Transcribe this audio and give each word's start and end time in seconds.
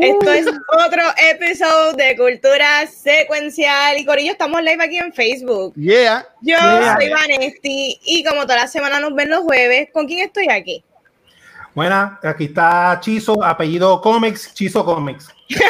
esto 0.00 0.32
es 0.32 0.46
otro 0.46 1.02
episodio 1.30 1.92
de 1.92 2.16
Cultura 2.16 2.86
Secuencial. 2.86 3.98
Y 3.98 4.06
Corillo, 4.06 4.32
estamos 4.32 4.62
live 4.62 4.82
aquí 4.82 4.96
en 4.96 5.12
Facebook. 5.12 5.74
Yeah. 5.74 6.26
Yo 6.40 6.56
soy 6.58 7.10
Vanesti 7.10 8.00
y 8.04 8.24
como 8.24 8.42
toda 8.42 8.56
la 8.56 8.66
semana 8.68 9.00
nos 9.00 9.14
ven 9.14 9.28
los 9.30 9.40
jueves, 9.40 9.88
¿con 9.92 10.06
quién 10.06 10.26
estoy 10.26 10.48
aquí? 10.48 10.82
Buena, 11.74 12.18
aquí 12.22 12.44
está 12.44 12.98
Chizo, 13.00 13.42
apellido 13.42 14.00
Comics, 14.00 14.52
Chizo 14.54 14.84
Comics. 14.84 15.28
yeah. 15.48 15.66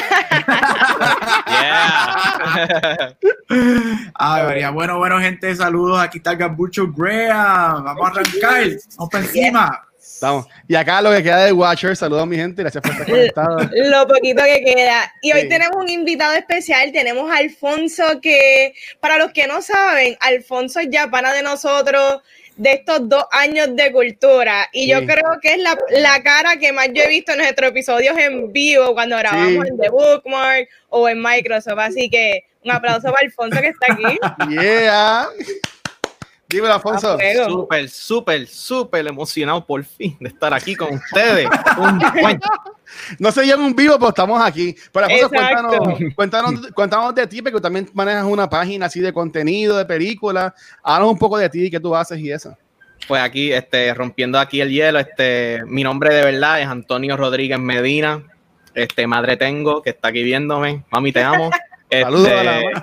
Ay, 4.15 4.43
María. 4.45 4.70
Bueno, 4.70 4.98
bueno, 4.98 5.18
gente, 5.20 5.54
saludos. 5.54 6.01
Aquí 6.01 6.18
está 6.18 6.34
Gambucho 6.34 6.87
Graham. 6.93 7.84
Vamos 7.84 8.04
a 8.04 8.10
arrancar. 8.10 8.68
Vamos 8.96 9.10
para 9.10 9.24
encima. 9.24 9.88
Estamos. 10.22 10.46
Y 10.68 10.76
acá 10.76 11.02
lo 11.02 11.10
que 11.10 11.20
queda 11.20 11.46
de 11.46 11.52
Watcher, 11.52 11.96
saludos 11.96 12.22
a 12.22 12.26
mi 12.26 12.36
gente, 12.36 12.62
gracias 12.62 12.80
por 12.80 12.92
estar 12.92 13.06
conectados. 13.08 13.68
Lo 13.72 14.06
poquito 14.06 14.45
que 14.45 14.62
queda. 14.62 15.12
Y 15.20 15.32
hoy 15.32 15.48
tenemos 15.48 15.76
un 15.76 15.90
invitado 15.90 16.34
especial, 16.34 16.92
tenemos 16.92 17.28
a 17.28 17.38
Alfonso, 17.38 18.20
que 18.20 18.72
para 19.00 19.18
los 19.18 19.32
que 19.32 19.48
no 19.48 19.60
saben, 19.62 20.16
Alfonso 20.20 20.78
es 20.78 20.86
ya 20.90 21.10
pana 21.10 21.32
de 21.32 21.42
nosotros 21.42 22.22
de 22.54 22.72
estos 22.72 23.08
dos 23.08 23.24
años 23.32 23.74
de 23.74 23.90
cultura. 23.90 24.68
Y 24.72 24.88
yo 24.88 25.04
creo 25.04 25.40
que 25.42 25.54
es 25.54 25.58
la, 25.58 25.76
la, 25.90 26.23
cara 26.23 26.56
que 26.56 26.73
más 26.73 26.86
yo 26.95 27.02
he 27.02 27.09
visto 27.09 27.32
en 27.32 27.38
nuestros 27.38 27.70
episodios 27.70 28.16
en 28.16 28.52
vivo, 28.52 28.95
cuando 28.95 29.16
grabamos 29.16 29.66
en 29.66 29.76
The 29.76 29.88
Bookmark 29.88 30.68
o 30.90 31.09
en 31.09 31.20
Microsoft. 31.20 31.79
Así 31.80 32.09
que 32.09 32.45
un 32.62 32.70
aplauso 32.70 33.09
para 33.10 33.26
Alfonso 33.26 33.60
que 33.60 33.68
está 33.68 33.92
aquí. 33.92 34.18
Yeah. 34.54 35.26
Dímelo, 36.52 36.74
Alfonso. 36.74 37.16
Súper, 37.48 37.88
súper, 37.88 38.46
súper 38.46 39.06
emocionado 39.06 39.64
por 39.64 39.82
fin 39.84 40.16
de 40.20 40.28
estar 40.28 40.52
aquí 40.52 40.76
con 40.76 40.95
ustedes. 40.95 41.48
no 43.18 43.32
se 43.32 43.46
llama 43.46 43.64
un 43.64 43.74
vivo, 43.74 43.95
pero 43.98 44.10
estamos 44.10 44.45
aquí. 44.45 44.76
Pero 44.92 45.06
Alfonso, 45.06 45.30
cuéntanos, 45.30 46.14
cuéntanos, 46.14 46.73
cuéntanos, 46.74 47.14
de 47.14 47.26
ti, 47.26 47.40
porque 47.40 47.56
tú 47.56 47.60
también 47.62 47.88
manejas 47.95 48.24
una 48.24 48.50
página 48.50 48.86
así 48.86 49.00
de 49.00 49.14
contenido, 49.14 49.78
de 49.78 49.86
películas. 49.86 50.52
Háblanos 50.82 51.12
un 51.12 51.18
poco 51.18 51.38
de 51.38 51.48
ti, 51.48 51.70
qué 51.70 51.80
tú 51.80 51.96
haces 51.96 52.18
y 52.18 52.30
eso. 52.30 52.54
Pues 53.08 53.23
aquí, 53.23 53.50
este, 53.50 53.95
rompiendo 53.95 54.38
aquí 54.38 54.60
el 54.60 54.70
hielo, 54.70 54.98
este, 54.98 55.62
mi 55.66 55.82
nombre 55.82 56.14
de 56.14 56.23
verdad 56.23 56.60
es 56.60 56.66
Antonio 56.66 57.16
Rodríguez 57.16 57.58
Medina. 57.58 58.23
Este, 58.74 59.06
madre 59.06 59.38
tengo, 59.38 59.80
que 59.80 59.90
está 59.90 60.08
aquí 60.08 60.23
viéndome. 60.23 60.84
Mami, 60.90 61.12
te 61.12 61.23
amo. 61.23 61.50
Saludos 62.01 62.29
a 62.29 62.45
la 62.45 62.60
Este, 62.60 62.82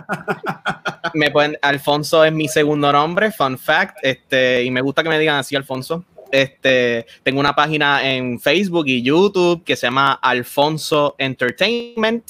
me 1.14 1.32
pueden, 1.32 1.58
Alfonso 1.62 2.24
es 2.24 2.32
mi 2.32 2.48
segundo 2.48 2.92
nombre, 2.92 3.32
fun 3.32 3.58
fact, 3.58 3.98
este, 4.04 4.64
y 4.64 4.72
me 4.72 4.82
gusta 4.82 5.02
que 5.02 5.10
me 5.10 5.18
digan 5.18 5.38
así, 5.38 5.56
Alfonso. 5.56 6.06
Este, 6.32 7.08
tengo 7.24 7.40
una 7.40 7.56
página 7.56 8.08
en 8.08 8.40
Facebook 8.40 8.88
y 8.88 9.02
YouTube 9.02 9.64
que 9.64 9.76
se 9.76 9.88
llama 9.88 10.14
Alfonso 10.22 11.16
Entertainment. 11.18 12.24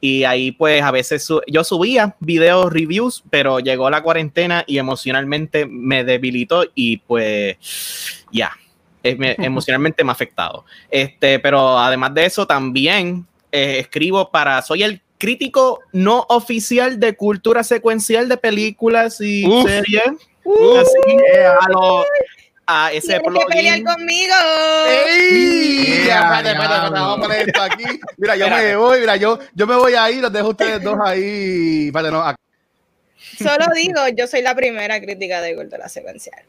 Y 0.00 0.24
ahí 0.24 0.50
pues 0.50 0.82
a 0.82 0.90
veces 0.90 1.24
su 1.24 1.40
yo 1.46 1.62
subía 1.62 2.16
videos 2.18 2.72
reviews, 2.72 3.22
pero 3.30 3.60
llegó 3.60 3.88
la 3.88 4.02
cuarentena 4.02 4.64
y 4.66 4.78
emocionalmente 4.78 5.64
me 5.64 6.02
debilitó 6.02 6.64
y 6.74 6.96
pues 6.98 7.56
ya, 8.32 8.50
yeah, 9.04 9.16
me, 9.16 9.36
emocionalmente 9.38 10.02
me 10.02 10.10
ha 10.10 10.12
afectado. 10.12 10.64
Este, 10.90 11.38
pero 11.38 11.78
además 11.78 12.14
de 12.14 12.26
eso 12.26 12.48
también 12.48 13.26
eh, 13.52 13.78
escribo 13.78 14.30
para, 14.30 14.60
soy 14.62 14.82
el 14.82 15.00
crítico 15.22 15.78
no 15.92 16.26
oficial 16.30 16.98
de 16.98 17.14
cultura 17.14 17.62
secuencial 17.62 18.28
de 18.28 18.36
películas 18.36 19.20
y 19.20 19.46
Uf. 19.46 19.68
series. 19.70 20.02
Uh, 20.42 20.78
Así 20.78 21.16
a, 21.60 21.68
lo, 21.68 22.04
a 22.66 22.90
ese 22.92 23.20
Tienes 23.20 23.44
que 23.46 23.54
pelear 23.54 23.82
conmigo. 23.84 24.34
¡Ey! 24.88 26.02
Yeah, 26.06 26.18
espérate, 26.18 26.48
espérate, 26.48 26.50
espérate, 26.50 26.66
diablo. 26.66 26.90
vamos 26.90 27.18
a 27.18 27.22
poner 27.22 27.48
esto 27.48 27.62
aquí. 27.62 27.84
Mira, 28.16 28.34
yo 28.34 28.44
Espérate. 28.46 28.66
me 28.66 28.76
voy, 28.76 29.00
mira, 29.00 29.16
yo, 29.16 29.38
yo 29.54 29.66
me 29.68 29.76
voy 29.76 29.94
ahí, 29.94 30.20
los 30.20 30.32
dejo 30.32 30.48
ustedes 30.48 30.82
dos 30.82 30.98
ahí. 31.04 31.86
Espérate, 31.86 32.10
no, 32.10 32.20
acá. 32.20 32.36
Solo 33.38 33.66
digo, 33.76 34.00
yo 34.16 34.26
soy 34.26 34.42
la 34.42 34.56
primera 34.56 35.00
crítica 35.00 35.40
de 35.40 35.54
cultura 35.54 35.88
secuencial. 35.88 36.42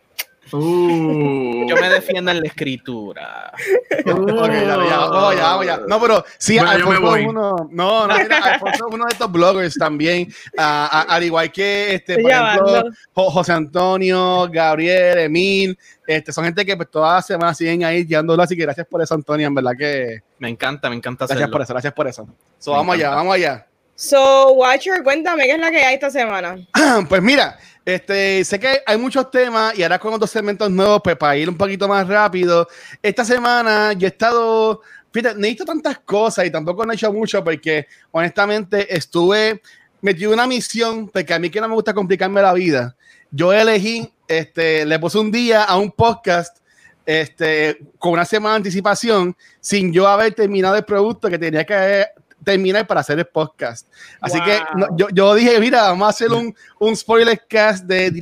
Uh. 0.52 1.66
Yo 1.68 1.76
me 1.78 1.90
defiendo 1.90 2.32
en 2.32 2.42
la 2.42 2.48
escritura. 2.48 3.52
Ok, 4.06 4.52
ya, 4.52 4.64
ya, 4.64 4.98
vamos, 4.98 5.36
ya, 5.36 5.44
vamos, 5.44 5.66
ya. 5.66 5.78
No, 5.88 6.02
pero 6.02 6.26
sí, 6.38 6.58
Bueno, 6.58 6.78
yo 6.78 6.88
me 6.88 6.96
Alfonso 6.96 7.10
voy. 7.12 7.22
es 7.22 7.28
uno, 7.28 7.70
no, 7.72 8.08
no, 8.08 8.18
mira, 8.18 8.38
Alfonso 8.38 8.88
es 8.88 8.94
uno 8.94 9.06
de 9.06 9.12
estos 9.14 9.32
bloggers 9.32 9.76
también, 9.76 10.34
ah, 10.58 11.06
al 11.08 11.24
igual 11.24 11.52
que, 11.52 11.96
este, 11.96 12.18
por 12.20 12.30
Ya 12.30 12.56
ejemplo, 12.56 12.84
José 13.14 13.54
Antonio, 13.54 14.50
Gabriel, 14.52 15.20
Emil, 15.20 15.78
este, 16.06 16.34
son 16.34 16.44
gente 16.46 16.66
que 16.66 16.76
pues, 16.76 16.90
todas 16.92 17.14
las 17.16 17.28
semanas 17.28 17.58
siguen 17.58 17.84
ahí 17.86 18.04
tirándolo, 18.04 18.44
así 18.44 18.58
que 18.58 18.64
gracias 18.64 18.86
por 18.88 19.02
eso, 19.02 19.14
Antonio, 19.14 19.48
en 19.48 19.56
verdad 19.56 19.72
que 19.78 20.22
Me 20.40 20.50
encanta, 20.50 20.90
me 20.90 20.96
encanta 20.98 21.26
gracias 21.26 21.38
hacerlo. 21.38 21.54
por 21.54 21.62
eso, 21.62 21.74
gracias 21.74 21.94
por 21.94 22.08
eso. 22.08 22.28
So, 22.60 22.72
Me 22.72 22.78
vamos 22.78 22.96
allá, 22.96 23.04
encanta. 23.06 23.16
vamos 23.18 23.36
allá. 23.36 23.68
So, 23.96 24.52
Watcher, 24.54 25.04
cuéntame 25.04 25.44
qué 25.46 25.52
es 25.54 25.60
la 25.60 25.72
que 25.72 25.86
hay 25.86 25.94
esta 25.96 26.10
semana. 26.10 26.58
Pues 27.08 27.22
mira, 27.22 27.58
este, 27.86 28.46
sé 28.46 28.60
que 28.60 28.82
hay 28.86 28.98
muchos 28.98 29.30
temas 29.30 29.78
y 29.78 29.84
ahora 29.84 30.00
con 30.00 30.14
otros 30.14 30.32
segmentos 30.32 30.72
nuevos, 30.72 31.02
pues 31.04 31.18
para 31.18 31.36
ir 31.36 31.50
un 31.50 31.58
poquito 31.58 31.88
más 31.88 32.08
rápido. 32.08 32.68
Esta 33.02 33.26
semana 33.26 33.94
yo 33.94 34.08
he 34.08 34.10
estado, 34.10 34.82
fíjate, 35.12 35.38
no 35.38 35.46
he 35.46 35.50
visto 35.50 35.66
tantas 35.66 36.00
cosas 36.00 36.46
y 36.46 36.52
tampoco 36.52 36.86
no 36.86 36.94
he 36.94 36.96
hecho 36.96 37.12
mucho 37.12 37.44
porque 37.44 37.88
honestamente 38.12 38.96
estuve 38.96 39.62
metido 40.02 40.32
en 40.32 40.36
una 40.36 40.48
misión, 40.48 41.10
porque 41.10 41.34
a 41.34 41.40
mí 41.40 41.50
que 41.50 41.60
no 41.60 41.68
me 41.68 41.76
gusta 41.76 41.94
complicarme 41.94 42.42
la 42.42 42.54
vida. 42.54 42.96
Yo 43.32 43.52
elegí, 43.52 44.10
este, 44.28 44.86
le 44.86 45.00
puse 45.00 45.18
un 45.18 45.32
día 45.32 45.64
a 45.64 45.78
un 45.78 45.92
podcast 45.92 46.58
este, 47.06 47.80
con 48.00 48.14
una 48.14 48.24
semana 48.24 48.54
de 48.54 48.58
anticipación 48.58 49.36
sin 49.60 49.92
yo 49.92 50.08
haber 50.08 50.34
terminado 50.34 50.76
el 50.76 50.86
producto 50.86 51.30
que 51.30 51.38
tenía 51.38 51.66
que 51.66 52.06
terminar 52.44 52.86
para 52.88 53.02
hacer 53.02 53.18
el 53.20 53.26
podcast. 53.26 53.88
Así 54.22 54.38
Wow. 54.38 54.46
que 54.46 54.60
no, 54.76 54.88
yo, 54.98 55.08
yo 55.14 55.36
dije, 55.36 55.60
mira, 55.60 55.84
vamos 55.84 56.06
a 56.08 56.10
hacer 56.10 56.32
un, 56.32 56.56
un 56.80 56.96
spoiler 56.96 57.42
cast 57.48 57.86
de. 57.86 58.12
Y 58.14 58.22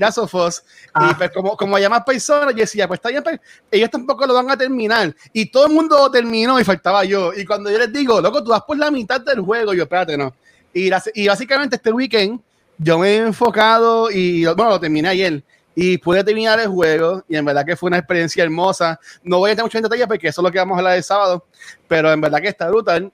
Ah. 0.93 1.15
pues 1.17 1.31
como, 1.31 1.55
como 1.57 1.75
hay 1.75 1.87
más 1.89 2.03
personas, 2.03 2.53
yo 2.53 2.61
decía, 2.61 2.87
pues 2.87 2.97
está 2.99 3.09
bien, 3.09 3.23
pues, 3.23 3.39
ellos 3.69 3.89
tampoco 3.89 4.25
lo 4.25 4.33
van 4.33 4.49
a 4.51 4.57
terminar. 4.57 5.15
Y 5.33 5.45
todo 5.47 5.67
el 5.67 5.73
mundo 5.73 5.97
lo 5.97 6.11
terminó 6.11 6.59
y 6.59 6.63
faltaba 6.63 7.03
yo. 7.05 7.33
Y 7.33 7.45
cuando 7.45 7.69
yo 7.71 7.77
les 7.77 7.91
digo, 7.91 8.19
loco, 8.21 8.43
tú 8.43 8.51
vas 8.51 8.61
por 8.63 8.77
la 8.77 8.91
mitad 8.91 9.21
del 9.21 9.41
juego, 9.41 9.73
yo, 9.73 9.83
espérate, 9.83 10.17
no. 10.17 10.33
Y, 10.73 10.89
la- 10.89 11.03
y 11.13 11.27
básicamente 11.27 11.75
este 11.77 11.91
weekend 11.91 12.39
yo 12.77 12.97
me 12.99 13.09
he 13.09 13.17
enfocado 13.17 14.09
y, 14.11 14.45
bueno, 14.45 14.69
lo 14.69 14.79
terminé 14.79 15.09
ayer. 15.09 15.43
Y 15.73 15.97
pude 15.99 16.21
terminar 16.23 16.59
el 16.59 16.67
juego 16.67 17.23
y 17.29 17.37
en 17.37 17.45
verdad 17.45 17.65
que 17.65 17.77
fue 17.77 17.87
una 17.87 17.97
experiencia 17.97 18.43
hermosa. 18.43 18.99
No 19.23 19.37
voy 19.37 19.49
a 19.49 19.51
entrar 19.53 19.65
mucho 19.65 19.77
en 19.77 19.83
detalle 19.83 20.05
porque 20.05 20.27
eso 20.27 20.41
es 20.41 20.43
lo 20.43 20.51
que 20.51 20.57
vamos 20.59 20.75
a 20.75 20.79
hablar 20.79 20.97
el 20.97 21.03
sábado, 21.03 21.45
pero 21.87 22.11
en 22.11 22.19
verdad 22.19 22.41
que 22.41 22.49
está 22.49 22.67
brutal. 22.69 23.09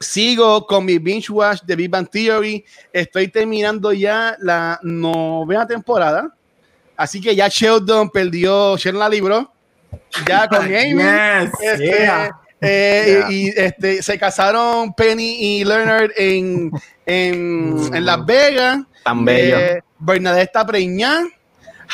Sigo 0.00 0.66
con 0.66 0.84
mi 0.84 0.98
binge 0.98 1.30
watch 1.30 1.62
de 1.62 1.76
Big 1.76 1.90
Bang 1.90 2.08
Theory. 2.08 2.64
Estoy 2.92 3.28
terminando 3.28 3.92
ya 3.92 4.36
la 4.40 4.78
novena 4.82 5.66
temporada. 5.66 6.32
Así 6.96 7.20
que 7.20 7.34
ya 7.34 7.48
Sheldon 7.48 8.10
perdió, 8.10 8.76
Sheldon 8.76 9.00
la 9.00 9.08
libró. 9.08 9.52
Ya 10.26 10.48
con 10.48 10.62
Amy. 10.64 10.94
Yes, 11.02 11.50
Este, 11.60 11.86
yeah. 11.88 12.30
eh, 12.60 13.16
Yeah. 13.20 13.30
Y 13.32 13.48
este, 13.56 14.02
se 14.02 14.18
casaron 14.18 14.92
Penny 14.94 15.36
y 15.60 15.64
Leonard 15.64 16.10
en, 16.16 16.72
en, 17.06 17.94
en 17.94 18.04
Las 18.04 18.24
Vegas. 18.26 18.78
Tan 19.04 19.24
bello. 19.24 19.58
Eh, 19.58 19.82
Bernadette 19.98 20.46
está 20.46 20.66
preñada. 20.66 21.24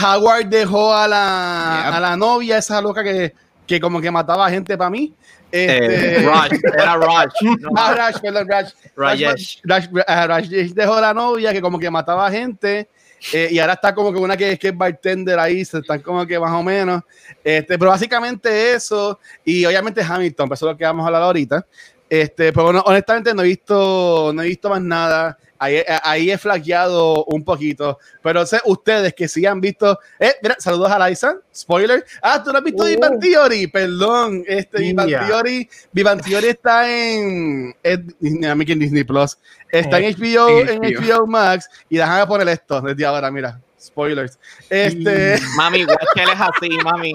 Howard 0.03 0.47
dejó 0.47 0.93
a 0.95 1.07
la, 1.07 1.89
a 1.97 2.01
la 2.01 2.17
novia, 2.17 2.59
esa 2.59 2.81
loca 2.81 3.05
que, 3.05 3.33
que 3.67 3.81
como 3.81 4.01
que 4.01 4.11
mataba 4.11 4.49
gente 4.51 4.77
para 4.77 4.91
mí. 4.91 5.15
Este, 5.51 6.19
Eh, 6.19 6.27
Raj, 6.27 6.51
era 6.77 6.97
Raj. 6.97 7.33
Ah, 7.77 7.95
Raj, 7.97 8.21
perdón, 8.21 8.49
Raj. 8.49 8.73
Rajesh. 8.97 9.61
Raj, 9.65 9.89
ah, 10.07 10.27
Rajesh 10.27 10.73
dejó 10.75 11.01
la 11.01 11.15
novia 11.15 11.53
que 11.53 11.61
como 11.61 11.79
que 11.79 11.91
mataba 11.91 12.31
gente. 12.31 12.89
eh, 13.33 13.49
y 13.53 13.59
ahora 13.59 13.75
está 13.75 13.95
como 13.95 14.13
que 14.13 14.19
una 14.19 14.37
que, 14.37 14.59
que 14.59 14.69
es 14.69 14.77
bartender 14.77 15.39
ahí, 15.39 15.65
se 15.65 15.79
están 15.79 16.01
como 16.01 16.27
que 16.27 16.39
más 16.39 16.53
o 16.53 16.63
menos. 16.63 17.03
Este, 17.43 17.79
pero 17.79 17.91
básicamente 17.91 18.73
eso. 18.75 19.19
Y 19.45 19.65
obviamente 19.65 20.03
Hamilton, 20.03 20.53
eso 20.53 20.67
es 20.67 20.73
lo 20.73 20.77
que 20.77 20.85
vamos 20.85 21.05
a 21.05 21.07
hablar 21.07 21.23
ahorita. 21.23 21.65
Este, 22.11 22.53
pero 22.53 22.65
bueno, 22.65 22.83
honestamente 22.87 23.33
no 23.33 23.43
he 23.43 23.47
visto, 23.47 24.33
no 24.35 24.43
he 24.43 24.47
visto 24.49 24.69
más 24.69 24.83
nada. 24.83 25.39
Ahí, 25.59 25.83
ahí 26.03 26.31
he 26.31 26.39
flaqueado 26.39 27.25
un 27.27 27.45
poquito. 27.45 27.99
Pero 28.23 28.45
sé, 28.45 28.61
ustedes 28.65 29.15
que 29.15 29.29
sí 29.29 29.47
han 29.47 29.61
visto. 29.61 29.99
Eh, 30.19 30.35
mira, 30.43 30.57
saludos 30.59 30.91
a 30.91 31.09
Liza. 31.09 31.37
Spoiler. 31.55 32.05
Ah, 32.21 32.43
tú 32.43 32.53
no 32.53 32.59
has 32.59 32.65
visto 32.65 32.85
Uh. 32.85 33.19
Theory. 33.21 33.67
Perdón. 33.69 34.45
Este, 34.47 34.93
Yeah. 34.95 35.27
Theory. 35.27 35.69
Bang 35.93 36.23
Theory 36.23 36.49
está 36.49 36.91
en. 36.91 37.75
en 37.83 38.15
en 38.23 38.79
Disney 38.79 39.05
Plus. 39.05 39.39
Está 39.71 39.99
en 39.99 40.05
Eh, 40.05 40.15
HBO, 40.19 40.49
en 40.61 40.85
en 40.85 40.95
HBO. 40.95 41.27
Max. 41.27 41.69
Y 41.89 41.97
déjame 41.97 42.27
poner 42.27 42.49
esto 42.49 42.81
desde 42.81 43.05
ahora, 43.07 43.31
mira. 43.31 43.61
Spoilers. 43.81 44.39
Este. 44.69 45.39
Mami, 45.57 45.85
Watchel 45.85 46.29
es 46.33 46.41
así, 46.41 46.69
mami. 46.83 47.13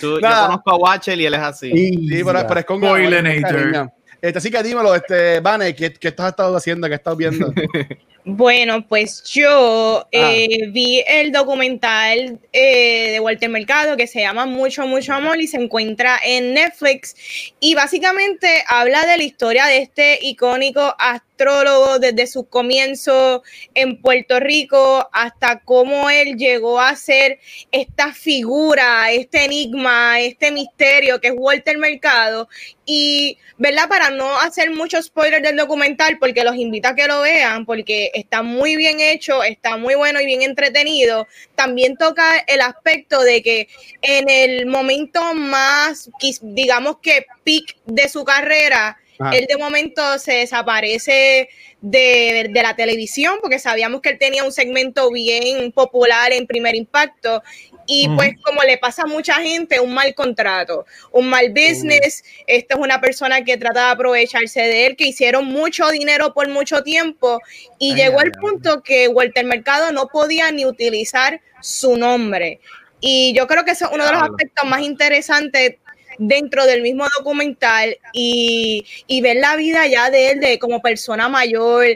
Tú, 0.00 0.20
yo 0.20 0.28
conozco 0.28 0.70
a 0.72 0.76
Watchel 0.76 1.20
y 1.20 1.26
él 1.26 1.34
es 1.34 1.40
así. 1.40 1.70
Sí, 1.70 2.22
pero, 2.24 2.46
pero 2.46 2.60
es 2.60 2.66
con 2.66 2.78
Spoilenator. 2.82 3.90
Este, 4.20 4.38
así 4.38 4.50
que 4.50 4.62
dímelo, 4.62 4.94
este, 4.94 5.40
Vane, 5.40 5.74
¿qué, 5.74 5.92
qué 5.92 6.08
estás 6.08 6.30
estado 6.30 6.56
haciendo? 6.56 6.88
¿Qué 6.88 6.94
estás 6.94 7.16
viendo? 7.16 7.52
Bueno, 8.28 8.84
pues 8.88 9.22
yo 9.22 10.08
eh, 10.10 10.66
vi 10.72 11.00
el 11.06 11.30
documental 11.30 12.40
eh, 12.52 13.12
de 13.12 13.20
Walter 13.20 13.48
Mercado 13.48 13.96
que 13.96 14.08
se 14.08 14.18
llama 14.18 14.46
Mucho, 14.46 14.84
mucho 14.84 15.14
amor 15.14 15.40
y 15.40 15.46
se 15.46 15.58
encuentra 15.58 16.18
en 16.24 16.52
Netflix 16.52 17.14
y 17.60 17.76
básicamente 17.76 18.64
habla 18.66 19.06
de 19.06 19.18
la 19.18 19.22
historia 19.22 19.66
de 19.66 19.78
este 19.78 20.18
icónico 20.22 20.96
astrólogo 20.98 22.00
desde 22.00 22.26
su 22.26 22.48
comienzo 22.48 23.44
en 23.74 24.00
Puerto 24.02 24.40
Rico 24.40 25.08
hasta 25.12 25.60
cómo 25.60 26.10
él 26.10 26.36
llegó 26.36 26.80
a 26.80 26.96
ser 26.96 27.38
esta 27.70 28.12
figura, 28.12 29.12
este 29.12 29.44
enigma, 29.44 30.18
este 30.18 30.50
misterio 30.50 31.20
que 31.20 31.28
es 31.28 31.34
Walter 31.36 31.78
Mercado 31.78 32.48
y, 32.86 33.36
¿verdad? 33.58 33.88
Para 33.88 34.10
no 34.10 34.38
hacer 34.38 34.70
muchos 34.70 35.06
spoilers 35.06 35.42
del 35.42 35.56
documental, 35.56 36.18
porque 36.18 36.44
los 36.44 36.54
invito 36.56 36.88
a 36.88 36.94
que 36.94 37.08
lo 37.08 37.20
vean, 37.20 37.66
porque 37.66 38.12
está 38.16 38.42
muy 38.42 38.76
bien 38.76 39.00
hecho, 39.00 39.42
está 39.42 39.76
muy 39.76 39.94
bueno 39.94 40.20
y 40.20 40.26
bien 40.26 40.42
entretenido. 40.42 41.26
También 41.54 41.96
toca 41.96 42.38
el 42.46 42.60
aspecto 42.60 43.20
de 43.20 43.42
que 43.42 43.68
en 44.02 44.28
el 44.28 44.66
momento 44.66 45.34
más, 45.34 46.10
digamos 46.40 46.98
que 46.98 47.26
peak 47.44 47.76
de 47.84 48.08
su 48.08 48.24
carrera, 48.24 48.98
Ajá. 49.18 49.36
él 49.36 49.46
de 49.46 49.56
momento 49.56 50.18
se 50.18 50.32
desaparece 50.34 51.48
de, 51.80 52.48
de 52.50 52.62
la 52.62 52.74
televisión, 52.74 53.38
porque 53.40 53.58
sabíamos 53.58 54.00
que 54.00 54.10
él 54.10 54.18
tenía 54.18 54.44
un 54.44 54.52
segmento 54.52 55.10
bien 55.10 55.72
popular 55.72 56.32
en 56.32 56.46
primer 56.46 56.74
impacto. 56.74 57.42
Y 57.86 58.08
pues 58.10 58.34
como 58.42 58.62
le 58.62 58.78
pasa 58.78 59.02
a 59.02 59.06
mucha 59.06 59.34
gente, 59.34 59.80
un 59.80 59.94
mal 59.94 60.14
contrato, 60.14 60.86
un 61.12 61.28
mal 61.28 61.50
business, 61.50 62.24
esta 62.46 62.74
es 62.74 62.80
una 62.80 63.00
persona 63.00 63.44
que 63.44 63.56
trata 63.56 63.86
de 63.86 63.92
aprovecharse 63.92 64.60
de 64.60 64.86
él, 64.86 64.96
que 64.96 65.06
hicieron 65.06 65.44
mucho 65.46 65.88
dinero 65.90 66.34
por 66.34 66.48
mucho 66.48 66.82
tiempo 66.82 67.40
y 67.78 67.92
Ay, 67.92 67.96
llegó 67.96 68.20
ay, 68.20 68.26
al 68.26 68.32
ay. 68.34 68.40
punto 68.40 68.82
que 68.82 69.08
Walter 69.08 69.44
Mercado 69.44 69.92
no 69.92 70.08
podía 70.08 70.50
ni 70.50 70.66
utilizar 70.66 71.40
su 71.60 71.96
nombre. 71.96 72.60
Y 73.00 73.34
yo 73.36 73.46
creo 73.46 73.64
que 73.64 73.72
eso 73.72 73.86
es 73.86 73.92
uno 73.92 74.04
de 74.04 74.12
los 74.12 74.22
aspectos 74.22 74.68
más 74.68 74.82
interesantes 74.82 75.76
dentro 76.18 76.64
del 76.66 76.82
mismo 76.82 77.06
documental 77.18 77.96
y, 78.12 78.84
y 79.06 79.20
ver 79.20 79.36
la 79.36 79.56
vida 79.56 79.86
ya 79.86 80.10
de 80.10 80.30
él 80.30 80.40
de 80.40 80.58
como 80.58 80.80
persona 80.80 81.28
mayor 81.28 81.86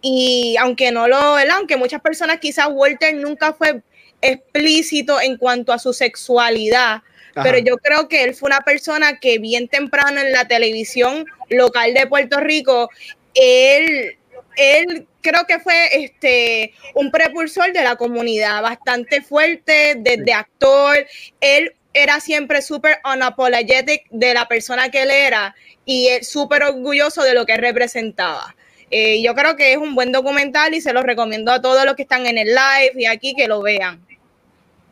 y 0.00 0.56
aunque 0.58 0.90
no 0.90 1.08
lo, 1.08 1.34
¿verdad? 1.34 1.56
aunque 1.56 1.76
muchas 1.76 2.00
personas 2.00 2.38
quizás 2.38 2.68
Walter 2.70 3.14
nunca 3.14 3.52
fue 3.52 3.82
explícito 4.20 5.20
en 5.20 5.36
cuanto 5.36 5.72
a 5.72 5.78
su 5.78 5.92
sexualidad, 5.92 7.02
Ajá. 7.34 7.42
pero 7.42 7.58
yo 7.58 7.76
creo 7.78 8.08
que 8.08 8.24
él 8.24 8.34
fue 8.34 8.48
una 8.48 8.60
persona 8.60 9.18
que 9.18 9.38
bien 9.38 9.68
temprano 9.68 10.20
en 10.20 10.32
la 10.32 10.46
televisión 10.46 11.24
local 11.50 11.94
de 11.94 12.06
Puerto 12.06 12.40
Rico, 12.40 12.90
él, 13.34 14.16
él 14.56 15.06
creo 15.20 15.44
que 15.46 15.58
fue 15.60 16.04
este 16.04 16.72
un 16.94 17.10
precursor 17.10 17.72
de 17.72 17.82
la 17.82 17.96
comunidad, 17.96 18.62
bastante 18.62 19.22
fuerte, 19.22 19.94
desde 19.98 20.32
actor, 20.32 21.06
él 21.40 21.74
era 21.92 22.20
siempre 22.20 22.62
súper 22.62 23.00
unapologetic 23.04 24.04
de 24.10 24.34
la 24.34 24.46
persona 24.46 24.90
que 24.90 25.02
él 25.02 25.10
era 25.10 25.54
y 25.84 26.08
súper 26.22 26.62
orgulloso 26.62 27.22
de 27.22 27.34
lo 27.34 27.46
que 27.46 27.56
representaba. 27.56 28.54
Eh, 28.90 29.22
yo 29.22 29.34
creo 29.34 29.56
que 29.56 29.72
es 29.72 29.78
un 29.78 29.94
buen 29.94 30.12
documental 30.12 30.74
y 30.74 30.80
se 30.80 30.92
lo 30.92 31.02
recomiendo 31.02 31.52
a 31.52 31.60
todos 31.60 31.84
los 31.84 31.94
que 31.94 32.02
están 32.02 32.26
en 32.26 32.38
el 32.38 32.48
live 32.48 32.92
y 32.94 33.06
aquí 33.06 33.34
que 33.34 33.48
lo 33.48 33.62
vean. 33.62 34.06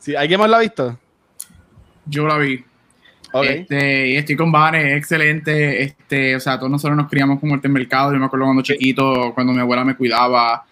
Sí, 0.07 0.15
¿Alguien 0.15 0.39
más 0.39 0.49
lo 0.49 0.55
ha 0.55 0.61
visto? 0.61 0.97
Yo 2.05 2.29
la 2.29 2.39
vi. 2.39 2.65
Ok. 3.33 3.45
Este, 3.45 4.11
y 4.11 4.17
estoy 4.17 4.37
con 4.37 4.53
Vane, 4.53 4.93
es 4.93 4.99
excelente. 4.99 5.83
Este, 5.83 6.37
o 6.37 6.39
sea, 6.39 6.57
todos 6.59 6.71
nosotros 6.71 6.97
nos 6.97 7.09
criamos 7.09 7.41
con 7.41 7.51
Walter 7.51 7.69
Mercado. 7.69 8.13
Yo 8.13 8.21
me 8.21 8.27
acuerdo 8.27 8.45
cuando 8.45 8.63
chiquito, 8.63 9.33
cuando 9.35 9.53
mi 9.53 9.59
abuela 9.59 9.85
me 9.85 9.97
cuidaba 9.97 10.65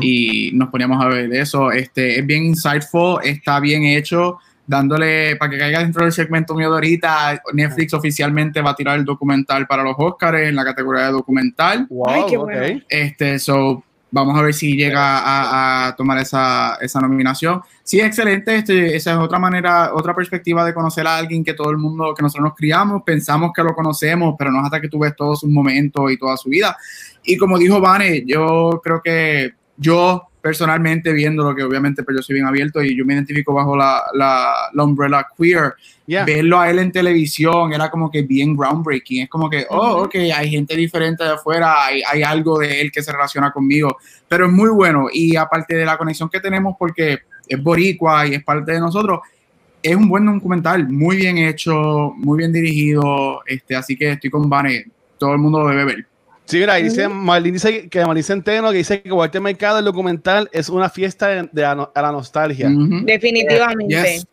y 0.00 0.52
nos 0.54 0.70
poníamos 0.70 1.04
a 1.04 1.08
ver 1.08 1.30
eso. 1.34 1.70
Este, 1.70 2.18
es 2.18 2.24
bien 2.24 2.46
insightful, 2.46 3.18
está 3.22 3.60
bien 3.60 3.84
hecho, 3.84 4.38
dándole 4.66 5.36
para 5.36 5.50
que 5.50 5.58
caiga 5.58 5.80
dentro 5.80 6.04
del 6.04 6.12
segmento 6.12 6.54
mío 6.54 6.70
de 6.70 6.76
ahorita. 6.76 7.42
Netflix 7.52 7.92
oficialmente 7.92 8.62
va 8.62 8.70
a 8.70 8.74
tirar 8.74 8.98
el 8.98 9.04
documental 9.04 9.66
para 9.66 9.82
los 9.82 9.96
Oscars 9.98 10.40
en 10.48 10.56
la 10.56 10.64
categoría 10.64 11.08
de 11.08 11.12
documental. 11.12 11.86
Wow, 11.90 12.08
Ay, 12.08 12.22
qué 12.26 12.38
bueno. 12.38 12.82
Este, 12.88 13.38
so, 13.38 13.84
vamos 14.10 14.38
a 14.38 14.42
ver 14.42 14.54
si 14.54 14.76
llega 14.76 15.18
a, 15.18 15.88
a 15.88 15.96
tomar 15.96 16.18
esa, 16.18 16.76
esa 16.80 17.00
nominación. 17.00 17.60
Sí, 17.82 18.00
excelente. 18.00 18.56
Este, 18.56 18.96
esa 18.96 19.12
es 19.12 19.18
otra 19.18 19.38
manera, 19.38 19.92
otra 19.94 20.14
perspectiva 20.14 20.64
de 20.64 20.74
conocer 20.74 21.06
a 21.06 21.16
alguien 21.16 21.44
que 21.44 21.54
todo 21.54 21.70
el 21.70 21.78
mundo, 21.78 22.14
que 22.14 22.22
nosotros 22.22 22.44
nos 22.44 22.54
criamos, 22.54 23.02
pensamos 23.04 23.50
que 23.54 23.62
lo 23.62 23.74
conocemos, 23.74 24.34
pero 24.38 24.50
no 24.50 24.58
es 24.60 24.64
hasta 24.66 24.80
que 24.80 24.88
tú 24.88 24.98
ves 24.98 25.16
todos 25.16 25.40
sus 25.40 25.50
momentos 25.50 26.10
y 26.10 26.18
toda 26.18 26.36
su 26.36 26.48
vida. 26.48 26.76
Y 27.24 27.36
como 27.36 27.58
dijo 27.58 27.80
Vane, 27.80 28.24
yo 28.26 28.80
creo 28.82 29.00
que 29.02 29.52
yo 29.76 30.27
personalmente 30.40 31.12
viéndolo, 31.12 31.54
que 31.54 31.62
obviamente 31.62 32.02
pues 32.02 32.16
yo 32.16 32.22
soy 32.22 32.34
bien 32.34 32.46
abierto 32.46 32.82
y 32.82 32.96
yo 32.96 33.04
me 33.04 33.14
identifico 33.14 33.52
bajo 33.52 33.76
la, 33.76 34.02
la, 34.14 34.52
la 34.72 34.84
umbrella 34.84 35.26
queer, 35.36 35.74
Yeah. 36.08 36.24
verlo 36.24 36.58
a 36.58 36.70
él 36.70 36.78
en 36.78 36.90
televisión 36.90 37.70
era 37.74 37.90
como 37.90 38.10
que 38.10 38.22
bien 38.22 38.56
groundbreaking. 38.56 39.24
Es 39.24 39.28
como 39.28 39.50
que, 39.50 39.66
oh, 39.68 40.04
ok, 40.04 40.14
hay 40.34 40.48
gente 40.48 40.74
diferente 40.74 41.22
de 41.22 41.32
afuera, 41.32 41.84
hay, 41.84 42.00
hay 42.10 42.22
algo 42.22 42.58
de 42.58 42.80
él 42.80 42.90
que 42.90 43.02
se 43.02 43.12
relaciona 43.12 43.50
conmigo, 43.50 43.94
pero 44.26 44.46
es 44.46 44.50
muy 44.52 44.70
bueno. 44.70 45.08
Y 45.12 45.36
aparte 45.36 45.76
de 45.76 45.84
la 45.84 45.98
conexión 45.98 46.30
que 46.30 46.40
tenemos, 46.40 46.76
porque 46.78 47.18
es 47.46 47.62
boricua 47.62 48.26
y 48.26 48.36
es 48.36 48.42
parte 48.42 48.72
de 48.72 48.80
nosotros, 48.80 49.20
es 49.82 49.94
un 49.94 50.08
buen 50.08 50.24
documental, 50.24 50.88
muy 50.88 51.18
bien 51.18 51.36
hecho, 51.36 52.14
muy 52.16 52.38
bien 52.38 52.54
dirigido. 52.54 53.42
Este, 53.44 53.76
así 53.76 53.94
que 53.94 54.12
estoy 54.12 54.30
con 54.30 54.48
Vane, 54.48 54.86
todo 55.18 55.32
el 55.34 55.38
mundo 55.38 55.60
lo 55.60 55.68
debe 55.68 55.84
ver. 55.84 56.06
Sí, 56.48 56.56
mira, 56.58 56.76
dice, 56.76 57.08
Marlene 57.08 57.52
dice 57.52 57.88
que 57.90 58.00
Marlene 58.00 58.22
Centeno 58.22 58.70
que 58.70 58.78
dice 58.78 59.02
que 59.02 59.12
Walter 59.12 59.40
Mercado, 59.42 59.80
el 59.80 59.84
documental, 59.84 60.48
es 60.50 60.70
una 60.70 60.88
fiesta 60.88 61.28
de, 61.28 61.48
de 61.52 61.60
la, 61.62 61.90
a 61.94 62.02
la 62.02 62.10
nostalgia. 62.10 62.68
Definitivamente. 62.70 63.94
Yes. 63.94 64.26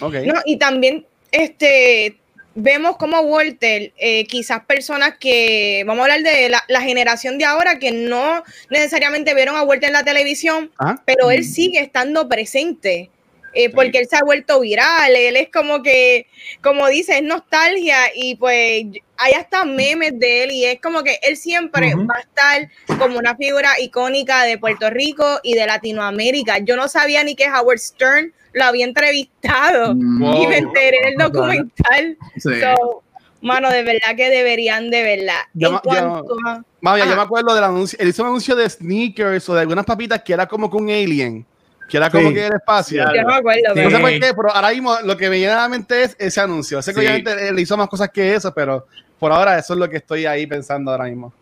No, 0.00 0.34
y 0.44 0.58
también 0.58 1.06
este 1.32 2.18
vemos 2.54 2.96
como 2.98 3.20
Walter, 3.20 3.92
eh, 3.96 4.26
quizás 4.26 4.64
personas 4.66 5.14
que, 5.18 5.82
vamos 5.86 6.00
a 6.00 6.12
hablar 6.12 6.22
de 6.30 6.50
la, 6.50 6.62
la 6.68 6.82
generación 6.82 7.38
de 7.38 7.46
ahora 7.46 7.78
que 7.78 7.90
no 7.92 8.42
necesariamente 8.68 9.32
vieron 9.34 9.56
a 9.56 9.62
Walter 9.62 9.86
en 9.86 9.94
la 9.94 10.04
televisión, 10.04 10.70
Ajá. 10.76 11.02
pero 11.06 11.30
él 11.30 11.44
sigue 11.44 11.80
estando 11.80 12.28
presente. 12.28 13.08
eh, 13.52 13.70
porque 13.70 13.98
él 13.98 14.06
se 14.08 14.16
ha 14.16 14.24
vuelto 14.24 14.60
viral, 14.60 15.16
él 15.16 15.36
es 15.36 15.48
como 15.50 15.82
que, 15.82 16.26
como 16.62 16.86
dice, 16.88 17.16
es 17.16 17.22
nostalgia 17.22 17.96
y 18.14 18.36
pues 18.36 18.84
hay 19.20 19.32
hasta 19.34 19.64
memes 19.64 20.18
de 20.18 20.44
él 20.44 20.50
y 20.52 20.64
es 20.64 20.80
como 20.80 21.02
que 21.02 21.18
él 21.22 21.36
siempre 21.36 21.94
Ujú. 21.94 22.06
va 22.06 22.14
a 22.16 22.20
estar 22.20 22.98
como 22.98 23.18
una 23.18 23.36
figura 23.36 23.78
icónica 23.80 24.44
de 24.44 24.58
Puerto 24.58 24.88
Rico 24.90 25.40
y 25.42 25.54
de 25.54 25.66
Latinoamérica. 25.66 26.58
Yo 26.58 26.76
no 26.76 26.88
sabía 26.88 27.22
ni 27.22 27.34
que 27.36 27.46
Howard 27.50 27.78
Stern 27.78 28.32
lo 28.52 28.64
había 28.64 28.84
entrevistado 28.84 29.94
Mm, 29.94 30.20
Wow. 30.22 30.42
y 30.42 30.46
me 30.46 30.56
enteré 30.58 30.98
en 31.02 31.08
el 31.08 31.14
documental. 31.16 32.16
sí. 32.36 32.50
So, 32.60 33.02
mano, 33.42 33.70
de 33.70 33.82
verdad 33.82 34.16
que 34.16 34.28
deberían, 34.30 34.90
de 34.90 35.02
verdad. 35.02 35.40
Ya 35.54 35.68
En 35.68 35.78
cuanto 35.78 36.36
a- 36.46 36.62
Mami, 36.80 37.00
yo 37.00 37.14
me 37.16 37.22
acuerdo 37.22 37.54
del 37.54 37.64
anuncio, 37.64 37.98
él 38.00 38.08
hizo 38.08 38.22
un 38.22 38.28
anuncio 38.30 38.56
de 38.56 38.68
sneakers 38.70 39.48
o 39.50 39.54
de 39.54 39.60
algunas 39.60 39.84
papitas 39.84 40.22
que 40.22 40.32
era 40.32 40.46
como 40.46 40.70
que 40.70 40.76
un 40.78 40.88
alien, 40.90 41.44
que 41.90 41.96
era 41.98 42.08
como 42.10 42.28
Sí. 42.28 42.34
que 42.34 42.46
el 42.46 42.54
espacio. 42.54 43.04
Ya. 43.04 43.12
Yo 43.14 43.22
no 43.22 43.28
me 43.28 43.34
acuerdo, 43.36 43.62
Sí. 43.74 43.80
No 43.82 43.90
sé 43.90 43.98
por 43.98 44.10
qué, 44.10 44.34
pero 44.34 44.54
ahora 44.54 44.70
mismo 44.70 44.96
lo 45.04 45.16
que 45.16 45.28
me 45.28 45.38
llena 45.38 45.56
la 45.56 45.68
mente 45.68 46.02
es 46.04 46.16
ese 46.18 46.40
anuncio. 46.40 46.80
Sé 46.82 46.92
que 46.94 47.00
Sí. 47.00 47.06
obviamente 47.06 47.48
él 47.48 47.58
hizo 47.58 47.76
más 47.76 47.88
cosas 47.88 48.08
que 48.10 48.34
eso, 48.34 48.52
pero 48.54 48.86
por 49.20 49.30
ahora 49.30 49.58
eso 49.58 49.74
es 49.74 49.78
lo 49.78 49.88
que 49.88 49.98
estoy 49.98 50.26
ahí 50.26 50.46
pensando 50.46 50.90
ahora 50.90 51.04
mismo. 51.04 51.32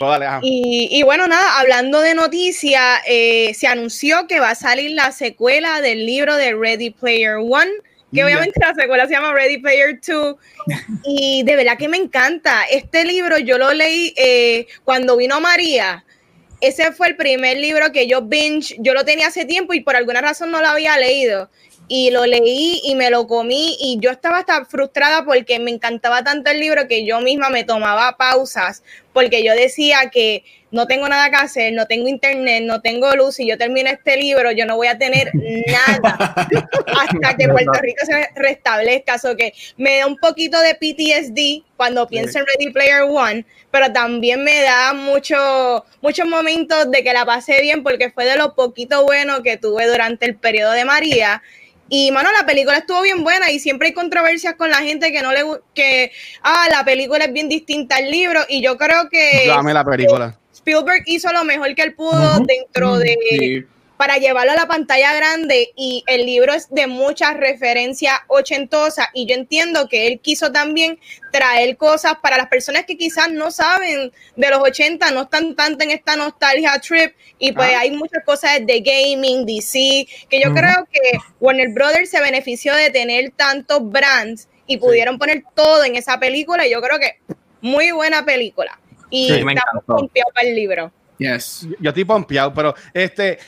Dale. 0.00 0.26
Y, 0.42 0.88
y 0.90 1.02
bueno, 1.02 1.28
nada, 1.28 1.60
hablando 1.60 2.00
de 2.00 2.14
noticias, 2.14 3.00
eh, 3.06 3.52
se 3.54 3.66
anunció 3.66 4.26
que 4.26 4.40
va 4.40 4.50
a 4.50 4.54
salir 4.54 4.92
la 4.92 5.12
secuela 5.12 5.80
del 5.80 6.06
libro 6.06 6.36
de 6.36 6.54
Ready 6.54 6.90
Player 6.90 7.36
One, 7.36 7.70
que 8.12 8.24
obviamente 8.24 8.58
la 8.60 8.74
secuela 8.74 9.06
se 9.06 9.12
llama 9.12 9.32
Ready 9.32 9.58
Player 9.58 10.00
Two. 10.00 10.38
y 11.04 11.42
de 11.44 11.56
verdad 11.56 11.78
que 11.78 11.88
me 11.88 11.98
encanta. 11.98 12.64
Este 12.64 13.04
libro 13.04 13.38
yo 13.38 13.58
lo 13.58 13.72
leí 13.72 14.12
eh, 14.16 14.66
cuando 14.84 15.16
vino 15.16 15.40
María. 15.40 16.04
Ese 16.60 16.92
fue 16.92 17.08
el 17.08 17.16
primer 17.16 17.56
libro 17.58 17.90
que 17.90 18.06
yo 18.06 18.22
binge, 18.22 18.76
yo 18.78 18.94
lo 18.94 19.04
tenía 19.04 19.28
hace 19.28 19.44
tiempo 19.44 19.72
y 19.72 19.80
por 19.80 19.96
alguna 19.96 20.20
razón 20.20 20.50
no 20.50 20.60
lo 20.60 20.68
había 20.68 20.96
leído. 20.96 21.48
Y 21.88 22.10
lo 22.10 22.24
leí 22.24 22.80
y 22.84 22.94
me 22.94 23.10
lo 23.10 23.26
comí 23.26 23.76
y 23.78 23.98
yo 24.00 24.10
estaba 24.10 24.38
hasta 24.38 24.64
frustrada 24.64 25.24
porque 25.24 25.58
me 25.58 25.70
encantaba 25.70 26.24
tanto 26.24 26.50
el 26.50 26.60
libro 26.60 26.88
que 26.88 27.04
yo 27.04 27.20
misma 27.20 27.50
me 27.50 27.64
tomaba 27.64 28.16
pausas 28.16 28.82
porque 29.12 29.44
yo 29.44 29.52
decía 29.52 30.10
que 30.10 30.44
no 30.72 30.86
tengo 30.86 31.06
nada 31.06 31.28
que 31.28 31.36
hacer, 31.36 31.72
no 31.74 31.86
tengo 31.86 32.08
internet, 32.08 32.62
no 32.64 32.80
tengo 32.80 33.14
luz, 33.14 33.38
y 33.38 33.46
yo 33.46 33.58
termino 33.58 33.90
este 33.90 34.16
libro, 34.16 34.50
yo 34.52 34.64
no 34.64 34.76
voy 34.76 34.88
a 34.88 34.98
tener 34.98 35.30
nada 35.34 36.34
hasta 36.34 37.36
que 37.36 37.48
Puerto 37.48 37.78
Rico 37.80 38.04
se 38.06 38.30
restablezca. 38.34 39.18
So 39.18 39.36
que 39.36 39.52
me 39.76 39.98
da 39.98 40.06
un 40.06 40.16
poquito 40.16 40.58
de 40.60 40.74
PTSD 40.74 41.64
cuando 41.76 42.08
pienso 42.08 42.38
en 42.38 42.46
Ready 42.46 42.72
Player 42.72 43.02
One, 43.02 43.44
pero 43.70 43.92
también 43.92 44.42
me 44.42 44.62
da 44.62 44.94
mucho, 44.94 45.84
muchos 46.00 46.26
momentos 46.26 46.90
de 46.90 47.04
que 47.04 47.12
la 47.12 47.26
pasé 47.26 47.60
bien 47.60 47.82
porque 47.82 48.10
fue 48.10 48.24
de 48.24 48.36
lo 48.36 48.54
poquito 48.54 49.04
bueno 49.04 49.42
que 49.42 49.58
tuve 49.58 49.86
durante 49.86 50.24
el 50.24 50.36
periodo 50.36 50.72
de 50.72 50.86
María. 50.86 51.42
Y 51.90 52.10
mano, 52.12 52.30
la 52.32 52.46
película 52.46 52.78
estuvo 52.78 53.02
bien 53.02 53.22
buena 53.22 53.50
y 53.50 53.58
siempre 53.58 53.88
hay 53.88 53.94
controversias 53.94 54.54
con 54.54 54.70
la 54.70 54.78
gente 54.78 55.12
que 55.12 55.20
no 55.20 55.32
le 55.32 55.42
que 55.74 56.10
ah, 56.42 56.66
la 56.70 56.82
película 56.86 57.26
es 57.26 57.32
bien 57.34 57.50
distinta 57.50 57.96
al 57.96 58.10
libro 58.10 58.40
y 58.48 58.62
yo 58.62 58.78
creo 58.78 59.10
que 59.10 59.46
Dame 59.46 59.74
la 59.74 59.84
película. 59.84 60.38
Spielberg 60.62 61.02
hizo 61.06 61.32
lo 61.32 61.44
mejor 61.44 61.74
que 61.74 61.82
él 61.82 61.94
pudo 61.94 62.38
dentro 62.46 62.98
de 62.98 63.16
Sí. 63.30 63.64
para 63.96 64.16
llevarlo 64.16 64.50
a 64.52 64.56
la 64.56 64.66
pantalla 64.66 65.14
grande 65.14 65.70
y 65.76 66.02
el 66.08 66.26
libro 66.26 66.52
es 66.54 66.68
de 66.70 66.88
muchas 66.88 67.36
referencias 67.36 68.14
ochentosas 68.28 69.06
y 69.14 69.26
yo 69.26 69.34
entiendo 69.36 69.88
que 69.88 70.08
él 70.08 70.18
quiso 70.20 70.50
también 70.50 70.98
traer 71.30 71.76
cosas 71.76 72.14
para 72.20 72.36
las 72.36 72.48
personas 72.48 72.84
que 72.84 72.96
quizás 72.96 73.30
no 73.30 73.50
saben 73.52 74.10
de 74.34 74.50
los 74.50 74.58
80, 74.60 75.10
no 75.12 75.22
están 75.22 75.54
tanto 75.54 75.84
en 75.84 75.92
esta 75.92 76.16
nostalgia 76.16 76.80
trip 76.80 77.14
y 77.38 77.52
pues 77.52 77.70
Ah. 77.74 77.80
hay 77.80 77.90
muchas 77.92 78.24
cosas 78.24 78.58
de 78.66 78.80
gaming, 78.80 79.46
DC, 79.46 80.06
que 80.28 80.40
yo 80.40 80.52
creo 80.52 80.86
que 80.90 81.18
Warner 81.40 81.68
Brothers 81.70 82.10
se 82.10 82.20
benefició 82.20 82.74
de 82.74 82.90
tener 82.90 83.30
tantos 83.36 83.88
brands 83.88 84.48
y 84.66 84.78
pudieron 84.78 85.16
poner 85.18 85.44
todo 85.54 85.84
en 85.84 85.94
esa 85.96 86.18
película 86.18 86.66
y 86.66 86.70
yo 86.72 86.80
creo 86.82 86.98
que 86.98 87.18
muy 87.60 87.92
buena 87.92 88.24
película 88.24 88.80
y 89.12 89.28
Sí, 89.28 89.44
me 89.44 89.52
estamos 89.52 89.84
confiados 89.84 90.32
para 90.34 90.48
el 90.48 90.56
libro. 90.56 90.90
Yes. 91.18 91.68
Yo 91.78 91.90
estoy 91.90 92.04
pompeado, 92.04 92.52
pero 92.54 92.74
este, 92.94 93.38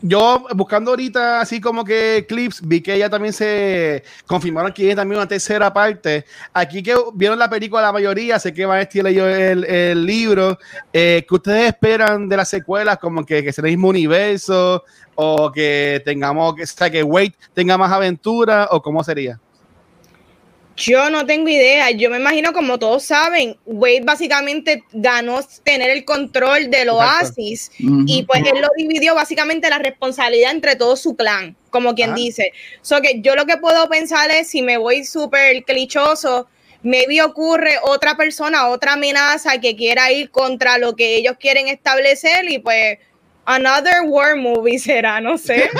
yo 0.00 0.46
buscando 0.54 0.92
ahorita 0.92 1.40
así 1.40 1.60
como 1.60 1.84
que 1.84 2.24
clips, 2.28 2.60
vi 2.62 2.80
que 2.80 2.94
ella 2.94 3.10
también 3.10 3.32
se 3.32 4.04
confirmaron 4.26 4.72
que 4.72 4.88
hay 4.88 4.94
también 4.94 5.18
una 5.18 5.26
tercera 5.26 5.72
parte. 5.72 6.24
Aquí 6.52 6.84
que 6.84 6.94
vieron 7.14 7.38
la 7.38 7.50
película 7.50 7.82
la 7.82 7.92
mayoría, 7.92 8.38
sé 8.38 8.54
que 8.54 8.64
Van 8.64 8.84
Steel 8.84 9.04
leyó 9.04 9.28
el, 9.28 9.64
el 9.64 10.06
libro. 10.06 10.56
Eh, 10.92 11.26
¿Qué 11.28 11.34
ustedes 11.34 11.66
esperan 11.66 12.28
de 12.28 12.36
las 12.36 12.48
secuelas? 12.48 12.98
Como 12.98 13.26
que, 13.26 13.42
que 13.42 13.52
sea 13.52 13.64
el 13.64 13.72
mismo 13.72 13.88
universo 13.88 14.84
o 15.16 15.50
que 15.50 16.00
tengamos, 16.04 16.54
que, 16.54 16.62
o 16.62 16.66
sea, 16.66 16.90
que 16.90 17.02
Wade 17.02 17.34
tenga 17.52 17.76
más 17.76 17.90
aventura 17.90 18.68
o 18.70 18.80
cómo 18.80 19.02
sería? 19.02 19.40
Yo 20.78 21.10
no 21.10 21.26
tengo 21.26 21.48
idea. 21.48 21.90
Yo 21.90 22.08
me 22.08 22.18
imagino, 22.18 22.52
como 22.52 22.78
todos 22.78 23.02
saben, 23.02 23.56
Wade 23.66 24.02
básicamente 24.04 24.84
ganó 24.92 25.40
tener 25.64 25.90
el 25.90 26.04
control 26.04 26.70
del 26.70 26.90
oasis 26.90 27.72
y 27.78 28.22
pues 28.22 28.42
él 28.46 28.60
lo 28.60 28.68
dividió 28.76 29.14
básicamente 29.14 29.68
la 29.68 29.78
responsabilidad 29.78 30.52
entre 30.52 30.76
todo 30.76 30.96
su 30.96 31.16
clan, 31.16 31.56
como 31.70 31.94
quien 31.94 32.10
Ah. 32.12 32.14
dice. 32.14 32.52
So 32.80 33.00
que 33.00 33.20
yo 33.20 33.34
lo 33.34 33.44
que 33.44 33.56
puedo 33.56 33.88
pensar 33.88 34.30
es, 34.30 34.48
si 34.50 34.62
me 34.62 34.76
voy 34.78 35.04
súper 35.04 35.64
clichoso, 35.64 36.46
maybe 36.82 37.20
ocurre 37.22 37.72
otra 37.82 38.16
persona, 38.16 38.68
otra 38.68 38.92
amenaza 38.92 39.60
que 39.60 39.74
quiera 39.74 40.12
ir 40.12 40.30
contra 40.30 40.78
lo 40.78 40.94
que 40.94 41.16
ellos 41.16 41.34
quieren 41.40 41.66
establecer 41.66 42.48
y 42.48 42.60
pues 42.60 42.98
another 43.48 44.02
war 44.06 44.36
movie 44.36 44.78
será, 44.78 45.20
no 45.20 45.36
sé. 45.38 45.68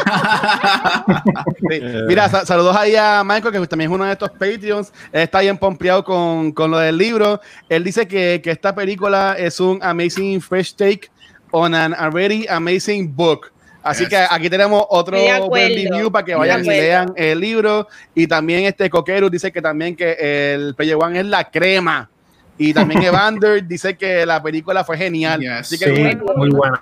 Sí. 1.70 1.80
Mira, 2.06 2.28
sa- 2.28 2.46
saludos 2.46 2.74
ahí 2.76 2.94
a 2.96 3.22
Michael, 3.24 3.52
que 3.52 3.66
también 3.66 3.90
es 3.90 3.94
uno 3.94 4.04
de 4.04 4.12
estos 4.12 4.30
Patreons. 4.30 4.92
Él 5.12 5.22
está 5.22 5.40
bien 5.40 5.58
pompeado 5.58 6.02
con, 6.04 6.52
con 6.52 6.70
lo 6.70 6.78
del 6.78 6.96
libro. 6.96 7.40
Él 7.68 7.84
dice 7.84 8.06
que, 8.06 8.40
que 8.42 8.50
esta 8.50 8.74
película 8.74 9.34
es 9.38 9.60
un 9.60 9.78
amazing 9.82 10.40
fresh 10.40 10.74
take 10.74 11.10
on 11.50 11.74
an 11.74 11.94
already 11.94 12.46
amazing 12.48 13.14
book. 13.14 13.50
Así 13.82 14.04
Yes. 14.04 14.10
que 14.10 14.16
aquí 14.30 14.50
tenemos 14.50 14.84
otro 14.88 15.16
buen 15.48 15.68
review 15.68 16.10
para 16.10 16.24
que 16.24 16.34
vayan 16.34 16.64
y 16.64 16.68
lean 16.68 17.12
el 17.16 17.40
libro. 17.40 17.88
Y 18.14 18.26
también 18.26 18.64
este 18.64 18.88
Coquero 18.90 19.28
dice 19.30 19.50
que 19.52 19.60
también 19.62 19.94
que 19.96 20.12
el 20.54 20.74
One 21.00 21.20
es 21.20 21.26
la 21.26 21.44
crema. 21.50 22.08
Y 22.56 22.72
también 22.74 23.02
Evander 23.04 23.66
dice 23.66 23.96
que 23.96 24.24
la 24.26 24.42
película 24.42 24.84
fue 24.84 24.96
genial. 24.98 25.40
Yes. 25.40 25.50
Así 25.50 25.78
que 25.78 25.84
Sí, 25.94 26.02
muy- 26.02 26.36
muy 26.36 26.50
buena. 26.50 26.80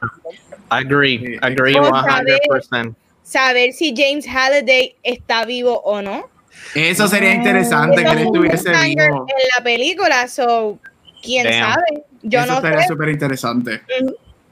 Agree, 0.69 1.39
agree 1.43 1.79
Otra 1.79 2.23
vez. 2.23 2.39
100%. 2.71 2.95
Saber 3.23 3.73
si 3.73 3.93
James 3.97 4.27
Halliday 4.27 4.95
está 5.03 5.45
vivo 5.45 5.81
o 5.85 6.01
no. 6.03 6.29
Eso 6.75 7.07
sería 7.09 7.35
interesante 7.35 8.03
Eso 8.03 8.11
que 8.11 8.17
él 8.21 8.27
estuviese 8.27 8.71
vivo. 8.71 9.27
en 9.29 9.49
la 9.59 9.65
película, 9.65 10.29
so 10.29 10.79
quién 11.23 11.45
Damn. 11.45 11.75
sabe. 11.75 12.05
Yo 12.23 12.41
Eso 12.41 12.55
no 12.55 12.61
sería 12.61 12.87
súper 12.87 13.09
interesante. 13.11 13.81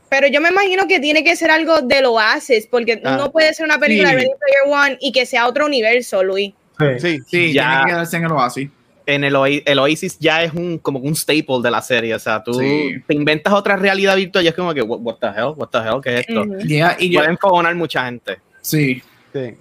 pero 0.08 0.26
yo 0.28 0.40
me 0.40 0.50
imagino 0.50 0.86
que 0.86 1.00
tiene 1.00 1.24
que 1.24 1.34
ser 1.34 1.50
algo 1.50 1.80
de 1.82 2.00
lo 2.02 2.18
haces, 2.20 2.66
porque 2.68 3.00
Ah. 3.04 3.16
no 3.16 3.32
puede 3.32 3.52
ser 3.54 3.64
una 3.66 3.78
película 3.78 4.10
Sí. 4.10 4.14
de 4.16 4.20
Ready 4.22 4.30
Player 4.38 4.80
One 4.86 4.98
y 5.00 5.12
que 5.12 5.26
sea 5.26 5.46
otro 5.48 5.66
universo, 5.66 6.22
Luis. 6.22 6.52
Sí. 6.78 6.86
Sí. 7.00 7.18
Sí, 7.26 7.52
Ya. 7.52 7.62
tiene 7.68 7.82
que 7.84 7.90
quedarse 7.90 8.16
en 8.18 8.24
el 8.24 8.32
oasis. 8.32 8.70
En 9.06 9.22
el, 9.24 9.34
el 9.66 9.78
Oasis 9.78 10.18
ya 10.18 10.42
es 10.42 10.54
un 10.54 10.78
como 10.78 10.98
un 10.98 11.14
staple 11.14 11.60
de 11.62 11.70
la 11.70 11.82
serie. 11.82 12.14
O 12.14 12.18
sea, 12.18 12.42
tú 12.42 12.54
Sí. 12.54 12.94
te 13.06 13.14
inventas 13.14 13.52
otra 13.52 13.76
realidad 13.76 14.16
virtual 14.16 14.44
y 14.44 14.48
es 14.48 14.54
como 14.54 14.72
que, 14.72 14.80
what, 14.82 15.00
what 15.00 15.16
the 15.20 15.26
hell, 15.26 15.52
what 15.56 15.68
the 15.68 15.78
hell, 15.78 16.00
¿qué 16.02 16.14
es 16.14 16.20
esto? 16.28 16.44
Yeah, 16.60 16.96
y 16.98 17.10
yo, 17.10 17.20
Pueden 17.20 17.36
fogonar 17.38 17.74
mucha 17.74 18.06
gente. 18.06 18.38
sí. 18.62 19.02
Sí. 19.32 19.54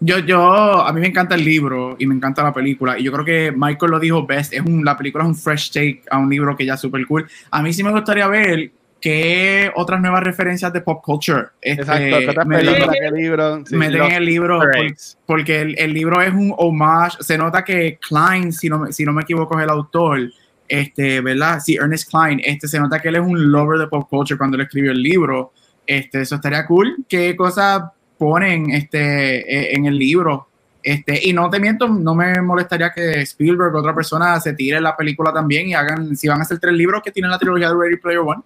Yo, 0.00 0.20
yo, 0.20 0.40
a 0.80 0.92
mí 0.92 1.00
me 1.00 1.08
encanta 1.08 1.34
el 1.34 1.44
libro 1.44 1.96
y 1.98 2.06
me 2.06 2.14
encanta 2.14 2.40
la 2.42 2.52
película. 2.54 2.96
Y 2.98 3.02
yo 3.02 3.10
creo 3.12 3.24
que 3.24 3.52
Michael 3.54 3.90
lo 3.90 3.98
dijo 3.98 4.24
best. 4.24 4.52
Es 4.52 4.60
un, 4.60 4.84
la 4.84 4.96
película 4.96 5.24
es 5.24 5.28
un 5.28 5.34
fresh 5.34 5.70
take 5.72 6.02
a 6.08 6.18
un 6.18 6.30
libro 6.30 6.56
que 6.56 6.64
ya 6.64 6.74
es 6.74 6.80
súper 6.80 7.04
cool. 7.06 7.28
A 7.50 7.60
mí 7.62 7.72
sí 7.72 7.82
me 7.82 7.90
gustaría 7.90 8.28
ver 8.28 8.70
qué 9.00 9.70
otras 9.76 10.00
nuevas 10.00 10.22
referencias 10.22 10.72
de 10.72 10.80
pop 10.80 11.02
culture 11.02 11.46
este, 11.60 11.82
Exacto. 11.82 12.18
¿Qué 12.18 12.28
otras 12.30 12.46
meten- 12.46 12.66
películas, 12.66 12.96
qué 13.00 13.10
libro? 13.10 13.66
Sí. 13.66 13.76
meten 13.76 14.02
en 14.02 14.12
el 14.12 14.24
libro. 14.24 14.58
Por- 14.60 14.94
porque 15.26 15.60
el, 15.60 15.78
el 15.78 15.92
libro 15.92 16.20
es 16.22 16.32
un 16.32 16.52
homage. 16.56 17.16
Se 17.20 17.38
nota 17.38 17.64
que 17.64 17.98
Klein, 18.08 18.52
si 18.52 18.68
no, 18.68 18.78
me- 18.80 18.92
si 18.92 19.04
no 19.04 19.12
me 19.12 19.22
equivoco, 19.22 19.56
es 19.58 19.64
el 19.64 19.70
autor. 19.70 20.20
Este, 20.66 21.20
¿verdad? 21.22 21.60
Sí, 21.64 21.76
Ernest 21.76 22.10
Klein. 22.10 22.40
Este, 22.44 22.68
se 22.68 22.78
nota 22.78 22.98
que 22.98 23.08
él 23.08 23.16
es 23.16 23.22
un 23.22 23.50
lover 23.50 23.78
de 23.78 23.86
pop 23.86 24.06
culture 24.08 24.36
cuando 24.36 24.56
él 24.56 24.62
escribió 24.62 24.90
el 24.92 25.02
libro. 25.02 25.52
Este, 25.86 26.20
eso 26.20 26.34
estaría 26.34 26.66
cool. 26.66 26.96
¿Qué 27.08 27.34
cosas 27.36 27.82
ponen 28.18 28.70
este, 28.70 29.38
eh, 29.72 29.74
en 29.74 29.86
el 29.86 29.96
libro? 29.98 30.46
Este, 30.82 31.20
y 31.26 31.32
no 31.32 31.48
te 31.50 31.58
miento, 31.60 31.88
no 31.88 32.14
me 32.14 32.40
molestaría 32.40 32.90
que 32.90 33.20
Spielberg 33.22 33.74
o 33.74 33.78
otra 33.80 33.94
persona 33.94 34.38
se 34.40 34.52
tire 34.54 34.80
la 34.80 34.96
película 34.96 35.32
también 35.32 35.68
y 35.68 35.74
hagan, 35.74 36.16
si 36.16 36.28
van 36.28 36.38
a 36.38 36.42
hacer 36.42 36.58
tres 36.58 36.72
libros 36.74 37.02
que 37.02 37.10
tienen 37.10 37.30
la 37.30 37.38
trilogía 37.38 37.68
de 37.68 37.74
Ready 37.74 37.96
Player 37.96 38.20
One. 38.20 38.42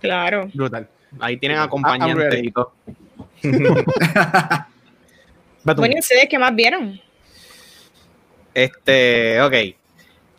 Claro. 0.00 0.48
Brutal. 0.54 0.88
Ahí 1.20 1.36
tienen 1.36 1.58
I'm 1.58 1.66
acompañantes 1.66 2.16
ready. 2.32 2.48
y 2.48 2.52
todo. 2.52 2.72
Bueno, 5.64 5.94
¿y 5.96 5.98
ustedes 5.98 6.28
qué 6.30 6.38
más 6.38 6.54
vieron? 6.54 6.98
Este, 8.54 9.40
ok. 9.42 9.54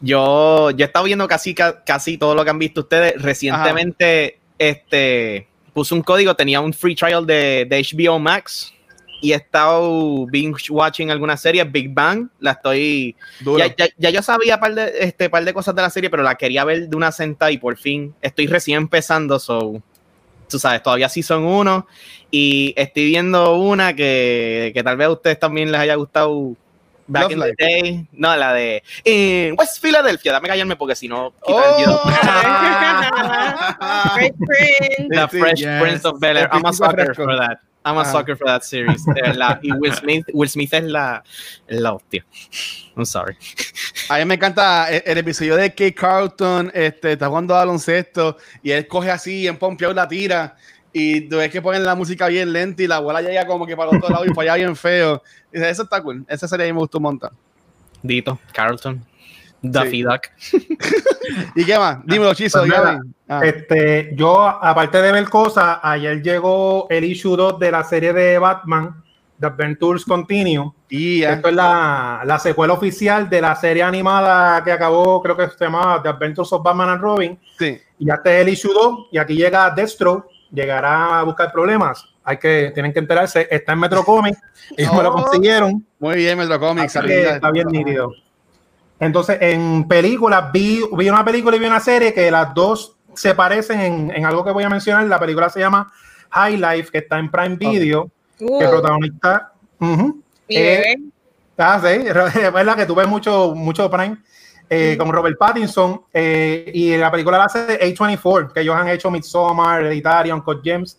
Yo, 0.01 0.71
yo 0.71 0.85
he 0.85 0.87
estado 0.87 1.05
viendo 1.05 1.27
casi, 1.27 1.53
ca- 1.53 1.83
casi 1.83 2.17
todo 2.17 2.33
lo 2.33 2.43
que 2.43 2.49
han 2.49 2.57
visto 2.57 2.81
ustedes. 2.81 3.21
Recientemente, 3.21 4.39
este, 4.57 5.47
puse 5.73 5.93
un 5.93 6.01
código, 6.01 6.35
tenía 6.35 6.61
un 6.61 6.73
free 6.73 6.95
trial 6.95 7.25
de, 7.27 7.67
de 7.69 7.81
HBO 7.93 8.17
Max 8.17 8.73
y 9.21 9.33
he 9.33 9.35
estado 9.35 10.25
binge 10.27 10.69
watching 10.69 11.11
alguna 11.11 11.35
serie, 11.37 11.63
Big 11.65 11.93
Bang. 11.93 12.29
La 12.39 12.51
estoy. 12.51 13.15
Duro. 13.41 13.59
Ya, 13.59 13.75
ya- 13.75 13.89
ya 13.97 14.09
yo 14.09 14.21
sabía 14.21 14.57
par 14.59 14.73
de, 14.75 14.93
este, 14.99 15.29
par 15.29 15.43
de 15.43 15.53
cosas 15.53 15.75
de 15.75 15.81
la 15.81 15.89
serie, 15.89 16.09
pero 16.09 16.23
la 16.23 16.35
quería 16.35 16.63
ver 16.63 16.87
de 16.87 16.95
una 16.95 17.11
sentada 17.11 17.51
y 17.51 17.57
por 17.57 17.77
fin 17.77 18.13
estoy 18.21 18.47
recién 18.47 18.77
empezando. 18.77 19.37
So, 19.39 19.81
tú 20.49 20.59
sabes, 20.59 20.81
todavía 20.83 21.09
sí 21.09 21.23
son 21.23 21.43
uno. 21.45 21.87
Y 22.31 22.73
estoy 22.77 23.05
viendo 23.07 23.55
una 23.57 23.93
que, 23.95 24.71
que 24.73 24.83
tal 24.83 24.95
vez 24.97 25.07
a 25.07 25.11
ustedes 25.11 25.39
también 25.39 25.71
les 25.71 25.81
haya 25.81 25.95
gustado. 25.95 26.55
Back 27.11 27.23
Love 27.23 27.31
in 27.31 27.39
the 27.39 27.45
Life. 27.47 27.55
day. 27.57 28.07
No, 28.11 28.35
la 28.35 28.53
de 28.53 28.83
en 29.03 29.55
West 29.57 29.81
Philadelphia. 29.81 30.31
Dame 30.31 30.47
callarme 30.47 30.75
porque 30.75 30.95
si 30.95 31.07
no. 31.07 31.33
quita 31.43 31.77
el 31.79 31.85
Oh. 31.87 31.99
Fresh 34.13 34.33
Prince. 34.45 35.09
The 35.09 35.27
Fresh 35.27 35.59
yes. 35.59 35.81
Prince 35.81 36.05
of 36.07 36.19
Bel 36.19 36.37
Air. 36.37 36.49
I'm 36.51 36.63
a 36.65 36.71
sucker 36.71 37.15
for 37.15 37.35
that. 37.35 37.57
I'm 37.85 37.97
a 37.97 38.01
Ah. 38.01 38.05
sucker 38.11 38.35
for 38.35 38.45
that 38.45 38.61
series. 38.61 39.03
De 39.05 39.21
verdad. 39.21 39.59
Y 39.63 39.71
Will 39.71 39.93
Smith, 39.93 40.25
Will 40.33 40.49
Smith 40.49 40.73
es 40.73 40.83
la, 40.83 41.23
es 41.67 41.79
la 41.79 41.93
hostia. 41.93 42.25
I'm 42.95 43.05
sorry. 43.05 43.35
A 44.09 44.17
mí 44.17 44.25
me 44.25 44.35
encanta 44.35 44.89
el, 44.91 45.01
el 45.05 45.17
episodio 45.19 45.55
de 45.55 45.69
Kate 45.69 45.93
Carlton, 45.95 46.71
este, 46.73 47.13
está 47.13 47.27
jugando 47.27 47.55
a 47.55 47.59
baloncesto 47.59 48.37
y 48.61 48.71
él 48.71 48.87
coge 48.87 49.09
así 49.11 49.47
en 49.47 49.57
pompeado 49.57 49.93
la 49.93 50.07
tira 50.07 50.55
y 50.91 51.21
tú 51.29 51.37
ves 51.37 51.49
que 51.51 51.61
ponen 51.61 51.83
la 51.85 51.95
música 51.95 52.27
bien 52.27 52.51
lenta 52.51 52.81
y 52.83 52.87
la 52.87 52.99
bola 52.99 53.21
llega 53.21 53.45
como 53.45 53.65
que 53.65 53.77
para 53.77 53.91
el 53.91 53.97
otro 53.97 54.09
lado 54.09 54.25
y 54.25 54.33
falla 54.33 54.55
bien 54.55 54.75
feo. 54.75 55.21
Y 55.53 55.57
dice, 55.57 55.69
eso 55.69 55.83
está 55.83 56.01
cool. 56.01 56.25
Esa 56.27 56.47
serie 56.47 56.65
a 56.65 56.67
mí 56.69 56.73
me 56.73 56.79
gustó 56.79 56.97
un 56.97 57.03
montón. 57.03 57.31
Dito, 58.01 58.39
Carlton, 58.53 59.05
Daffy 59.61 60.03
Duck. 60.03 60.21
¿Y 61.55 61.65
qué 61.65 61.77
más? 61.77 61.99
Dímelo, 62.05 62.33
Chizo. 62.33 62.59
Pues 62.59 62.69
nada, 62.71 62.99
Ah, 63.27 63.41
Este, 63.43 64.11
yo, 64.15 64.41
aparte 64.47 65.01
de 65.01 65.11
ver 65.11 65.29
cosas, 65.29 65.79
ayer 65.83 66.21
llegó 66.23 66.87
el 66.89 67.03
issue 67.03 67.35
2 67.37 67.59
de 67.59 67.71
la 67.71 67.83
serie 67.83 68.11
de 68.13 68.39
Batman 68.39 69.03
The 69.39 69.47
Adventures 69.47 70.03
Continue. 70.03 70.71
Y. 70.89 71.23
Esto 71.23 71.49
es 71.49 71.55
la, 71.55 72.21
la 72.25 72.39
secuela 72.39 72.73
oficial 72.73 73.29
de 73.29 73.41
la 73.41 73.55
serie 73.55 73.83
animada 73.83 74.63
que 74.63 74.71
acabó, 74.71 75.21
creo 75.21 75.37
que 75.37 75.47
se 75.49 75.63
llamaba 75.65 76.01
The 76.01 76.09
Adventures 76.09 76.51
of 76.53 76.63
Batman 76.63 76.89
and 76.89 77.01
Robin. 77.01 77.39
Sí. 77.57 77.79
Y 77.99 78.09
este 78.09 78.35
es 78.37 78.41
el 78.47 78.49
issue 78.53 78.73
2, 78.73 79.07
y 79.11 79.17
aquí 79.19 79.35
llega 79.35 79.69
Destro, 79.71 80.27
llegará 80.51 81.19
a 81.19 81.23
buscar 81.23 81.51
problemas. 81.51 82.03
Hay 82.23 82.37
que, 82.37 82.71
tienen 82.73 82.91
que 82.93 82.99
enterarse, 82.99 83.47
está 83.51 83.73
en 83.73 83.79
Metro 83.79 84.03
Comics, 84.03 84.39
ellos 84.77 84.93
me 84.93 85.03
lo 85.03 85.09
Oh. 85.09 85.23
consiguieron. 85.23 85.85
Muy 85.99 86.15
bien, 86.15 86.37
Metro 86.37 86.59
Comics. 86.59 86.95
Está 86.95 87.51
bien 87.51 87.67
nítido. 87.67 88.11
Entonces, 88.99 89.37
en 89.41 89.87
películas, 89.87 90.51
vi, 90.51 90.81
vi 90.93 91.09
una 91.09 91.23
película 91.23 91.55
y 91.55 91.59
vi 91.59 91.65
una 91.65 91.79
serie 91.79 92.13
que 92.13 92.29
las 92.29 92.53
dos 92.53 92.97
se 93.13 93.33
parecen 93.33 93.79
en, 93.79 94.11
en 94.11 94.25
algo 94.25 94.43
que 94.43 94.51
voy 94.51 94.63
a 94.63 94.69
mencionar. 94.69 95.05
La 95.05 95.19
película 95.19 95.49
se 95.49 95.59
llama 95.59 95.91
High 96.31 96.57
Life, 96.57 96.91
que 96.91 96.99
está 96.99 97.17
en 97.17 97.31
Prime 97.31 97.55
Video, 97.55 98.09
Uh, 98.39 98.59
que 98.59 98.67
protagonista. 98.67 99.51
Eh, 99.81 100.15
bebé. 100.47 100.95
Ah, 101.57 101.79
sí, 101.81 101.87
es 102.39 102.53
verdad 102.53 102.75
que 102.75 102.85
tú 102.85 102.95
ves 102.95 103.07
mucho, 103.07 103.53
mucho 103.53 103.89
Prime 103.91 104.17
eh, 104.69 104.95
con 104.97 105.11
Robert 105.11 105.37
Pattinson 105.37 106.01
eh, 106.13 106.71
y 106.73 106.95
la 106.95 107.11
película 107.11 107.37
la 107.37 107.45
hace 107.45 107.79
A24, 107.79 108.53
que 108.53 108.61
ellos 108.61 108.75
han 108.75 108.87
hecho 108.87 109.11
Midsommar, 109.11 109.81
Hereditary, 109.81 110.31
Uncut 110.31 110.63
Gems. 110.63 110.97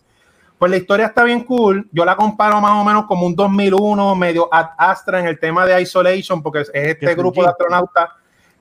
Pues 0.61 0.69
la 0.69 0.77
historia 0.77 1.07
está 1.07 1.23
bien 1.23 1.43
cool. 1.43 1.89
Yo 1.91 2.05
la 2.05 2.15
comparo 2.15 2.61
más 2.61 2.73
o 2.73 2.83
menos 2.83 3.07
como 3.07 3.25
un 3.25 3.35
2001, 3.35 4.15
medio 4.15 4.47
Ad 4.51 4.67
Astra 4.77 5.19
en 5.19 5.25
el 5.25 5.39
tema 5.39 5.65
de 5.65 5.81
Isolation, 5.81 6.43
porque 6.43 6.59
es 6.59 6.71
este 6.71 7.15
grupo 7.15 7.41
de 7.41 7.49
astronautas 7.49 8.09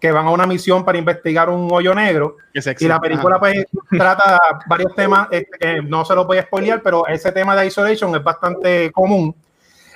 que 0.01 0.11
van 0.11 0.27
a 0.27 0.31
una 0.31 0.47
misión 0.47 0.83
para 0.83 0.97
investigar 0.97 1.51
un 1.51 1.69
hoyo 1.71 1.95
negro. 1.95 2.39
Y 2.55 2.89
la 2.89 2.99
película 2.99 3.39
pues 3.39 3.67
trata 3.91 4.41
varios 4.67 4.95
temas, 4.95 5.29
este, 5.31 5.59
que 5.59 5.83
no 5.83 6.03
se 6.07 6.15
los 6.15 6.27
voy 6.27 6.39
a 6.39 6.45
spoilear, 6.45 6.81
pero 6.81 7.07
ese 7.07 7.33
tema 7.33 7.55
de 7.55 7.67
isolation 7.67 8.17
es 8.17 8.25
bastante 8.25 8.91
común. 8.93 9.37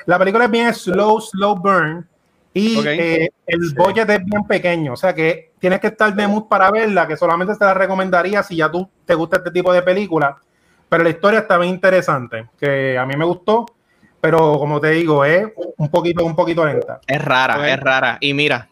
La 0.05 0.19
película 0.19 0.45
es 0.45 0.51
bien 0.51 0.75
slow, 0.75 1.23
slow 1.23 1.57
burn 1.57 2.07
y 2.53 2.87
eh, 2.87 3.31
el 3.47 3.75
budget 3.75 4.11
es 4.11 4.25
bien 4.27 4.45
pequeño, 4.45 4.93
o 4.93 4.97
sea 4.97 5.15
que 5.15 5.53
tienes 5.59 5.81
que 5.81 5.87
estar 5.87 6.15
de 6.15 6.29
mood 6.29 6.49
para 6.49 6.71
verla, 6.71 7.09
que 7.09 7.17
solamente 7.17 7.57
te 7.57 7.65
la 7.65 7.73
recomendaría 7.73 8.43
si 8.43 8.57
ya 8.57 8.71
tú 8.71 8.87
te 9.07 9.15
gusta 9.15 9.39
este 9.39 9.51
tipo 9.51 9.73
de 9.73 9.81
película, 9.81 10.37
pero 10.95 11.03
la 11.03 11.11
historia 11.11 11.41
está 11.41 11.59
bien 11.59 11.75
interesante, 11.75 12.47
que 12.57 12.97
a 12.97 13.05
mí 13.05 13.17
me 13.17 13.25
gustó, 13.25 13.67
pero 14.21 14.57
como 14.61 14.81
te 14.81 14.91
digo, 14.91 15.25
es 15.25 15.49
un 15.77 15.89
poquito, 15.91 16.25
un 16.25 16.37
poquito 16.37 16.65
lenta. 16.65 17.01
Es 17.05 17.21
rara, 17.21 17.57
Ok. 17.59 17.65
es 17.65 17.81
rara. 17.81 18.17
Y 18.21 18.33
mira, 18.33 18.69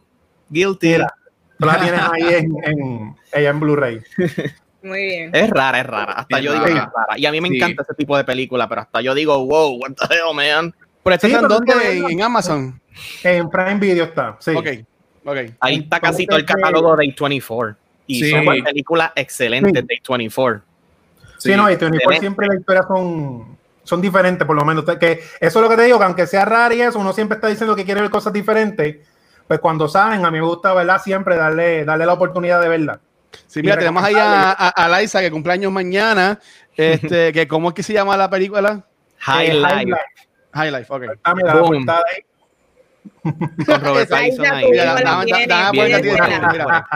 guilty. 0.48 0.86
Mira, 0.86 1.12
tú 1.58 1.66
la 1.66 1.80
tienes 1.80 2.00
ahí 2.00 2.34
en, 2.34 2.54
en, 2.64 3.16
ella 3.32 3.50
en 3.50 3.58
Blu-ray. 3.58 4.00
Muy 4.84 5.02
bien. 5.02 5.30
Es 5.34 5.50
rara, 5.50 5.80
es 5.80 5.86
rara. 5.86 6.12
Hasta 6.12 6.38
Es 6.38 6.44
yo 6.44 6.52
digo 6.52 6.64
rara. 6.64 6.74
que 6.74 6.80
es 6.80 6.86
rara. 6.94 7.18
Y 7.18 7.26
a 7.26 7.32
mí 7.32 7.40
me 7.40 7.48
Sí. 7.48 7.56
encanta 7.56 7.82
ese 7.82 7.94
tipo 7.94 8.16
de 8.16 8.22
película, 8.22 8.68
pero 8.68 8.82
hasta 8.82 9.00
yo 9.00 9.14
digo, 9.16 9.44
wow, 9.44 9.80
what 9.80 9.90
the 9.90 10.14
hell, 10.14 10.32
man. 10.32 10.72
¿Pero 11.02 11.18
Sí, 11.18 11.26
está 11.26 11.40
en 11.40 11.48
dónde? 11.48 11.72
es 11.72 11.78
que- 11.80 11.98
En, 11.98 12.10
en 12.10 12.22
Amazon. 12.22 12.80
En 13.24 13.50
Prime 13.50 13.78
Video 13.80 14.04
está, 14.04 14.36
sí. 14.38 14.52
Ok, 14.52 14.68
ok. 15.24 15.36
Ahí 15.58 15.76
está 15.78 15.98
casi 15.98 16.24
todo 16.26 16.38
el 16.38 16.44
catálogo 16.44 16.94
de 16.96 17.04
A24. 17.06 17.74
Y 18.06 18.20
Sí. 18.22 18.30
son 18.30 18.44
películas 18.64 19.10
excelentes 19.16 19.72
Sí. 19.72 19.86
de 19.88 20.00
A24. 20.02 20.62
Sí, 21.42 21.56
no, 21.56 21.64
y 21.64 21.76
24 21.76 21.96
Excelente. 21.96 22.20
siempre 22.20 22.46
las 22.46 22.56
historias 22.58 22.86
son, 22.86 23.56
son 23.82 24.00
diferentes, 24.00 24.46
por 24.46 24.56
lo 24.56 24.64
menos. 24.64 24.84
Que 24.98 25.20
eso 25.40 25.58
es 25.58 25.62
lo 25.62 25.68
que 25.68 25.76
te 25.76 25.82
digo, 25.84 25.98
que 25.98 26.04
aunque 26.04 26.26
sea 26.26 26.44
raro 26.44 26.74
y 26.74 26.82
eso, 26.82 26.98
uno 26.98 27.12
siempre 27.12 27.36
está 27.36 27.48
diciendo 27.48 27.74
que 27.74 27.84
quiere 27.84 28.00
ver 28.00 28.10
cosas 28.10 28.32
diferentes. 28.32 28.96
Pues 29.48 29.60
cuando 29.60 29.88
saben, 29.88 30.24
a 30.24 30.30
mí 30.30 30.38
me 30.40 30.46
gusta, 30.46 30.72
¿verdad? 30.72 31.00
Siempre 31.02 31.36
darle, 31.36 31.84
darle 31.84 32.06
la 32.06 32.12
oportunidad 32.12 32.60
de 32.60 32.68
verla. 32.68 33.00
Sí, 33.46 33.60
mira, 33.62 33.76
tenemos 33.76 34.02
ahí 34.04 34.14
a, 34.14 34.50
a, 34.52 34.68
a 34.68 35.00
Liza 35.00 35.20
que 35.20 35.30
cumpleaños 35.30 35.72
mañana. 35.72 36.38
Este, 36.76 37.32
que 37.34 37.48
¿Cómo 37.48 37.68
es 37.70 37.74
que 37.74 37.82
se 37.82 37.92
llama 37.92 38.16
la 38.16 38.30
película? 38.30 38.84
High 39.18 39.50
Eh, 39.50 39.54
Life. 39.54 39.96
High 40.54 40.70
Life, 40.70 40.86
ok. 40.88 41.02
Ah, 41.24 41.34
mira, 41.34 41.54
la 41.54 41.62
portada 41.62 42.02
ahí. 42.14 42.22
Con 43.22 43.80
Robert 43.80 44.08
Pattinson 44.10 44.46
ahí. 44.46 44.70
Mira, 44.70 44.84
la- 44.94 44.94
la- 44.94 45.24
la- 45.24 45.70
mira. 45.72 46.86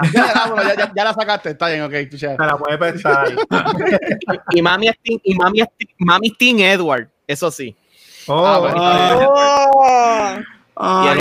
Ya, 0.95 1.05
la 1.05 1.15
sacaste, 1.15 1.51
está 1.51 1.69
bien, 1.69 1.83
ok. 1.83 1.93
tú 2.11 2.17
ya. 2.17 2.37
Me 2.39 2.47
la 2.47 2.57
puede 2.57 2.79
prestar 2.79 3.27
ahí. 3.27 3.37
Y 4.51 4.63
Mami 4.63 4.89
es 4.89 4.97
y 5.05 5.35
Mami 5.35 5.61
es 5.61 5.69
Mami 5.99 6.29
es 6.29 6.61
Edward, 6.75 7.09
eso 7.27 7.51
sí. 7.51 7.77
Oh, 8.27 8.45
Ah, 8.45 8.59
bueno. 8.59 10.43
Oh, 10.79 11.05
Y 11.05 11.09
el, 11.09 11.19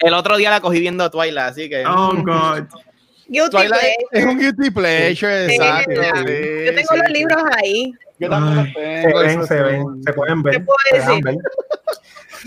el 0.00 0.14
otro 0.14 0.36
día 0.36 0.50
la 0.50 0.60
cogí 0.60 0.80
viendo 0.80 1.08
Twilight, 1.10 1.50
así 1.50 1.68
que. 1.68 1.84
Oh, 1.86 2.12
God. 2.14 2.64
Guilty 3.30 3.50
Twilight 3.50 3.70
pleasure. 3.72 4.06
es 4.12 4.24
un 4.26 4.38
guilty 4.38 4.70
pleasure, 4.70 5.48
Sí, 5.48 5.54
exacto. 5.54 5.92
sí, 6.02 6.64
Yo 6.66 6.74
tengo 6.74 6.88
sí, 6.92 6.98
los 6.98 7.10
libros 7.10 7.42
ahí. 7.56 7.94
Yo 8.18 8.28
también 8.28 8.56
los 8.56 8.66
se 8.66 8.72
tengo. 8.74 9.18
ven, 9.20 9.30
eso 9.30 9.46
se 9.46 9.62
ven, 9.62 10.02
se 10.04 10.12
pueden 10.12 10.42
ver. 10.42 10.54
¿Qué 10.54 10.60
puedo 10.60 11.04
se 11.06 11.20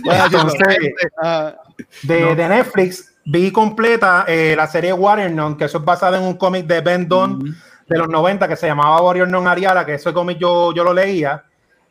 Entonces, 0.25 0.77
ah, 1.21 1.55
de, 2.03 2.35
de 2.35 2.49
Netflix 2.49 3.13
vi 3.25 3.51
completa 3.51 4.25
eh, 4.27 4.53
la 4.57 4.67
serie 4.67 4.91
Warrior 4.93 5.57
que 5.57 5.65
eso 5.65 5.77
es 5.77 5.85
basada 5.85 6.17
en 6.17 6.23
un 6.23 6.35
cómic 6.35 6.65
de 6.65 6.81
Ben 6.81 7.07
Dunn 7.07 7.55
de 7.87 7.97
los 7.97 8.07
90 8.09 8.47
que 8.47 8.55
se 8.55 8.67
llamaba 8.67 9.01
Warrior 9.01 9.27
Nun 9.27 9.47
Ariala, 9.47 9.85
que 9.85 9.95
ese 9.95 10.11
cómic 10.13 10.37
yo, 10.39 10.73
yo 10.73 10.83
lo 10.83 10.93
leía. 10.93 11.43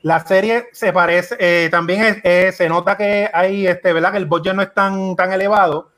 La 0.03 0.19
serie 0.27 0.67
se 0.73 0.93
parece, 0.93 1.37
eh, 1.39 1.69
también 1.71 2.03
es- 2.05 2.17
eh, 2.25 2.51
se 2.53 2.69
nota 2.69 2.97
que 2.97 3.31
hay, 3.33 3.67
este, 3.69 3.93
¿verdad? 3.93 4.11
Que 4.11 4.19
el 4.19 4.27
budget 4.27 4.55
no 4.55 4.63
es 4.63 4.75
tan, 4.75 5.15
tan 5.15 5.33
elevado, 5.33 5.92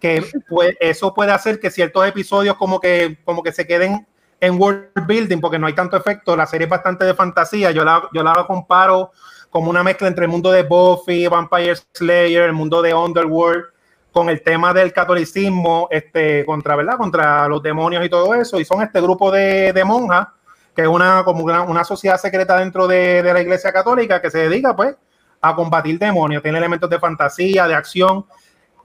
que 0.00 0.24
pues, 0.48 0.76
eso 0.80 1.14
puede 1.14 1.32
hacer 1.32 1.60
que 1.60 1.70
ciertos 1.70 2.06
episodios 2.06 2.56
como 2.56 2.80
que, 2.80 3.18
como 3.24 3.42
que 3.42 3.52
se 3.52 3.66
queden 3.66 4.06
en 4.40 4.60
world 4.60 5.06
building, 5.06 5.40
porque 5.40 5.58
no 5.58 5.66
hay 5.66 5.74
tanto 5.74 5.96
efecto. 5.96 6.34
La 6.36 6.46
serie 6.46 6.64
es 6.64 6.70
bastante 6.70 7.04
de 7.04 7.14
fantasía. 7.14 7.70
Yo 7.70 7.84
la, 7.84 8.08
yo 8.12 8.22
la 8.22 8.32
comparo 8.46 9.12
como 9.50 9.68
una 9.68 9.82
mezcla 9.82 10.08
entre 10.08 10.24
el 10.24 10.30
mundo 10.30 10.50
de 10.50 10.62
Buffy, 10.62 11.26
Vampire 11.26 11.76
Slayer, 11.92 12.44
el 12.44 12.52
mundo 12.52 12.80
de 12.80 12.94
Underworld, 12.94 13.64
con 14.12 14.30
el 14.30 14.42
tema 14.42 14.72
del 14.72 14.92
catolicismo, 14.92 15.88
este, 15.90 16.44
contra, 16.46 16.76
¿verdad? 16.76 16.96
Contra 16.96 17.46
los 17.48 17.62
demonios 17.62 18.04
y 18.04 18.08
todo 18.08 18.34
eso. 18.34 18.58
Y 18.58 18.64
son 18.64 18.82
este 18.82 19.00
grupo 19.00 19.30
de, 19.30 19.72
de 19.72 19.84
monjas, 19.84 20.28
que 20.74 20.82
es 20.82 20.88
una, 20.88 21.22
como 21.24 21.44
una, 21.44 21.62
una 21.62 21.84
sociedad 21.84 22.16
secreta 22.16 22.56
dentro 22.56 22.88
de, 22.88 23.22
de 23.22 23.32
la 23.32 23.42
iglesia 23.42 23.72
católica 23.72 24.22
que 24.22 24.30
se 24.30 24.38
dedica, 24.48 24.74
pues, 24.74 24.96
a 25.40 25.54
combatir 25.54 25.98
demonios. 25.98 26.42
Tiene 26.42 26.58
elementos 26.58 26.88
de 26.88 26.98
fantasía, 26.98 27.66
de 27.66 27.74
acción. 27.74 28.24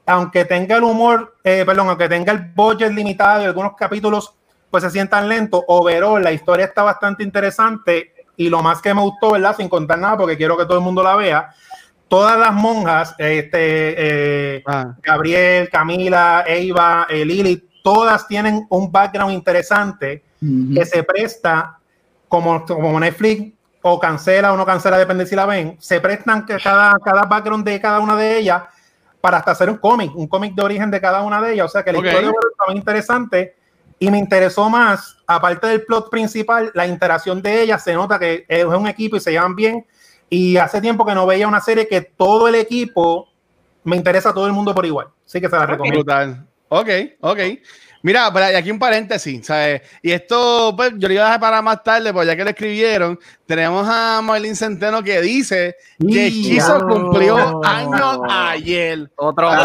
Aunque 0.05 0.45
tenga 0.45 0.77
el 0.77 0.83
humor, 0.83 1.37
eh, 1.43 1.63
perdón, 1.65 1.89
aunque 1.89 2.07
tenga 2.07 2.31
el 2.31 2.39
budget 2.39 2.91
limitado 2.91 3.41
y 3.41 3.45
algunos 3.45 3.75
capítulos 3.75 4.33
pues 4.69 4.83
se 4.83 4.89
sientan 4.89 5.29
lentos, 5.29 5.61
overall 5.67 6.21
la 6.21 6.33
historia 6.33 6.65
está 6.65 6.83
bastante 6.83 7.23
interesante 7.23 8.13
y 8.35 8.49
lo 8.49 8.61
más 8.61 8.81
que 8.81 8.93
me 8.93 9.01
gustó, 9.01 9.31
¿verdad? 9.31 9.55
Sin 9.55 9.69
contar 9.69 9.97
nada 9.97 10.17
porque 10.17 10.35
quiero 10.35 10.57
que 10.57 10.65
todo 10.65 10.77
el 10.77 10.83
mundo 10.83 11.01
la 11.01 11.15
vea, 11.15 11.49
todas 12.07 12.37
las 12.37 12.53
monjas, 12.53 13.15
este, 13.17 14.57
eh, 14.57 14.63
ah, 14.65 14.93
Gabriel, 15.01 15.69
Camila, 15.69 16.43
Eva, 16.45 17.07
eh, 17.09 17.25
Lili, 17.25 17.69
todas 17.83 18.27
tienen 18.27 18.65
un 18.69 18.91
background 18.91 19.33
interesante 19.33 20.23
Ujú. 20.41 20.73
que 20.73 20.85
se 20.85 21.03
presta 21.03 21.77
como, 22.27 22.65
como 22.65 22.99
Netflix 22.99 23.53
o 23.81 23.99
cancela 23.99 24.51
o 24.51 24.57
no 24.57 24.65
cancela, 24.65 24.97
depende 24.97 25.25
si 25.25 25.35
la 25.35 25.45
ven, 25.45 25.77
se 25.79 26.01
prestan 26.01 26.45
cada, 26.45 26.97
cada 26.99 27.23
background 27.23 27.63
de 27.63 27.79
cada 27.79 27.99
una 27.99 28.15
de 28.15 28.39
ellas 28.39 28.63
para 29.25 29.37
hasta 29.37 29.49
hacer 29.49 29.71
un 29.71 29.77
cómic, 29.77 30.15
un 30.15 30.27
cómic 30.27 30.53
de 30.53 30.61
origen 30.61 30.91
de 30.91 31.01
cada 31.01 31.23
una 31.23 31.41
de 31.41 31.53
ellas. 31.53 31.65
O 31.65 31.69
sea 31.69 31.83
que 31.83 31.91
la 31.91 31.97
historia 31.97 32.29
está 32.29 32.65
muy 32.67 32.75
interesante 32.75 33.55
y 33.97 34.11
me 34.11 34.19
interesó 34.19 34.69
más, 34.69 35.17
aparte 35.25 35.65
del 35.65 35.83
plot 35.83 36.11
principal, 36.11 36.69
la 36.75 36.85
interacción 36.85 37.41
de 37.41 37.63
ellas. 37.63 37.83
Se 37.83 37.95
nota 37.95 38.19
que 38.19 38.45
es 38.47 38.65
un 38.65 38.87
equipo 38.87 39.17
y 39.17 39.19
se 39.19 39.31
llevan 39.31 39.55
bien. 39.55 39.83
Y 40.29 40.57
hace 40.57 40.79
tiempo 40.79 41.03
que 41.07 41.15
no 41.15 41.25
veía 41.25 41.47
una 41.47 41.59
serie 41.59 41.87
que 41.87 42.01
todo 42.01 42.47
el 42.47 42.53
equipo 42.53 43.27
me 43.83 43.95
interesa 43.95 44.29
a 44.29 44.33
todo 44.35 44.45
el 44.45 44.53
mundo 44.53 44.75
por 44.75 44.85
igual. 44.85 45.07
Así 45.25 45.41
que 45.41 45.49
se 45.49 45.55
la 45.55 45.65
recomiendo. 45.65 46.01
brutal. 46.01 46.45
Ok, 46.69 46.89
ok. 47.21 47.39
Mira, 48.05 48.31
pero 48.31 48.51
y 48.51 48.53
aquí 48.53 48.69
un 48.69 48.77
paréntesis, 48.77 49.47
¿sabes? 49.47 49.81
Y 50.03 50.11
esto, 50.11 50.75
pues, 50.77 50.91
yo 50.97 51.07
lo 51.07 51.13
iba 51.15 51.23
a 51.23 51.25
dejar 51.25 51.39
para 51.39 51.61
más 51.63 51.81
tarde, 51.81 52.13
porque 52.13 52.27
ya 52.27 52.35
que 52.35 52.43
lo 52.43 52.49
escribieron, 52.51 53.19
tenemos 53.47 53.87
a 53.89 54.21
Marlene 54.21 54.55
Centeno 54.55 55.01
que 55.03 55.19
dice 55.21 55.75
que 55.99 56.29
Chizo 56.31 56.77
ya. 56.77 56.85
cumplió 56.85 57.65
años 57.65 58.19
ayer. 58.29 59.09
Otro 59.15 59.49
Me 59.49 59.55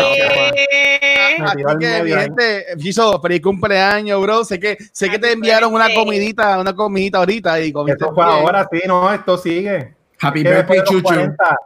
Así 1.45 1.63
que, 1.79 2.03
mi 2.03 2.11
gente, 2.13 2.65
Chizo, 2.79 3.21
feliz 3.21 3.43
cumpleaños, 3.43 4.19
bro. 4.23 4.43
Sé 4.43 4.59
que, 4.59 4.79
sé 4.91 5.11
que 5.11 5.19
te 5.19 5.33
enviaron 5.33 5.75
una 5.75 5.93
comidita, 5.95 6.59
una 6.61 6.75
comidita 6.75 7.19
ahorita 7.19 7.61
y 7.61 7.71
comiste 7.73 8.05
Esto 8.05 8.15
fue 8.15 8.25
bien. 8.25 8.39
ahora, 8.39 8.67
sí, 8.73 8.81
no, 8.87 9.13
esto 9.13 9.37
sigue. 9.37 9.95
Happy 10.19 10.43
birthday. 10.43 10.81
40, 11.03 11.57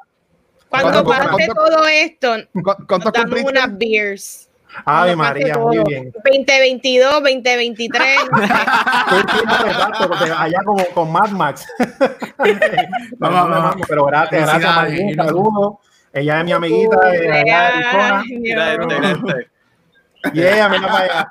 Cuando 0.68 1.04
¿Cuánto- 1.04 1.04
pase 1.04 1.28
cuánto- 1.30 1.54
todo 1.54 1.86
esto, 1.86 2.34
¿Cu- 2.52 2.86
¿Cuántos 2.88 3.12
dame 3.12 3.24
cumpliste? 3.26 3.50
unas 3.52 3.78
beers. 3.78 4.43
Ave 4.84 5.16
María, 5.16 5.58
muy 5.58 5.78
bien. 5.86 6.12
2022, 6.24 7.12
2023. 7.12 8.16
no 8.30 8.38
sé. 8.38 8.46
Sí, 8.46 8.52
sí, 9.30 9.44
no, 9.46 9.66
exacto, 9.66 10.08
porque 10.08 10.30
allá 10.30 10.58
como 10.64 10.84
con 10.86 11.12
Mad 11.12 11.30
Max. 11.30 11.66
Vamos, 13.18 13.50
vamos, 13.50 13.50
vamos. 13.50 13.86
Pero 13.88 14.04
gracias, 14.06 14.42
gracias, 14.42 15.16
saludos. 15.16 15.74
Ella 16.12 16.38
es 16.38 16.44
mi 16.44 16.52
amiguita 16.52 17.08
de 17.08 17.32
allá 17.32 17.44
de 17.44 17.52
Arizona. 17.52 18.24
Mira 18.26 18.72
este, 18.72 18.86
mira 18.86 19.10
este. 19.10 19.50
Yeah, 20.32 20.68
mira 20.68 20.88
para 20.88 21.04
allá. 21.04 21.28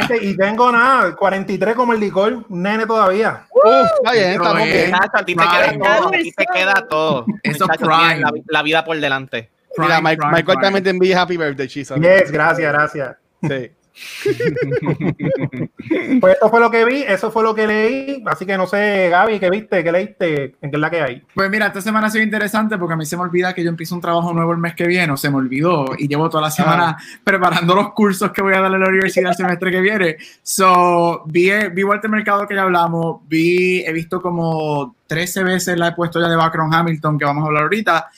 Este, 0.00 0.24
y 0.24 0.36
tengo 0.36 0.70
nada, 0.72 1.14
43 1.14 1.74
como 1.74 1.92
el 1.92 2.00
licor, 2.00 2.44
un 2.48 2.62
nene 2.62 2.86
todavía. 2.86 3.46
Uf, 3.50 3.90
está 4.02 4.12
bien, 4.12 4.30
estamos 4.32 4.64
bien. 4.64 4.94
a 4.94 5.24
ti 5.24 5.34
te 5.34 5.44
queda 5.44 5.78
todo, 5.78 6.08
a 6.08 6.10
ti 6.10 6.32
te 6.32 6.46
queda 6.46 6.74
todo. 6.88 7.26
Eso 7.42 7.66
Muchacho, 7.66 7.86
prime. 7.86 8.20
La, 8.20 8.32
la 8.48 8.62
vida 8.62 8.84
por 8.84 8.98
delante. 8.98 9.50
Mira, 9.78 9.96
Prime, 9.96 10.02
Mike, 10.02 10.16
prime, 10.16 10.32
Michael 10.32 10.44
prime. 10.46 10.62
también 10.62 10.84
te 10.84 10.90
envía 10.90 11.22
Happy 11.22 11.36
Birthday, 11.36 11.68
Chisa. 11.68 11.96
Yes, 11.96 12.30
gracias, 12.30 12.72
gracias. 12.72 13.16
Sí. 13.42 13.70
Pues 16.20 16.34
esto 16.34 16.50
fue 16.50 16.60
lo 16.60 16.70
que 16.70 16.84
vi, 16.84 17.02
eso 17.02 17.30
fue 17.30 17.42
lo 17.42 17.54
que 17.54 17.66
leí. 17.66 18.22
Así 18.26 18.46
que 18.46 18.56
no 18.56 18.66
sé, 18.66 19.08
Gaby, 19.08 19.38
¿qué 19.38 19.50
viste? 19.50 19.84
¿Qué 19.84 19.92
leíste? 19.92 20.56
¿En 20.60 20.70
qué 20.70 20.76
es 20.76 20.80
la 20.80 20.90
que 20.90 21.00
hay? 21.00 21.22
Pues 21.34 21.50
mira, 21.50 21.66
esta 21.66 21.80
semana 21.80 22.08
ha 22.08 22.10
sido 22.10 22.24
interesante 22.24 22.76
porque 22.78 22.94
a 22.94 22.96
mí 22.96 23.06
se 23.06 23.16
me 23.16 23.22
olvida 23.22 23.54
que 23.54 23.62
yo 23.62 23.70
empiezo 23.70 23.94
un 23.94 24.00
trabajo 24.00 24.32
nuevo 24.32 24.52
el 24.52 24.58
mes 24.58 24.74
que 24.74 24.86
viene, 24.86 25.12
o 25.12 25.16
se 25.16 25.30
me 25.30 25.36
olvidó, 25.36 25.86
y 25.96 26.08
llevo 26.08 26.28
toda 26.28 26.44
la 26.44 26.50
semana 26.50 26.96
preparando 27.22 27.74
los 27.74 27.92
cursos 27.92 28.32
que 28.32 28.42
voy 28.42 28.54
a 28.54 28.60
dar 28.60 28.72
en 28.72 28.80
la 28.80 28.88
universidad 28.88 29.30
el 29.30 29.36
semestre 29.36 29.70
que 29.70 29.80
viene. 29.80 30.16
So, 30.42 31.22
vi, 31.26 31.50
vi 31.72 31.84
Walter 31.84 32.10
Mercado 32.10 32.46
que 32.46 32.54
ya 32.54 32.62
hablamos, 32.62 33.20
vi, 33.28 33.84
he 33.84 33.92
visto 33.92 34.20
como 34.20 34.96
13 35.06 35.44
veces 35.44 35.78
la 35.78 35.88
he 35.88 35.92
puesto 35.92 36.20
ya 36.20 36.28
de 36.28 36.36
background 36.36 36.74
Hamilton, 36.74 37.18
que 37.18 37.24
vamos 37.24 37.44
a 37.44 37.46
hablar 37.46 37.64
ahorita, 37.64 38.08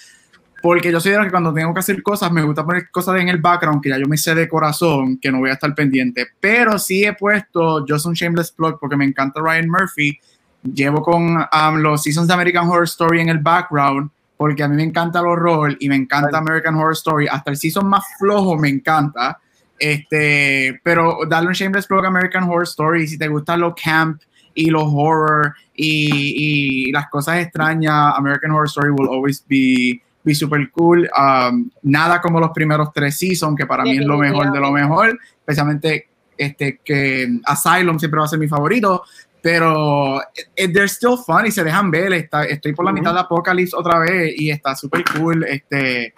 porque 0.60 0.90
yo 0.90 1.00
soy 1.00 1.12
de 1.12 1.18
los 1.18 1.26
que 1.26 1.30
cuando 1.30 1.52
tengo 1.52 1.72
que 1.72 1.80
hacer 1.80 2.02
cosas, 2.02 2.32
me 2.32 2.42
gusta 2.42 2.64
poner 2.64 2.90
cosas 2.90 3.20
en 3.20 3.28
el 3.28 3.38
background 3.38 3.82
que 3.82 3.90
ya 3.90 3.98
yo 3.98 4.06
me 4.06 4.16
sé 4.16 4.34
de 4.34 4.48
corazón, 4.48 5.18
que 5.18 5.30
no 5.30 5.38
voy 5.38 5.50
a 5.50 5.54
estar 5.54 5.74
pendiente, 5.74 6.26
pero 6.40 6.78
sí 6.78 7.04
he 7.04 7.12
puesto 7.14 7.84
Just 7.88 8.06
un 8.06 8.14
Shameless 8.14 8.52
Plug 8.52 8.78
porque 8.80 8.96
me 8.96 9.04
encanta 9.04 9.40
Ryan 9.40 9.68
Murphy, 9.68 10.18
llevo 10.62 11.02
con 11.02 11.36
um, 11.36 11.76
los 11.76 12.02
seasons 12.02 12.26
de 12.26 12.34
American 12.34 12.68
Horror 12.68 12.84
Story 12.84 13.20
en 13.20 13.28
el 13.28 13.38
background 13.38 14.10
porque 14.38 14.62
a 14.62 14.68
mí 14.68 14.76
me 14.76 14.84
encanta 14.84 15.18
el 15.18 15.26
horror 15.26 15.76
y 15.80 15.88
me 15.88 15.96
encanta 15.96 16.38
American 16.38 16.76
Horror 16.76 16.92
Story. 16.92 17.26
Hasta 17.26 17.50
el 17.50 17.56
season 17.56 17.88
más 17.88 18.04
flojo 18.18 18.56
me 18.56 18.68
encanta. 18.68 19.40
Este, 19.76 20.80
pero 20.82 21.20
darle 21.28 21.48
un 21.48 21.54
shameless 21.54 21.88
plug 21.88 22.04
a 22.04 22.08
American 22.08 22.44
Horror 22.44 22.62
Story. 22.62 23.08
Si 23.08 23.18
te 23.18 23.26
gusta 23.26 23.56
lo 23.56 23.74
camp 23.74 24.22
y 24.54 24.70
lo 24.70 24.84
horror 24.84 25.54
y, 25.74 26.86
y 26.86 26.92
las 26.92 27.08
cosas 27.08 27.38
extrañas, 27.38 28.14
American 28.16 28.52
Horror 28.52 28.68
Story 28.68 28.90
will 28.90 29.08
always 29.08 29.44
be, 29.48 30.00
be 30.28 30.34
super 30.34 30.70
cool. 30.70 31.08
Um, 31.18 31.70
nada 31.82 32.20
como 32.20 32.38
los 32.38 32.50
primeros 32.52 32.92
tres 32.92 33.18
seasons, 33.18 33.56
que 33.56 33.66
para 33.66 33.82
mí 33.82 33.98
es 33.98 34.04
lo 34.04 34.16
mejor 34.16 34.52
de 34.52 34.60
lo 34.60 34.70
mejor. 34.70 35.18
Especialmente 35.40 36.06
este, 36.36 36.78
que 36.84 37.26
Asylum 37.44 37.98
siempre 37.98 38.20
va 38.20 38.26
a 38.26 38.28
ser 38.28 38.38
mi 38.38 38.48
favorito 38.48 39.02
pero 39.40 40.20
eh, 40.56 40.66
they're 40.72 40.88
still 40.88 41.16
fun 41.24 41.46
y 41.46 41.50
se 41.52 41.62
dejan 41.62 41.90
ver. 41.92 42.12
Está, 42.12 42.44
estoy 42.44 42.72
por 42.74 42.84
la 42.84 42.92
mitad 42.92 43.14
de 43.14 43.20
Apocalypse 43.20 43.74
otra 43.76 44.00
vez 44.00 44.34
y 44.36 44.50
está 44.50 44.74
súper 44.74 45.04
cool. 45.16 45.44
Este, 45.44 46.12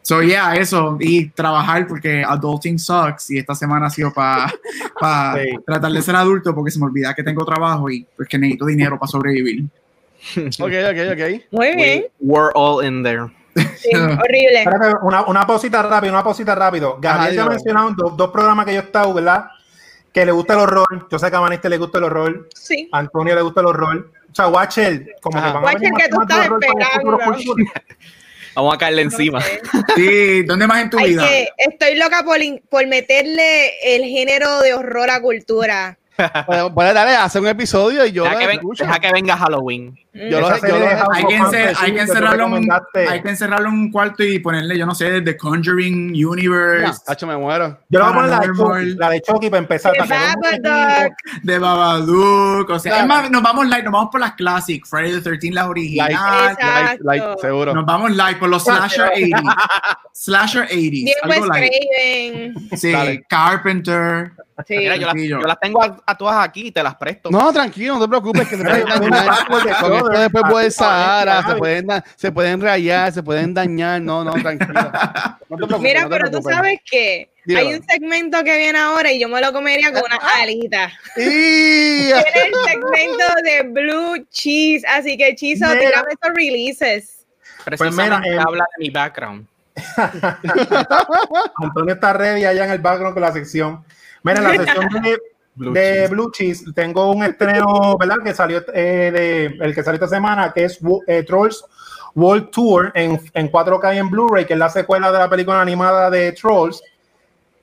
so, 0.00 0.22
yeah, 0.22 0.54
eso. 0.56 0.96
Y 0.98 1.28
trabajar 1.28 1.86
porque 1.86 2.24
adulting 2.26 2.78
sucks 2.78 3.30
y 3.30 3.38
esta 3.38 3.54
semana 3.54 3.86
ha 3.86 3.90
sido 3.90 4.12
para 4.12 4.50
pa 4.98 5.36
Sí. 5.36 5.50
tratar 5.66 5.92
de 5.92 6.00
ser 6.02 6.16
adulto 6.16 6.54
porque 6.54 6.70
se 6.70 6.78
me 6.80 6.86
olvida 6.86 7.14
que 7.14 7.22
tengo 7.22 7.44
trabajo 7.44 7.90
y 7.90 8.06
pues 8.16 8.28
que 8.28 8.38
necesito 8.38 8.64
dinero 8.66 8.98
para 8.98 9.10
sobrevivir. 9.10 9.64
Ok, 10.36 10.72
ok, 10.90 10.98
ok. 11.12 11.42
Muy 11.52 11.76
bien. 11.76 11.76
We- 11.76 12.10
We're 12.20 12.50
all 12.54 12.82
in 12.84 13.02
there. 13.02 13.26
Sí, 13.84 13.96
horrible. 13.96 14.62
Espérate, 14.62 14.94
una, 15.02 15.22
una 15.26 15.46
posita 15.46 15.82
rápido, 15.82 16.12
una 16.12 16.24
posita 16.24 16.54
rápido. 16.54 16.96
Gabriel 17.00 17.34
te 17.34 17.40
ha 17.40 17.46
mencionado 17.46 17.90
dos, 17.96 18.16
dos 18.16 18.30
programas 18.30 18.66
que 18.66 18.74
yo 18.74 18.80
he 18.80 18.84
estado, 18.84 19.12
¿verdad? 19.12 19.46
Que 20.12 20.24
le 20.24 20.32
gusta 20.32 20.54
el 20.54 20.60
horror. 20.60 21.08
Yo 21.10 21.18
sé 21.18 21.30
que 21.30 21.36
a 21.36 21.40
Vanessa 21.40 21.68
le 21.68 21.78
gusta 21.78 21.98
el 21.98 22.04
horror. 22.04 22.48
Sí. 22.54 22.88
A 22.92 22.98
Antonio 22.98 23.34
le 23.34 23.42
gusta 23.42 23.60
el 23.60 23.66
horror. 23.66 24.10
O 24.30 24.34
sea, 24.34 24.48
Watcher, 24.48 25.16
como 25.20 25.38
Ajá. 25.38 25.48
que 25.48 25.54
van 25.54 25.64
a 25.64 25.78
venir 25.78 25.92
que 25.96 26.08
tú 26.08 26.22
estás 26.22 26.48
esperando. 26.48 27.18
cultural. 27.18 27.72
Vamos 28.54 28.74
a 28.74 28.78
caerle 28.78 29.02
encima. 29.02 29.40
No 29.40 29.44
sé. 29.44 29.60
Sí, 29.96 30.42
¿dónde 30.44 30.66
más 30.68 30.82
en 30.82 30.90
tu 30.90 30.98
vida? 30.98 31.26
que, 31.26 31.48
estoy 31.58 31.96
loca 31.96 32.22
por, 32.22 32.38
por 32.68 32.86
meterle 32.86 33.96
el 33.96 34.04
género 34.04 34.60
de 34.60 34.74
horror 34.74 35.10
a 35.10 35.20
cultura. 35.20 35.98
Puedes 36.74 36.94
darle 36.94 37.16
a 37.16 37.24
hacer 37.24 37.40
un 37.42 37.48
episodio 37.48 38.04
y 38.06 38.12
yo 38.12 38.22
Deja 38.24 38.34
lo 38.34 38.40
que, 38.40 38.46
ven- 38.46 38.60
deja 38.78 38.98
que 39.00 39.12
venga 39.12 39.36
Halloween. 39.36 39.98
Yo 40.12 40.38
Esa 40.38 40.58
lo- 40.58 40.68
yo 40.68 40.78
lo- 40.78 41.12
hay 41.12 41.24
que, 41.26 41.36
encer- 41.38 41.74
hay 41.80 41.92
que 41.92 42.00
encerrarlo 42.02 42.44
en, 42.46 42.52
un- 42.52 42.58
recomendaste. 42.62 43.08
hay 43.08 43.20
que 43.22 43.28
encerrarlo 43.30 43.68
en 43.68 43.74
un 43.74 43.90
cuarto 43.90 44.22
y 44.22 44.38
ponerle, 44.38 44.78
yo 44.78 44.86
no 44.86 44.94
sé, 44.94 45.22
The 45.22 45.36
Conjuring 45.36 46.12
Universe, 46.24 47.00
Hacho, 47.08 47.26
me 47.26 47.36
muero. 47.36 47.80
Yo 47.88 47.98
le 47.98 48.04
voy 48.04 48.12
a 48.12 48.14
poner 48.14 48.30
la 48.30 48.38
de. 48.40 48.46
Chucky, 48.54 48.94
la 48.96 49.10
de 49.10 49.20
Chucky 49.22 49.50
para 49.50 49.58
empezar. 49.62 49.92
The 49.92 49.98
no 49.98 50.06
Babadook. 50.06 51.12
de 51.42 51.58
Babadook, 51.58 52.70
o 52.70 52.78
sea, 52.78 52.92
Claro. 52.92 53.02
es 53.02 53.08
más, 53.08 53.30
nos 53.32 53.42
vamos 53.42 53.66
live, 53.66 53.82
nos 53.82 53.92
vamos 53.92 54.08
por 54.12 54.20
las 54.20 54.34
classic, 54.34 54.86
Friday 54.86 55.12
the 55.14 55.20
13, 55.20 55.50
la 55.50 55.68
original, 55.68 56.12
Exacto. 56.12 56.66
Like, 56.66 57.02
like, 57.02 57.26
seguro. 57.40 57.74
nos 57.74 57.84
vamos 57.84 58.10
live 58.12 58.36
por 58.36 58.48
los 58.48 58.62
slasher 58.62 59.10
80s, 59.16 59.56
slasher 60.12 60.68
80s, 60.68 61.04
Bien 61.04 61.14
algo. 61.24 62.60
Sí, 62.76 62.92
Dale. 62.92 63.24
Carpenter, 63.28 64.30
Sí. 64.66 64.78
Mira, 64.78 64.96
yo 64.96 65.06
las, 65.06 65.14
yo 65.16 65.38
las 65.40 65.58
tengo 65.58 65.82
a, 65.82 66.00
a 66.06 66.16
todas 66.16 66.44
aquí, 66.44 66.70
te 66.70 66.80
las 66.82 66.94
presto. 66.94 67.28
No, 67.28 67.52
tranquilo, 67.52 67.94
no 67.94 68.02
te 68.02 68.08
preocupes, 68.08 68.48
que 68.48 68.56
Mira, 68.56 68.76
de 68.76 68.84
Con 69.48 69.68
esto 69.68 70.08
después 70.10 70.44
puede 70.48 70.70
Sahara, 70.70 71.44
se 71.44 71.56
pueden, 71.56 71.88
se 72.14 72.30
pueden 72.30 72.60
rayar, 72.60 73.12
se 73.12 73.22
pueden 73.22 73.52
dañar. 73.52 74.00
No, 74.00 74.22
no, 74.22 74.32
tranquilo. 74.34 74.92
No 75.48 75.66
te 75.66 75.78
Mira, 75.78 76.02
no 76.02 76.08
te 76.08 76.16
pero 76.16 76.30
tú 76.30 76.40
sabes 76.42 76.78
que 76.88 77.30
Dígame. 77.44 77.66
hay 77.66 77.74
un 77.74 77.84
segmento 77.84 78.44
que 78.44 78.56
viene 78.56 78.78
ahora 78.78 79.10
y 79.10 79.18
yo 79.20 79.28
me 79.28 79.40
lo 79.40 79.52
comería 79.52 79.92
con 79.92 80.02
una 80.04 80.18
alita. 80.40 80.92
¡Y! 81.16 82.06
Viene 82.06 82.22
el 82.46 82.54
segmento 82.64 83.24
de 83.42 83.62
Blue 83.68 84.26
Cheese, 84.30 84.86
así 84.86 85.16
que 85.16 85.34
Chizo, 85.34 85.66
Mira. 85.66 85.80
tírame 85.80 86.08
esos 86.12 86.34
releases. 86.34 87.26
Precisamente 87.64 88.28
mira, 88.28 88.36
eh, 88.36 88.44
habla 88.46 88.64
de 88.76 88.84
mi 88.84 88.90
background. 88.90 89.46
Antonio 91.56 91.94
está 91.94 92.12
ready 92.12 92.44
allá 92.44 92.66
en 92.66 92.70
el 92.70 92.78
background 92.78 93.14
con 93.14 93.22
la 93.22 93.32
sección. 93.32 93.84
Mira, 94.24 94.38
en 94.38 94.44
la 94.44 94.50
sección 94.64 95.02
de 95.02 95.18
Blue 95.54 95.72
de 95.72 95.80
cheese. 95.80 96.10
Blue 96.10 96.30
Cheese 96.32 96.72
tengo 96.74 97.12
un 97.12 97.22
estreno, 97.22 97.96
¿verdad? 97.96 98.16
Que 98.24 98.34
salió 98.34 98.62
eh, 98.74 99.10
de, 99.12 99.44
el 99.64 99.74
que 99.74 99.84
salió 99.84 99.94
esta 99.94 100.08
semana, 100.08 100.52
que 100.52 100.64
es 100.64 100.80
eh, 101.06 101.22
Trolls 101.22 101.64
World 102.16 102.50
Tour 102.50 102.90
en, 102.94 103.20
en 103.34 103.52
4K 103.52 103.94
y 103.94 103.98
en 103.98 104.10
Blu-ray, 104.10 104.46
que 104.46 104.54
es 104.54 104.58
la 104.58 104.68
secuela 104.68 105.12
de 105.12 105.18
la 105.18 105.30
película 105.30 105.60
animada 105.60 106.10
de 106.10 106.32
Trolls, 106.32 106.82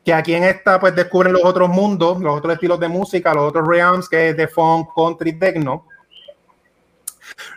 que 0.06 0.14
aquí 0.14 0.34
en 0.34 0.44
esta 0.44 0.80
pues 0.80 0.96
descubren 0.96 1.34
los 1.34 1.44
otros 1.44 1.70
mundos, 1.70 2.20
los 2.20 2.38
otros 2.38 2.54
estilos 2.54 2.80
de 2.80 2.88
música, 2.88 3.34
los 3.34 3.50
otros 3.50 3.68
realms, 3.68 4.08
que 4.08 4.30
es 4.30 4.38
de 4.38 4.48
funk, 4.48 4.90
country, 4.96 5.38
techno. 5.38 5.86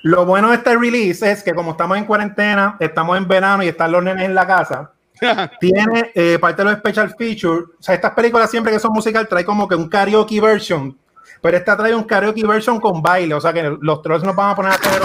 Lo 0.03 0.27
bueno 0.27 0.51
de 0.51 0.57
este 0.57 0.77
release 0.77 1.31
es 1.31 1.43
que 1.43 1.55
como 1.55 1.73
estamos 1.73 1.97
en 1.97 2.05
cuarentena, 2.05 2.77
estamos 2.81 3.17
en 3.17 3.29
verano 3.29 3.63
y 3.63 3.69
están 3.69 3.93
los 3.93 4.03
nenes 4.03 4.25
en 4.25 4.35
la 4.35 4.47
casa, 4.47 4.94
tiene 5.61 6.13
eh, 6.15 6.39
parte 6.41 6.63
de 6.63 6.71
los 6.71 6.79
special 6.79 7.15
features. 7.17 7.67
O 7.79 7.83
sea, 7.83 7.95
estas 7.95 8.13
películas 8.13 8.51
siempre 8.51 8.73
que 8.73 8.79
son 8.79 8.93
musical 8.93 9.29
trae 9.29 9.45
como 9.45 9.69
que 9.69 9.75
un 9.75 9.89
karaoke 9.89 10.41
version. 10.41 10.97
Pero 11.41 11.57
esta 11.57 11.77
trae 11.77 11.95
un 11.95 12.05
karaoke 12.05 12.47
version 12.47 12.81
con 12.81 13.03
baile. 13.03 13.35
O 13.35 13.41
sea 13.41 13.53
que 13.53 13.77
los 13.81 14.03
trolls 14.03 14.25
nos 14.25 14.35
van 14.35 14.51
a 14.51 14.57
poner 14.57 14.73
a 14.73 14.75
hacer 14.75 15.03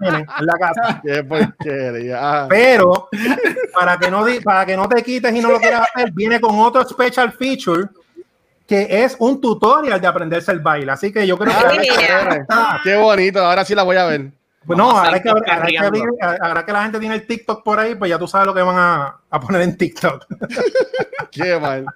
en 0.00 0.26
la 0.40 0.54
casa. 0.54 1.00
¡Qué 1.04 1.24
porquería! 1.24 2.18
Ah. 2.20 2.46
Pero 2.48 3.08
para 3.74 3.98
que 3.98 4.10
no 4.10 4.24
para 4.44 4.66
que 4.66 4.76
no 4.76 4.88
te 4.88 5.02
quites 5.02 5.34
y 5.34 5.40
no 5.40 5.50
lo 5.50 5.58
quieras 5.58 5.88
hacer, 5.94 6.12
viene 6.12 6.40
con 6.40 6.58
otro 6.58 6.86
special 6.88 7.32
feature 7.32 7.88
que 8.66 9.04
es 9.04 9.16
un 9.18 9.40
tutorial 9.40 10.00
de 10.00 10.06
aprenderse 10.06 10.52
el 10.52 10.60
baile. 10.60 10.92
Así 10.92 11.12
que 11.12 11.26
yo 11.26 11.36
creo 11.36 11.52
que. 11.52 12.44
Ah, 12.48 12.80
¡Qué 12.82 12.96
bonito! 12.96 13.44
Ahora 13.44 13.64
sí 13.64 13.74
la 13.74 13.82
voy 13.82 13.96
a 13.96 14.06
ver. 14.06 14.30
Pues 14.66 14.78
no, 14.78 14.90
ahora 14.90 15.20
que, 15.20 15.28
ahora 15.28 15.66
que 15.66 15.78
ahora 16.40 16.66
que 16.66 16.72
la 16.72 16.82
gente 16.84 16.98
tiene 17.00 17.16
el 17.16 17.26
TikTok 17.26 17.62
por 17.64 17.80
ahí, 17.80 17.94
pues 17.94 18.08
ya 18.08 18.18
tú 18.18 18.28
sabes 18.28 18.46
lo 18.46 18.54
que 18.54 18.62
van 18.62 18.76
a, 18.76 19.16
a 19.30 19.40
poner 19.40 19.62
en 19.62 19.76
TikTok. 19.76 20.26
¡Qué 21.30 21.58
mal! 21.58 21.86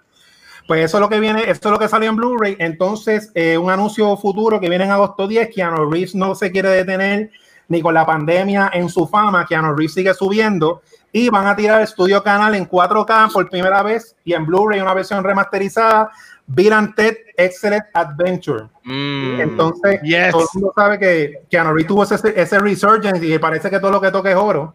Pues 0.66 0.84
eso 0.84 0.96
es 0.96 1.00
lo 1.00 1.08
que 1.08 1.20
viene, 1.20 1.48
esto 1.48 1.68
es 1.68 1.72
lo 1.72 1.78
que 1.78 1.88
salió 1.88 2.10
en 2.10 2.16
Blu-ray. 2.16 2.56
Entonces, 2.58 3.30
eh, 3.34 3.56
un 3.56 3.70
anuncio 3.70 4.16
futuro 4.16 4.58
que 4.58 4.68
viene 4.68 4.84
en 4.84 4.90
agosto 4.90 5.28
10, 5.28 5.54
Keanu 5.54 5.88
Reeves 5.90 6.14
no 6.14 6.34
se 6.34 6.50
quiere 6.50 6.70
detener 6.70 7.30
ni 7.68 7.80
con 7.80 7.94
la 7.94 8.04
pandemia 8.04 8.70
en 8.72 8.88
su 8.88 9.06
fama, 9.06 9.46
Keanu 9.46 9.74
Reeves 9.74 9.94
sigue 9.94 10.14
subiendo 10.14 10.82
y 11.12 11.28
van 11.30 11.46
a 11.46 11.56
tirar 11.56 11.80
el 11.80 11.86
Studio 11.86 12.22
Canal 12.22 12.54
en 12.54 12.68
4K 12.68 13.32
por 13.32 13.48
primera 13.48 13.82
vez 13.82 14.16
y 14.24 14.34
en 14.34 14.44
Blu-ray 14.44 14.80
una 14.80 14.94
versión 14.94 15.24
remasterizada, 15.24 16.10
Bill 16.46 16.72
and 16.72 16.94
Ted 16.94 17.16
Excellent 17.36 17.84
Adventure. 17.92 18.66
Mm. 18.84 19.40
Entonces, 19.40 20.00
Yes. 20.02 20.30
todo 20.30 20.42
el 20.42 20.48
mundo 20.54 20.72
sabe 20.76 20.98
que 20.98 21.42
Keanu 21.50 21.70
Reeves 21.70 21.86
tuvo 21.88 22.02
ese, 22.04 22.40
ese 22.40 22.58
resurgence 22.58 23.26
y 23.26 23.38
parece 23.38 23.68
que 23.68 23.80
todo 23.80 23.90
lo 23.90 24.00
que 24.00 24.10
toque 24.10 24.30
es 24.30 24.36
oro. 24.36 24.74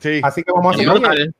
Sí. 0.00 0.20
Así 0.22 0.42
que 0.44 0.52
vamos 0.52 0.72
a 0.72 0.74
hacer 0.76 0.88
brutal. 0.88 1.34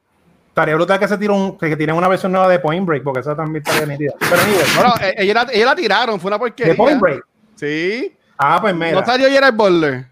Estaría 0.48 0.74
brutal 0.74 0.98
que 0.98 1.06
se 1.06 1.16
tire 1.18 1.32
un, 1.32 1.56
que 1.56 1.76
tiren 1.76 1.94
una 1.94 2.08
versión 2.08 2.32
nueva 2.32 2.48
de 2.48 2.58
Point 2.58 2.84
Break, 2.84 3.04
porque 3.04 3.20
esa 3.20 3.36
también 3.36 3.62
estaría 3.64 3.86
nítida. 3.86 4.12
Pero 4.18 4.42
Bueno, 4.74 4.94
eh, 5.00 5.14
ella, 5.18 5.34
la, 5.34 5.46
ella 5.52 5.66
la 5.66 5.76
tiraron, 5.76 6.18
fue 6.18 6.28
una 6.30 6.38
porquería. 6.40 6.72
de 6.72 6.76
Point 6.76 7.00
Break. 7.00 7.24
Sí. 7.54 8.16
Ah, 8.36 8.58
pues 8.60 8.74
mira. 8.74 8.90
No 8.92 9.06
salió 9.06 9.28
Gerard 9.28 9.54
Butler. 9.54 10.06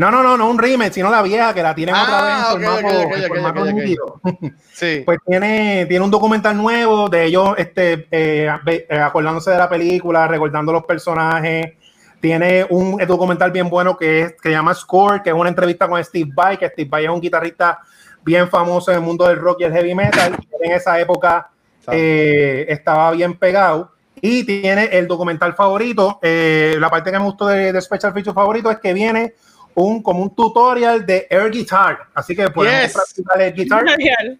No, 0.00 0.10
no, 0.10 0.22
no, 0.22 0.34
no 0.38 0.48
un 0.48 0.58
remake, 0.58 0.94
sino 0.94 1.10
la 1.10 1.20
vieja 1.20 1.52
que 1.52 1.62
la 1.62 1.74
tienen 1.74 1.94
Ah, 1.94 2.54
otra 2.54 3.06
vez 3.06 3.22
en 3.22 3.28
formato. 3.28 4.20
Sí. 4.72 5.02
Pues 5.04 5.18
tiene, 5.26 5.84
tiene 5.84 6.02
un 6.02 6.10
documental 6.10 6.56
nuevo 6.56 7.10
de 7.10 7.26
ellos 7.26 7.50
este, 7.58 8.08
eh, 8.10 8.50
eh, 8.64 8.98
acordándose 8.98 9.50
de 9.50 9.58
la 9.58 9.68
película, 9.68 10.26
recordando 10.26 10.72
los 10.72 10.84
personajes. 10.84 11.74
Tiene 12.18 12.66
un 12.70 12.96
documental 13.06 13.50
bien 13.50 13.68
bueno 13.68 13.94
que, 13.98 14.22
es, 14.22 14.32
que 14.40 14.48
se 14.48 14.50
llama 14.52 14.72
Score, 14.72 15.22
que 15.22 15.28
es 15.28 15.36
una 15.36 15.50
entrevista 15.50 15.86
con 15.86 16.02
Steve 16.02 16.30
Vai, 16.34 16.56
que 16.56 16.70
Steve 16.70 16.88
Vai 16.88 17.04
es 17.04 17.10
un 17.10 17.20
guitarrista 17.20 17.80
bien 18.24 18.48
famoso 18.48 18.90
en 18.92 18.96
el 18.96 19.04
mundo 19.04 19.28
del 19.28 19.36
rock 19.36 19.60
y 19.60 19.64
el 19.64 19.72
heavy 19.74 19.94
metal. 19.94 20.34
En 20.62 20.72
esa 20.72 20.98
época 20.98 21.50
eh, 21.92 22.64
estaba 22.70 23.10
bien 23.10 23.34
pegado. 23.34 23.92
Y 24.22 24.44
tiene 24.44 24.84
el 24.84 25.06
documental 25.06 25.52
favorito. 25.52 26.18
eh, 26.22 26.76
la 26.80 26.88
parte 26.88 27.12
que 27.12 27.18
me 27.18 27.24
gustó 27.26 27.48
de, 27.48 27.70
de 27.70 27.80
Special 27.82 28.14
Feature 28.14 28.32
favorito 28.34 28.70
es 28.70 28.78
que 28.78 28.94
viene 28.94 29.34
un 29.74 30.02
como 30.02 30.22
un 30.22 30.34
tutorial 30.34 31.04
de 31.06 31.26
air 31.30 31.50
guitar. 31.50 31.98
Así 32.14 32.34
que 32.36 32.48
podemos 32.50 32.82
Yes. 32.82 32.92
practicar 32.94 33.40
air 33.40 33.54
guitar. 33.54 33.88
Genial. 33.88 34.38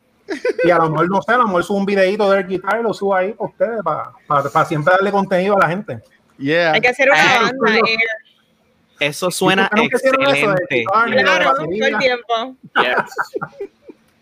Y 0.64 0.70
a 0.70 0.76
lo 0.78 0.90
mejor, 0.90 1.10
no 1.10 1.20
sé, 1.22 1.32
a 1.32 1.38
lo 1.38 1.44
mejor 1.46 1.64
subo 1.64 1.78
un 1.78 1.86
videito 1.86 2.30
de 2.30 2.36
air 2.38 2.46
guitar 2.46 2.78
y 2.80 2.82
lo 2.84 2.94
subo 2.94 3.14
ahí 3.16 3.32
para 3.32 3.50
ustedes, 3.50 3.80
para, 4.26 4.64
siempre 4.64 4.92
darle 4.92 5.10
contenido 5.10 5.56
a 5.56 5.60
la 5.60 5.68
gente. 5.68 5.98
Yeah. 6.38 6.72
Hay 6.72 6.80
que 6.80 6.88
hacer 6.88 7.08
una 7.10 7.20
Ah, 7.20 7.50
banda. 7.60 7.78
eh, 7.78 7.96
Eso 9.00 9.30
suena 9.30 9.62
¿Y 9.64 9.68
por 9.68 9.76
qué 9.76 9.82
nunca 9.82 9.96
hicieron 9.96 10.22
eso 10.22 10.30
de 10.30 10.36
excelente. 10.62 10.84
Claro, 11.24 11.54
todo 11.54 11.64
el 11.64 11.98
tiempo. 11.98 12.56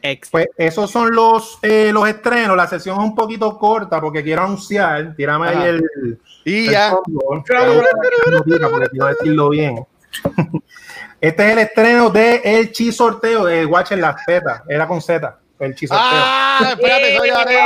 Ex- 0.01 0.31
Pues 0.31 0.47
esos 0.57 0.91
son 0.91 1.13
los, 1.15 1.59
eh, 1.63 1.91
los 1.93 2.09
estrenos. 2.09 2.57
La 2.57 2.69
sesión 2.69 2.97
es 2.99 3.03
un 3.05 3.15
poquito 3.17 3.59
corta 3.59 4.01
porque 4.01 4.23
quiero 4.23 4.43
anunciar. 4.45 5.15
Tírame 5.17 5.49
Ajá. 5.49 5.61
ahí 5.63 5.69
el, 5.71 6.21
Y 6.45 6.67
el 6.67 6.71
ya. 6.73 6.97
porque 7.05 8.89
quiero 8.91 9.07
decirlo 9.09 9.49
bien. 9.51 9.85
Este 11.21 11.47
es 11.47 11.53
el 11.53 11.59
estreno 11.59 12.11
de 12.11 12.41
El 12.45 12.71
Chi 12.71 12.93
Sorteo 12.93 13.45
de 13.45 13.67
Watch 13.67 13.93
en 13.93 14.01
las 14.01 14.25
tetas. 14.25 14.63
Era 14.69 14.87
con 14.87 15.03
Z. 15.03 15.37
El 15.59 15.75
Chi 15.75 15.89
Sorteo. 15.89 16.07
Ah, 16.07 16.69
espérate. 16.71 17.15
Yo 17.15 17.25
lo 17.27 17.39
arreglo 17.39 17.59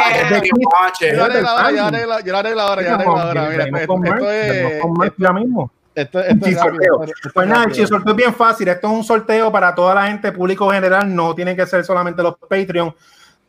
yo 1.01 1.17
lo 1.17 1.25
arreglo, 1.25 1.49
arreglo 2.39 2.63
ahora, 2.63 2.83
yo 2.83 2.89
lo 2.89 2.95
arreglo 2.95 3.19
ahora. 3.19 3.49
Mira, 3.51 3.65
esto, 3.81 5.05
es. 5.05 5.13
ya 5.19 5.33
mismo. 5.33 5.71
Esto, 5.95 6.21
esto 6.21 6.47
es 6.47 6.57
rápido, 6.57 6.97
sorteo. 6.97 7.33
Pues 7.35 7.47
nada, 7.47 7.65
el 7.65 7.87
sorteo 7.87 8.13
es 8.13 8.17
bien 8.17 8.35
fácil. 8.35 8.69
Esto 8.69 8.87
es 8.87 8.93
un 8.95 9.05
sorteo 9.05 9.53
para 9.53 9.75
toda 9.75 9.95
la 9.95 10.07
gente, 10.07 10.33
público 10.33 10.71
general. 10.71 11.15
No 11.15 11.35
tienen 11.35 11.55
que 11.55 11.67
ser 11.67 11.85
solamente 11.85 12.23
los 12.23 12.37
Patreon. 12.39 12.95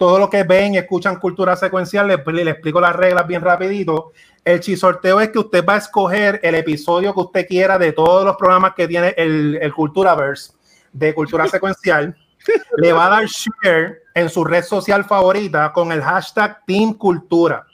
Todos 0.03 0.19
los 0.19 0.29
que 0.29 0.43
ven 0.43 0.73
y 0.73 0.77
escuchan 0.79 1.15
cultura 1.15 1.55
secuencial, 1.55 2.09
les, 2.09 2.19
les 2.27 2.47
explico 2.47 2.81
las 2.81 2.93
reglas 2.93 3.25
bien 3.25 3.41
rapidito. 3.41 4.11
El 4.43 4.59
chi 4.59 4.75
sorteo 4.75 5.21
es 5.21 5.29
que 5.29 5.39
usted 5.39 5.63
va 5.65 5.75
a 5.75 5.77
escoger 5.77 6.41
el 6.43 6.55
episodio 6.55 7.13
que 7.13 7.21
usted 7.21 7.47
quiera 7.47 7.79
de 7.79 7.93
todos 7.93 8.25
los 8.25 8.35
programas 8.35 8.73
que 8.73 8.85
tiene 8.85 9.13
el, 9.15 9.57
el 9.61 9.73
Culturaverse 9.73 10.55
de 10.91 11.15
cultura 11.15 11.47
secuencial. 11.47 12.17
Le 12.79 12.91
va 12.91 13.05
a 13.05 13.09
dar 13.11 13.25
share 13.27 14.01
en 14.13 14.29
su 14.29 14.43
red 14.43 14.65
social 14.65 15.05
favorita 15.05 15.71
con 15.71 15.89
el 15.93 16.01
hashtag 16.01 16.65
Team 16.65 16.95
Cultura. 16.95 17.65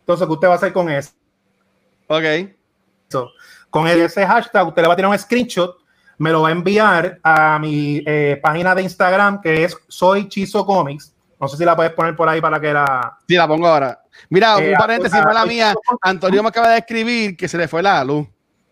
Entonces, 0.00 0.26
¿qué 0.26 0.32
usted 0.34 0.48
va 0.48 0.52
a 0.52 0.56
hacer 0.56 0.72
con 0.74 0.90
eso? 0.90 1.12
Ok. 2.08 2.24
eso. 3.08 3.30
Con 3.70 3.88
ese 3.88 4.26
hashtag, 4.26 4.68
usted 4.68 4.82
le 4.82 4.88
va 4.88 4.92
a 4.92 4.96
tirar 4.96 5.10
un 5.10 5.18
screenshot, 5.18 5.78
me 6.18 6.30
lo 6.30 6.42
va 6.42 6.50
a 6.50 6.52
enviar 6.52 7.20
a 7.22 7.58
mi 7.58 8.02
eh, 8.04 8.38
página 8.42 8.74
de 8.74 8.82
Instagram, 8.82 9.40
que 9.40 9.64
es 9.64 9.74
Soy 9.88 10.28
Chizo 10.28 10.66
Comics. 10.66 11.13
No 11.40 11.48
sé 11.48 11.56
si 11.56 11.64
la 11.64 11.76
puedes 11.76 11.92
poner 11.92 12.16
por 12.16 12.28
ahí 12.28 12.40
para 12.40 12.60
que 12.60 12.72
la. 12.72 13.18
Sí, 13.28 13.36
la 13.36 13.48
pongo 13.48 13.66
ahora. 13.66 14.00
Mira, 14.30 14.58
Eh, 14.58 14.70
un 14.70 14.76
paréntesis 14.76 15.18
ah, 15.18 15.22
fue 15.22 15.34
la 15.34 15.42
ah, 15.42 15.46
mía. 15.46 15.74
Antonio 16.00 16.42
me 16.42 16.48
acaba 16.48 16.70
de 16.70 16.78
escribir 16.78 17.36
que 17.36 17.48
se 17.48 17.58
le 17.58 17.68
fue 17.68 17.82
la 17.82 18.04
luz. 18.04 18.26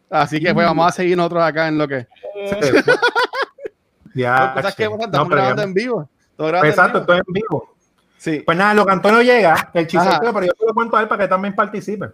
Así 0.08 0.40
que 0.40 0.52
pues 0.52 0.66
vamos 0.66 0.86
a 0.86 0.92
seguir 0.92 1.16
nosotros 1.16 1.42
acá 1.42 1.68
en 1.68 1.78
lo 1.78 1.88
que. 1.88 2.06
ya, 4.14 4.52
cosas 4.54 4.74
que 4.74 4.84
no, 4.84 4.98
estamos 5.00 5.28
grabando 5.28 5.62
en 5.62 5.74
vivo. 5.74 6.08
En 6.38 6.54
Exacto, 6.66 6.98
estoy 6.98 7.18
en 7.18 7.32
vivo. 7.32 7.74
Sí. 8.18 8.42
Pues 8.44 8.56
nada, 8.56 8.74
lo 8.74 8.86
que 8.86 8.92
Antonio 8.92 9.22
llega, 9.22 9.70
el 9.74 9.86
chizo, 9.86 10.02
Ajá. 10.02 10.20
pero 10.20 10.42
yo 10.42 10.52
se 10.58 10.66
lo 10.66 10.74
cuento 10.74 10.96
a 10.96 11.02
él 11.02 11.08
para 11.08 11.24
que 11.24 11.28
también 11.28 11.54
participe. 11.54 12.06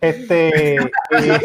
Este. 0.00 0.76
eh, 1.10 1.40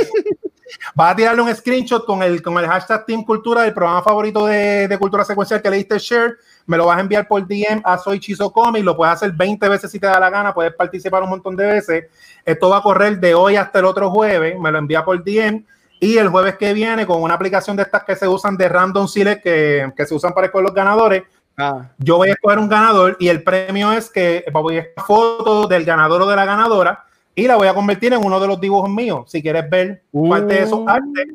Va 1.00 1.10
a 1.10 1.16
tirarle 1.16 1.42
un 1.42 1.54
screenshot 1.54 2.06
con 2.06 2.24
el, 2.24 2.42
con 2.42 2.58
el 2.58 2.68
hashtag 2.68 3.06
Team 3.06 3.24
Cultura 3.24 3.62
del 3.62 3.74
programa 3.74 4.02
favorito 4.02 4.46
de, 4.46 4.88
de 4.88 4.98
cultura 4.98 5.24
secuencial 5.24 5.62
que 5.62 5.70
le 5.70 5.78
diste 5.78 5.98
share. 6.00 6.38
Me 6.66 6.78
lo 6.78 6.86
vas 6.86 6.98
a 6.98 7.02
enviar 7.02 7.28
por 7.28 7.48
DM 7.48 7.82
a 7.84 7.98
Soy 7.98 8.20
Chizo. 8.20 8.54
Lo 8.84 8.98
puedes 8.98 9.14
hacer 9.14 9.32
20 9.32 9.70
veces 9.70 9.92
si 9.92 10.00
te 10.00 10.08
da 10.08 10.20
la 10.20 10.30
gana. 10.30 10.54
Puedes 10.54 10.74
participar 10.74 11.24
un 11.24 11.30
montón 11.30 11.56
de 11.56 11.66
veces. 11.66 12.06
Esto 12.46 12.70
va 12.70 12.78
a 12.78 12.82
correr 12.82 13.20
de 13.20 13.34
hoy 13.34 13.56
hasta 13.56 13.80
el 13.80 13.86
otro 13.86 14.10
jueves. 14.12 14.60
Me 14.60 14.72
lo 14.72 14.78
envía 14.78 15.04
por 15.04 15.24
DM. 15.24 15.64
Y 16.00 16.18
el 16.18 16.30
jueves 16.30 16.58
que 16.58 16.74
viene, 16.74 17.08
con 17.08 17.22
una 17.22 17.34
aplicación 17.34 17.76
de 17.76 17.84
estas 17.84 18.04
que 18.04 18.16
se 18.16 18.28
usan 18.28 18.56
de 18.56 18.70
Random 18.70 19.08
Select, 19.08 19.42
que, 19.42 19.92
que 19.96 20.06
se 20.06 20.14
usan 20.14 20.32
para 20.32 20.46
escoger 20.46 20.66
los 20.66 20.74
ganadores, 20.76 21.24
Ah, 21.60 21.90
yo 21.98 22.18
voy 22.18 22.30
a 22.30 22.34
escoger 22.34 22.60
un 22.60 22.70
ganador 22.70 23.18
y 23.20 23.30
el 23.30 23.42
premio 23.42 23.92
es 23.92 24.12
que 24.12 24.46
voy 24.54 24.78
a 24.78 24.86
foto 25.04 25.66
del 25.66 25.86
ganador 25.86 26.22
o 26.22 26.28
de 26.28 26.36
la 26.36 26.46
ganadora 26.46 27.07
y 27.38 27.46
la 27.48 27.56
voy 27.56 27.68
a 27.68 27.74
convertir 27.76 28.12
en 28.14 28.26
uno 28.26 28.40
de 28.40 28.48
los 28.48 28.60
dibujos 28.60 28.90
míos. 28.90 29.30
Si 29.32 29.44
quieres 29.44 29.70
ver 29.70 30.02
parte 30.28 30.56
de 30.56 30.64
esos 30.64 30.80
Uh. 30.80 30.90
artes, 30.90 31.28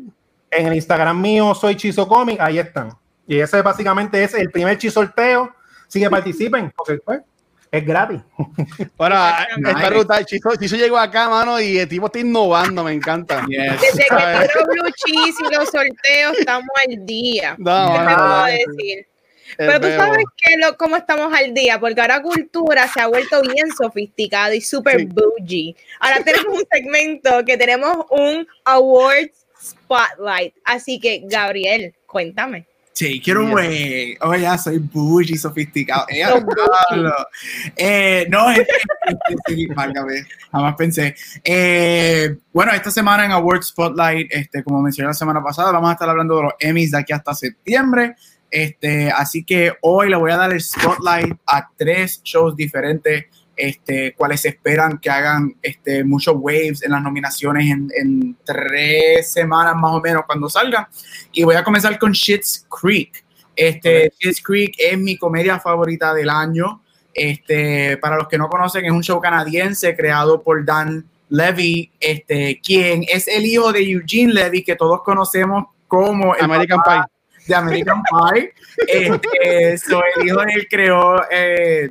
en 0.51 0.67
el 0.67 0.75
Instagram 0.75 1.21
mío 1.21 1.55
soy 1.55 1.77
Chizo 1.77 2.09
Comic, 2.09 2.41
ahí 2.41 2.59
están. 2.59 2.91
Y 3.25 3.38
ese 3.38 3.62
básicamente 3.62 4.23
es 4.25 4.35
el 4.35 4.51
primer 4.51 4.77
chisorteo. 4.79 5.55
Así 5.87 6.01
que 6.01 6.11
participen, 6.11 6.73
porque 6.77 6.99
pues, 7.05 7.21
es 7.71 7.87
gratis. 7.87 8.21
Bueno, 8.97 9.15
Nice. 9.59 9.71
esta 9.71 9.91
ruta, 9.91 10.25
Chizo, 10.25 10.57
Chizo 10.57 10.75
llegó 10.75 10.99
acá, 10.99 11.29
mano, 11.29 11.61
y 11.61 11.79
el 11.79 11.88
tipo 11.88 12.07
está 12.07 12.19
innovando, 12.19 12.83
me 12.83 12.93
encanta. 12.95 13.47
Yes. 13.47 13.81
Desde 13.81 14.05
que 14.09 14.43
entró 14.43 14.65
Blue 14.67 14.91
Cheese 14.97 15.37
y 15.49 15.55
los 15.55 15.69
sorteos 15.69 16.37
estamos 16.37 16.69
al 16.88 17.07
día. 17.07 17.55
No, 17.59 17.93
¿Qué 17.93 17.99
te 17.99 18.05
mano, 18.05 18.17
puedo 18.17 18.37
no, 18.38 18.45
decir? 18.47 19.07
Pero 19.57 19.81
tú 19.81 19.88
sabes 19.88 20.25
que 20.37 20.57
lo, 20.59 20.77
cómo 20.77 20.97
estamos 20.97 21.33
al 21.35 21.55
día, 21.55 21.79
porque 21.79 22.01
ahora 22.01 22.23
cultura 22.23 22.88
se 22.88 23.01
ha 23.01 23.07
vuelto 23.07 23.43
bien 23.43 23.71
sofisticado 23.77 24.55
y 24.55 24.61
súper 24.61 25.01
Sí. 25.01 25.07
bougie. 25.07 25.77
Ahora 26.01 26.23
tenemos 26.25 26.59
un 26.59 26.65
segmento 26.71 27.45
que 27.45 27.57
tenemos 27.57 28.07
un 28.11 28.47
Awards 28.65 29.47
Spotlight. 29.62 30.55
Así 30.65 30.99
que, 30.99 31.23
Gabriel, 31.25 31.95
cuéntame. 32.07 32.67
Take 32.95 33.23
it 33.25 33.37
away. 33.37 34.19
Oh, 34.21 34.35
ya 34.35 34.59
soy 34.59 34.79
bougie, 34.79 35.38
sofisticado. 35.38 36.05
Eh. 36.11 36.23
Eh, 37.77 38.27
no, 38.29 38.51
este, 38.51 38.67
sí, 39.47 39.67
válgame, 39.67 40.27
jamás 40.51 40.75
pensé. 40.77 41.15
Eh, 41.43 42.37
bueno, 42.53 42.73
esta 42.73 42.91
semana 42.91 43.25
en 43.25 43.33
Award 43.33 43.62
Spotlight, 43.62 44.29
este, 44.31 44.62
como 44.62 44.83
mencioné 44.83 45.09
la 45.09 45.15
semana 45.15 45.43
pasada, 45.43 45.73
vamos 45.73 45.88
a 45.88 45.95
estar 45.95 46.09
hablando 46.09 46.37
de 46.37 46.43
los 46.43 46.53
Emmys 46.61 46.91
de 46.91 46.99
aquí 46.99 47.12
hasta 47.15 47.35
septiembre. 47.35 48.15
Este, 48.53 49.11
así 49.11 49.45
que 49.45 49.73
hoy 49.81 50.11
le 50.11 50.17
voy 50.17 50.31
a 50.31 50.37
dar 50.37 50.53
el 50.53 50.61
spotlight 50.61 51.35
a 51.47 51.71
tres 51.75 52.23
shows 52.23 52.55
diferentes, 52.55 53.25
este, 53.57 54.12
cuales 54.12 54.43
se 54.43 54.51
esperan 54.51 54.99
que 54.99 55.09
hagan 55.09 55.57
este, 55.62 56.05
muchos 56.05 56.35
waves 56.38 56.83
en 56.83 56.93
las 56.93 57.03
nominaciones 57.03 57.71
en, 57.71 57.91
en 57.97 58.37
tres 58.45 59.33
semanas 59.33 59.75
más 59.77 59.93
o 59.93 60.01
menos 60.03 60.25
cuando 60.27 60.51
salgan. 60.51 60.87
Y 61.33 61.45
voy 61.45 61.57
a 61.57 61.65
comenzar 61.65 61.99
con 61.99 62.12
Schitt's 62.12 62.67
Creek. 62.69 63.25
Este, 63.57 64.12
Schitt's 64.17 64.43
Creek 64.43 64.75
es 64.79 64.99
mi 64.99 65.17
comedia 65.17 65.59
favorita 65.59 66.12
del 66.12 66.29
año. 66.29 66.83
Este, 67.15 67.97
para 67.97 68.17
los 68.17 68.29
que 68.29 68.37
no 68.37 68.51
conocen, 68.51 68.85
es 68.85 68.93
un 68.93 69.03
show 69.03 69.19
canadiense 69.19 69.97
creado 69.97 70.43
por 70.43 70.62
Dan 70.62 71.07
Levy, 71.31 71.91
este, 71.99 72.61
quien 72.62 73.03
es 73.09 73.29
el 73.29 73.47
hijo 73.47 73.73
de 73.73 73.81
Eugene 73.91 74.35
Levy, 74.35 74.62
que 74.62 74.77
todos 74.77 75.03
conocemos 75.03 75.65
como 75.88 76.35
el 76.35 76.45
American 76.45 76.81
Pie. 76.83 77.12
De 77.46 77.55
American 77.55 78.02
Pie. 78.02 78.52
Este, 78.87 79.78
so, 79.78 80.02
el 80.16 80.26
hijo 80.26 80.40
de 80.40 80.52
él 80.55 80.66
creó 80.70 81.22
eh, 81.31 81.90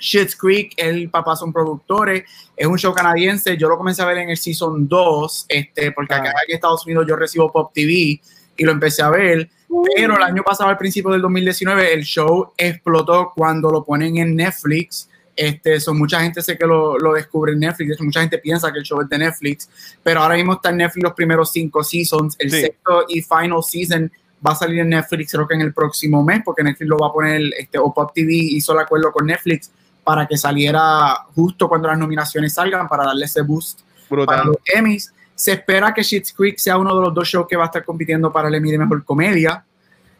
Schitt's 0.00 0.36
Creek, 0.36 0.72
el 0.76 1.08
papá 1.10 1.36
son 1.36 1.52
productores, 1.52 2.24
es 2.56 2.66
un 2.66 2.76
show 2.78 2.92
canadiense, 2.92 3.56
yo 3.56 3.68
lo 3.68 3.76
comencé 3.78 4.02
a 4.02 4.06
ver 4.06 4.18
en 4.18 4.30
el 4.30 4.36
Season 4.36 4.86
2, 4.88 5.46
este, 5.48 5.92
porque 5.92 6.14
acá 6.14 6.30
Ah. 6.36 6.40
en 6.48 6.54
Estados 6.54 6.84
Unidos 6.86 7.06
yo 7.08 7.16
recibo 7.16 7.50
Pop 7.50 7.72
TV 7.72 8.20
y 8.56 8.64
lo 8.64 8.72
empecé 8.72 9.02
a 9.02 9.10
ver, 9.10 9.48
pero 9.96 10.16
el 10.16 10.22
año 10.22 10.42
pasado, 10.42 10.68
al 10.70 10.76
principio 10.78 11.10
del 11.10 11.22
2019, 11.22 11.92
el 11.94 12.02
show 12.04 12.52
explotó 12.56 13.32
cuando 13.34 13.70
lo 13.70 13.82
ponen 13.84 14.16
en 14.18 14.36
Netflix. 14.36 15.08
Este, 15.36 15.80
son 15.80 15.98
mucha 15.98 16.20
gente 16.20 16.40
sé 16.42 16.56
que 16.56 16.64
lo, 16.64 16.96
lo 16.96 17.12
descubre 17.14 17.52
en 17.52 17.58
Netflix, 17.58 18.00
mucha 18.00 18.20
gente 18.20 18.38
piensa 18.38 18.72
que 18.72 18.78
el 18.78 18.84
show 18.84 19.00
es 19.00 19.08
de 19.08 19.18
Netflix, 19.18 19.68
pero 20.00 20.20
ahora 20.20 20.36
mismo 20.36 20.52
está 20.52 20.70
en 20.70 20.76
Netflix 20.76 21.02
los 21.02 21.12
primeros 21.14 21.50
cinco 21.50 21.82
seasons, 21.82 22.36
el 22.38 22.50
Sí. 22.52 22.60
sexto 22.60 23.04
y 23.08 23.20
final 23.22 23.60
season 23.64 24.12
va 24.46 24.52
a 24.52 24.54
salir 24.54 24.80
en 24.80 24.90
Netflix 24.90 25.32
creo 25.32 25.46
que 25.46 25.54
en 25.54 25.62
el 25.62 25.72
próximo 25.72 26.22
mes, 26.22 26.42
porque 26.44 26.62
Netflix 26.62 26.88
lo 26.88 26.98
va 26.98 27.08
a 27.08 27.12
poner, 27.12 27.40
este, 27.58 27.78
o 27.78 27.92
Pop 27.94 28.12
TV 28.14 28.32
hizo 28.34 28.72
el 28.72 28.80
acuerdo 28.80 29.10
con 29.12 29.26
Netflix 29.26 29.70
para 30.02 30.26
que 30.26 30.36
saliera 30.36 31.14
justo 31.34 31.68
cuando 31.68 31.88
las 31.88 31.98
nominaciones 31.98 32.52
salgan, 32.54 32.86
para 32.88 33.04
darle 33.04 33.24
ese 33.24 33.42
boost 33.42 33.80
para 34.08 34.42
Brutal. 34.42 34.46
los 34.46 34.56
Emmys. 34.74 35.14
Se 35.34 35.52
espera 35.52 35.92
que 35.94 36.04
Schitt's 36.04 36.32
Creek 36.32 36.58
sea 36.58 36.76
uno 36.78 36.94
de 36.94 37.00
los 37.00 37.14
dos 37.14 37.26
shows 37.26 37.46
que 37.48 37.56
va 37.56 37.64
a 37.64 37.66
estar 37.66 37.84
compitiendo 37.84 38.30
para 38.30 38.48
el 38.48 38.54
Emmy 38.54 38.70
de 38.70 38.78
Mejor 38.78 39.02
Comedia. 39.04 39.64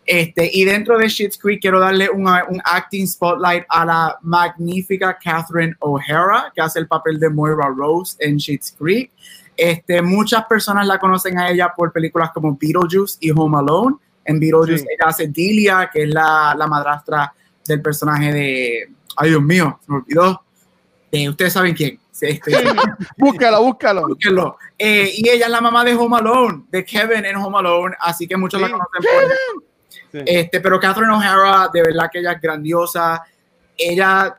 Este, 0.06 0.50
y 0.52 0.64
dentro 0.64 0.98
de 0.98 1.08
Schitt's 1.08 1.38
Creek 1.38 1.60
quiero 1.60 1.78
darle 1.80 2.10
una- 2.10 2.44
un 2.48 2.60
acting 2.64 3.06
spotlight 3.06 3.64
a 3.68 3.84
la 3.84 4.18
magnífica 4.22 5.16
Catherine 5.22 5.74
O'Hara, 5.80 6.52
que 6.54 6.60
hace 6.60 6.78
el 6.78 6.86
papel 6.88 7.18
de 7.20 7.28
Moira 7.30 7.68
Rose 7.74 8.16
en 8.20 8.38
Schitt's 8.38 8.74
Creek. 8.78 9.10
Este, 9.56 10.02
muchas 10.02 10.44
personas 10.46 10.86
la 10.86 10.98
conocen 10.98 11.38
a 11.38 11.48
ella 11.48 11.72
por 11.76 11.92
películas 11.92 12.30
como 12.32 12.56
Beetlejuice 12.60 13.18
y 13.20 13.30
Home 13.30 13.56
Alone. 13.58 13.96
En 14.24 14.40
Beetlejuice 14.40 14.78
Sí. 14.78 14.86
ella 14.90 15.08
hace 15.08 15.28
Delia, 15.28 15.90
que 15.92 16.02
es 16.04 16.08
la, 16.08 16.54
la 16.56 16.66
madrastra 16.66 17.32
del 17.66 17.80
personaje 17.82 18.32
de... 18.32 18.88
Ay, 19.16 19.30
Dios 19.30 19.42
mío, 19.42 19.78
se 19.84 19.92
me 19.92 19.98
olvidó. 19.98 20.42
Eh, 21.10 21.28
ustedes 21.28 21.52
saben 21.52 21.74
quién. 21.74 21.98
Este, 22.20 22.52
Búscalo, 23.18 23.62
búscalo. 23.62 24.08
búsquenlo. 24.08 24.56
Eh, 24.78 25.10
y 25.16 25.28
ella 25.28 25.46
es 25.46 25.50
la 25.50 25.60
mamá 25.60 25.84
de 25.84 25.94
Home 25.94 26.16
Alone, 26.18 26.64
de 26.70 26.84
Kevin 26.84 27.24
en 27.24 27.36
Home 27.36 27.58
Alone, 27.58 27.96
así 28.00 28.26
que 28.26 28.36
muchos 28.36 28.60
la 28.60 28.68
Sí. 28.68 28.72
conocen 28.72 29.02
por 29.02 29.32
Sí. 30.12 30.20
este, 30.26 30.60
pero 30.60 30.78
Catherine 30.78 31.12
O'Hara, 31.12 31.68
de 31.72 31.82
verdad 31.82 32.08
que 32.12 32.20
ella 32.20 32.32
es 32.32 32.40
grandiosa. 32.40 33.22
Ella 33.76 34.36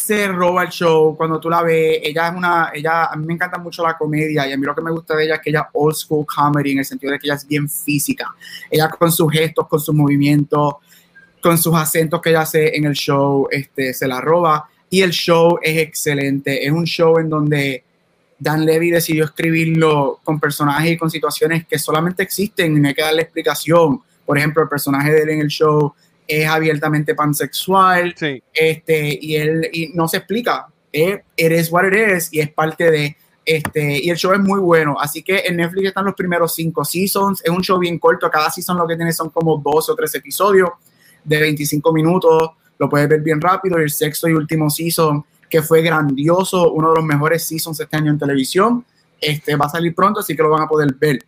se 0.00 0.28
roba 0.28 0.62
el 0.62 0.70
show 0.70 1.14
cuando 1.14 1.38
tú 1.38 1.50
la 1.50 1.62
ves. 1.62 2.00
Ella 2.02 2.28
es 2.28 2.34
una, 2.34 2.70
ella, 2.72 3.04
a 3.06 3.16
mí 3.16 3.26
me 3.26 3.34
encanta 3.34 3.58
mucho 3.58 3.82
la 3.82 3.98
comedia 3.98 4.48
y 4.48 4.52
a 4.52 4.56
mí 4.56 4.64
lo 4.64 4.74
que 4.74 4.80
me 4.80 4.90
gusta 4.90 5.14
de 5.14 5.24
ella 5.24 5.34
es 5.34 5.40
que 5.42 5.50
ella 5.50 5.68
old 5.74 5.94
school 5.94 6.24
comedy 6.24 6.72
en 6.72 6.78
el 6.78 6.86
sentido 6.86 7.12
de 7.12 7.18
que 7.18 7.26
ella 7.26 7.34
es 7.34 7.46
bien 7.46 7.68
física. 7.68 8.34
Ella 8.70 8.88
con 8.88 9.12
sus 9.12 9.30
gestos, 9.30 9.68
con 9.68 9.78
sus 9.78 9.94
movimientos, 9.94 10.76
con 11.42 11.58
sus 11.58 11.76
acentos 11.76 12.22
que 12.22 12.30
ella 12.30 12.40
hace 12.40 12.74
en 12.74 12.86
el 12.86 12.94
show, 12.94 13.46
este, 13.50 13.92
se 13.92 14.08
la 14.08 14.22
roba. 14.22 14.70
Y 14.88 15.02
el 15.02 15.10
show 15.10 15.58
es 15.60 15.76
excelente. 15.76 16.64
Es 16.64 16.72
un 16.72 16.84
show 16.86 17.18
en 17.18 17.28
donde 17.28 17.84
Dan 18.38 18.64
Levy 18.64 18.90
decidió 18.90 19.26
escribirlo 19.26 20.18
con 20.24 20.40
personajes 20.40 20.92
y 20.92 20.96
con 20.96 21.10
situaciones 21.10 21.66
que 21.66 21.78
solamente 21.78 22.22
existen 22.22 22.74
y 22.74 22.80
no 22.80 22.88
hay 22.88 22.94
que 22.94 23.02
darle 23.02 23.20
explicación. 23.20 24.00
Por 24.24 24.38
ejemplo, 24.38 24.62
el 24.62 24.68
personaje 24.70 25.12
de 25.12 25.22
él 25.24 25.28
en 25.28 25.40
el 25.40 25.48
show 25.48 25.92
es 26.30 26.48
abiertamente 26.48 27.14
pansexual 27.14 28.14
Sí. 28.16 28.42
este, 28.52 29.18
y 29.20 29.36
él 29.36 29.68
y 29.72 29.88
no 29.94 30.08
se 30.08 30.18
explica. 30.18 30.66
Eh, 30.92 31.22
is 31.36 31.70
what 31.70 31.84
it 31.86 31.94
is 31.94 32.28
y 32.32 32.40
es 32.40 32.50
parte 32.52 32.90
de 32.90 33.16
este 33.44 34.04
y 34.04 34.10
el 34.10 34.16
show 34.16 34.32
es 34.32 34.40
muy 34.40 34.60
bueno. 34.60 34.96
Así 35.00 35.22
que 35.22 35.42
en 35.46 35.56
Netflix 35.56 35.88
están 35.88 36.04
los 36.04 36.14
primeros 36.14 36.54
cinco 36.54 36.84
seasons. 36.84 37.42
Es 37.44 37.50
un 37.50 37.62
show 37.62 37.78
bien 37.78 37.98
corto. 37.98 38.30
Cada 38.30 38.50
season 38.50 38.76
lo 38.76 38.86
que 38.86 38.96
tiene 38.96 39.12
son 39.12 39.30
como 39.30 39.56
dos 39.58 39.88
o 39.88 39.94
tres 39.94 40.14
episodios 40.14 40.70
de 41.24 41.40
25 41.40 41.92
minutos. 41.92 42.50
Lo 42.78 42.88
puedes 42.88 43.08
ver 43.08 43.20
bien 43.20 43.40
rápido. 43.40 43.78
Y 43.78 43.84
el 43.84 43.90
sexto 43.90 44.28
y 44.28 44.32
último 44.34 44.70
season 44.70 45.24
que 45.50 45.62
fue 45.62 45.82
grandioso, 45.82 46.70
uno 46.72 46.90
de 46.90 46.96
los 46.96 47.04
mejores 47.04 47.44
seasons 47.44 47.80
este 47.80 47.96
año 47.96 48.12
en 48.12 48.18
televisión. 48.18 48.84
Este 49.20 49.56
va 49.56 49.66
a 49.66 49.68
salir 49.68 49.94
pronto, 49.94 50.20
así 50.20 50.34
que 50.36 50.42
lo 50.42 50.50
van 50.50 50.62
a 50.62 50.68
poder 50.68 50.94
ver. 50.94 51.18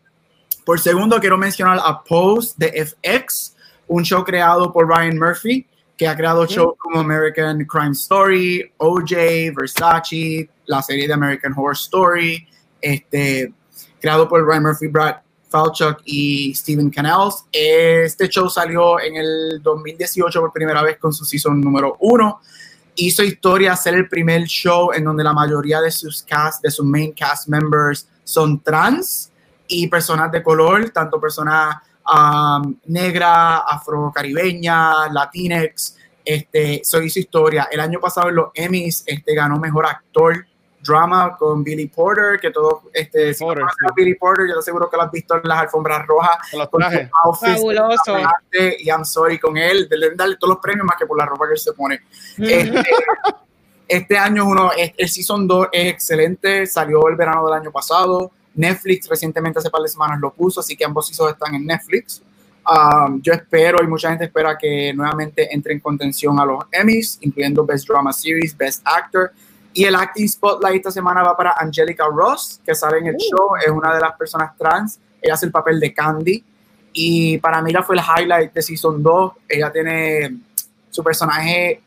Por 0.64 0.78
segundo, 0.78 1.18
quiero 1.18 1.36
mencionar 1.36 1.80
a 1.84 2.02
Pose 2.02 2.54
de 2.56 2.86
FX, 2.86 3.51
un 3.92 4.04
show 4.04 4.24
creado 4.24 4.72
por 4.72 4.88
Ryan 4.88 5.18
Murphy, 5.18 5.66
que 5.98 6.08
ha 6.08 6.16
creado 6.16 6.46
shows 6.46 6.76
como 6.78 7.00
American 7.00 7.62
Crime 7.66 7.92
Story, 7.92 8.72
OJ, 8.78 9.54
Versace, 9.54 10.48
la 10.64 10.80
serie 10.82 11.06
de 11.06 11.12
American 11.12 11.52
Horror 11.54 11.74
Story, 11.74 12.48
este, 12.80 13.52
creado 14.00 14.26
por 14.26 14.46
Ryan 14.46 14.62
Murphy, 14.62 14.86
Brad 14.86 15.16
Falchuk 15.50 15.98
y 16.06 16.54
Steven 16.54 16.88
Canals. 16.88 17.44
Este 17.52 18.30
show 18.30 18.48
salió 18.48 18.98
en 18.98 19.16
el 19.16 19.60
2018 19.62 20.40
por 20.40 20.52
primera 20.54 20.82
vez 20.82 20.96
con 20.96 21.12
su 21.12 21.26
season 21.26 21.60
número 21.60 21.98
uno. 22.00 22.40
Hizo 22.94 23.22
historia 23.22 23.76
ser 23.76 23.94
el 23.94 24.08
primer 24.08 24.44
show 24.44 24.90
en 24.94 25.04
donde 25.04 25.22
la 25.22 25.34
mayoría 25.34 25.82
de 25.82 25.90
sus 25.90 26.22
cast, 26.22 26.62
de 26.62 26.70
sus 26.70 26.86
main 26.86 27.12
cast 27.12 27.46
members 27.46 28.08
son 28.24 28.58
trans 28.60 29.30
y 29.68 29.86
personas 29.88 30.32
de 30.32 30.42
color, 30.42 30.88
tanto 30.90 31.20
personas 31.20 31.76
um, 32.12 32.76
negra, 32.86 33.58
afrocaribeña, 33.58 35.08
latinex. 35.12 35.96
Este, 36.24 36.80
eso 36.82 37.02
hizo 37.02 37.18
historia. 37.18 37.68
El 37.70 37.80
año 37.80 37.98
pasado 38.00 38.28
en 38.28 38.36
los 38.36 38.50
Emmys 38.54 39.02
este, 39.06 39.34
ganó 39.34 39.56
mejor 39.58 39.86
actor 39.86 40.46
drama 40.84 41.36
con 41.36 41.62
Billy 41.62 41.86
Porter, 41.86 42.40
que 42.40 42.50
todos, 42.50 42.82
este, 42.92 43.32
si 43.34 43.44
no 43.44 43.48
Porter, 43.48 43.64
sí. 43.70 43.86
Billy 43.94 44.14
Porter, 44.16 44.46
yo 44.48 44.54
te 44.54 44.58
aseguro 44.60 44.90
que 44.90 44.96
lo 44.96 45.04
has 45.04 45.10
visto 45.12 45.36
en 45.36 45.42
las 45.44 45.58
alfombras 45.60 46.04
rojas. 46.06 46.38
Con 46.50 46.58
los 46.60 46.68
con 46.68 46.80
trajes. 46.80 47.08
Fabuloso. 47.54 48.16
arte, 48.16 48.76
Y 48.80 48.88
I'm 48.88 49.04
sorry 49.04 49.38
con 49.38 49.56
él, 49.56 49.88
deben 49.88 50.16
darle 50.16 50.36
todos 50.38 50.54
los 50.54 50.62
premios 50.62 50.84
más 50.86 50.96
que 50.96 51.06
por 51.06 51.16
la 51.18 51.24
ropa 51.26 51.46
que 51.46 51.52
él 51.52 51.58
se 51.58 51.72
pone. 51.72 52.00
Este, 52.36 52.82
este 53.88 54.18
año 54.18 54.44
uno, 54.46 54.72
es- 54.76 54.92
el 54.96 55.08
Season 55.08 55.46
2 55.46 55.68
es 55.72 55.92
excelente, 55.92 56.66
salió 56.66 57.06
el 57.08 57.14
verano 57.16 57.44
del 57.46 57.54
año 57.60 57.70
pasado. 57.70 58.32
Netflix 58.54 59.08
recientemente 59.08 59.58
hace 59.58 59.70
par 59.70 59.82
de 59.82 59.88
semanas 59.88 60.20
lo 60.20 60.32
puso, 60.32 60.60
así 60.60 60.76
que 60.76 60.84
ambos 60.84 61.06
seasons 61.06 61.32
están 61.32 61.54
en 61.54 61.66
Netflix. 61.66 62.22
Um, 62.64 63.20
yo 63.20 63.32
espero 63.32 63.82
y 63.82 63.86
mucha 63.86 64.10
gente 64.10 64.26
espera 64.26 64.56
que 64.56 64.92
nuevamente 64.94 65.52
entre 65.52 65.72
en 65.72 65.80
contención 65.80 66.38
a 66.38 66.44
los 66.44 66.64
Emmys, 66.70 67.18
incluyendo 67.22 67.64
Best 67.64 67.88
Drama 67.88 68.12
Series, 68.12 68.56
Best 68.56 68.82
Actor. 68.84 69.32
Y 69.74 69.84
el 69.84 69.94
Acting 69.94 70.28
Spotlight 70.28 70.76
esta 70.76 70.90
semana 70.90 71.22
va 71.22 71.36
para 71.36 71.54
Angelica 71.58 72.04
Ross, 72.06 72.60
que 72.64 72.74
sale 72.74 72.98
en 72.98 73.06
el 73.06 73.16
show, 73.16 73.56
es 73.56 73.70
una 73.70 73.94
de 73.94 74.00
las 74.00 74.14
personas 74.16 74.56
trans. 74.56 75.00
Ella 75.20 75.34
hace 75.34 75.46
el 75.46 75.52
papel 75.52 75.80
de 75.80 75.94
Candy. 75.94 76.44
Y 76.92 77.38
para 77.38 77.62
mí 77.62 77.70
ella 77.70 77.82
fue 77.82 77.96
el 77.96 78.02
highlight 78.02 78.52
de 78.52 78.60
Season 78.60 79.02
2. 79.02 79.32
Ella 79.48 79.72
tiene 79.72 80.36
su 80.90 81.02
personaje 81.02 81.82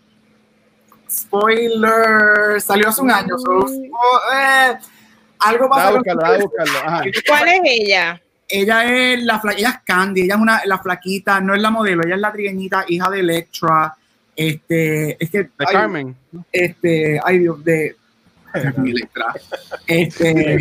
spoiler, 1.10 2.60
salió 2.60 2.90
hace 2.90 3.02
un 3.02 3.12
año. 3.12 3.38
so, 3.38 3.52
oh, 3.52 4.20
eh, 4.34 4.78
algo 5.50 5.70
pasa 5.70 5.92
buscarlo. 5.92 6.80
Ajá. 6.84 7.04
¿Cuál 7.28 7.48
es 7.48 7.60
ella? 7.64 8.22
ella 8.48 9.14
es 9.14 9.24
la 9.24 9.42
ella 9.58 9.70
es 9.70 9.78
Candy, 9.84 10.22
ella 10.22 10.36
es 10.36 10.42
una 10.42 10.62
la 10.66 10.80
flaquita, 10.80 11.42
no 11.42 11.56
es 11.56 11.62
la 11.62 11.72
modelo, 11.72 12.04
ella 12.06 12.16
es 12.16 12.22
la 12.22 12.32
trigueñita, 12.32 12.86
hija 12.88 13.10
de 13.10 13.20
Electra. 13.20 13.96
Este, 14.36 15.24
es 15.24 15.30
que 15.30 15.44
De 15.44 15.50
ay, 15.60 15.74
Carmen. 15.74 16.16
este, 16.52 17.20
ay 17.24 17.40
Dios 17.40 17.64
de 17.64 17.96
mi 18.78 18.92
Electra. 18.92 19.34
Este, 19.88 20.60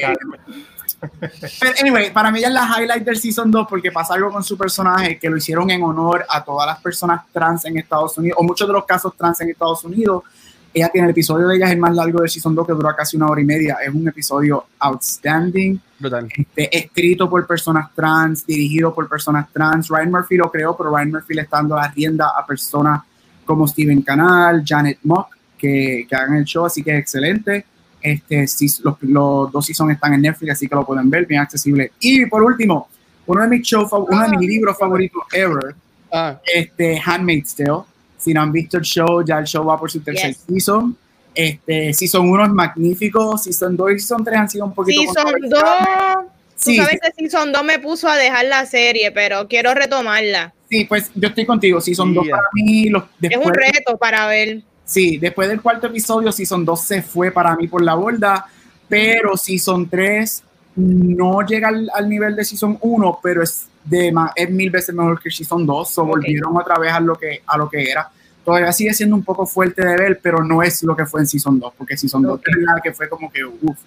pero 1.61 1.73
anyway, 1.81 2.13
para 2.13 2.31
mí 2.31 2.39
ella 2.39 2.49
es 2.49 2.55
la 2.55 2.77
highlight 2.79 3.05
del 3.05 3.17
season 3.17 3.51
2 3.51 3.67
porque 3.69 3.93
pasa 3.93 4.15
algo 4.15 4.31
con 4.31 4.43
su 4.43 4.57
personaje 4.57 5.19
que 5.19 5.29
lo 5.29 5.37
hicieron 5.37 5.71
en 5.71 5.83
honor 5.83 6.25
a 6.29 6.43
todas 6.43 6.67
las 6.67 6.81
personas 6.81 7.23
trans 7.31 7.67
en 7.67 7.77
Estados 7.77 8.17
Unidos, 8.17 8.39
o 8.41 8.43
muchos 8.43 8.67
de 8.67 8.73
los 8.73 8.87
casos 8.87 9.15
trans 9.17 9.41
en 9.43 9.51
Estados 9.51 9.85
Unidos. 9.85 10.25
Ella 10.75 10.89
tiene 10.89 11.07
el 11.07 11.13
episodio 11.13 11.47
de 11.49 11.57
ella 11.57 11.67
es 11.67 11.73
el 11.73 11.79
más 11.79 11.95
largo 11.95 12.21
del 12.21 12.29
season 12.29 12.55
2 12.55 12.67
que 12.67 12.73
dura 12.73 12.95
casi 12.97 13.17
una 13.17 13.29
hora 13.29 13.41
y 13.41 13.45
media. 13.45 13.77
Es 13.87 13.95
un 13.95 14.09
episodio 14.09 14.67
outstanding 14.81 15.81
Brutal. 15.99 16.29
este, 16.37 16.77
escrito 16.77 17.31
por 17.31 17.47
personas 17.47 17.95
trans, 17.95 18.45
dirigido 18.45 18.93
por 18.93 19.09
personas 19.09 19.51
trans. 19.53 19.89
Ryan 19.89 20.11
Murphy 20.11 20.37
lo 20.37 20.51
creó, 20.51 20.77
pero 20.77 20.91
Ryan 20.91 21.13
Murphy 21.13 21.35
le 21.35 21.43
está 21.43 21.59
dando 21.59 21.77
la 21.77 21.89
rienda 21.89 22.33
a 22.37 22.45
personas 22.45 23.03
como 23.45 23.67
Steven 23.69 24.03
Canal, 24.03 24.63
Janet 24.67 24.99
Mock, 25.05 25.29
que, 25.57 26.07
que 26.09 26.17
hagan 26.17 26.37
el 26.37 26.45
show, 26.45 26.67
así 26.67 26.83
que 26.83 26.93
es 26.93 26.99
excelente. 26.99 27.65
Este, 28.01 28.47
sí, 28.49 28.67
los, 28.83 28.97
los 29.03 29.53
dos 29.53 29.65
seasons 29.65 29.93
están 29.93 30.13
en 30.15 30.23
Netflix, 30.23 30.53
así 30.53 30.69
que 30.69 30.75
lo 30.75 30.85
pueden 30.85 31.09
ver, 31.09 31.25
bien 31.25 31.41
accesible. 31.41 31.93
Y 32.01 32.27
por 32.27 32.43
último, 32.43 32.89
uno 33.27 33.43
de 33.43 33.49
mis, 33.49 33.63
shows, 33.63 33.91
uno 33.93 34.23
de 34.23 34.37
mis 34.37 34.49
libros 34.49 34.77
favoritos 34.77 35.23
ever, 35.33 35.75
Ah, 36.17 36.39
este, 36.55 37.01
Handmaid's 37.05 37.57
Tale. 37.57 37.83
Si 38.25 38.33
no 38.33 38.41
han 38.41 38.51
visto 38.53 38.79
el 38.79 38.85
show, 38.85 39.23
ya 39.25 39.39
el 39.39 39.45
show 39.45 39.65
va 39.67 39.79
por 39.79 39.91
su 39.91 40.01
tercer 40.01 40.29
Yes. 40.31 40.45
season. 40.49 40.97
Este, 41.35 41.93
season 41.93 42.29
1 42.31 42.45
es 42.45 42.51
magnífico, 42.51 43.37
season 43.37 43.77
2 43.77 43.91
y 43.93 43.99
season 43.99 44.25
3 44.25 44.39
han 44.39 44.49
sido 44.49 44.65
un 44.65 44.73
poquito 44.75 45.01
Season 45.01 45.15
2. 45.25 45.33
controversiales. 45.33 46.27
Tú 46.55 46.71
Sí, 46.71 46.77
sabes 46.77 46.99
que 47.03 47.11
Season 47.29 47.53
2 47.53 47.65
me 47.65 47.79
puso 47.81 48.09
a 48.09 48.17
dejar 48.17 48.45
la 48.47 48.65
serie, 48.65 49.11
pero 49.11 49.49
quiero 49.49 49.75
retomarla. 49.75 50.55
Sí, 50.71 50.85
pues 50.85 51.11
yo 51.15 51.29
estoy 51.29 51.45
contigo. 51.45 51.81
Si 51.81 51.95
son 51.97 52.15
dos 52.15 52.25
Yeah. 52.25 52.37
para 52.37 52.49
mí, 52.55 52.89
los, 52.89 53.03
Es 53.21 53.37
un 53.37 53.53
reto 53.53 53.99
para 53.99 54.27
ver. 54.29 54.63
sí, 54.85 55.19
después 55.19 55.49
del 55.49 55.61
cuarto 55.61 55.89
episodio, 55.89 56.31
si 56.31 56.47
son 56.47 56.65
dos 56.65 56.83
se 56.83 57.03
fue 57.03 57.33
para 57.33 57.57
mí 57.57 57.67
por 57.67 57.83
la 57.83 57.95
borda, 57.95 58.47
pero 58.89 59.37
si 59.37 59.59
son 59.59 59.89
tres, 59.91 60.45
no 60.77 61.43
llega 61.43 61.69
al, 61.69 61.91
al 61.93 62.09
nivel 62.09 62.37
de 62.37 62.45
Season 62.45 62.79
1, 62.81 63.19
pero 63.23 63.43
es, 63.43 63.67
de, 63.85 64.11
ma- 64.13 64.33
es 64.35 64.51
mil 64.51 64.71
veces 64.71 64.95
mejor 64.95 65.21
que 65.21 65.31
Season 65.31 65.65
2, 65.67 65.91
so 65.91 66.03
Ok. 66.03 66.09
volvieron 66.09 66.57
otra 66.57 66.79
vez 66.79 66.93
a 66.93 67.01
lo, 67.01 67.15
que, 67.17 67.43
a 67.47 67.57
lo 67.59 67.69
que 67.69 67.83
era. 67.91 68.09
Todavía 68.45 68.73
sigue 68.73 68.93
siendo 68.95 69.17
un 69.17 69.23
poco 69.25 69.47
fuerte 69.47 69.87
de 69.87 69.97
ver, 69.97 70.21
pero 70.23 70.43
no 70.43 70.63
es 70.63 70.83
lo 70.83 70.95
que 70.97 71.07
fue 71.07 71.21
en 71.21 71.27
Season 71.27 71.59
2, 71.59 71.73
porque 71.79 71.97
Season 71.97 72.23
2 72.23 72.33
Ok. 72.39 72.43
es 72.49 72.57
la 72.63 72.81
que 72.83 72.93
fue 72.93 73.09
como 73.09 73.31
que, 73.31 73.45
uff. 73.45 73.79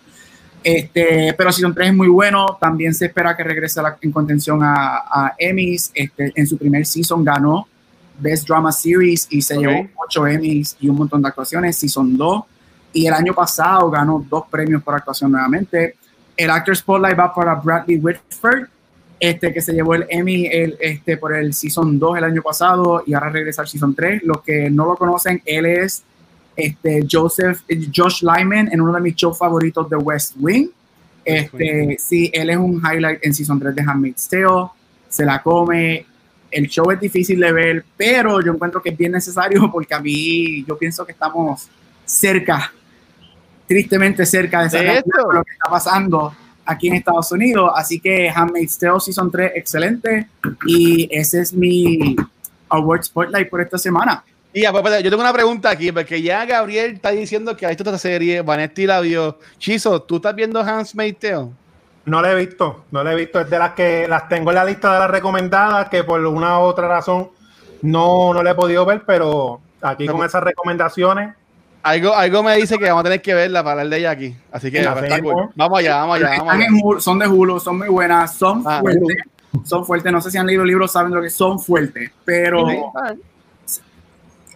Este, 0.63 1.33
pero 1.37 1.51
Season 1.51 1.73
3 1.73 1.89
es 1.89 1.95
muy 1.95 2.07
bueno. 2.07 2.57
También 2.59 2.93
se 2.93 3.05
espera 3.05 3.35
que 3.37 3.43
regrese 3.43 3.81
la- 3.81 3.97
en 4.01 4.11
contención 4.11 4.61
a, 4.63 4.97
a 5.09 5.35
Emmys. 5.37 5.91
Este, 5.93 6.31
en 6.35 6.47
su 6.47 6.57
primer 6.57 6.85
season 6.85 7.23
ganó 7.23 7.67
Best 8.19 8.47
Drama 8.47 8.71
Series 8.71 9.27
y 9.29 9.41
se 9.41 9.55
Ok. 9.57 9.61
llevó 9.61 9.87
8 10.07 10.27
Emmys 10.27 10.75
y 10.79 10.89
un 10.89 10.97
montón 10.97 11.21
de 11.21 11.27
actuaciones. 11.29 11.77
Season 11.77 12.17
2. 12.17 12.43
Y 12.93 13.05
el 13.05 13.13
año 13.13 13.33
pasado 13.33 13.89
ganó 13.91 14.25
dos 14.27 14.45
premios 14.49 14.81
por 14.83 14.95
actuación 14.95 15.31
nuevamente. 15.31 15.95
El 16.35 16.49
Actor 16.49 16.75
Spotlight 16.75 17.17
va 17.17 17.33
para 17.33 17.55
Bradley 17.55 17.97
Whitford, 17.99 18.67
este, 19.19 19.53
que 19.53 19.61
se 19.61 19.73
llevó 19.73 19.95
el 19.95 20.05
Emmy 20.09 20.47
el, 20.47 20.77
este, 20.79 21.17
por 21.17 21.35
el 21.35 21.53
Season 21.53 21.97
2 21.97 22.17
el 22.17 22.23
año 22.23 22.41
pasado 22.41 23.03
y 23.05 23.13
ahora 23.13 23.29
regresa 23.29 23.63
al 23.63 23.67
Season 23.67 23.95
3. 23.95 24.23
Los 24.23 24.41
que 24.41 24.69
no 24.69 24.85
lo 24.85 24.95
conocen, 24.95 25.41
él 25.45 25.65
es 25.65 26.03
este, 26.55 27.05
Joseph, 27.09 27.61
Josh 27.93 28.21
Lyman 28.21 28.69
en 28.71 28.81
uno 28.81 28.93
de 28.93 29.01
mis 29.01 29.15
shows 29.15 29.37
favoritos 29.37 29.89
de 29.89 29.95
West 29.95 30.35
Wing. 30.39 30.69
Este, 31.25 31.97
sí, 31.99 32.29
él 32.33 32.49
es 32.49 32.57
un 32.57 32.81
highlight 32.81 33.19
en 33.23 33.33
Season 33.33 33.59
3 33.59 33.75
de 33.75 33.81
Handmaid's 33.81 34.29
Tale. 34.29 34.69
Se 35.09 35.25
la 35.25 35.41
come. 35.41 36.05
El 36.49 36.67
show 36.67 36.89
es 36.91 36.99
difícil 36.99 37.39
de 37.39 37.51
ver, 37.51 37.85
pero 37.97 38.39
yo 38.41 38.53
encuentro 38.53 38.81
que 38.81 38.89
es 38.89 38.97
bien 38.97 39.11
necesario 39.11 39.69
porque 39.71 39.93
a 39.93 39.99
mí 39.99 40.63
yo 40.65 40.77
pienso 40.77 41.05
que 41.05 41.11
estamos 41.11 41.67
cerca, 42.05 42.71
tristemente 43.67 44.25
cerca 44.25 44.59
de 44.59 44.65
¿De 44.65 44.69
saber 44.69 45.03
lo 45.33 45.43
que 45.43 45.51
está 45.51 45.69
pasando 45.69 46.33
aquí 46.67 46.87
en 46.89 46.95
Estados 46.95 47.31
Unidos. 47.31 47.71
Así 47.75 47.99
que 47.99 48.29
Handmaid's 48.29 48.77
Tale 48.77 48.99
Season 48.99 49.31
3, 49.31 49.51
excelente. 49.55 50.27
Y 50.65 51.07
ese 51.11 51.41
es 51.41 51.53
mi 51.53 52.15
Award 52.69 53.03
Spotlight 53.03 53.49
por 53.49 53.61
esta 53.61 53.77
semana. 53.77 54.23
Y 54.53 54.61
ya, 54.61 54.71
pues, 54.71 54.81
espérate, 54.81 55.03
yo 55.03 55.09
tengo 55.09 55.21
una 55.23 55.33
pregunta 55.33 55.69
aquí, 55.69 55.91
porque 55.91 56.21
ya 56.21 56.45
Gabriel 56.45 56.93
está 56.93 57.11
diciendo 57.11 57.55
que 57.55 57.65
ha 57.65 57.69
visto 57.69 57.83
esta 57.83 57.97
serie, 57.97 58.41
Vanetti 58.41 58.85
la 58.85 58.99
vio. 59.01 59.37
Chizo, 59.59 60.01
¿tú 60.01 60.17
estás 60.17 60.35
viendo 60.35 60.59
Handmaid's 60.61 61.19
Tale? 61.19 61.47
No 62.05 62.21
la 62.21 62.31
he 62.31 62.35
visto, 62.35 62.85
no 62.91 63.03
la 63.03 63.11
he 63.11 63.15
visto. 63.15 63.39
Es 63.41 63.49
de 63.49 63.59
las 63.59 63.73
que 63.73 64.07
las 64.07 64.29
tengo 64.29 64.51
en 64.51 64.55
la 64.55 64.65
lista 64.65 64.93
de 64.93 64.99
las 64.99 65.11
recomendadas, 65.11 65.89
que 65.89 66.03
por 66.03 66.25
una 66.25 66.57
u 66.59 66.61
otra 66.63 66.87
razón 66.87 67.29
no, 67.81 68.33
no 68.33 68.41
la 68.41 68.51
he 68.51 68.55
podido 68.55 68.85
ver, 68.85 69.03
pero 69.05 69.59
aquí 69.81 70.05
No, 70.05 70.13
con 70.13 70.19
pues- 70.21 70.29
esas 70.31 70.41
recomendaciones, 70.43 71.35
Algo, 71.87 72.13
algo 72.13 72.43
me 72.43 72.55
dice 72.57 72.77
que 72.77 72.83
vamos 72.85 72.99
a 72.99 73.03
tener 73.05 73.21
que 73.21 73.33
verla 73.33 73.63
para 73.63 73.71
hablar 73.81 73.87
de 73.89 73.97
ella 73.99 74.11
aquí. 74.11 74.35
Así 74.51 74.69
que 74.69 74.83
cool. 75.21 75.49
vamos 75.55 75.79
allá, 75.79 75.95
vamos 75.97 76.17
allá, 76.17 76.29
vamos 76.37 76.53
Están 76.53 76.61
allá. 76.61 76.67
Hulu, 76.83 76.99
son 76.99 77.19
de 77.19 77.27
Hulu, 77.27 77.59
son 77.61 77.77
muy 77.77 77.87
buenas, 77.87 78.35
son 78.35 78.63
Ah, 78.65 78.79
fuertes. 78.81 79.17
Son 79.63 79.85
fuertes, 79.85 80.11
no 80.11 80.19
sé 80.21 80.29
si 80.29 80.37
han 80.37 80.45
leído 80.45 80.63
el 80.63 80.67
libro, 80.67 80.87
saben 80.87 81.13
lo 81.13 81.21
que 81.21 81.29
son 81.29 81.59
fuertes, 81.59 82.11
pero. 82.25 82.91
Ah, 82.93 83.13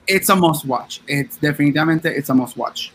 it's 0.07 0.29
a 0.29 0.35
must 0.35 0.65
watch. 0.65 0.99
It's 1.07 1.39
definitivamente 1.39 2.09
it's 2.17 2.29
a 2.29 2.33
must 2.33 2.57
watch. 2.57 2.89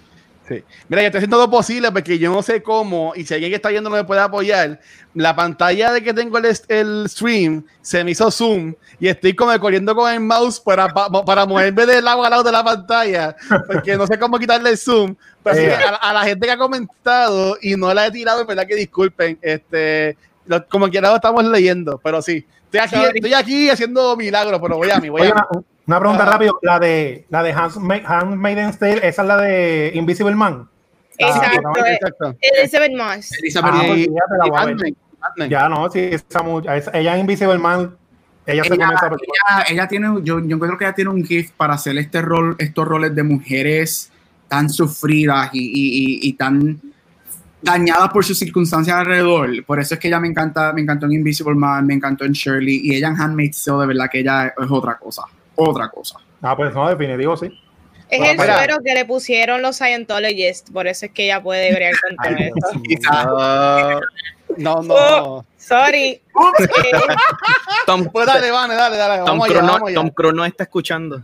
Sí. 0.49 0.63
Mira, 0.89 1.03
yo 1.03 1.07
estoy 1.07 1.19
haciendo 1.19 1.39
todo 1.39 1.51
posible 1.51 1.91
porque 1.91 2.19
yo 2.21 2.33
no 2.33 2.41
sé 2.41 2.63
cómo, 2.63 3.13
y 3.17 3.25
si 3.25 3.35
alguien 3.35 3.51
que 3.51 3.57
está 3.57 3.69
viendo 3.71 3.91
no 3.91 3.97
me 3.97 4.05
puede 4.05 4.21
apoyar, 4.21 4.79
la 5.15 5.35
pantalla 5.35 5.91
de 5.93 6.03
que 6.05 6.15
tengo 6.15 6.39
el, 6.39 6.47
el 6.69 7.07
stream 7.09 7.65
se 7.83 8.05
me 8.05 8.13
hizo 8.13 8.31
zoom 8.31 8.73
y 9.01 9.09
estoy 9.09 9.35
como 9.35 9.59
corriendo 9.59 9.93
con 9.97 10.09
el 10.13 10.21
mouse 10.21 10.61
para, 10.61 10.87
pa- 10.89 11.11
para 11.25 11.47
moverme 11.47 11.85
de 11.87 12.01
lado 12.01 12.23
a 12.25 12.31
lado 12.31 12.45
de 12.45 12.53
la 12.53 12.63
pantalla 12.63 13.35
porque 13.67 13.97
no 13.97 14.07
sé 14.07 14.19
cómo 14.21 14.39
quitarle 14.39 14.71
el 14.71 14.79
zoom. 14.79 15.17
Pero 15.43 15.57
que 15.57 15.67
Eh. 15.67 15.75
a, 15.75 16.11
a 16.11 16.13
la 16.13 16.23
gente 16.23 16.47
que 16.47 16.53
ha 16.53 16.57
comentado 16.59 17.59
y 17.61 17.75
no 17.77 17.93
la 17.93 18.07
he 18.07 18.11
tirado, 18.13 18.41
en 18.41 18.47
verdad 18.47 18.67
que 18.69 18.77
disculpen, 18.77 19.39
este, 19.43 20.17
lo- 20.47 20.65
como 20.69 20.89
quiera 20.89 21.09
lo 21.11 21.17
estamos 21.17 21.45
leyendo, 21.45 21.99
pero 22.05 22.23
sí. 22.23 22.47
Estoy 22.73 22.81
aquí, 22.81 23.17
estoy 23.17 23.35
aquí 23.35 23.71
haciendo 23.71 24.17
milagros, 24.17 24.61
pero 24.63 24.77
voy 24.77 24.91
a 24.91 24.99
mí, 25.01 25.09
voy 25.09 25.23
a 25.23 25.35
mí. 25.35 25.41
Una, 25.87 26.01
pregunta 26.01 26.25
Ah. 26.25 26.31
rápido, 26.33 26.59
la 26.63 26.79
de 26.81 27.27
la 27.29 27.43
de 27.43 27.53
Handma- 27.55 28.03
Handmaid's 28.05 28.79
Tale, 28.79 29.07
esa 29.07 29.23
es 29.23 29.29
la 29.29 29.37
de 29.39 29.93
Invisible 29.95 30.35
Man. 30.35 30.69
Exacto, 31.19 31.69
Ah, 31.77 31.91
Exacto. 31.93 32.37
Elizabeth 32.41 32.93
Moss. 32.97 33.33
Elizabeth 33.41 33.75
Ah, 33.75 35.31
pues. 35.37 35.49
Ya 35.51 35.69
no, 35.69 35.91
sí, 35.91 36.01
esa, 36.01 36.43
mu- 36.43 36.61
esa- 36.61 36.91
ella 36.93 37.15
en 37.15 37.21
Invisible 37.21 37.59
Man, 37.59 37.97
ella 38.47 38.63
se 38.65 38.75
Ella- 38.75 38.85
come 38.85 38.95
esa 38.97 39.09
película. 39.11 39.39
ella, 39.57 39.65
ella 39.71 39.89
tiene, 39.89 40.09
yo, 40.23 40.41
yo 40.41 40.59
creo 40.59 40.77
que 40.77 40.85
ella 40.85 40.95
tiene 40.95 41.11
un 41.11 41.25
gift 41.25 41.53
para 41.57 41.75
hacer 41.75 41.97
este 41.99 42.21
rol, 42.23 42.55
estos 42.59 42.87
roles 42.87 43.15
de 43.15 43.23
mujeres 43.23 44.13
tan 44.49 44.69
sufridas 44.71 45.51
y, 45.53 45.59
y- 45.61 45.69
y- 46.25 46.29
y 46.29 46.33
tan 46.35 46.81
dañadas 47.63 48.11
por 48.11 48.25
sus 48.25 48.39
circunstancias 48.39 48.97
alrededor. 48.97 49.65
Por 49.65 49.81
eso 49.81 49.95
es 49.95 50.01
que 50.01 50.09
ella 50.09 50.21
me 50.21 50.29
encanta, 50.29 50.73
me 50.73 50.83
encantó 50.83 51.07
en 51.07 51.13
Invisible 51.13 51.55
Man, 51.55 51.87
me 51.87 51.95
encantó 51.95 52.25
en 52.25 52.33
Shirley 52.33 52.81
y 52.85 52.95
ella 52.95 53.09
en 53.09 53.21
Handmaid's 53.21 53.65
Tale, 53.65 53.81
de 53.81 53.87
verdad 53.87 54.09
que 54.13 54.21
ella 54.21 54.47
es 54.49 54.71
otra 54.71 54.97
cosa, 54.99 55.23
otra 55.57 55.89
cosa. 55.89 56.19
Ah, 56.43 56.57
pues 56.57 56.75
no, 56.75 56.89
definitivo, 56.89 57.37
sí. 57.37 57.47
Es 58.09 58.19
Bueno, 58.21 58.33
el 58.35 58.39
mira. 58.39 58.57
suero 58.59 58.77
que 58.85 58.95
le 58.95 59.05
pusieron 59.05 59.63
los 59.63 59.77
Scientologists, 59.77 60.71
por 60.71 60.87
eso 60.87 61.07
es 61.07 61.13
que 61.13 61.25
ella 61.25 61.43
puede 61.43 61.73
bregar 61.75 61.95
con 62.01 62.17
todo 62.17 62.37
esto. 62.39 63.11
Ah, 63.11 63.99
no, 64.57 64.83
no. 64.83 65.45
Sorry. 65.59 66.11
Eh, 66.11 66.23
Tom, 67.87 68.09
Pues 68.13 68.27
dale, 68.27 68.51
vale, 68.51 68.75
dale, 68.75 68.97
dale. 68.97 69.17
Tom, 69.19 69.27
Vamos 69.27 69.51
allá, 69.51 69.63
no, 69.63 69.73
vamos 69.73 69.89
allá. 69.89 69.95
Tom 69.97 70.09
Cruise 70.11 70.35
no 70.35 70.45
está 70.45 70.63
escuchando. 70.65 71.23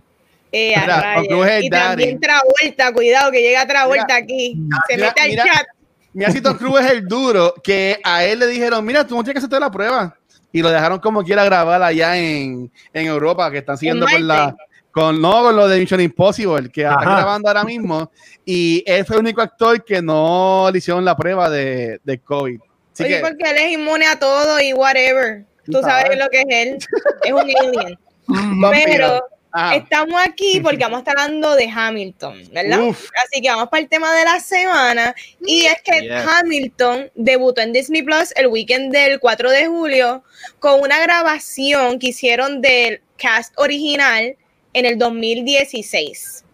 eh, 0.50 0.74
Mira, 0.80 1.60
y 1.60 1.70
también 1.70 2.20
Travolta, 2.20 2.92
cuidado 2.92 3.30
que 3.30 3.40
llega 3.42 3.66
Travolta 3.66 4.16
aquí. 4.16 4.56
Se 4.88 4.96
mira, 4.96 5.08
mete 5.08 5.20
al 5.20 5.28
mira. 5.28 5.44
chat. 5.44 5.66
Mira 6.14 6.30
si 6.30 6.40
Tom 6.42 6.56
Cruise 6.58 6.84
es 6.84 6.90
el 6.90 7.06
duro, 7.06 7.54
que 7.62 7.98
a 8.04 8.24
él 8.24 8.40
le 8.40 8.46
dijeron, 8.48 8.84
mira, 8.84 9.06
tú 9.06 9.14
no 9.16 9.22
tienes 9.22 9.34
que 9.40 9.46
hacerte 9.46 9.60
la 9.60 9.70
prueba. 9.70 10.16
Y 10.52 10.62
lo 10.62 10.70
dejaron 10.70 10.98
como 10.98 11.24
quiera 11.24 11.44
grabar 11.44 11.82
allá 11.82 12.16
en, 12.16 12.70
en 12.92 13.06
Europa, 13.06 13.50
que 13.50 13.58
están 13.58 13.78
siguiendo 13.78 14.06
En 14.06 14.14
con 14.14 14.26
la... 14.28 14.56
Con, 14.90 15.22
no, 15.22 15.42
con 15.42 15.56
lo 15.56 15.68
de 15.68 15.80
Mission 15.80 16.02
Impossible, 16.02 16.68
que 16.68 16.82
está 16.82 17.00
grabando 17.00 17.48
ahora 17.48 17.64
mismo. 17.64 18.10
Y 18.44 18.84
él 18.86 19.06
fue 19.06 19.16
el 19.16 19.22
único 19.22 19.40
actor 19.40 19.82
que 19.82 20.02
no 20.02 20.68
le 20.70 20.78
hicieron 20.78 21.02
la 21.02 21.16
prueba 21.16 21.48
de, 21.48 21.98
de 22.04 22.18
COVID. 22.18 22.60
Así 22.92 23.04
Oye, 23.04 23.16
que, 23.16 23.20
porque 23.22 23.50
él 23.50 23.56
es 23.56 23.72
inmune 23.72 24.06
a 24.06 24.18
todo 24.18 24.60
y 24.60 24.74
whatever. 24.74 25.46
Tú 25.64 25.80
sabes 25.80 26.04
sabes. 26.04 26.18
lo 26.18 26.28
que 26.28 26.40
es 26.40 26.46
él. 26.50 26.78
Es 27.24 27.32
un 27.32 27.40
alien. 27.40 27.98
vampiro. 28.60 28.84
Pero 28.84 29.20
Ajá. 29.52 29.76
estamos 29.76 30.20
aquí 30.20 30.60
porque 30.62 30.78
vamos 30.78 30.96
a 30.96 31.00
estar 31.00 31.18
hablando 31.18 31.54
de 31.54 31.68
Hamilton, 31.68 32.48
¿verdad? 32.52 32.82
Uf. 32.82 33.08
Así 33.24 33.40
que 33.42 33.48
vamos 33.48 33.68
para 33.68 33.82
el 33.82 33.88
tema 33.88 34.12
de 34.14 34.24
la 34.24 34.40
semana. 34.40 35.14
Y 35.46 35.66
es 35.66 35.82
que 35.82 36.00
Yes. 36.02 36.26
Hamilton 36.26 37.10
debutó 37.14 37.60
en 37.60 37.72
Disney 37.72 38.02
Plus 38.02 38.32
el 38.36 38.46
weekend 38.48 38.92
del 38.92 39.20
4 39.20 39.50
de 39.50 39.66
julio 39.66 40.24
con 40.58 40.80
una 40.80 41.00
grabación 41.00 41.98
que 41.98 42.08
hicieron 42.08 42.60
del 42.60 43.00
cast 43.16 43.52
original 43.58 44.36
en 44.72 44.86
el 44.86 44.98
2016. 44.98 46.44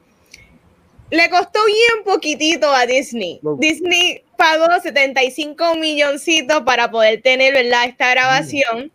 Le 1.11 1.31
costó 1.31 1.65
bien 1.65 2.05
poquitito 2.05 2.71
a 2.73 2.85
Disney. 2.85 3.41
Disney 3.59 4.23
pagó 4.37 4.67
75 4.83 5.75
milloncitos 5.77 6.63
para 6.63 6.91
poder 6.91 7.23
tener 7.23 7.55
¿verdad? 7.55 7.87
esta 7.87 8.11
grabación 8.11 8.93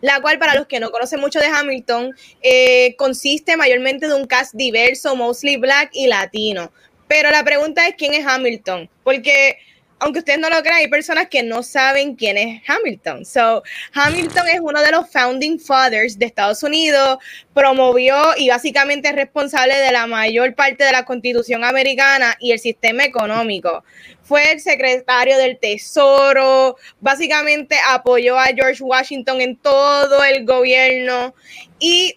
la 0.00 0.20
cual 0.20 0.38
para 0.38 0.54
los 0.54 0.66
que 0.66 0.80
no 0.80 0.90
conocen 0.90 1.20
mucho 1.20 1.38
de 1.40 1.46
Hamilton 1.46 2.14
eh, 2.42 2.94
consiste 2.96 3.56
mayormente 3.56 4.08
de 4.08 4.14
un 4.14 4.26
cast 4.26 4.54
diverso, 4.54 5.16
mostly 5.16 5.56
black 5.56 5.90
y 5.92 6.06
latino. 6.06 6.72
Pero 7.08 7.30
la 7.30 7.44
pregunta 7.44 7.88
es 7.88 7.94
quién 7.96 8.14
es 8.14 8.24
Hamilton, 8.26 8.88
porque 9.02 9.58
aunque 10.00 10.20
ustedes 10.20 10.38
no 10.38 10.48
lo 10.48 10.62
crean, 10.62 10.78
hay 10.78 10.88
personas 10.88 11.28
que 11.28 11.42
no 11.42 11.62
saben 11.62 12.16
quién 12.16 12.38
es 12.38 12.62
Hamilton. 12.66 13.24
So, 13.24 13.62
Hamilton 13.92 14.48
es 14.48 14.60
uno 14.60 14.80
de 14.80 14.90
los 14.90 15.10
founding 15.10 15.60
fathers 15.60 16.18
de 16.18 16.24
Estados 16.24 16.62
Unidos, 16.62 17.18
promovió 17.52 18.16
y 18.36 18.48
básicamente 18.48 19.08
es 19.08 19.14
responsable 19.14 19.76
de 19.76 19.92
la 19.92 20.06
mayor 20.06 20.54
parte 20.54 20.84
de 20.84 20.92
la 20.92 21.04
constitución 21.04 21.64
americana 21.64 22.34
y 22.40 22.52
el 22.52 22.58
sistema 22.58 23.04
económico. 23.04 23.84
Fue 24.22 24.52
el 24.52 24.60
secretario 24.60 25.36
del 25.36 25.58
Tesoro, 25.58 26.76
básicamente 27.00 27.76
apoyó 27.88 28.38
a 28.38 28.46
George 28.46 28.82
Washington 28.82 29.42
en 29.42 29.56
todo 29.56 30.24
el 30.24 30.46
gobierno 30.46 31.34
y 31.78 32.16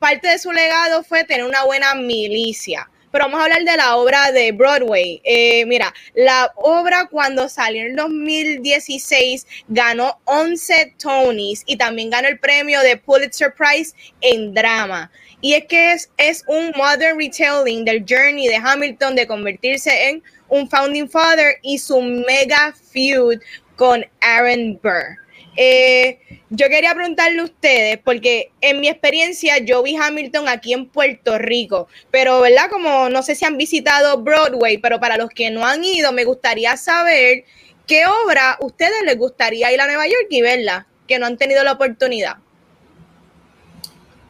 parte 0.00 0.28
de 0.28 0.38
su 0.38 0.50
legado 0.50 1.04
fue 1.04 1.22
tener 1.24 1.44
una 1.44 1.64
buena 1.64 1.94
milicia. 1.94 2.90
Pero 3.14 3.26
vamos 3.26 3.42
a 3.42 3.44
hablar 3.44 3.62
de 3.62 3.76
la 3.76 3.94
obra 3.94 4.32
de 4.32 4.50
Broadway. 4.50 5.20
Eh, 5.22 5.64
mira, 5.66 5.94
la 6.16 6.52
obra 6.56 7.06
cuando 7.08 7.48
salió 7.48 7.82
en 7.86 7.94
2016 7.94 9.46
ganó 9.68 10.18
11 10.24 10.96
Tonys 10.98 11.62
y 11.64 11.76
también 11.76 12.10
ganó 12.10 12.26
el 12.26 12.40
premio 12.40 12.80
de 12.80 12.96
Pulitzer 12.96 13.54
Prize 13.54 13.94
en 14.20 14.52
drama. 14.52 15.12
Y 15.40 15.54
es 15.54 15.66
que 15.66 15.92
es, 15.92 16.10
es 16.16 16.42
un 16.48 16.72
modern 16.74 17.16
retelling 17.16 17.84
del 17.84 18.04
journey 18.04 18.48
de 18.48 18.56
Hamilton 18.56 19.14
de 19.14 19.28
convertirse 19.28 20.08
en 20.08 20.20
un 20.48 20.68
founding 20.68 21.08
father 21.08 21.58
y 21.62 21.78
su 21.78 22.02
mega 22.02 22.74
feud 22.92 23.38
con 23.76 24.04
Aaron 24.22 24.80
Burr. 24.82 25.23
Eh, 25.56 26.20
yo 26.50 26.68
quería 26.68 26.94
preguntarle 26.94 27.40
a 27.40 27.44
ustedes, 27.44 27.98
porque 28.04 28.50
en 28.60 28.80
mi 28.80 28.88
experiencia 28.88 29.58
yo 29.58 29.82
vi 29.82 29.96
Hamilton 29.96 30.48
aquí 30.48 30.72
en 30.72 30.86
Puerto 30.86 31.38
Rico, 31.38 31.88
pero 32.10 32.40
verdad, 32.40 32.70
como 32.70 33.08
no 33.08 33.22
sé 33.22 33.34
si 33.34 33.44
han 33.44 33.56
visitado 33.56 34.18
Broadway, 34.22 34.78
pero 34.78 35.00
para 35.00 35.16
los 35.16 35.30
que 35.30 35.50
no 35.50 35.66
han 35.66 35.82
ido, 35.84 36.12
me 36.12 36.24
gustaría 36.24 36.76
saber 36.76 37.44
qué 37.86 38.04
obra 38.06 38.52
a 38.52 38.64
ustedes 38.64 39.02
les 39.04 39.18
gustaría 39.18 39.72
ir 39.72 39.80
a 39.80 39.86
Nueva 39.86 40.06
York 40.06 40.26
y 40.30 40.42
verla, 40.42 40.86
que 41.06 41.18
no 41.18 41.26
han 41.26 41.36
tenido 41.36 41.62
la 41.64 41.72
oportunidad. 41.72 42.36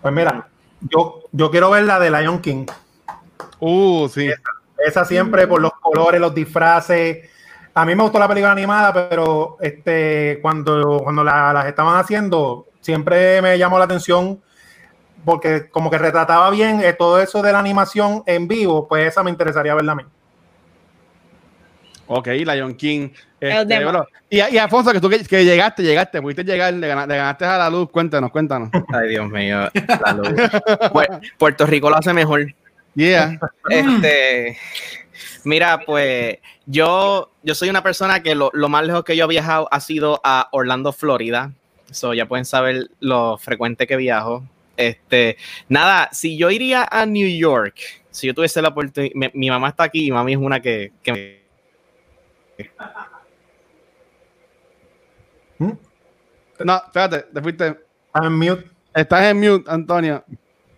Pues 0.03 0.13
mira, 0.13 0.49
yo, 0.91 1.25
yo 1.33 1.51
quiero 1.51 1.71
ver 1.71 1.85
la 1.85 1.99
de 1.99 2.11
Lion 2.11 2.41
King. 2.41 2.67
Uh, 3.61 4.09
sí. 4.09 4.31
Esa 4.79 5.05
siempre 5.05 5.47
por 5.47 5.61
los 5.61 5.73
colores, 5.73 6.21
los 6.21 6.35
disfraces. 6.35 7.31
A 7.75 7.85
mí 7.85 7.95
me 7.95 8.03
gustó 8.05 8.19
la 8.21 8.29
película 8.29 8.53
animada, 8.53 8.93
pero 9.09 9.57
este, 9.61 10.39
cuando, 10.41 11.01
cuando 11.03 11.25
la- 11.25 11.53
las 11.53 11.67
estaban 11.67 11.99
haciendo, 11.99 12.67
siempre 12.81 13.43
me 13.43 13.59
llamó 13.59 13.79
la 13.79 13.85
atención 13.87 14.41
porque 15.25 15.69
como 15.71 15.91
que 15.91 15.99
retrataba 15.99 16.51
bien 16.51 16.81
eh, 16.83 16.93
todo 16.93 17.19
eso 17.21 17.43
de 17.43 17.51
la 17.53 17.59
animación 17.59 18.23
en 18.27 18.47
vivo, 18.47 18.87
pues 18.87 19.09
esa 19.09 19.23
me 19.23 19.31
interesaría 19.31 19.75
verla 19.75 19.93
a 19.93 19.95
mí. 19.97 20.03
Ok, 22.07 22.27
Lion 22.29 22.75
King. 22.75 23.09
El 23.41 23.53
Este, 23.53 23.65
demo. 23.79 23.91
bro. 23.91 24.07
y, 24.29 24.37
y 24.37 24.59
Alfonso, 24.59 24.93
que 24.93 25.01
tú 25.01 25.09
que, 25.09 25.25
que 25.25 25.45
llegaste, 25.45 25.83
llegaste, 25.83 26.21
pudiste 26.21 26.45
llegar, 26.45 26.75
le, 26.75 26.87
gana- 26.87 27.07
le 27.07 27.17
ganaste 27.17 27.45
a 27.47 27.57
la 27.59 27.71
luz. 27.71 27.91
Cuéntanos, 27.91 28.31
cuéntanos. 28.31 28.69
Ay, 28.93 29.09
Dios 29.09 29.29
mío. 29.31 29.61
la 30.05 30.13
luz. 30.13 30.29
Pu- 30.29 31.33
Puerto 31.39 31.67
Rico 31.67 31.89
lo 31.89 31.97
hace 31.97 32.13
mejor. 32.13 32.47
Yeah. 32.95 33.39
Este, 33.71 34.59
mira, 35.45 35.81
pues 35.85 36.39
yo, 36.67 37.31
yo 37.43 37.55
soy 37.55 37.69
una 37.69 37.83
persona 37.83 38.23
que 38.23 38.35
lo, 38.35 38.51
lo 38.53 38.69
más 38.69 38.87
lejos 38.87 39.05
que 39.05 39.17
yo 39.17 39.25
he 39.25 39.29
viajado 39.29 39.69
ha 39.71 39.81
sido 39.81 40.21
a 40.25 40.49
Orlando, 40.53 40.93
Florida. 40.93 41.53
So, 41.91 42.15
ya 42.15 42.27
pueden 42.27 42.45
saber 42.45 42.91
lo 43.01 43.39
frecuente 43.39 43.87
que 43.87 43.97
viajo. 43.97 44.45
Este, 44.77 45.37
nada, 45.69 46.09
si 46.13 46.37
yo 46.37 46.51
iría 46.51 46.89
a 46.91 47.07
New 47.07 47.29
York, 47.29 47.77
si 48.11 48.27
yo 48.27 48.35
tuviese 48.35 48.61
la 48.61 48.69
oportunidad, 48.69 49.15
mi, 49.15 49.29
mi 49.35 49.51
mamá 49.51 49.69
está 49.69 49.85
aquí 49.85 50.07
y 50.07 50.11
mami 50.11 50.33
es 50.33 50.39
una 50.39 50.61
que, 50.61 50.93
que 51.03 51.13
me- 51.13 51.45
No, 56.65 56.77
espérate, 56.77 57.27
te 57.33 57.43
fuiste. 57.43 57.77
I'm 58.15 58.39
mute. 58.39 58.71
Estás 58.95 59.25
en 59.25 59.41
mute, 59.41 59.71
Antonio. 59.71 60.25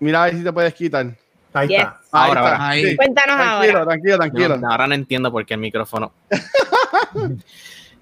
Mira 0.01 0.23
a 0.23 0.27
ver 0.27 0.37
si 0.37 0.45
te 0.45 0.53
puedes 0.53 0.75
quitar. 0.75 1.17
Ahí 1.59 1.69
Yes. 1.69 1.79
está. 1.79 2.01
Ahí 2.13 2.29
Ahora, 2.29 2.41
está. 2.41 2.53
ahora. 2.55 2.69
Ahí. 2.69 2.85
Sí. 2.85 2.97
Cuéntanos 2.97 3.37
Tranquilo, 3.37 3.79
ahora. 3.79 3.85
tranquilo, 3.91 4.17
tranquilo. 4.19 4.57
no, 4.59 4.71
ahora 4.71 4.87
no 4.87 4.95
entiendo 4.95 5.33
por 5.33 5.45
qué 5.47 5.55
el 5.55 5.61
micrófono. 5.61 6.13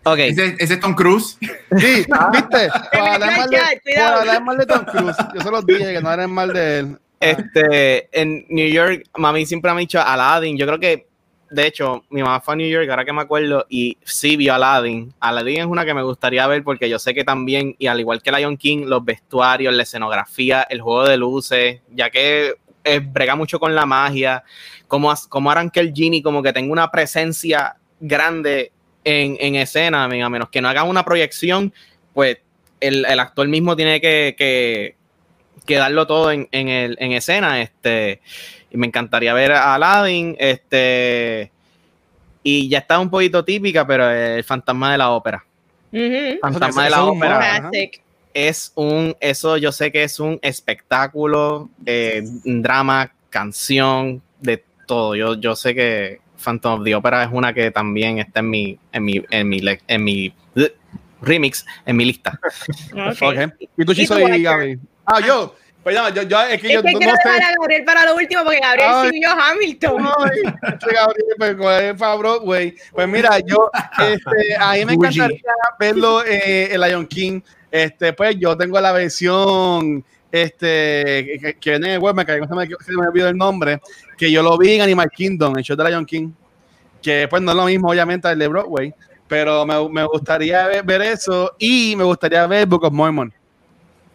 Ok, 0.07 0.19
Ese, 0.19 0.55
ese 0.59 0.75
es 0.75 0.81
Tom 0.81 0.95
Cruise. 0.95 1.39
Sí, 1.41 1.47
viste. 1.71 2.05
Por 2.13 2.31
metió 2.31 2.69
hablar 3.15 3.23
al 3.23 3.37
mal 3.39 3.49
de- 3.51 3.97
hablar 3.97 4.45
mal 4.45 4.59
de 4.59 4.67
Tom 4.67 4.85
Cruise. 4.85 5.17
Yo 5.35 5.41
se 5.41 5.51
los 5.51 5.65
dije 5.65 5.95
que 5.95 6.01
no 6.03 6.11
hablen 6.11 6.31
mal 6.31 6.53
de 6.53 6.79
él. 6.81 6.99
Este, 7.21 8.09
en 8.21 8.45
New 8.51 8.69
York, 8.69 9.05
mami 9.17 9.47
siempre 9.47 9.71
me 9.73 9.79
ha 9.79 9.81
dicho 9.81 9.99
Aladdin. 10.03 10.59
Yo 10.59 10.67
creo 10.67 10.79
que, 10.79 11.07
de 11.51 11.67
hecho, 11.67 12.05
mi 12.11 12.23
mamá 12.23 12.43
fue 12.43 12.53
a 12.53 12.57
New 12.59 12.69
York, 12.69 12.87
ahora 12.91 13.07
que 13.07 13.15
me 13.15 13.23
acuerdo, 13.23 13.65
y 13.71 13.97
sí 14.05 14.37
vio 14.37 14.53
Aladdin. 14.53 15.15
Aladdin 15.21 15.61
es 15.61 15.67
una 15.67 15.87
que 15.87 15.95
me 15.95 16.03
gustaría 16.03 16.47
ver 16.49 16.63
porque 16.63 16.91
yo 16.91 16.99
sé 16.99 17.15
que 17.15 17.25
también, 17.25 17.75
y 17.79 17.87
al 17.87 17.99
igual 17.99 18.21
que 18.21 18.31
Lion 18.31 18.59
King, 18.59 18.85
los 18.85 19.03
vestuarios, 19.07 19.73
la 19.73 19.85
escenografía, 19.85 20.67
el 20.69 20.83
juego 20.83 21.05
de 21.09 21.17
luces, 21.17 21.81
ya 21.95 22.11
que 22.11 22.53
eh, 22.85 23.01
brega 23.01 23.35
mucho 23.35 23.59
con 23.59 23.74
la 23.74 23.87
magia, 23.87 24.45
como, 24.87 25.12
como 25.28 25.51
harán 25.51 25.70
que 25.70 25.80
el 25.80 25.93
Genie 25.95 26.22
como 26.22 26.43
que 26.43 26.53
tenga 26.53 26.72
una 26.72 26.91
presencia 26.91 27.76
grande 27.99 28.70
en, 29.03 29.37
en 29.41 29.57
escena, 29.57 30.05
a 30.05 30.09
menos 30.09 30.51
que 30.51 30.61
no 30.61 30.68
haga 30.68 30.85
una 30.85 31.05
proyección, 31.05 31.72
pues 32.12 32.39
el, 32.80 33.05
el 33.05 33.20
actor 33.20 33.49
mismo 33.49 33.74
tiene 33.76 34.01
que, 34.01 34.35
que, 34.37 34.97
que 35.66 35.74
darlo 35.76 36.07
todo 36.07 36.30
en, 36.30 36.49
en, 36.53 36.68
el, 36.68 36.97
en 37.01 37.12
escena. 37.12 37.61
Este, 37.62 38.20
y 38.70 38.76
me 38.76 38.87
encantaría 38.87 39.32
ver 39.35 39.53
a 39.53 39.74
Aladdin. 39.74 40.37
Este, 40.39 41.51
y 42.43 42.68
ya 42.68 42.78
está 42.78 42.99
un 42.99 43.11
poquito 43.11 43.45
típica, 43.45 43.87
pero 43.87 44.11
el 44.11 44.45
fantasma 44.45 44.93
de 44.93 44.99
la 44.99 45.11
ópera. 45.11 45.45
Fantasma 46.41 46.85
de 46.85 46.91
la 46.91 47.05
ópera. 47.05 47.39
Classic. 47.39 48.04
Es 48.35 48.72
un, 48.74 49.16
eso 49.20 49.57
yo 49.57 49.72
sé 49.72 49.91
que 49.93 50.03
es 50.05 50.18
un 50.20 50.39
espectáculo, 50.43 51.70
eh, 51.87 52.22
un 52.45 52.62
drama, 52.62 53.12
canción, 53.30 54.20
de 54.41 54.62
todo. 54.87 55.14
Yo, 55.14 55.35
yo 55.35 55.57
sé 55.57 55.74
que 55.74 56.20
Phantom 56.37 56.80
of 56.80 56.85
the 56.85 56.95
Opera 56.95 57.22
es 57.24 57.30
una 57.32 57.55
que 57.55 57.70
también 57.70 58.18
está 58.18 58.41
en 58.41 58.51
mi, 58.51 58.78
en 58.93 59.05
mi, 59.05 59.24
en 59.30 59.49
mi, 59.49 59.61
le- 59.61 59.80
en 59.89 60.05
mi 60.05 60.35
remix, 61.22 61.64
en 61.87 61.97
mi 61.97 62.05
lista. 62.05 62.39
Ok. 62.93 63.22
Ok. 63.22 63.55
¿Y 63.78 63.85
tú, 63.85 63.93
¿Y 63.93 63.95
Chiso 63.95 64.14
tú, 64.14 64.20
y 64.20 64.24
Héctor? 64.24 64.43
Gaby? 64.43 64.78
Ah, 65.07 65.20
yo. 65.20 65.55
Pues 65.82 65.95
no, 65.97 66.09
yo, 66.09 66.22
yo, 66.22 66.41
es 66.45 66.61
que 66.62 66.68
Es 66.68 66.72
yo 66.74 66.82
que 66.82 66.93
no 66.93 66.99
quiero 66.99 67.12
sé. 67.22 67.28
dejar 67.28 67.43
a 67.43 67.55
Gabriel 67.59 67.85
para 67.85 68.07
lo 68.07 68.14
último 68.16 68.43
porque 68.43 68.59
Gabriel 68.59 68.91
Ay. 68.91 69.11
sí 69.11 69.20
vio 69.20 69.30
Hamilton. 69.30 70.07
Ay, 70.18 70.41
este 70.72 70.95
Gabriel, 70.95 71.26
pues, 71.37 71.55
con 71.57 71.72
el 71.74 71.97
para 71.97 72.14
Broadway. 72.14 72.74
Pues 72.93 73.07
mira, 73.09 73.39
yo, 73.41 73.70
este, 73.99 74.57
a 74.59 74.72
mí 74.72 74.85
me 74.87 74.95
encantaría 74.95 75.39
verlo 75.78 76.24
eh, 76.24 76.72
en 76.74 76.80
Lion 76.80 77.07
King. 77.07 77.41
Este, 77.75 78.12
pues 78.12 78.37
yo 78.39 78.57
tengo 78.57 78.81
la 78.81 78.93
versión 78.93 80.05
este, 80.31 81.39
que, 81.43 81.57
que 81.61 81.70
viene 81.70 81.89
en 81.89 81.93
el 81.95 81.99
web, 81.99 82.14
me, 82.14 82.25
cayó, 82.25 82.47
se 82.47 82.55
me, 82.55 82.66
se 82.68 82.93
me 82.93 83.07
olvidó 83.09 83.29
el 83.29 83.37
nombre, 83.37 83.81
que 84.16 84.31
yo 84.31 84.45
lo 84.45 84.57
vi 84.57 84.75
en 84.75 84.83
Animal 84.83 85.11
Kingdom, 85.11 85.59
el 85.59 85.64
show 85.64 85.77
de 85.77 85.89
Lion 85.91 86.07
King, 86.07 86.31
que 87.03 87.27
pues 87.29 87.43
no 87.43 87.51
es 87.51 87.57
lo 87.57 87.64
mismo, 87.64 87.91
obviamente, 87.91 88.31
el 88.31 88.39
de 88.39 88.47
Broadway, 88.47 88.95
pero 89.27 89.66
me, 89.66 89.89
me 89.89 90.05
gustaría 90.05 90.68
ver, 90.68 90.85
ver 90.85 91.03
eso 91.03 91.51
y 91.59 91.97
me 91.97 92.05
gustaría 92.05 92.47
ver 92.47 92.64
Book 92.68 92.85
of 92.85 92.93
Mormon. 92.93 93.33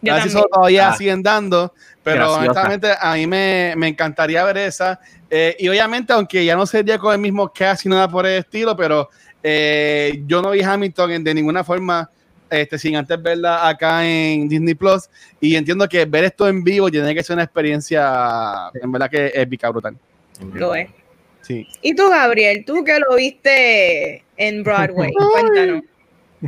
Yo 0.00 0.12
a 0.12 0.16
ver 0.16 0.22
si 0.22 0.28
eso 0.30 0.46
todavía 0.50 0.88
Ah. 0.88 0.96
siguen 0.96 1.22
dando, 1.22 1.74
pero 2.02 2.20
Graciosa. 2.32 2.40
honestamente 2.40 2.94
a 2.98 3.12
mí 3.12 3.26
me, 3.26 3.74
me 3.76 3.88
encantaría 3.88 4.42
ver 4.44 4.56
esa. 4.56 4.98
Eh, 5.28 5.54
y 5.58 5.68
obviamente, 5.68 6.14
aunque 6.14 6.42
ya 6.46 6.56
no 6.56 6.64
sería 6.64 6.96
con 6.96 7.12
el 7.12 7.18
mismo 7.20 7.52
cast 7.52 7.84
ni 7.84 7.90
nada 7.90 8.08
por 8.08 8.24
el 8.24 8.38
estilo, 8.38 8.74
pero 8.74 9.10
eh, 9.42 10.22
yo 10.26 10.40
no 10.40 10.52
vi 10.52 10.62
Hamilton 10.62 11.10
en- 11.10 11.24
de 11.24 11.34
ninguna 11.34 11.62
forma 11.62 12.08
este, 12.50 12.78
sin 12.78 12.96
antes 12.96 13.20
verla 13.22 13.68
acá 13.68 14.06
en 14.06 14.48
Disney 14.48 14.74
Plus. 14.74 15.08
Y 15.40 15.56
entiendo 15.56 15.88
que 15.88 16.04
ver 16.04 16.24
esto 16.24 16.48
en 16.48 16.62
vivo 16.62 16.90
tiene 16.90 17.14
que 17.14 17.22
ser 17.22 17.34
una 17.34 17.44
experiencia, 17.44 18.70
en 18.74 18.92
verdad 18.92 19.10
que 19.10 19.32
épica, 19.34 19.70
brutal. 19.70 19.96
Lo 20.54 20.74
es. 20.74 20.88
Sí. 21.42 21.66
¿Y 21.82 21.94
tú, 21.94 22.08
Gabriel? 22.08 22.64
¿Tú 22.66 22.84
que 22.84 22.98
lo 22.98 23.16
viste 23.16 24.24
en 24.36 24.62
Broadway? 24.62 25.12
Cuéntanos. 25.12 25.82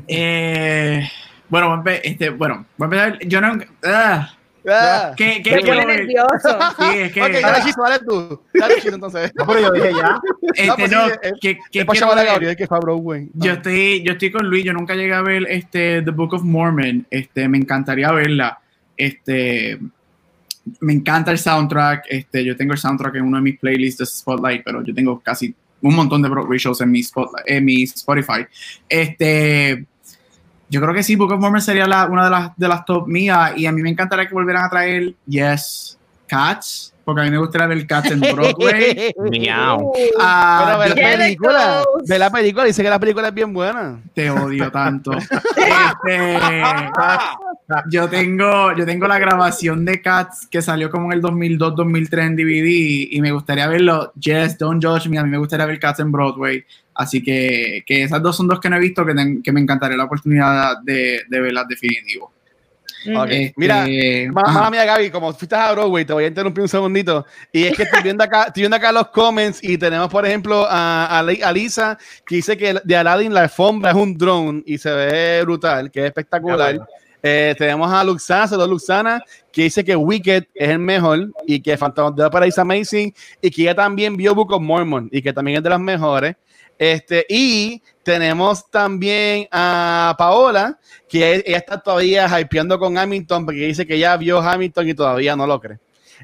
Eh, 0.09 1.09
bueno, 1.49 1.83
este, 2.03 2.31
bueno, 2.31 2.67
voy 2.77 2.85
a 2.97 3.07
empezar. 3.07 3.29
Yo 3.29 3.41
no. 3.41 3.59
ah, 3.85 4.37
Ah. 4.69 5.13
¿qué, 5.17 5.41
qué 5.43 5.57
Me 5.57 5.61
pone 5.63 5.85
nervioso. 5.87 6.59
Sí, 6.79 6.99
es 6.99 7.13
que. 7.13 7.23
Ok, 7.23 7.31
dale, 7.43 7.63
Chizo, 7.65 7.83
dale 7.83 7.99
tú. 8.07 8.41
Dale, 8.55 8.75
Chizo, 8.77 8.95
entonces. 8.95 9.33
No, 9.35 9.47
pero 9.47 9.61
yo 9.61 9.73
dije 9.73 9.91
ya. 9.93 10.21
este, 10.55 10.67
No, 10.67 10.77
pues 10.77 10.91
no, 10.91 11.07
sí, 11.09 11.13
es- 11.23 11.33
¿qué- 11.41 11.59
qué 11.71 11.79
Es 11.81 11.85
para 11.85 11.99
quiero 11.99 12.07
llamar 12.09 12.19
a 12.19 12.23
ver? 12.23 12.33
Gabriel 12.33 12.57
que 12.57 12.67
fue 12.67 12.77
a 12.77 12.81
Broadway. 12.81 13.29
Yo 13.35 13.51
Ah. 13.53 13.55
estoy, 13.55 14.03
yo 14.03 14.13
estoy 14.13 14.31
con 14.33 14.49
Luis, 14.49 14.65
yo 14.65 14.73
nunca 14.73 14.95
llegué 14.95 15.15
a 15.15 15.23
ver 15.23 15.47
este 15.49 16.03
The 16.03 16.11
Book 16.11 16.35
of 16.35 16.43
Mormon, 16.45 17.07
este, 17.11 17.49
me 17.49 17.59
encantaría 17.59 18.11
verla. 18.13 18.59
Este, 18.97 19.79
me 20.81 20.93
encanta 20.93 21.33
el 21.33 21.39
soundtrack, 21.39 22.05
este, 22.09 22.45
yo 22.45 22.57
tengo 22.57 22.73
el 22.73 22.79
soundtrack 22.79 23.17
en 23.17 23.23
uno 23.23 23.39
de 23.39 23.43
mis 23.43 23.59
playlists 23.59 23.99
de 23.99 24.07
Spotlight, 24.07 24.63
pero 24.65 24.83
yo 24.85 24.95
tengo 24.95 25.19
casi 25.21 25.53
un 25.81 25.97
montón 25.97 26.23
de 26.23 26.29
Broadway 26.29 26.59
shows 26.61 26.81
en 26.81 26.93
mi, 26.93 27.03
Spotlight, 27.03 27.45
en 27.49 27.65
mi 27.65 27.83
Spotify. 27.83 28.47
Este, 28.89 29.85
yo 30.73 30.81
creo 30.81 30.95
que 30.95 31.03
sí, 31.03 31.17
Book 31.17 31.33
of 31.33 31.39
Mormon 31.39 31.61
sería 31.61 31.87
la, 31.87 32.07
una 32.07 32.25
de 32.25 32.31
las, 32.31 32.57
de 32.57 32.67
las 32.67 32.85
top 32.87 33.07
mías 33.07 33.53
y 33.57 33.67
a 33.67 33.73
mí 33.73 33.83
me 33.83 33.91
encantaría 33.91 34.27
que 34.27 34.33
volvieran 34.33 34.65
a 34.65 34.71
traer, 34.71 35.13
yes, 35.27 35.99
Cats, 36.27 36.95
porque 37.05 37.21
a 37.21 37.25
mí 37.25 37.31
me 37.31 37.37
gustaría 37.37 37.67
ver 37.67 37.87
Cats 37.87 38.11
en 38.13 38.21
Broadway. 38.21 39.13
Miau. 39.31 39.81
Uh, 39.89 39.93
Ah, 40.19 40.79
Pero 40.83 40.95
ve 40.95 41.03
la 41.03 41.19
película, 41.19 41.83
ve 42.09 42.19
la 42.19 42.31
película, 42.31 42.65
dice 42.65 42.83
que 42.83 42.89
la 42.89 42.99
película 42.99 43.29
es 43.29 43.35
bien 43.35 43.53
buena. 43.53 44.01
Te 44.15 44.31
odio 44.31 44.71
tanto. 44.73 45.13
Este, 45.57 46.39
yo 47.91 48.09
tengo, 48.09 48.77
yo 48.77 48.85
tengo 48.85 49.07
la 49.09 49.19
grabación 49.19 49.85
de 49.85 50.01
Cats 50.03 50.47
que 50.51 50.61
salió 50.63 50.91
como 50.91 51.13
en 51.13 51.19
el 51.19 51.23
2002-2003 51.23 52.27
en 52.27 52.37
DVD 52.37 53.09
y 53.11 53.21
me 53.21 53.33
gustaría 53.33 53.67
verlo. 53.69 54.13
Yes, 54.21 54.59
don't 54.59 54.85
judge 54.85 55.09
me. 55.09 55.19
A 55.19 55.25
mí 55.25 55.31
me 55.31 55.39
gustaría 55.39 55.67
ver 55.67 55.79
Cats 55.79 56.01
en 56.01 56.11
Broadway. 56.13 56.65
Así 56.95 57.23
que, 57.23 57.83
que 57.87 58.03
esas 58.03 58.23
dos 58.23 58.37
son 58.37 58.49
dos 58.49 58.61
que 58.61 58.69
no 58.69 58.77
he 58.77 58.81
visto 58.81 59.05
que, 59.07 59.15
ten- 59.15 59.43
que 59.43 59.51
me 59.53 59.61
encantaría 59.61 59.97
la 59.97 60.05
oportunidad 60.05 60.79
de, 60.83 61.21
de 61.29 61.41
verlas 61.41 61.67
definitivo. 61.69 62.33
Ok, 63.17 63.31
Este, 63.31 63.55
Mira, 63.57 63.83
ajá. 63.83 64.53
Mamá 64.53 64.71
mía, 64.71 64.85
Gaby, 64.85 65.11
como 65.11 65.33
fuiste 65.33 65.57
a 65.57 65.73
Broadway, 65.73 66.05
te 66.05 66.13
voy 66.13 66.23
a 66.23 66.29
interrumpir 66.29 66.63
un 66.63 66.69
segundito. 66.69 67.27
Y 67.51 67.65
es 67.65 67.77
que 67.77 67.83
estoy 67.83 68.01
viendo 68.03 68.23
acá, 68.23 68.45
estoy 68.45 68.61
viendo 68.61 68.77
acá 68.77 68.93
los 68.93 69.09
comments 69.09 69.59
y 69.65 69.77
tenemos, 69.77 70.09
por 70.09 70.25
ejemplo, 70.25 70.65
a, 70.71 71.19
a 71.19 71.53
Lisa 71.53 71.99
que 72.25 72.37
dice 72.37 72.57
que 72.57 72.77
de 72.85 72.97
Aladdin 72.97 73.35
la 73.35 73.41
alfombra 73.41 73.91
es 73.91 73.97
un 73.97 74.17
drone 74.17 74.63
y 74.67 74.79
se 74.79 74.93
ve 74.93 75.43
brutal, 75.43 75.91
que 75.91 76.01
es 76.01 76.07
espectacular. 76.07 76.79
Eh, 77.23 77.55
tenemos 77.57 77.93
a 77.93 78.03
Luxana, 78.03 78.49
saludos 78.49 78.71
Luxana, 78.71 79.23
que 79.53 79.63
dice 79.63 79.85
que 79.85 79.95
Wicked 79.95 80.45
es 80.55 80.69
el 80.71 80.81
mejor 80.81 81.33
y 81.47 81.61
que 81.61 81.77
Phantom 81.77 82.19
Opera 82.19 82.47
is 82.49 82.59
amazing 82.59 83.15
y 83.41 83.51
que 83.51 83.63
ella 83.63 83.77
también 83.77 84.17
vio 84.17 84.35
Book 84.35 84.53
of 84.53 84.61
Mormon 84.61 85.09
y 85.13 85.23
que 85.23 85.33
también 85.33 85.59
es 85.59 85.63
de 85.63 85.71
las 85.71 85.79
mejores. 85.79 86.35
Este, 86.77 87.25
y 87.29 87.81
tenemos 88.03 88.69
también 88.69 89.47
a 89.53 90.17
Paola, 90.19 90.81
que 91.09 91.45
ella 91.47 91.59
está 91.59 91.81
todavía 91.81 92.27
hypeando 92.41 92.77
con 92.77 92.99
Hamilton 92.99 93.45
porque 93.45 93.67
dice 93.67 93.87
que 93.87 94.01
ya 94.01 94.17
vio 94.17 94.41
Hamilton 94.41 94.89
y 94.89 94.95
todavía 94.95 95.37
no 95.37 95.47
lo 95.47 95.61
cree. 95.61 95.79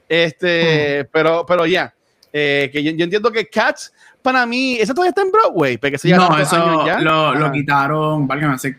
Este, 0.08 1.04
pero, 1.12 1.46
pero 1.46 1.64
ya, 1.64 1.94
eh, 2.32 2.70
que 2.72 2.82
yo, 2.82 2.90
yo 2.90 3.04
entiendo 3.04 3.30
que 3.30 3.48
Cats, 3.48 3.92
para 4.20 4.44
mí, 4.46 4.78
eso 4.80 4.94
todavía 4.94 5.10
está 5.10 5.22
en 5.22 5.30
Broadway, 5.30 5.78
porque 5.78 5.94
eso 5.94 6.08
ya 6.08 6.16
no, 6.16 6.28
tantos 6.28 6.52
años 6.52 6.74
eso 6.74 6.86
ya. 6.86 6.98
lo, 6.98 7.34
lo 7.34 7.52
quitaron, 7.52 8.26
válgame, 8.26 8.54
hace 8.54 8.78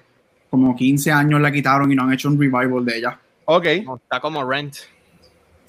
como 0.49 0.75
15 0.75 1.11
años 1.11 1.39
la 1.41 1.51
quitaron 1.51 1.91
y 1.91 1.95
no 1.95 2.03
han 2.03 2.13
hecho 2.13 2.29
un 2.29 2.39
revival 2.39 2.83
de 2.85 2.97
ella. 2.97 3.19
Ok. 3.45 3.65
Está 3.65 4.19
como 4.19 4.43
Rent. 4.43 4.75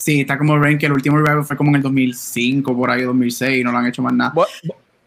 Sí, 0.01 0.22
está 0.22 0.39
como 0.39 0.59
Rain, 0.59 0.78
que 0.78 0.87
el 0.87 0.93
último 0.93 1.18
revival 1.18 1.45
fue 1.45 1.59
como 1.59 1.68
en 1.70 1.76
el 1.76 1.83
2005, 1.83 2.74
por 2.74 2.91
ahí, 2.91 3.03
2006, 3.03 3.61
y 3.61 3.64
no 3.64 3.70
lo 3.70 3.78
han 3.78 3.87
hecho 3.87 4.01
más 4.01 4.14
nada. 4.14 4.33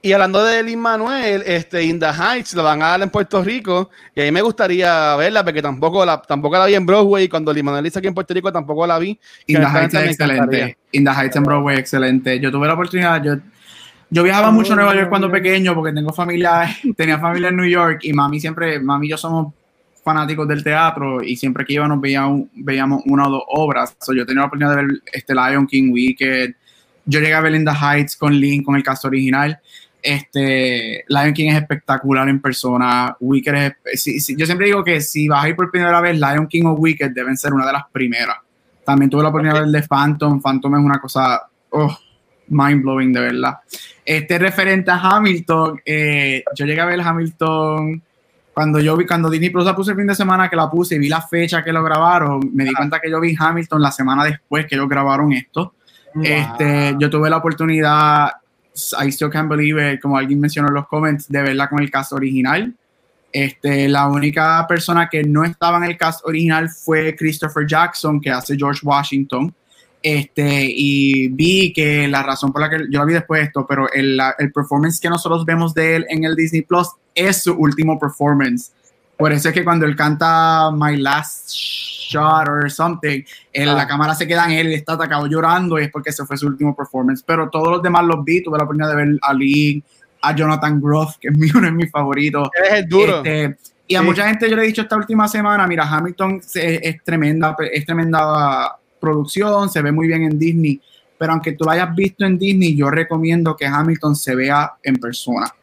Y 0.03 0.11
hablando 0.11 0.43
de 0.43 0.61
Lin 0.61 0.79
Manuel, 0.79 1.41
este, 1.47 1.83
In 1.83 1.99
the 1.99 2.05
Heights 2.05 2.53
lo 2.53 2.61
van 2.61 2.83
a 2.83 2.89
dar 2.89 3.01
en 3.01 3.09
Puerto 3.09 3.41
Rico 3.41 3.89
y 4.13 4.21
a 4.21 4.25
mí 4.25 4.31
me 4.31 4.41
gustaría 4.41 5.15
verla 5.15 5.43
porque 5.43 5.61
tampoco 5.61 6.05
la, 6.05 6.21
tampoco 6.21 6.57
la 6.57 6.65
vi 6.65 6.75
en 6.75 6.85
Broadway 6.85 7.23
y 7.23 7.29
cuando 7.29 7.53
Lin 7.53 7.65
Manuel 7.65 7.87
hizo 7.87 7.99
aquí 7.99 8.09
en 8.09 8.13
Puerto 8.13 8.33
Rico 8.33 8.51
tampoco 8.51 8.85
la 8.85 8.99
vi. 8.99 9.17
In 9.47 9.61
the 9.61 9.65
Heights 9.65 9.93
es 9.95 10.09
excelente. 10.09 10.77
In 10.91 11.05
the 11.05 11.11
Heights 11.11 11.37
en 11.37 11.43
Broadway, 11.43 11.77
excelente. 11.77 12.39
Yo 12.39 12.51
tuve 12.51 12.67
la 12.67 12.73
oportunidad, 12.73 13.23
yo, 13.23 13.37
yo 14.09 14.23
viajaba 14.23 14.51
mucho 14.51 14.73
a 14.73 14.75
Nueva 14.75 14.93
York 14.93 15.09
cuando 15.09 15.31
pequeño 15.31 15.73
porque 15.73 15.93
tengo 15.93 16.13
familia, 16.13 16.69
tenía 16.97 17.17
familia 17.17 17.49
en 17.49 17.55
New 17.55 17.69
York 17.69 18.01
y 18.03 18.13
mami 18.13 18.39
siempre, 18.39 18.79
mami 18.79 19.07
y 19.07 19.09
yo 19.11 19.17
somos 19.17 19.53
fanáticos 20.03 20.47
del 20.47 20.63
teatro 20.63 21.23
y 21.23 21.35
siempre 21.35 21.65
que 21.65 21.73
íbamos 21.73 21.99
veíamos, 22.01 22.47
veíamos 22.53 23.03
una 23.05 23.27
o 23.27 23.31
dos 23.31 23.43
obras. 23.47 23.95
So, 24.01 24.13
yo 24.13 24.25
tenía 24.25 24.41
la 24.41 24.47
oportunidad 24.47 24.75
de 24.75 24.83
ver 24.83 25.01
este 25.11 25.33
Lion 25.33 25.65
King 25.65 25.91
Wicked. 25.91 26.53
Yo 27.05 27.19
llegué 27.19 27.33
a 27.33 27.41
ver 27.41 27.55
In 27.55 27.65
the 27.65 27.71
Heights 27.71 28.15
con 28.15 28.33
Link, 28.33 28.65
con 28.65 28.75
el 28.75 28.83
cast 28.83 29.05
original. 29.05 29.59
Este, 30.01 31.05
Lion 31.07 31.33
King 31.33 31.49
es 31.49 31.55
espectacular 31.55 32.27
en 32.27 32.41
persona. 32.41 33.15
Wicked 33.19 33.73
es, 33.85 34.05
yo 34.37 34.45
siempre 34.45 34.67
digo 34.67 34.83
que 34.83 34.99
si 35.01 35.27
vas 35.27 35.45
a 35.45 35.49
ir 35.49 35.55
por 35.55 35.71
primera 35.71 36.01
vez, 36.01 36.19
Lion 36.19 36.47
King 36.47 36.65
o 36.65 36.73
Wicked 36.73 37.11
deben 37.11 37.37
ser 37.37 37.53
una 37.53 37.65
de 37.65 37.73
las 37.73 37.83
primeras. 37.91 38.37
También 38.85 39.09
tuve 39.09 39.23
la 39.23 39.29
oportunidad 39.29 39.55
de 39.55 39.71
ver 39.71 39.81
de 39.81 39.87
Phantom. 39.87 40.41
Phantom 40.41 40.75
es 40.75 40.81
una 40.83 40.99
cosa 40.99 41.43
oh, 41.69 41.97
mind 42.49 42.81
blowing, 42.81 43.13
de 43.13 43.21
verdad. 43.21 43.59
Este 44.05 44.37
referente 44.37 44.91
a 44.91 44.99
Hamilton, 44.99 45.81
eh, 45.85 46.43
yo 46.55 46.65
llegué 46.65 46.81
a 46.81 46.85
ver 46.85 46.99
Hamilton 46.99 48.03
cuando 48.53 48.79
yo 48.79 48.95
vi, 48.95 49.05
cuando 49.05 49.29
Disney 49.29 49.49
Plus 49.49 49.65
la 49.65 49.75
puse 49.75 49.91
el 49.91 49.97
fin 49.97 50.07
de 50.07 50.15
semana 50.15 50.49
que 50.49 50.55
la 50.55 50.69
puse 50.69 50.95
y 50.95 50.99
vi 50.99 51.09
la 51.09 51.21
fecha 51.21 51.63
que 51.63 51.73
lo 51.73 51.83
grabaron, 51.83 52.51
me 52.53 52.63
di 52.63 52.73
cuenta 52.73 52.99
que 52.99 53.09
yo 53.09 53.19
vi 53.19 53.35
Hamilton 53.37 53.81
la 53.81 53.91
semana 53.91 54.23
después 54.23 54.67
que 54.67 54.75
ellos 54.75 54.87
grabaron 54.87 55.33
esto. 55.33 55.73
Este, 56.21 56.95
yo 56.99 57.09
tuve 57.09 57.29
la 57.29 57.37
oportunidad, 57.37 58.31
I 59.01 59.11
still 59.11 59.31
can't 59.31 59.49
believe 59.49 59.93
it, 59.93 59.99
como 59.99 60.17
alguien 60.17 60.39
mencionó 60.39 60.67
en 60.67 60.75
los 60.75 60.87
comments, 60.87 61.27
de 61.27 61.41
verla 61.41 61.67
con 61.67 61.79
el 61.79 61.89
cast 61.89 62.13
original. 62.13 62.73
Este, 63.31 63.87
la 63.89 64.07
única 64.07 64.63
persona 64.67 65.09
que 65.09 65.23
no 65.23 65.43
estaba 65.43 65.77
en 65.77 65.85
el 65.85 65.97
cast 65.97 66.23
original 66.23 66.69
fue 66.69 67.15
Christopher 67.15 67.65
Jackson, 67.65 68.21
que 68.21 68.29
hace 68.29 68.55
George 68.55 68.81
Washington. 68.83 69.53
Este, 70.03 70.65
y 70.69 71.29
vi 71.29 71.71
que 71.71 72.09
la 72.09 72.21
razón 72.23 72.51
por 72.51 72.61
la 72.61 72.69
que 72.69 72.85
yo 72.91 72.99
la 72.99 73.05
vi 73.05 73.13
después 73.13 73.39
de 73.39 73.45
esto, 73.45 73.65
pero 73.65 73.91
el, 73.91 74.19
el 74.37 74.51
performance 74.51 74.99
que 74.99 75.09
nosotros 75.09 75.45
vemos 75.45 75.73
de 75.73 75.95
él 75.95 76.05
en 76.09 76.25
el 76.25 76.35
Disney 76.35 76.61
Plus 76.61 76.89
es 77.15 77.43
su 77.43 77.53
último 77.53 77.97
performance. 77.97 78.73
Por 79.17 79.31
eso 79.31 79.47
es 79.47 79.53
que 79.53 79.63
cuando 79.63 79.85
él 79.85 79.95
canta 79.95 80.71
My 80.73 80.97
Last 80.97 81.49
Shot 81.49 82.47
or 82.49 82.69
something, 82.69 83.23
en 83.53 83.65
la 83.67 83.83
ah. 83.83 83.87
cámara 83.87 84.13
se 84.13 84.27
queda 84.27 84.45
en 84.45 84.51
él 84.51 84.71
y 84.71 84.73
está 84.73 84.93
atacado 84.93 85.27
llorando 85.27 85.79
y 85.79 85.83
es 85.83 85.91
porque 85.91 86.09
ese 86.09 86.25
fue 86.25 86.37
su 86.37 86.47
último 86.47 86.75
performance. 86.75 87.23
Pero 87.25 87.49
todos 87.49 87.69
los 87.69 87.81
demás 87.81 88.03
los 88.03 88.23
vi, 88.25 88.43
tuve 88.43 88.57
la 88.57 88.65
oportunidad 88.65 88.89
de 88.89 88.95
ver 88.97 89.19
a 89.21 89.33
Lee, 89.33 89.81
a 90.21 90.35
Jonathan 90.35 90.81
Groff, 90.81 91.17
que 91.19 91.29
es 91.29 91.37
mi, 91.37 91.49
uno 91.51 91.67
de 91.67 91.71
mis 91.71 91.89
favoritos. 91.89 92.49
Es 92.61 92.79
el 92.79 92.89
duro. 92.89 93.23
Este, 93.23 93.57
y 93.87 93.95
a 93.95 94.01
mucha 94.01 94.27
gente 94.27 94.49
yo 94.49 94.55
le 94.55 94.63
he 94.63 94.67
dicho 94.67 94.81
esta 94.81 94.95
última 94.95 95.27
semana, 95.27 95.67
mira, 95.67 95.87
Hamilton 95.87 96.41
es, 96.55 97.03
tremenda, 97.03 97.55
es 97.71 97.85
tremenda 97.85 98.77
producción, 99.03 99.69
se 99.69 99.81
ve 99.81 99.91
muy 99.91 100.07
bien 100.07 100.23
en 100.23 100.39
Disney, 100.39 100.79
pero 101.17 101.33
aunque 101.33 101.51
tú 101.51 101.65
lo 101.65 101.71
hayas 101.71 101.93
visto 101.93 102.25
en 102.25 102.37
Disney, 102.37 102.75
yo 102.75 102.89
recomiendo 102.89 103.55
que 103.55 103.65
Hamilton 103.65 104.15
se 104.15 104.33
vea 104.33 104.73
en 104.81 104.95
persona. 104.95 105.53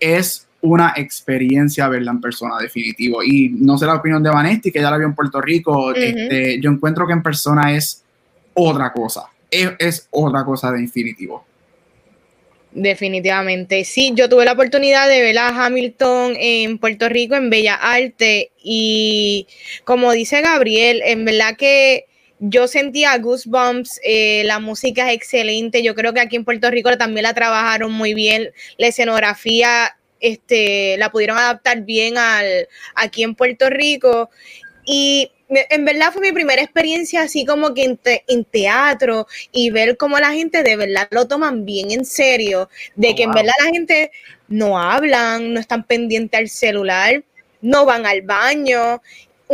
Es 0.00 0.48
una 0.62 0.94
experiencia 0.96 1.88
verla 1.88 2.10
en 2.10 2.20
persona, 2.20 2.56
definitivo. 2.60 3.22
Y 3.22 3.50
no 3.50 3.78
sé 3.78 3.86
la 3.86 3.94
opinión 3.94 4.22
de 4.22 4.30
Vanesti, 4.30 4.72
que 4.72 4.80
ya 4.80 4.90
la 4.90 4.98
vio 4.98 5.06
en 5.06 5.14
Puerto 5.14 5.40
Rico, 5.40 5.94
este, 5.94 6.60
yo 6.60 6.70
encuentro 6.70 7.06
que 7.06 7.12
en 7.12 7.22
persona 7.22 7.72
es 7.72 8.02
otra 8.54 8.92
cosa, 8.92 9.22
es, 9.50 9.70
es 9.78 10.08
otra 10.10 10.44
cosa 10.44 10.72
de 10.72 10.80
definitivo. 10.80 11.44
Definitivamente, 12.72 13.84
sí, 13.84 14.12
yo 14.14 14.30
tuve 14.30 14.46
la 14.46 14.52
oportunidad 14.52 15.06
de 15.06 15.20
ver 15.20 15.36
a 15.36 15.66
Hamilton 15.66 16.34
en 16.38 16.78
Puerto 16.78 17.08
Rico 17.08 17.34
en 17.34 17.50
Bella 17.50 17.74
Arte 17.74 18.50
y 18.62 19.46
como 19.84 20.10
dice 20.12 20.40
Gabriel, 20.40 21.02
en 21.04 21.26
verdad 21.26 21.56
que 21.56 22.06
yo 22.44 22.66
sentía 22.66 23.16
goosebumps, 23.18 24.00
eh, 24.02 24.42
la 24.44 24.58
música 24.58 25.08
es 25.08 25.16
excelente, 25.16 25.80
yo 25.80 25.94
creo 25.94 26.12
que 26.12 26.18
aquí 26.18 26.34
en 26.34 26.44
Puerto 26.44 26.72
Rico 26.72 26.98
también 26.98 27.22
la 27.22 27.34
trabajaron 27.34 27.92
muy 27.92 28.14
bien, 28.14 28.50
la 28.78 28.88
escenografía 28.88 29.96
este, 30.18 30.96
la 30.98 31.12
pudieron 31.12 31.38
adaptar 31.38 31.82
bien 31.82 32.18
al, 32.18 32.68
aquí 32.96 33.22
en 33.22 33.36
Puerto 33.36 33.70
Rico 33.70 34.28
y 34.84 35.30
en 35.48 35.84
verdad 35.84 36.12
fue 36.12 36.22
mi 36.22 36.32
primera 36.32 36.60
experiencia 36.60 37.22
así 37.22 37.44
como 37.44 37.74
que 37.74 37.96
en, 38.26 38.44
teatro 38.44 39.28
y 39.52 39.70
ver 39.70 39.96
cómo 39.96 40.18
la 40.18 40.32
gente 40.32 40.64
de 40.64 40.74
verdad 40.74 41.06
lo 41.12 41.28
toman 41.28 41.64
bien 41.64 41.92
en 41.92 42.04
serio, 42.04 42.68
de 42.96 43.10
oh, 43.10 43.14
que 43.14 43.22
en 43.22 43.30
verdad 43.30 43.52
la 43.64 43.70
gente 43.70 44.10
no 44.48 44.80
hablan, 44.80 45.54
no 45.54 45.60
están 45.60 45.84
pendientes 45.84 46.40
al 46.40 46.48
celular, 46.48 47.22
no 47.60 47.86
van 47.86 48.04
al 48.04 48.22
baño. 48.22 49.00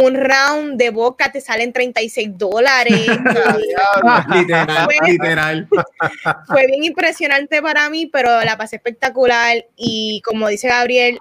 Un 0.01 0.15
round 0.15 0.79
de 0.79 0.91
boca 0.91 1.33
te 1.33 1.41
salen 1.41 1.73
36 1.73 2.29
dólares. 2.39 2.95
literal, 4.35 4.85
fue, 4.85 5.11
literal. 5.11 5.69
Fue 6.47 6.67
bien 6.67 6.85
impresionante 6.85 7.61
para 7.61 7.91
mí, 7.91 8.07
pero 8.07 8.43
la 8.45 8.57
pasé 8.57 8.77
espectacular. 8.77 9.67
Y 9.77 10.23
como 10.25 10.47
dice 10.47 10.69
Gabriel, 10.69 11.19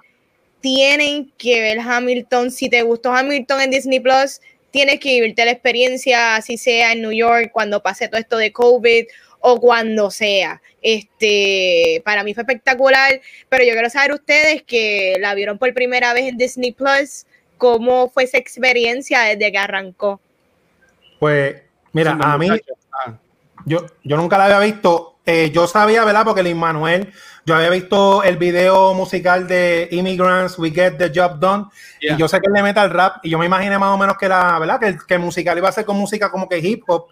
tienen 0.60 1.32
que 1.36 1.60
ver 1.60 1.80
Hamilton. 1.80 2.52
Si 2.52 2.68
te 2.68 2.82
gustó 2.82 3.12
Hamilton 3.12 3.62
en 3.62 3.70
Disney 3.70 3.98
Plus, 3.98 4.40
tienes 4.70 5.00
que 5.00 5.08
vivirte 5.08 5.44
la 5.44 5.50
experiencia, 5.50 6.36
así 6.36 6.56
sea 6.56 6.92
en 6.92 7.02
New 7.02 7.12
York, 7.12 7.50
cuando 7.52 7.82
pase 7.82 8.06
todo 8.06 8.20
esto 8.20 8.36
de 8.36 8.52
COVID 8.52 9.06
o 9.40 9.60
cuando 9.60 10.10
sea. 10.10 10.62
Este, 10.82 12.02
para 12.04 12.22
mí 12.22 12.34
fue 12.34 12.42
espectacular, 12.42 13.20
pero 13.48 13.64
yo 13.64 13.72
quiero 13.72 13.90
saber 13.90 14.12
ustedes 14.12 14.62
que 14.62 15.16
la 15.18 15.34
vieron 15.34 15.58
por 15.58 15.72
primera 15.74 16.12
vez 16.12 16.28
en 16.28 16.38
Disney 16.38 16.72
Plus, 16.72 17.26
¿cómo 17.58 18.08
fue 18.08 18.24
esa 18.24 18.38
experiencia 18.38 19.20
desde 19.22 19.52
que 19.52 19.58
arrancó? 19.58 20.20
Pues, 21.18 21.56
mira, 21.92 22.16
a 22.20 22.38
mí, 22.38 22.48
yo, 23.66 23.86
yo 24.04 24.16
nunca 24.16 24.38
la 24.38 24.46
había 24.46 24.60
visto. 24.60 25.16
Eh, 25.26 25.50
yo 25.50 25.66
sabía, 25.66 26.04
¿verdad? 26.06 26.24
Porque 26.24 26.40
el 26.40 26.54
Manuel 26.54 27.12
yo 27.44 27.54
había 27.54 27.70
visto 27.70 28.22
el 28.22 28.36
video 28.36 28.94
musical 28.94 29.46
de 29.46 29.88
Immigrants, 29.90 30.58
We 30.58 30.70
Get 30.70 30.96
the 30.98 31.10
Job 31.14 31.38
Done, 31.38 31.64
y 32.00 32.14
yo 32.16 32.28
sé 32.28 32.40
que 32.40 32.46
él 32.46 32.52
le 32.52 32.62
mete 32.62 32.80
al 32.80 32.90
rap, 32.90 33.24
y 33.24 33.30
yo 33.30 33.38
me 33.38 33.46
imaginé 33.46 33.78
más 33.78 33.94
o 33.94 33.96
menos 33.96 34.18
que 34.18 34.26
era, 34.26 34.58
¿verdad? 34.58 34.78
Que, 34.78 34.98
que 35.06 35.14
el 35.14 35.20
musical 35.20 35.56
iba 35.56 35.68
a 35.68 35.72
ser 35.72 35.86
con 35.86 35.96
música 35.96 36.30
como 36.30 36.46
que 36.46 36.58
hip 36.58 36.84
hop, 36.86 37.06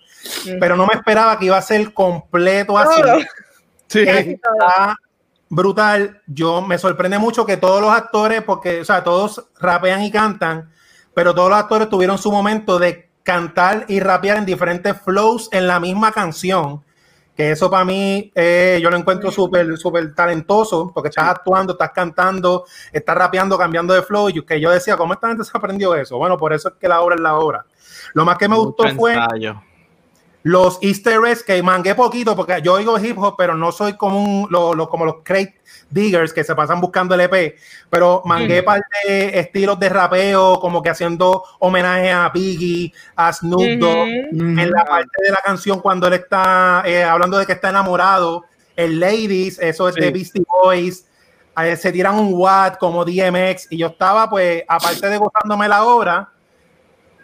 pero 0.61 0.77
no 0.77 0.87
me 0.87 0.95
esperaba 0.95 1.39
que 1.39 1.47
iba 1.47 1.57
a 1.57 1.63
ser 1.63 1.93
completo 1.93 2.77
así. 2.77 3.03
Sí. 3.89 4.01
Está 4.01 4.97
brutal. 5.49 6.23
Yo 6.27 6.63
me 6.63 6.79
sorprende 6.79 7.19
mucho 7.19 7.47
que 7.47 7.57
todos 7.57 7.81
los 7.81 7.91
actores, 7.91 8.43
porque, 8.43 8.81
o 8.81 8.85
sea, 8.85 9.05
todos 9.05 9.49
rapean 9.59 10.03
y 10.03 10.11
cantan, 10.11 10.71
pero 11.15 11.35
todos 11.35 11.51
los 11.51 11.59
actores 11.59 11.89
tuvieron 11.89 12.19
su 12.19 12.31
momento 12.31 12.79
de 12.79 13.11
cantar 13.23 13.85
y 13.89 14.01
rapear 14.01 14.39
en 14.39 14.47
diferentes 14.47 15.01
flows 15.01 15.49
en 15.53 15.67
la 15.67 15.81
misma 15.81 16.13
canción 16.13 16.83
que 17.37 17.51
eso 17.51 17.71
para 17.71 17.85
mí 17.85 18.33
eh, 18.35 18.81
yo 18.83 18.91
lo 18.91 18.97
encuentro 18.97 19.31
súper 19.31 19.77
súper 19.77 20.15
talentoso, 20.15 20.91
porque 20.93 21.11
estás 21.11 21.29
actuando, 21.29 21.75
estás 21.75 21.91
cantando, 21.91 22.65
estás 22.91 23.17
rapeando, 23.17 23.59
cambiando 23.59 23.93
de 23.93 24.03
flow, 24.03 24.31
y 24.31 24.43
que 24.43 24.59
yo 24.59 24.71
decía, 24.71 24.97
¿cómo 24.97 25.13
esta 25.13 25.29
gente 25.29 25.45
se 25.45 25.51
aprendió 25.55 25.95
eso? 25.95 26.17
Bueno, 26.17 26.39
por 26.39 26.55
eso 26.55 26.71
es 26.71 26.75
que 26.81 26.89
la 26.89 27.03
obra 27.03 27.15
es 27.15 27.21
la 27.21 27.37
obra. 27.37 27.67
Lo 28.15 28.25
más 28.25 28.39
que 28.39 28.49
me 28.49 28.57
gustó 28.57 28.89
fue 28.97 29.19
los 30.47 30.79
easter 30.81 31.19
eggs, 31.27 31.43
que 31.43 31.61
mangué 31.61 31.97
poquito, 31.97 32.37
porque 32.37 32.63
yo 32.63 32.75
oigo 32.75 32.97
hip 33.01 33.19
hop, 33.19 33.35
pero 33.37 33.57
no 33.57 33.73
soy 33.73 33.95
como, 33.95 34.23
un, 34.23 34.47
lo, 34.49 34.89
como 34.89 35.05
los 35.05 35.17
crate 35.25 35.57
diggers 35.91 36.33
que 36.33 36.45
se 36.45 36.55
pasan 36.55 36.81
buscando 36.81 37.17
el 37.17 37.23
EP, 37.23 37.57
pero 37.91 38.23
mangué 38.25 38.63
parte 38.63 38.87
de 39.09 39.41
estilos 39.41 39.77
de 39.81 39.89
rapeo, 39.89 40.61
como 40.61 40.85
que 40.85 40.91
haciendo 40.91 41.43
homenaje 41.59 42.13
a 42.13 42.29
Biggie, 42.29 42.93
a 43.17 43.33
Snoop 43.33 43.81
Dogg, 43.81 44.07
en 44.07 44.71
la 44.71 44.85
parte 44.85 45.21
de 45.21 45.31
la 45.33 45.41
canción 45.45 45.81
cuando 45.81 46.07
él 46.07 46.13
está 46.13 46.85
eh, 46.87 47.03
hablando 47.03 47.39
de 47.39 47.47
que 47.47 47.55
está 47.55 47.71
enamorado, 47.71 48.45
el 48.77 49.01
Ladies, 49.01 49.59
eso 49.59 49.89
es 49.89 49.97
de 49.97 50.13
Beastie 50.13 50.45
Boys, 50.47 51.07
eh, 51.61 51.75
se 51.75 51.91
tiran 51.91 52.21
un 52.21 52.33
Watt 52.33 52.79
como 52.79 53.05
DMX, 53.05 53.67
y 53.71 53.79
yo 53.79 53.89
estaba 53.89 54.31
pues, 54.31 54.63
aparte 54.69 55.09
de 55.09 55.19
gozándome 55.19 55.67
la 55.67 55.83
obra, 55.83 56.36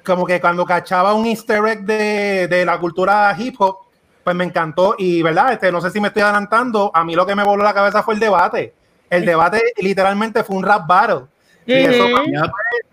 como 0.04 0.26
que 0.26 0.40
cuando 0.40 0.64
cachaba 0.64 1.14
un 1.14 1.26
easter 1.26 1.64
egg 1.66 1.84
de, 1.84 2.48
de 2.48 2.64
la 2.64 2.78
cultura 2.78 3.34
hip 3.38 3.54
hop, 3.58 3.78
pues 4.22 4.36
me 4.36 4.44
encantó 4.44 4.94
y, 4.98 5.22
¿verdad? 5.22 5.52
Este, 5.52 5.72
no 5.72 5.80
sé 5.80 5.90
si 5.90 6.00
me 6.00 6.08
estoy 6.08 6.22
adelantando, 6.22 6.90
a 6.94 7.04
mí 7.04 7.14
lo 7.14 7.26
que 7.26 7.34
me 7.34 7.44
voló 7.44 7.62
la 7.64 7.74
cabeza 7.74 8.02
fue 8.02 8.14
el 8.14 8.20
debate. 8.20 8.74
El 9.10 9.26
debate 9.26 9.60
literalmente 9.78 10.42
fue 10.44 10.56
un 10.56 10.62
rap 10.62 10.86
battle. 10.86 11.26
Y 11.66 11.74
eso 11.74 12.06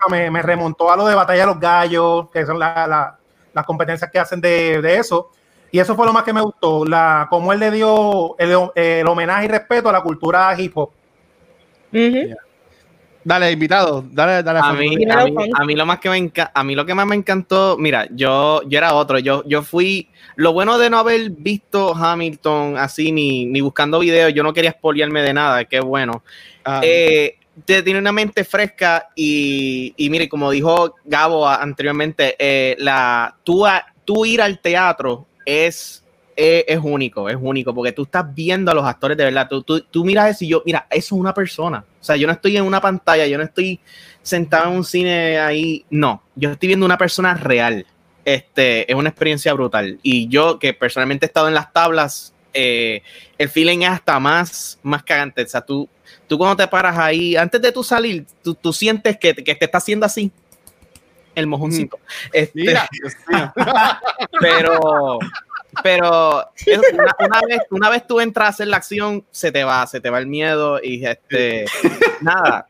me, 0.10 0.30
me, 0.30 0.42
remontó 0.42 0.92
a 0.92 0.96
lo 0.96 1.08
de 1.08 1.16
Batalla 1.16 1.42
de 1.42 1.46
los 1.48 1.60
Gallos, 1.60 2.30
que 2.32 2.46
son 2.46 2.60
las 2.60 3.66
competencias 3.66 4.12
que 4.12 4.20
hacen 4.20 4.40
de, 4.40 4.82
de, 4.82 4.98
eso. 4.98 5.32
Y 5.72 5.80
eso 5.80 5.96
fue 5.96 6.06
lo 6.06 6.14
más 6.14 6.24
que 6.24 6.34
me 6.34 6.42
gustó, 6.42 6.86
la, 6.86 7.28
cómo 7.30 7.52
él 7.54 7.60
le 7.60 7.72
dio 7.72 8.38
el, 8.38 8.56
el 8.76 9.08
homenaje 9.08 9.46
y 9.46 9.48
respeto 9.48 9.90
a 9.90 9.92
la 9.92 10.02
cultura 10.02 10.54
hip 10.60 10.78
hop. 10.78 10.92
Dale, 13.24 13.52
invitado, 13.52 14.06
dale, 14.12 14.44
dale. 14.44 14.60
A 14.64 14.74
mí, 14.74 14.96
a 15.54 15.66
mí, 15.66 15.76
lo 15.76 15.86
más 15.86 16.00
que 16.00 16.10
me 16.10 16.32
a 16.54 16.64
mí 16.64 16.76
lo 16.76 16.86
que 16.86 16.96
más 16.96 17.06
me 17.06 17.16
encantó, 17.16 17.78
mira, 17.78 18.08
yo, 18.12 18.62
yo 18.64 18.78
era 18.78 18.94
otro, 18.94 19.20
yo, 19.20 19.44
yo 19.46 19.62
fui, 19.62 20.08
lo 20.36 20.54
bueno 20.54 20.78
de 20.78 20.90
no 20.90 21.00
haber 21.00 21.30
visto 21.32 21.94
Hamilton 21.94 22.78
así 22.78 23.12
ni, 23.12 23.46
ni 23.46 23.60
buscando 23.60 24.00
videos, 24.00 24.34
yo 24.34 24.42
no 24.42 24.54
quería 24.54 24.72
spoilearme 24.72 25.22
de 25.22 25.34
nada, 25.34 25.66
qué 25.66 25.82
bueno. 25.82 26.24
Ah. 26.64 26.80
Eh, 26.84 27.36
tiene 27.66 28.00
una 28.00 28.14
mente 28.14 28.46
fresca 28.46 29.10
y, 29.16 29.94
y 29.98 30.10
mire, 30.10 30.30
como 30.30 30.50
dijo 30.50 30.96
Gabo 31.04 31.48
anteriormente, 31.48 32.36
eh, 32.40 32.76
la, 32.80 33.36
tú, 33.44 33.66
tú 34.06 34.26
ir 34.26 34.42
al 34.42 34.60
teatro 34.60 35.28
es 35.46 36.04
es, 36.40 36.80
único, 36.82 37.30
es 37.30 37.38
único, 37.40 37.74
porque 37.74 37.92
tú 37.92 38.04
estás 38.04 38.34
viendo 38.34 38.72
a 38.72 38.74
los 38.74 38.86
actores 38.86 39.18
de 39.18 39.26
verdad. 39.26 39.48
Tú, 39.50 39.62
tú, 39.62 39.82
tú, 39.82 40.06
miras 40.06 40.30
eso 40.30 40.46
y 40.46 40.50
yo, 40.50 40.64
mira, 40.66 40.88
eso 40.90 41.16
es 41.16 41.20
una 41.20 41.34
persona. 41.34 41.84
O 42.00 42.04
sea, 42.04 42.16
yo 42.16 42.28
no 42.28 42.34
estoy 42.34 42.56
en 42.56 42.64
una 42.64 42.80
pantalla, 42.80 43.28
yo 43.28 43.38
no 43.38 43.44
estoy 43.44 43.80
sentado 44.22 44.72
en 44.72 44.78
un 44.78 44.84
cine 44.86 45.40
ahí. 45.40 45.86
No, 45.90 46.24
yo 46.36 46.52
estoy 46.52 46.68
viendo 46.68 46.86
una 46.86 46.98
persona 46.98 47.34
real. 47.34 47.86
Este, 48.24 48.90
es 48.90 48.98
una 48.98 49.10
experiencia 49.10 49.54
brutal. 49.54 50.00
Y 50.02 50.28
yo, 50.30 50.60
que 50.60 50.74
personalmente 50.74 51.26
he 51.26 51.28
estado 51.28 51.48
en 51.48 51.54
las 51.54 51.74
tablas, 51.74 52.34
eh, 52.54 53.02
el 53.38 53.50
feeling 53.50 53.80
es 53.80 53.90
hasta 53.90 54.20
más, 54.20 54.80
más 54.82 55.04
cagante. 55.04 55.44
O 55.44 55.48
sea, 55.48 55.62
tú, 55.62 55.90
tú 56.28 56.38
cuando 56.38 56.56
te 56.56 56.68
paras 56.68 56.98
ahí, 56.98 57.36
antes 57.36 57.62
de 57.62 57.72
tú 57.72 57.84
salir, 57.84 58.26
tú, 58.42 58.56
tú 58.56 58.72
sientes 58.72 59.18
que, 59.18 59.36
que 59.36 59.56
te 59.56 59.66
está 59.66 59.80
haciendo 59.80 60.06
así 60.06 60.32
el 61.36 61.48
mojoncito. 61.48 62.00
Este, 62.32 62.78
pero 64.40 65.20
pero 65.84 66.46
una, 67.20 67.42
vez, 67.48 67.60
una 67.70 67.90
vez 67.90 68.08
tú 68.08 68.20
entras 68.20 68.46
a 68.46 68.50
hacer 68.50 68.68
la 68.68 68.78
acción, 68.78 69.26
se 69.32 69.52
te 69.52 69.64
va, 69.64 69.86
se 69.88 70.00
te 70.02 70.10
va 70.10 70.20
el 70.20 70.28
miedo 70.28 70.80
y 70.82 71.06
este, 71.06 71.66
nada. 72.22 72.68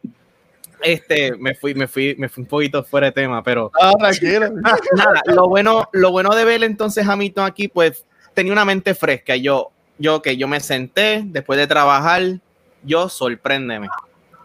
Este, 0.82 1.36
me 1.36 1.56
fui, 1.56 1.74
me 1.74 1.88
fui, 1.88 2.16
me 2.18 2.30
fui 2.30 2.44
un 2.44 2.48
poquito 2.48 2.84
fuera 2.84 3.08
de 3.08 3.12
tema, 3.12 3.44
pero 3.44 3.72
ah, 3.82 3.92
nada, 4.96 5.22
lo 5.26 5.48
bueno, 5.50 5.90
lo 5.92 6.12
bueno 6.12 6.34
de 6.36 6.46
ver 6.46 6.64
entonces 6.64 7.08
a 7.08 7.14
Hamilton 7.14 7.46
aquí, 7.46 7.68
pues 7.68 8.06
tenía 8.34 8.54
una 8.54 8.66
mente 8.66 8.96
fresca. 8.96 9.36
Yo, 9.36 9.72
yo 9.98 10.22
que 10.22 10.38
yo 10.38 10.48
me 10.48 10.60
senté 10.60 11.24
después 11.26 11.60
de 11.60 11.68
trabajar, 11.68 12.40
yo 12.84 13.10
sorpréndeme. 13.10 13.90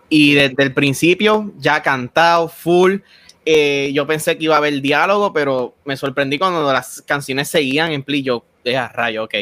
Y 0.08 0.34
desde 0.34 0.62
el 0.62 0.74
principio 0.74 1.52
ya 1.58 1.82
cantado 1.82 2.48
full 2.48 2.98
Eh, 3.46 3.90
yo 3.92 4.06
pensé 4.06 4.38
que 4.38 4.44
iba 4.44 4.54
a 4.54 4.58
haber 4.58 4.80
diálogo, 4.80 5.32
pero 5.32 5.74
me 5.84 5.96
sorprendí 5.96 6.38
cuando 6.38 6.72
las 6.72 7.02
canciones 7.02 7.48
seguían 7.48 7.92
en 7.92 8.02
pli. 8.02 8.22
Yo, 8.22 8.44
deja 8.64 8.88
rayo, 8.88 9.24
ok. 9.24 9.34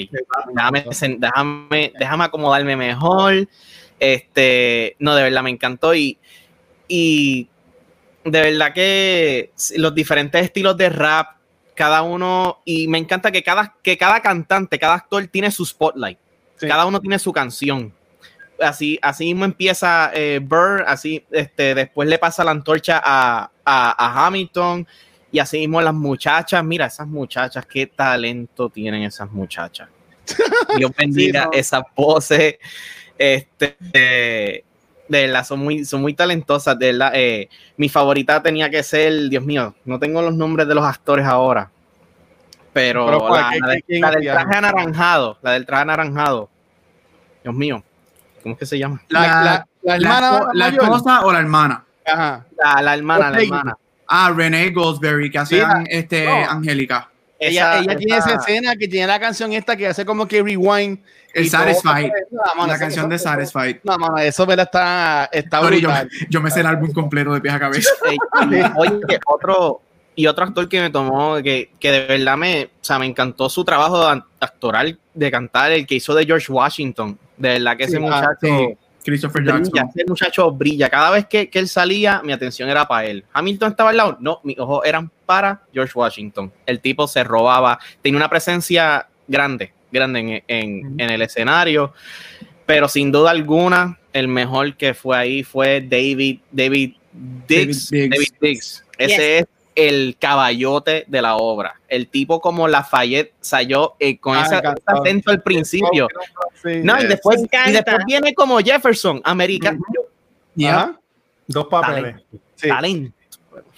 Déjame, 0.54 0.84
déjame, 1.18 1.92
déjame 1.98 2.24
acomodarme 2.24 2.76
mejor. 2.76 3.48
Este, 4.00 4.96
no, 4.98 5.14
de 5.14 5.22
verdad 5.22 5.42
me 5.42 5.50
encantó 5.50 5.94
y, 5.94 6.18
y 6.88 7.48
de 8.24 8.40
verdad 8.40 8.72
que 8.72 9.52
los 9.76 9.94
diferentes 9.94 10.42
estilos 10.42 10.76
de 10.76 10.88
rap, 10.88 11.36
cada 11.74 12.02
uno, 12.02 12.60
y 12.64 12.88
me 12.88 12.98
encanta 12.98 13.30
que 13.30 13.42
cada, 13.42 13.76
que 13.82 13.96
cada 13.96 14.20
cantante, 14.20 14.78
cada 14.78 14.94
actor 14.94 15.26
tiene 15.28 15.50
su 15.50 15.64
spotlight. 15.64 16.18
Cada 16.58 16.86
uno 16.86 17.00
tiene 17.00 17.18
su 17.18 17.32
canción. 17.32 17.92
Así, 18.62 18.98
así 19.02 19.26
mismo 19.26 19.44
empieza 19.44 20.10
eh, 20.14 20.40
Burr, 20.42 20.84
así 20.86 21.24
este, 21.30 21.74
después 21.74 22.08
le 22.08 22.18
pasa 22.18 22.44
la 22.44 22.52
antorcha 22.52 23.00
a, 23.04 23.50
a, 23.64 24.26
Hamilton 24.26 24.86
y 25.30 25.38
así 25.38 25.58
mismo 25.58 25.80
las 25.80 25.94
muchachas, 25.94 26.62
mira, 26.64 26.86
esas 26.86 27.08
muchachas, 27.08 27.66
qué 27.66 27.86
talento 27.86 28.68
tienen 28.68 29.02
esas 29.02 29.30
muchachas. 29.30 29.88
Dios 30.76 30.92
bendiga 30.96 31.48
esa 31.52 31.82
pose 31.82 32.58
este, 33.18 33.76
de 35.08 35.26
verdad, 35.26 35.44
son 35.44 35.60
muy, 35.60 35.84
son 35.84 36.00
muy 36.00 36.14
talentosas. 36.14 36.78
De 36.78 36.86
verdad, 36.86 37.12
eh, 37.14 37.48
mi 37.76 37.88
favorita 37.88 38.42
tenía 38.42 38.70
que 38.70 38.82
ser, 38.82 39.28
Dios 39.28 39.44
mío, 39.44 39.74
no 39.84 39.98
tengo 39.98 40.22
los 40.22 40.34
nombres 40.34 40.66
de 40.66 40.74
los 40.74 40.84
actores 40.84 41.26
ahora. 41.26 41.70
Pero, 42.72 43.28
la, 43.28 43.50
del 43.50 43.84
traje 43.84 44.56
anaranjado, 44.56 45.38
la 45.42 45.52
del 45.52 45.66
traje 45.66 45.82
anaranjado. 45.82 46.48
Dios 47.42 47.54
mío, 47.54 47.84
¿cómo 48.42 48.54
es 48.54 48.58
que 48.58 48.66
se 48.66 48.78
llama? 48.78 49.02
La, 49.08 49.66
hermana. 49.84 50.48
La, 50.52 50.68
esposa 50.68 51.24
o 51.24 51.32
la 51.32 51.38
hermana. 51.38 51.84
Ajá. 52.06 52.46
La, 52.82 52.94
hermana, 52.94 53.30
la 53.30 53.42
hermana. 53.42 53.76
Ah, 54.06 54.32
Renee 54.34 54.70
Goldsberry, 54.70 55.30
que 55.30 55.38
hace 55.38 55.62
este, 55.88 56.28
Angélica. 56.28 57.08
Ella, 57.38 57.78
ella 57.80 57.96
tiene 57.96 58.18
esa 58.18 58.34
escena 58.34 58.76
que 58.76 58.86
tiene 58.86 59.06
la 59.08 59.18
canción 59.18 59.52
esta 59.52 59.76
que 59.76 59.88
hace 59.88 60.04
como 60.04 60.28
que 60.28 60.42
rewind. 60.42 60.98
El 61.34 61.48
Satisfied. 61.48 62.10
la 62.66 62.78
canción 62.78 63.08
de 63.08 63.18
Satisfied. 63.18 63.78
No, 63.82 63.98
mano, 63.98 64.18
eso 64.18 64.46
me 64.46 64.54
está, 64.54 65.28
está 65.32 65.60
brutal. 65.60 66.08
Yo, 66.28 66.40
me 66.40 66.50
sé 66.50 66.60
el 66.60 66.66
álbum 66.66 66.92
completo 66.92 67.32
de 67.32 67.40
pies 67.40 67.54
a 67.54 67.58
cabeza. 67.58 67.90
Oye, 68.76 69.00
otro, 69.26 69.80
y 70.14 70.26
otro 70.26 70.44
actor 70.44 70.68
que 70.68 70.82
me 70.82 70.90
tomó, 70.90 71.42
que, 71.42 71.70
que, 71.80 71.90
de 71.90 72.06
verdad 72.06 72.36
me, 72.36 72.64
o 72.64 72.84
sea, 72.84 72.98
me 72.98 73.06
encantó 73.06 73.48
su 73.48 73.64
trabajo 73.64 74.06
actoral 74.38 74.98
de 75.14 75.30
cantar, 75.30 75.72
el 75.72 75.86
que 75.86 75.96
hizo 75.96 76.14
de 76.14 76.26
George 76.26 76.52
Washington. 76.52 77.18
De 77.42 77.48
verdad 77.48 77.76
que 77.76 77.84
ese 77.84 77.98
muchacho. 77.98 78.78
Christopher 79.04 79.44
Jackson. 79.44 79.90
ese 79.92 80.04
muchacho 80.06 80.52
brilla. 80.52 80.88
Cada 80.88 81.10
vez 81.10 81.26
que, 81.26 81.50
que, 81.50 81.58
él 81.58 81.66
salía, 81.66 82.22
mi 82.22 82.32
atención 82.32 82.68
era 82.68 82.86
para 82.86 83.04
él. 83.06 83.24
Hamilton 83.32 83.72
estaba 83.72 83.90
al 83.90 83.96
lado. 83.96 84.16
No, 84.20 84.38
mis 84.44 84.56
ojos 84.60 84.82
eran 84.84 85.10
para 85.26 85.62
George 85.72 85.92
Washington. 85.92 86.52
El 86.64 86.78
tipo 86.78 87.08
se 87.08 87.24
robaba. 87.24 87.80
Tenía 88.00 88.16
una 88.16 88.30
presencia 88.30 89.08
grande, 89.26 89.72
grande 89.90 90.44
en, 90.46 91.00
en, 91.00 91.10
el 91.10 91.20
escenario. 91.20 91.92
Pero 92.64 92.86
sin 92.86 93.10
duda 93.10 93.32
alguna, 93.32 93.98
el 94.12 94.28
mejor 94.28 94.76
que 94.76 94.94
fue 94.94 95.16
ahí 95.16 95.42
fue 95.42 95.80
David, 95.80 96.38
David 96.52 96.94
Dix. 97.48 97.90
David 97.90 98.34
Diggs. 98.40 98.84
Ese 98.98 99.38
es 99.38 99.46
el 99.74 100.16
caballote 100.18 101.04
de 101.08 101.22
la 101.22 101.36
obra. 101.36 101.80
El 101.88 102.08
tipo 102.08 102.40
como 102.40 102.68
Lafayette 102.68 103.32
salió 103.40 103.94
eh, 103.98 104.18
con 104.18 104.36
ah, 104.36 104.42
ese, 104.44 104.60
acento 104.86 105.30
al 105.30 105.42
principio. 105.42 106.08
No, 106.64 107.00
y 107.00 107.06
después, 107.06 107.40
y 107.66 107.72
después, 107.72 107.98
viene 108.06 108.34
como 108.34 108.58
Jefferson, 108.58 109.20
americano. 109.24 109.80
Dos 111.46 111.66
papeles. 111.66 112.16
Talento. 112.60 113.16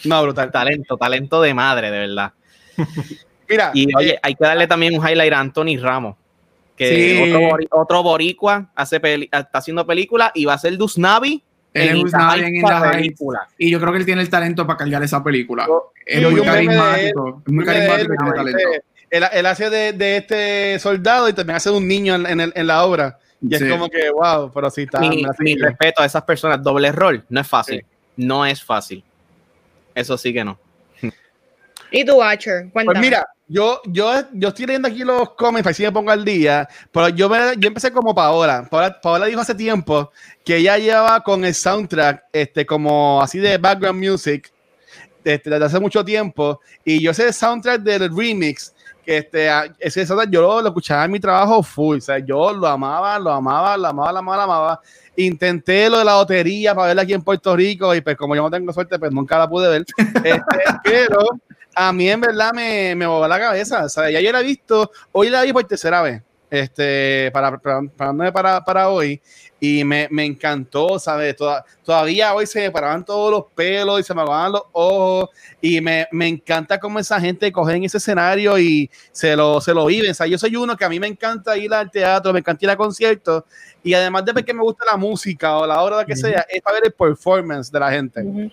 No, 0.05 0.23
brutal. 0.23 0.51
Talento, 0.51 0.97
talento 0.97 1.43
de 1.43 1.55
madre, 1.55 1.91
de 1.91 1.99
verdad. 1.99 2.33
Mira, 3.49 3.71
y 3.75 3.95
oye, 3.95 4.15
eh, 4.15 4.21
hay 4.23 4.35
que 4.35 4.45
darle 4.45 4.67
también 4.67 4.99
un 4.99 5.07
highlight 5.07 5.33
a 5.33 5.41
Anthony 5.41 5.79
Ramos, 5.81 6.17
que 6.77 7.67
otro, 7.71 8.03
boricua 8.03 8.71
hace 8.75 9.01
está 9.31 9.49
haciendo 9.53 9.87
película 9.87 10.33
y 10.35 10.45
va 10.45 10.55
a 10.55 10.59
ser 10.59 10.77
Dusnavi 10.77 11.43
en, 11.75 12.05
película. 12.93 13.49
Y 13.59 13.71
yo 13.71 13.81
creo 13.81 13.93
que 13.93 13.99
él 13.99 14.07
tiene 14.07 14.23
el 14.23 14.31
talento 14.31 14.67
para 14.67 14.79
cargar 14.79 15.03
esa 15.03 15.23
película. 15.23 15.69
es 16.07 16.31
muy 16.31 16.41
carismático. 16.43 17.43
Es 17.47 17.53
muy 17.53 17.65
carismático 17.65 18.15
tiene 18.17 18.33
talento. 18.33 18.69
Él, 19.15 19.47
hace 19.47 19.71
de, 19.71 19.93
de, 19.93 20.17
este 20.17 20.79
soldado 20.79 21.29
y 21.29 21.33
también 21.33 21.57
hace 21.57 21.71
de 21.71 21.77
un 21.77 21.87
niño 21.87 22.15
en, 22.17 22.41
en, 22.41 22.53
en 22.55 22.67
la 22.67 22.85
obra. 22.85 23.19
Y 23.41 23.55
es 23.55 23.65
como 23.71 23.89
que, 23.89 24.11
wow, 24.11 24.51
pero 24.53 24.71
sí 24.71 24.83
está. 24.83 25.01
Mi, 25.01 25.57
respeto 25.57 26.03
a 26.03 26.07
esas 26.07 26.23
personas. 26.23 26.63
Doble 26.63 26.91
rol, 26.93 27.25
no 27.29 27.41
es 27.41 27.47
fácil. 27.47 27.85
No 28.17 28.47
es 28.47 28.63
fácil. 28.63 29.05
Eso 29.95 30.17
sí 30.17 30.33
que 30.33 30.45
no. 30.45 30.59
¿Y 31.91 32.05
tu 32.05 32.17
Watcher? 32.17 32.71
Pues 32.73 32.87
mira, 32.99 33.25
yo, 33.47 33.81
yo, 33.85 34.13
yo 34.33 34.49
estoy 34.49 34.67
leyendo 34.67 34.89
aquí 34.89 35.05
los 35.05 35.31
cómics, 35.35 35.69
así 35.69 35.85
me 35.85 35.93
pongo 35.93 36.11
al 36.11 36.25
día, 36.25 36.69
pero 36.91 37.09
yo, 37.11 37.31
yo 37.57 37.69
empecé 37.69 37.93
como 37.93 38.15
Paola. 38.15 38.67
Paola. 38.69 39.01
Paola 39.01 39.27
dijo 39.27 39.41
hace 39.41 39.55
tiempo 39.55 40.11
que 40.45 40.57
ella 40.57 40.77
llevaba 40.79 41.23
con 41.23 41.45
el 41.45 41.55
soundtrack, 41.55 42.25
este, 42.33 42.67
como 42.67 43.23
así 43.23 43.39
de 43.39 43.59
background 43.59 44.03
music, 44.03 44.51
este, 45.23 45.51
desde 45.51 45.65
hace 45.65 45.79
mucho 45.79 46.05
tiempo, 46.05 46.61
y 46.85 47.01
yo 47.01 47.15
sé 47.15 47.29
el 47.29 47.35
soundtrack 47.35 47.83
del 47.83 48.15
remix, 48.15 48.74
que 49.05 49.19
este, 49.19 49.49
ese 49.79 50.07
soundtrack 50.07 50.31
yo 50.31 50.41
lo, 50.41 50.67
escuchaba 50.67 51.05
en 51.05 51.11
mi 51.11 51.21
trabajo 51.21 51.63
full, 51.63 51.99
o 51.99 52.01
sea, 52.01 52.19
yo 52.19 52.53
lo 52.53 52.67
amaba, 52.67 53.19
lo 53.19 53.31
amaba, 53.33 53.77
lo 53.77 53.89
amaba, 53.89 54.13
lo 54.13 54.19
amaba, 54.19 54.37
lo 54.37 54.43
amaba. 54.43 54.81
Intenté 55.17 55.89
lo 55.89 55.99
de 55.99 56.05
la 56.05 56.15
lotería 56.15 56.75
para 56.75 56.89
verla 56.89 57.03
aquí 57.03 57.13
en 57.13 57.23
Puerto 57.23 57.55
Rico, 57.55 57.95
y 57.95 58.01
pues 58.01 58.17
como 58.17 58.35
yo 58.35 58.43
no 58.43 58.51
tengo 58.51 58.73
suerte, 58.73 58.99
pues 58.99 59.13
nunca 59.13 59.39
la 59.39 59.49
pude 59.49 59.69
ver. 59.69 59.85
Este, 60.25 60.43
pero 60.83 61.19
a 61.75 61.93
mí 61.93 62.09
en 62.09 62.21
verdad 62.21 62.53
me, 62.53 62.95
me 62.95 63.07
la 63.07 63.39
cabeza. 63.39 63.85
O 63.85 63.89
sea, 63.89 64.11
ya 64.11 64.21
yo 64.21 64.33
la 64.33 64.41
he 64.41 64.45
visto, 64.45 64.91
hoy 65.13 65.31
la 65.31 65.43
vi 65.43 65.53
por 65.53 65.65
tercera 65.65 66.03
vez, 66.03 66.23
este, 66.55 67.31
para, 67.33 67.59
para, 67.59 68.33
para, 68.33 68.65
para 68.65 68.89
hoy, 68.89 69.21
y 69.61 69.85
me, 69.85 70.09
me 70.11 70.25
encantó, 70.25 70.99
¿sabes? 70.99 71.37
todavía 71.83 72.35
hoy 72.35 72.47
se 72.47 72.61
me 72.61 72.71
paraban 72.71 73.05
todos 73.05 73.31
los 73.31 73.45
pelos 73.55 74.01
y 74.01 74.03
se 74.03 74.15
me 74.15 74.23
apagaban 74.23 74.53
los 74.53 74.63
ojos, 74.73 75.31
y 75.61 75.81
me, 75.81 76.07
me 76.13 76.27
encanta 76.27 76.79
cómo 76.79 76.99
esa 76.99 77.21
gente 77.21 77.51
coge 77.51 77.75
en 77.75 77.85
ese 77.85 77.99
escenario 77.99 78.59
y 78.59 78.91
se 79.13 79.35
lo, 79.37 79.61
se 79.61 79.75
lo 79.75 79.87
vive. 79.87 80.11
O 80.11 80.15
sea, 80.15 80.27
yo 80.27 80.39
soy 80.39 80.57
uno 80.57 80.77
que 80.77 80.85
a 80.85 80.89
mí 80.89 81.01
me 81.01 81.07
encanta 81.07 81.57
ir 81.57 81.73
al 81.75 81.91
teatro, 81.91 82.33
me 82.33 82.41
encanta 82.41 82.65
ir 82.65 82.71
a 82.71 82.77
conciertos, 82.77 83.45
y 83.83 83.95
además 83.95 84.25
de 84.25 84.45
que 84.45 84.55
me 84.55 84.63
gusta 84.63 84.85
la 84.85 84.97
música 84.97 85.57
o 85.57 85.67
la 85.67 85.83
obra 85.83 86.05
que 86.05 86.17
sea, 86.17 86.47
es 86.49 86.61
para 86.63 86.75
ver 86.75 86.87
el 86.87 86.93
performance 86.93 87.71
de 87.71 87.81
la 87.81 87.91
gente 87.91 88.51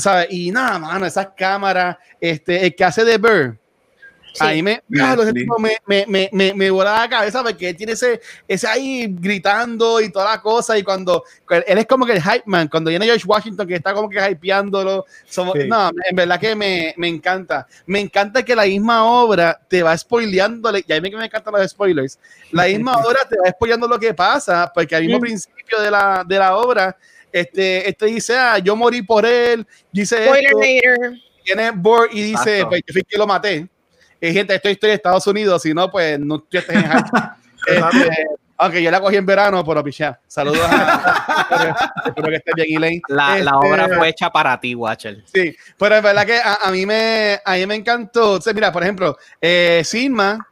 sabes, 0.00 0.28
y 0.30 0.50
nada, 0.50 0.78
mano, 0.78 1.06
esas 1.06 1.28
cámaras, 1.36 1.96
este, 2.20 2.66
el 2.66 2.74
que 2.74 2.84
hace 2.84 3.04
de 3.04 3.18
Burr, 4.38 4.48
ahí 4.48 4.62
me, 4.62 4.82
me, 5.86 6.06
me, 6.06 6.28
me, 6.32 6.54
me, 6.54 6.70
volaba 6.70 7.00
la 7.00 7.08
cabeza 7.08 7.42
porque 7.42 7.70
él 7.70 7.76
tiene 7.76 7.92
ese, 7.92 8.20
ese 8.46 8.66
ahí 8.66 9.06
gritando 9.08 10.00
y 10.00 10.10
toda 10.10 10.30
la 10.32 10.40
cosa. 10.40 10.76
Y 10.78 10.82
cuando 10.82 11.24
él 11.50 11.78
es 11.78 11.86
como 11.86 12.06
que 12.06 12.12
el 12.12 12.22
hype 12.22 12.44
man, 12.46 12.68
cuando 12.68 12.90
viene 12.90 13.06
George 13.06 13.24
Washington, 13.26 13.66
que 13.66 13.74
está 13.74 13.94
como 13.94 14.08
que 14.08 14.18
hypeándolo. 14.30 15.04
Somos, 15.26 15.54
No, 15.66 15.90
en 16.08 16.16
verdad 16.16 16.40
que 16.40 16.54
me, 16.54 16.94
me, 16.96 17.08
encanta. 17.08 17.66
Me 17.86 18.00
encanta 18.00 18.44
que 18.44 18.54
la 18.54 18.64
misma 18.64 19.04
obra 19.04 19.60
te 19.68 19.82
va 19.82 19.96
spoileando. 19.96 20.70
Y 20.76 20.92
a 20.92 21.00
mí 21.00 21.10
que 21.10 21.16
me 21.16 21.26
encantan 21.26 21.54
los 21.54 21.70
spoilers. 21.70 22.18
La 22.52 22.64
misma 22.66 22.96
obra 22.96 23.20
te 23.28 23.36
va 23.38 23.50
spoileando 23.50 23.88
lo 23.88 23.98
que 23.98 24.14
pasa, 24.14 24.70
porque 24.74 24.96
al 24.96 25.04
mismo 25.04 25.20
principio 25.20 25.80
de 25.80 25.90
la, 25.90 26.24
de 26.26 26.38
la 26.38 26.56
obra 26.56 26.96
este, 27.32 27.88
este 27.88 28.06
dice, 28.06 28.36
ah, 28.36 28.58
yo 28.58 28.74
morí 28.76 29.02
por 29.02 29.26
él, 29.26 29.66
dice 29.92 30.24
esto, 30.24 30.58
tiene 31.44 31.70
board 31.70 32.10
y 32.12 32.22
dice, 32.22 32.64
pues 32.66 32.82
yo 32.86 32.92
fui 32.92 33.02
que 33.04 33.18
lo 33.18 33.26
maté. 33.26 33.68
Y 34.20 34.32
gente, 34.32 34.54
esto 34.54 34.68
es 34.68 34.72
historia 34.72 34.92
de 34.92 34.96
Estados 34.96 35.26
Unidos, 35.26 35.62
si 35.62 35.74
no, 35.74 35.90
pues 35.90 36.18
no 36.18 36.44
yo 36.50 36.60
estoy 36.60 36.76
en 36.76 36.84
este, 37.66 38.26
Aunque 38.56 38.82
yo 38.82 38.90
la 38.90 39.00
cogí 39.00 39.16
en 39.16 39.26
verano, 39.26 39.64
pero 39.64 39.84
pichá. 39.84 40.18
Saludos 40.26 40.60
a 40.62 41.86
Espero 42.06 42.28
que 42.28 42.36
estés 42.36 42.54
bien, 42.54 42.78
Elaine. 42.78 43.02
La, 43.08 43.38
la, 43.38 43.58
obra 43.58 43.84
este, 43.84 43.96
fue 43.96 44.08
hecha 44.08 44.30
para 44.30 44.58
ti, 44.58 44.74
Watcher. 44.74 45.22
Sí, 45.26 45.54
pero 45.78 45.96
es 45.96 46.02
verdad 46.02 46.26
que 46.26 46.38
a, 46.38 46.54
a, 46.62 46.70
mí, 46.70 46.86
me, 46.86 47.40
a 47.44 47.54
mí 47.54 47.66
me 47.66 47.74
encantó. 47.74 48.34
O 48.34 48.40
mira, 48.54 48.72
por 48.72 48.82
ejemplo, 48.82 49.18
eh, 49.40 49.82
Sigma, 49.84 50.46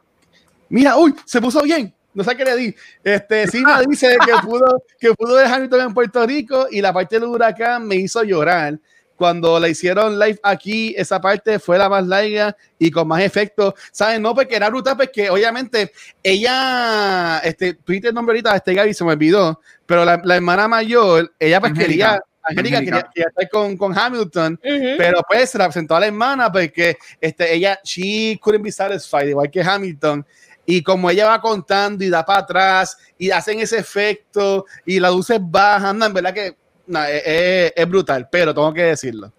mira, 0.69 0.97
uy, 0.97 1.15
se 1.25 1.41
puso 1.41 1.61
bien 1.63 1.95
no 2.15 2.23
sé 2.23 2.35
qué 2.35 2.45
le 2.45 2.55
di. 2.55 2.75
Este, 3.03 3.47
Sima 3.47 3.81
dice 3.81 4.17
que 4.25 4.31
pudo, 4.41 4.83
que 4.97 5.13
pudo 5.13 5.37
Hamilton 5.37 5.81
en 5.81 5.93
Puerto 5.93 6.25
Rico 6.25 6.67
y 6.71 6.81
la 6.81 6.93
parte 6.93 7.19
del 7.19 7.27
huracán 7.27 7.85
me 7.85 7.95
hizo 7.95 8.23
llorar. 8.23 8.79
Cuando 9.15 9.59
la 9.59 9.69
hicieron 9.69 10.19
live 10.19 10.39
aquí, 10.43 10.93
esa 10.97 11.21
parte 11.21 11.59
fue 11.59 11.77
la 11.77 11.87
más 11.87 12.05
larga 12.05 12.55
y 12.77 12.91
con 12.91 13.07
más 13.07 13.21
efectos. 13.21 13.73
¿Saben? 13.91 14.21
No, 14.21 14.35
porque 14.35 14.55
era 14.55 14.69
brutal, 14.69 14.97
porque 14.97 15.29
obviamente 15.29 15.91
ella, 16.21 17.39
este, 17.43 17.75
Twitter 17.75 18.13
nombre 18.13 18.33
ahorita, 18.33 18.55
este 18.55 18.73
Gaby 18.73 18.93
se 18.93 19.03
me 19.03 19.13
olvidó, 19.13 19.61
pero 19.85 20.03
la, 20.03 20.21
la 20.23 20.35
hermana 20.35 20.67
mayor, 20.67 21.33
ella 21.39 21.59
pues 21.59 21.73
quería, 21.73 22.21
Angélica 22.45 22.79
quería, 22.79 23.09
estar 23.15 23.49
con, 23.49 23.75
con 23.75 23.97
Hamilton, 23.97 24.59
pero 24.61 25.21
pues 25.27 25.49
se 25.49 25.57
la 25.57 25.65
presentó 25.65 25.95
a 25.95 25.99
la 25.99 26.07
hermana 26.07 26.51
porque 26.51 26.97
este, 27.19 27.53
ella, 27.53 27.79
she 27.83 28.39
couldn't 28.41 28.63
be 28.63 28.71
satisfied, 28.71 29.27
igual 29.27 29.49
que 29.49 29.61
Hamilton. 29.61 30.25
Y 30.67 30.81
como 30.81 31.09
ella 31.09 31.27
va 31.27 31.41
contando 31.41 32.03
y 32.03 32.09
da 32.09 32.25
para 32.25 32.39
atrás 32.39 32.97
y 33.17 33.29
hacen 33.29 33.59
ese 33.59 33.77
efecto 33.77 34.65
y 34.85 34.99
las 34.99 35.11
luces 35.11 35.39
bajan, 35.41 36.01
en 36.01 36.13
verdad 36.13 36.33
que 36.33 36.55
es, 36.87 37.87
brutal, 37.89 38.27
pero 38.31 38.53
tengo 38.53 38.73
que 38.73 38.83
decirlo. 38.83 39.31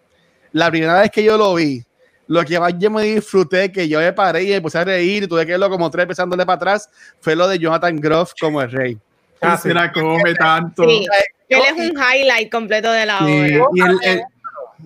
la 0.53 0.71
primera 0.71 1.01
vez 1.01 1.11
que 1.11 1.23
yo 1.23 1.37
lo 1.37 1.55
vi, 1.55 1.83
lo 2.29 2.43
que 2.45 2.59
más 2.59 2.73
yo 2.79 2.91
me 2.91 3.03
disfruté, 3.03 3.71
que 3.71 3.87
yo 3.89 3.99
me 4.01 4.13
paré 4.13 4.43
y 4.45 4.51
me 4.51 4.61
puse 4.61 4.79
a 4.79 4.85
reír 4.85 5.25
y 5.25 5.27
tuve 5.29 5.45
que 5.47 5.53
verlo 5.53 5.69
como 5.71 5.91
tres 5.91 6.07
pensándole 6.07 6.45
para 6.47 6.57
atrás, 6.57 6.89
fue 7.21 7.37
lo 7.37 7.47
de 7.47 7.59
Jonathan 7.59 7.97
Groff 8.01 8.33
como 8.41 8.61
el 8.63 8.71
rey. 8.71 8.99
Ah, 9.41 9.57
se 9.59 9.73
la 9.75 9.93
come 9.93 10.35
tanto. 10.35 10.83
Sí, 10.89 11.07
él 11.51 11.61
es 11.69 11.73
un 11.91 11.97
highlight 11.97 12.51
completo 12.51 12.91
de 12.91 13.05
la 13.07 13.19
Sí, 13.19 13.25
obra. 13.59 13.69
y 13.75 13.81
él- 13.81 13.99
él- 14.03 14.23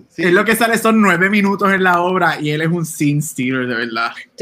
Sí. 0.09 0.23
él 0.23 0.33
lo 0.35 0.43
que 0.45 0.55
sale 0.55 0.77
son 0.77 1.01
nueve 1.01 1.29
minutos 1.29 1.71
en 1.71 1.83
la 1.83 2.01
obra 2.01 2.37
y 2.39 2.51
él 2.51 2.61
es 2.61 2.67
un 2.69 2.85
scene 2.85 3.21
stealer, 3.21 3.65
de 3.67 3.75
verdad. 3.75 4.11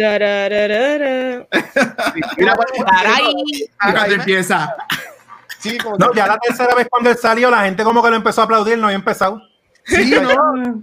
Mira, 2.38 2.56
pues, 2.56 2.68
cuando 3.80 4.08
me- 4.08 4.14
empieza, 4.16 4.76
sí, 5.60 5.78
como 5.78 5.98
No, 5.98 6.14
ya 6.14 6.28
la 6.28 6.38
tercera 6.38 6.74
vez 6.76 6.88
cuando 6.90 7.10
él 7.10 7.18
salió, 7.18 7.50
la 7.50 7.64
gente 7.64 7.84
como 7.84 8.02
que 8.04 8.10
lo 8.10 8.16
empezó 8.16 8.42
a 8.42 8.44
aplaudir, 8.46 8.78
no 8.78 8.88
había 8.88 8.98
empezado. 8.98 9.42
Sí, 9.86 10.12
no, 10.12 10.74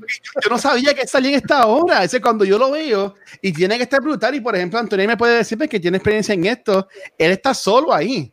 yo 0.42 0.50
no 0.50 0.58
sabía 0.58 0.92
que 0.94 1.06
salía 1.06 1.30
en 1.30 1.36
esta 1.36 1.66
obra. 1.66 2.02
Ese 2.02 2.20
cuando 2.20 2.44
yo 2.44 2.58
lo 2.58 2.72
veo 2.72 3.14
y 3.40 3.52
tiene 3.52 3.76
que 3.76 3.84
estar 3.84 4.00
brutal. 4.00 4.34
Y 4.34 4.40
por 4.40 4.56
ejemplo, 4.56 4.78
Antonio 4.78 5.06
me 5.06 5.16
puede 5.16 5.36
decir 5.38 5.56
pues, 5.56 5.70
que 5.70 5.78
tiene 5.78 5.98
experiencia 5.98 6.34
en 6.34 6.44
esto. 6.46 6.88
Él 7.16 7.30
está 7.30 7.54
solo 7.54 7.92
ahí. 7.92 8.32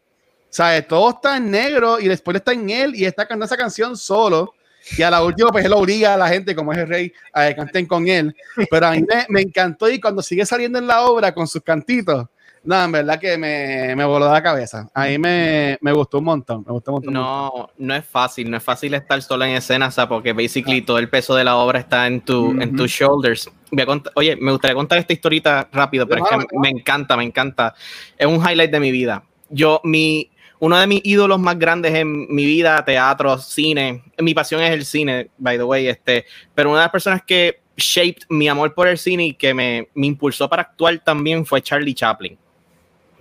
¿Sabes? 0.49 0.87
Todo 0.87 1.11
está 1.11 1.37
en 1.37 1.49
negro 1.49 1.99
y 1.99 2.07
después 2.07 2.35
está 2.35 2.53
en 2.53 2.69
él 2.69 2.95
y 2.95 3.05
está 3.05 3.23
cantando 3.23 3.45
esa 3.45 3.57
canción 3.57 3.97
solo. 3.97 4.53
Y 4.97 5.01
a 5.01 5.09
la 5.09 5.23
última, 5.23 5.49
pues 5.49 5.65
él 5.65 5.73
obliga 5.73 6.13
a 6.13 6.17
la 6.17 6.27
gente, 6.27 6.53
como 6.53 6.73
es 6.73 6.79
el 6.79 6.87
rey, 6.87 7.13
a 7.31 7.47
que 7.47 7.55
canten 7.55 7.85
con 7.85 8.07
él. 8.07 8.35
Pero 8.69 8.87
a 8.87 8.91
mí 8.91 9.01
me, 9.01 9.25
me 9.29 9.41
encantó 9.41 9.89
y 9.89 9.99
cuando 9.99 10.21
sigue 10.21 10.45
saliendo 10.45 10.77
en 10.77 10.87
la 10.87 11.03
obra 11.03 11.33
con 11.33 11.47
sus 11.47 11.61
cantitos, 11.63 12.27
no, 12.65 12.81
en 12.81 12.91
verdad 12.93 13.19
que 13.19 13.37
me, 13.37 13.93
me 13.93 14.05
voló 14.05 14.31
la 14.31 14.41
cabeza. 14.41 14.87
A 14.93 15.07
mí 15.07 15.17
me, 15.17 15.77
me 15.81 15.91
gustó 15.91 16.19
un 16.19 16.23
montón. 16.23 16.63
Me 16.65 16.71
gustó 16.71 16.91
un 16.91 16.95
montón. 16.95 17.13
No, 17.13 17.69
no 17.77 17.95
es 17.95 18.05
fácil, 18.05 18.49
no 18.49 18.55
es 18.55 18.63
fácil 18.63 18.93
estar 18.93 19.21
solo 19.21 19.43
en 19.43 19.51
escena, 19.51 19.87
o 19.87 19.91
sea, 19.91 20.07
porque 20.07 20.31
basically 20.31 20.81
todo 20.81 20.97
el 20.97 21.09
peso 21.09 21.35
de 21.35 21.43
la 21.43 21.57
obra 21.57 21.79
está 21.79 22.07
en, 22.07 22.21
tu, 22.21 22.51
en 22.51 22.69
Ujú. 22.69 22.77
tus 22.77 22.91
shoulders. 22.91 23.49
Voy 23.69 23.83
a 23.83 24.01
Oye, 24.15 24.37
me 24.37 24.51
gustaría 24.51 24.75
contar 24.75 24.97
esta 24.97 25.11
historita 25.11 25.67
rápido, 25.73 26.07
pero 26.07 26.23
es 26.23 26.29
que 26.29 26.35
Claro, 26.35 26.47
me 26.61 26.69
encanta, 26.69 27.17
me 27.17 27.23
encanta. 27.25 27.75
Es 28.17 28.27
un 28.27 28.35
highlight 28.35 28.71
de 28.71 28.79
mi 28.79 28.91
vida. 28.91 29.23
Yo, 29.49 29.81
mi, 29.83 30.31
uno 30.59 30.77
de 30.77 30.87
mis 30.87 31.01
ídolos 31.03 31.39
más 31.41 31.59
grandes 31.59 31.93
en 31.93 32.33
mi 32.33 32.45
vida, 32.45 32.85
teatro, 32.85 33.37
cine, 33.39 34.03
mi 34.19 34.33
pasión 34.33 34.61
es 34.61 34.71
el 34.71 34.85
cine, 34.85 35.31
by 35.37 35.57
the 35.57 35.63
way, 35.63 35.87
este, 35.87 36.25
pero 36.55 36.69
una 36.69 36.79
de 36.79 36.85
las 36.85 36.91
personas 36.91 37.23
que 37.27 37.61
shaped 37.75 38.23
mi 38.29 38.47
amor 38.47 38.73
por 38.73 38.87
el 38.87 38.97
cine 38.97 39.25
y 39.25 39.33
que 39.33 39.53
me, 39.53 39.89
me 39.95 40.07
impulsó 40.07 40.47
para 40.47 40.61
actuar 40.61 40.99
también 40.99 41.45
fue 41.45 41.61
Charlie 41.61 41.93
Chaplin 41.93 42.37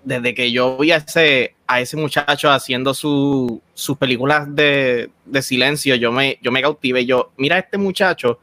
desde 0.05 0.35
que 0.35 0.51
yo 0.51 0.77
vi 0.79 0.91
a 0.93 0.97
ese, 0.97 1.55
a 1.67 1.81
ese 1.81 1.97
muchacho 1.97 2.51
haciendo 2.51 2.93
su- 2.95 3.63
sus 3.75 3.97
películas 3.97 4.47
de, 4.55 5.11
de 5.25 5.43
silencio, 5.43 5.95
yo 5.95 6.11
me, 6.13 6.39
yo 6.43 6.51
me 6.53 6.61
cautivé. 6.63 7.07
Yo, 7.07 7.33
mira, 7.37 7.59
este 7.59 7.79
muchacho, 7.79 8.41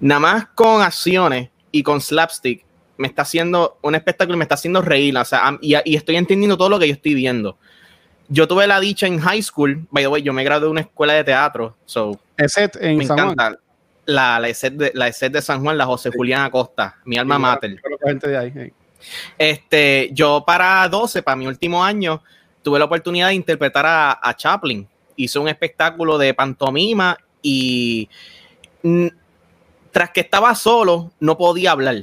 nada 0.00 0.20
más 0.20 0.46
con 0.54 0.80
acciones 0.82 1.50
y 1.70 1.82
con 1.82 2.00
slapstick, 2.00 2.64
me 2.96 3.06
está 3.06 3.22
haciendo 3.22 3.78
un 3.82 3.94
espectáculo 3.94 4.34
y 4.34 4.38
me 4.38 4.44
está 4.44 4.54
haciendo 4.56 4.80
reír. 4.82 5.16
O 5.16 5.24
sea, 5.24 5.56
y, 5.60 5.74
y 5.84 5.96
estoy 5.96 6.16
entendiendo 6.16 6.56
todo 6.56 6.68
lo 6.70 6.78
que 6.78 6.88
yo 6.88 6.94
estoy 6.94 7.14
viendo. 7.14 7.58
Yo 8.28 8.46
tuve 8.48 8.66
la 8.66 8.78
dicha 8.80 9.06
en 9.06 9.18
high 9.20 9.42
school, 9.42 9.86
by 9.90 10.04
the 10.04 10.08
way, 10.08 10.22
yo 10.22 10.32
me 10.32 10.44
gradué 10.44 10.66
de 10.66 10.70
una 10.70 10.80
escuela 10.82 11.14
de 11.14 11.24
teatro, 11.24 11.76
so 11.86 12.18
Ese 12.36 12.70
en 12.80 12.98
me 12.98 13.06
San 13.06 13.16
Juan. 13.16 13.30
encanta. 13.32 13.60
La, 14.04 14.38
la, 14.40 14.48
ESET 14.48 14.72
de, 14.72 14.90
la 14.94 15.08
ESET 15.08 15.30
de 15.32 15.42
San 15.42 15.62
Juan, 15.62 15.76
la 15.78 15.84
José 15.86 16.10
Julián 16.14 16.42
Acosta, 16.42 16.96
mi 17.04 17.16
alma 17.18 17.38
mater. 17.38 17.78
Conozco 17.80 18.06
gente 18.06 18.28
de 18.28 18.36
ahí, 18.38 18.52
sí. 18.52 18.72
Este, 19.36 20.10
yo 20.12 20.44
para 20.46 20.88
12, 20.88 21.22
para 21.22 21.36
mi 21.36 21.46
último 21.46 21.84
año, 21.84 22.22
tuve 22.62 22.78
la 22.78 22.86
oportunidad 22.86 23.28
de 23.28 23.34
interpretar 23.34 23.86
a, 23.86 24.18
a 24.22 24.36
Chaplin. 24.36 24.86
Hice 25.16 25.38
un 25.38 25.48
espectáculo 25.48 26.18
de 26.18 26.34
pantomima 26.34 27.16
y 27.42 28.08
tras 29.90 30.10
que 30.10 30.20
estaba 30.20 30.54
solo, 30.54 31.10
no 31.20 31.36
podía 31.36 31.72
hablar. 31.72 31.96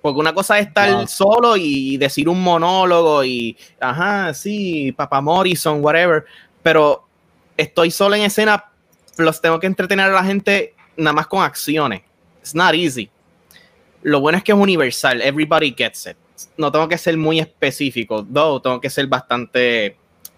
Porque 0.00 0.20
una 0.20 0.32
cosa 0.32 0.58
es 0.58 0.68
estar 0.68 1.08
solo 1.08 1.56
y 1.56 1.96
decir 1.96 2.28
un 2.28 2.42
monólogo 2.42 3.24
y, 3.24 3.56
ajá, 3.80 4.32
sí, 4.32 4.92
Papa 4.92 5.20
Morrison, 5.20 5.84
whatever. 5.84 6.24
Pero 6.62 7.04
estoy 7.56 7.90
solo 7.90 8.14
en 8.14 8.22
escena, 8.22 8.70
los 9.16 9.40
tengo 9.40 9.58
que 9.58 9.66
entretener 9.66 10.06
a 10.06 10.12
la 10.12 10.24
gente 10.24 10.74
nada 10.96 11.14
más 11.14 11.26
con 11.26 11.42
acciones. 11.42 12.02
It's 12.40 12.54
not 12.54 12.74
easy 12.74 13.10
lo 14.02 14.20
bueno 14.20 14.38
es 14.38 14.44
que 14.44 14.52
es 14.52 14.58
universal, 14.58 15.20
everybody 15.22 15.74
gets 15.76 16.06
it. 16.06 16.16
No 16.56 16.70
tengo 16.70 16.88
que 16.88 16.98
ser 16.98 17.16
muy 17.16 17.40
específico, 17.40 18.24
though 18.24 18.60
tengo 18.62 18.80
que 18.80 18.88
ser 18.90 19.06
bastante, 19.08 19.96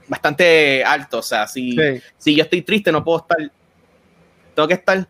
bastante 0.08 0.82
alto. 0.84 1.18
O 1.18 1.22
sea, 1.22 1.46
si, 1.46 1.72
Sí. 1.72 2.02
si 2.16 2.34
yo 2.36 2.42
estoy 2.44 2.62
triste, 2.62 2.90
no 2.90 3.04
puedo 3.04 3.18
estar. 3.18 3.38
Tengo 4.54 4.66
que 4.68 4.74
estar. 4.74 5.06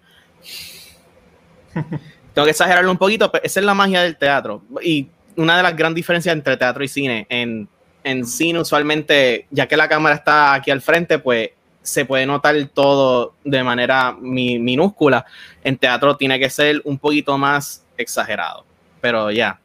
tengo 2.35 2.45
que 2.45 2.51
exagerarlo 2.51 2.91
un 2.91 2.99
poquito, 2.99 3.31
pero 3.31 3.45
esa 3.45 3.61
es 3.61 3.67
la 3.67 3.75
magia 3.75 4.03
del 4.03 4.17
teatro. 4.17 4.63
Y 4.83 5.09
una 5.37 5.57
de 5.57 5.63
las 5.63 5.77
grandes 5.77 5.97
diferencias 5.97 6.33
entre 6.35 6.57
teatro 6.57 6.83
y 6.85 6.89
cine. 6.89 7.27
En, 7.29 7.69
en 8.05 8.27
cine, 8.27 8.61
usualmente, 8.61 9.47
ya 9.51 9.67
que 9.67 9.77
la 9.77 9.89
cámara 9.89 10.17
está 10.17 10.55
aquí 10.55 10.71
al 10.71 10.81
frente, 10.81 11.19
pues 11.19 11.51
se 11.83 12.05
puede 12.05 12.27
notar 12.27 12.55
todo 12.75 13.35
de 13.45 13.63
manera 13.63 14.13
mi- 14.21 14.59
minúscula. 14.59 15.25
En 15.65 15.77
teatro 15.79 16.17
tiene 16.17 16.39
que 16.39 16.51
ser 16.51 16.81
un 16.85 16.99
poquito 16.99 17.39
más 17.39 17.85
exagerado. 18.01 18.65
Pero 19.01 19.31
ya. 19.31 19.59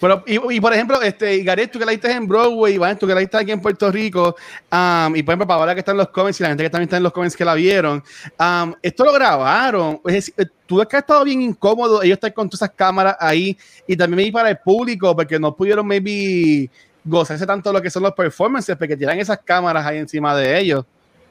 Bueno, 0.00 0.22
y, 0.26 0.54
y 0.54 0.60
por 0.60 0.72
ejemplo, 0.72 1.02
este, 1.02 1.42
Gareth, 1.42 1.72
tú 1.72 1.78
que 1.80 1.84
la 1.84 1.90
diste 1.90 2.10
en 2.12 2.28
Broadway, 2.28 2.74
Iván, 2.74 2.96
tú 2.96 3.06
que 3.06 3.14
la 3.14 3.20
diste 3.20 3.36
aquí 3.36 3.50
en 3.50 3.60
Puerto 3.60 3.90
Rico, 3.90 4.36
um, 4.70 5.16
y 5.16 5.24
por 5.24 5.32
ejemplo, 5.32 5.46
para 5.46 5.60
ahora 5.60 5.74
que 5.74 5.80
están 5.80 5.96
los 5.96 6.08
comments 6.10 6.38
y 6.38 6.44
la 6.44 6.50
gente 6.50 6.62
que 6.62 6.70
también 6.70 6.86
está 6.86 6.98
en 6.98 7.02
los 7.02 7.12
comments 7.12 7.36
que 7.36 7.44
la 7.44 7.54
vieron, 7.54 8.02
um, 8.38 8.74
esto 8.80 9.04
lo 9.04 9.12
grabaron. 9.12 10.00
Eh, 10.06 10.22
tú 10.66 10.76
ves 10.76 10.86
que 10.86 10.96
ha 10.96 11.00
estado 11.00 11.24
bien 11.24 11.42
incómodo 11.42 12.02
ellos 12.02 12.14
están 12.14 12.30
con 12.30 12.48
todas 12.48 12.62
esas 12.62 12.76
cámaras 12.76 13.16
ahí, 13.18 13.58
y 13.88 13.96
también 13.96 14.32
para 14.32 14.50
el 14.50 14.58
público, 14.58 15.16
porque 15.16 15.38
no 15.38 15.54
pudieron 15.56 15.84
maybe 15.84 16.70
gozarse 17.04 17.44
tanto 17.44 17.70
de 17.70 17.78
lo 17.78 17.82
que 17.82 17.90
son 17.90 18.04
los 18.04 18.12
performances, 18.12 18.76
porque 18.76 18.96
tiran 18.96 19.18
esas 19.18 19.38
cámaras 19.38 19.84
ahí 19.84 19.98
encima 19.98 20.36
de 20.36 20.60
ellos. 20.60 20.84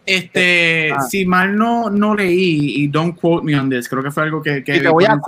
Este, 0.07 0.91
Ah. 0.93 1.01
si 1.01 1.25
mal 1.25 1.57
no, 1.57 1.89
no 1.89 2.15
leí, 2.15 2.83
y 2.83 2.87
don't 2.87 3.19
quote 3.19 3.43
me 3.43 3.59
on 3.59 3.69
this, 3.69 3.89
creo 3.89 4.01
que 4.01 4.09
fue 4.09 4.23
algo 4.23 4.41
que, 4.41 4.63
que 4.63 4.77
y 4.77 4.79
te 4.79 4.87
voy 4.87 5.03
a. 5.03 5.19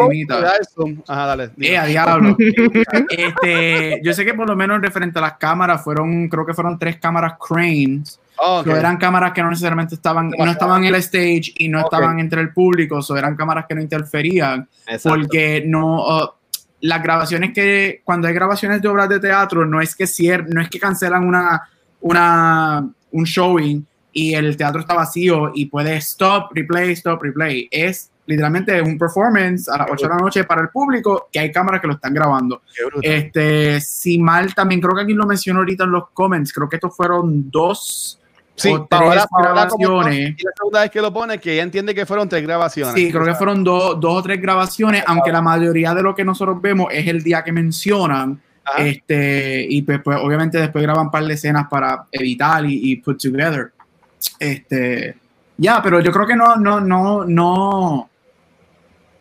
Ajá, 1.08 1.26
dale. 1.26 1.50
Eh, 1.60 1.80
diablo. 1.88 2.38
este, 3.10 4.00
yo 4.02 4.14
sé 4.14 4.24
que 4.24 4.34
por 4.34 4.48
lo 4.48 4.56
menos 4.56 4.82
referente 4.82 5.20
a 5.20 5.22
las 5.22 5.34
cámaras, 5.34 5.84
fueron, 5.84 6.30
creo 6.30 6.46
que 6.46 6.54
fueron 6.54 6.80
tres 6.80 6.98
cámaras 6.98 7.34
cranes. 7.46 8.20
Oh, 8.38 8.60
ok. 8.62 8.68
So, 8.68 8.76
eran 8.78 8.96
cámaras 8.96 9.34
que 9.34 9.44
no 9.44 9.50
necesariamente 9.50 9.96
estaban, 9.96 10.30
no 10.30 10.50
estaban 10.50 10.86
en 10.86 10.96
el 10.96 11.02
stage 11.02 11.52
y 11.58 11.68
no 11.68 11.82
Ok. 11.82 11.94
estaban 11.94 12.20
entre 12.20 12.40
el 12.40 12.54
público, 12.54 13.02
so, 13.02 13.18
eran 13.18 13.36
cámaras 13.36 13.66
que 13.68 13.76
no 13.76 13.82
interferían, 13.82 14.66
Exacto. 14.88 15.10
porque 15.10 15.62
no, 15.68 16.24
uh, 16.24 16.30
las 16.80 17.04
grabaciones 17.04 17.54
que, 17.54 18.02
cuando 18.06 18.30
hay 18.30 18.34
grabaciones 18.34 18.82
de 18.82 18.88
obras 18.88 19.10
de 19.10 19.20
teatro, 19.20 19.66
no 19.66 19.82
es 19.82 19.94
que 19.94 20.08
cier 20.08 20.46
no 20.48 20.62
es 20.62 20.70
que 20.70 20.80
cancelan 20.80 21.28
una, 21.28 21.64
una, 22.00 22.88
un 23.12 23.24
showing 23.26 23.86
y 24.12 24.34
el 24.34 24.58
teatro 24.58 24.82
está 24.82 24.94
vacío 24.96 25.52
y 25.54 25.66
puede 25.68 25.96
stop, 25.98 26.52
replay, 26.54 26.92
stop, 26.94 27.22
replay. 27.22 27.68
Es 27.72 28.12
literalmente 28.26 28.80
un 28.82 28.98
performance 28.98 29.68
a 29.70 29.78
las 29.80 29.88
8 29.92 30.06
de 30.06 30.10
la 30.14 30.18
noche 30.20 30.44
para 30.44 30.62
el 30.62 30.70
público 30.70 31.30
que 31.32 31.40
hay 31.40 31.52
cámaras 31.52 31.82
que 31.82 31.88
lo 31.88 31.94
están 31.94 32.14
grabando. 32.14 32.62
Este, 33.02 33.82
si 33.82 34.20
mal, 34.20 34.54
también 34.54 34.82
creo 34.82 34.96
que 34.96 35.02
aquí 35.02 35.14
lo 35.14 35.26
menciono 35.26 35.60
ahorita 35.60 35.84
en 35.86 35.92
los 35.92 36.10
comments, 36.14 36.54
creo 36.54 36.70
que 36.70 36.76
estos 36.76 36.96
fueron 36.96 37.50
dos 37.50 38.16
Sí, 38.56 38.70
o 38.74 38.86
tres 38.90 38.90
Paola- 38.90 39.26
grabaciones. 39.42 40.36
y 40.38 40.44
la 40.44 40.52
segunda 40.58 40.82
vez 40.82 40.92
que 40.92 41.02
lo 41.02 41.14
pone, 41.14 41.38
que 41.40 41.54
ella 41.54 41.64
entiende 41.64 41.96
que 41.96 42.06
fueron 42.06 42.28
tres 42.28 42.44
grabaciones. 42.44 42.94
Sí, 42.94 43.10
creo 43.10 43.24
que 43.24 43.34
fueron 43.36 43.64
dos, 43.64 43.98
dos 44.02 44.18
o 44.18 44.22
tres 44.22 44.42
grabaciones, 44.42 45.02
aunque 45.08 45.32
la 45.32 45.42
mayoría 45.42 45.94
de 45.94 46.02
lo 46.04 46.14
que 46.14 46.26
nosotros 46.26 46.62
vemos 46.62 46.88
es 46.92 47.08
el 47.08 47.24
día 47.24 47.42
que 47.42 47.54
mencionan. 47.54 48.42
Ajá. 48.66 48.84
Este, 48.86 49.66
y 49.68 49.82
pues, 49.84 50.02
pues, 50.04 50.20
obviamente 50.22 50.58
después 50.60 50.84
graban 50.84 51.06
un 51.06 51.12
par 51.12 51.24
de 51.24 51.34
escenas 51.34 51.68
para 51.70 52.06
editar 52.12 52.66
y, 52.66 52.92
y 52.92 52.96
put 52.98 53.18
together. 53.22 53.72
Este, 54.40 55.16
ya, 55.58 55.82
pero 55.84 56.00
yo 56.00 56.12
creo 56.12 56.26
que 56.26 56.36
no, 56.36 56.56
no, 56.56 56.80
no, 56.80 57.26
no. 57.26 58.10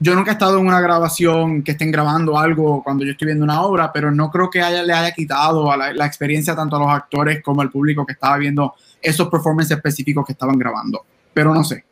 Yo 0.01 0.15
nunca 0.15 0.31
he 0.31 0.35
estado 0.35 0.59
en 0.61 0.67
una 0.67 0.81
grabación 0.81 1.65
que 1.65 1.73
estén 1.73 1.91
grabando 1.91 2.39
algo 2.39 2.85
cuando 2.85 3.05
yo 3.05 3.11
estoy 3.11 3.27
viendo 3.27 3.45
una 3.45 3.63
obra, 3.63 3.93
pero 3.93 4.13
no 4.13 4.31
creo 4.31 4.49
que 4.49 4.63
haya, 4.63 4.85
le 4.85 4.93
haya 4.93 5.13
quitado 5.13 5.73
a 5.73 5.77
la, 5.77 5.93
la 5.93 6.07
experiencia 6.07 6.55
tanto 6.55 6.77
a 6.77 6.79
los 6.79 6.89
actores 6.89 7.43
como 7.43 7.63
al 7.63 7.71
público 7.71 8.07
que 8.07 8.13
estaba 8.13 8.37
viendo 8.39 8.75
esos 9.03 9.29
performances 9.29 9.77
específicos 9.77 10.25
que 10.25 10.33
estaban 10.33 10.57
grabando. 10.57 11.05
Pero 11.35 11.53
no 11.53 11.65
sé. 11.65 11.85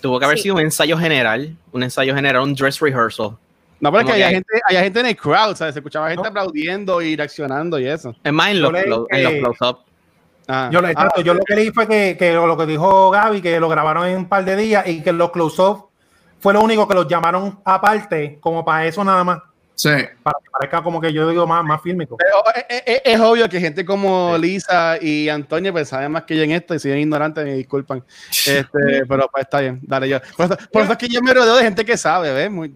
Tuvo 0.00 0.18
que 0.20 0.24
haber 0.26 0.36
Sí. 0.38 0.44
sido 0.44 0.54
un 0.56 0.60
ensayo 0.60 0.96
general, 0.96 1.56
un 1.72 1.82
ensayo 1.82 2.14
general, 2.14 2.42
un 2.42 2.54
dress 2.54 2.78
rehearsal. 2.80 3.36
No, 3.80 3.90
pero 3.90 4.00
es 4.08 4.14
que 4.14 4.20
que- 4.20 4.28
gente, 4.28 4.60
había 4.68 4.82
gente 4.82 5.00
en 5.00 5.06
el 5.06 5.16
crowd, 5.16 5.56
¿sabes? 5.56 5.74
Se 5.74 5.80
escuchaba 5.80 6.08
gente 6.08 6.22
No. 6.22 6.28
aplaudiendo 6.28 7.02
y 7.02 7.16
reaccionando 7.16 7.80
y 7.80 7.86
eso. 7.86 8.14
Es 8.22 8.32
más, 8.32 8.50
en 8.50 8.62
los, 8.62 8.72
en 8.76 8.90
los 9.24 9.32
close-up. 9.56 9.78
Ah. 10.48 10.68
Yo, 10.72 10.80
lo- 10.80 10.88
exacto, 10.88 11.20
yo 11.20 11.34
lo 11.34 11.40
que 11.44 11.54
leí 11.54 11.70
fue 11.70 11.86
que, 11.86 12.16
que 12.18 12.32
lo, 12.32 12.46
lo 12.46 12.56
que 12.56 12.66
dijo 12.66 13.10
Gaby, 13.10 13.40
que 13.40 13.60
lo 13.60 13.68
grabaron 13.68 14.06
en 14.06 14.16
un 14.16 14.28
par 14.28 14.44
de 14.44 14.56
días 14.56 14.86
y 14.86 15.02
que 15.02 15.12
los 15.12 15.30
close-up 15.30 15.86
fue 16.40 16.52
lo 16.52 16.60
único 16.60 16.88
que 16.88 16.94
los 16.94 17.06
llamaron 17.06 17.60
aparte, 17.64 18.38
como 18.40 18.64
para 18.64 18.84
eso 18.86 19.04
nada 19.04 19.22
más. 19.22 19.38
Sí. 19.74 19.88
Para 20.22 20.36
que 20.42 20.50
parezca 20.50 20.82
como 20.82 21.00
que 21.00 21.12
yo 21.12 21.28
digo 21.28 21.46
más, 21.46 21.64
más 21.64 21.80
fílmico. 21.80 22.16
Pero 22.16 22.42
es, 22.68 22.82
es- 22.86 23.02
es 23.04 23.20
obvio 23.20 23.48
que 23.48 23.58
gente 23.60 23.84
como 23.84 24.36
Lisa 24.36 24.98
y 25.00 25.28
Antonio 25.28 25.72
pues 25.72 25.88
saben 25.88 26.12
más 26.12 26.24
que 26.24 26.36
yo 26.36 26.42
en 26.42 26.50
esto 26.52 26.74
y 26.74 26.78
si 26.78 26.88
son 26.90 26.98
ignorantes 26.98 27.44
me 27.44 27.54
disculpan. 27.54 28.04
Este, 28.30 29.06
pero 29.08 29.28
pues 29.32 29.44
está 29.44 29.60
bien, 29.60 29.80
dale 29.82 30.08
yo. 30.08 30.18
Por 30.36 30.46
eso, 30.46 30.56
por 30.72 30.82
eso 30.82 30.92
es 30.92 30.98
que 30.98 31.08
yo 31.08 31.20
me 31.22 31.32
rodeo 31.32 31.56
de 31.56 31.62
gente 31.62 31.84
que 31.84 31.96
sabe, 31.96 32.32
¿ves? 32.32 32.50
Muy, 32.50 32.74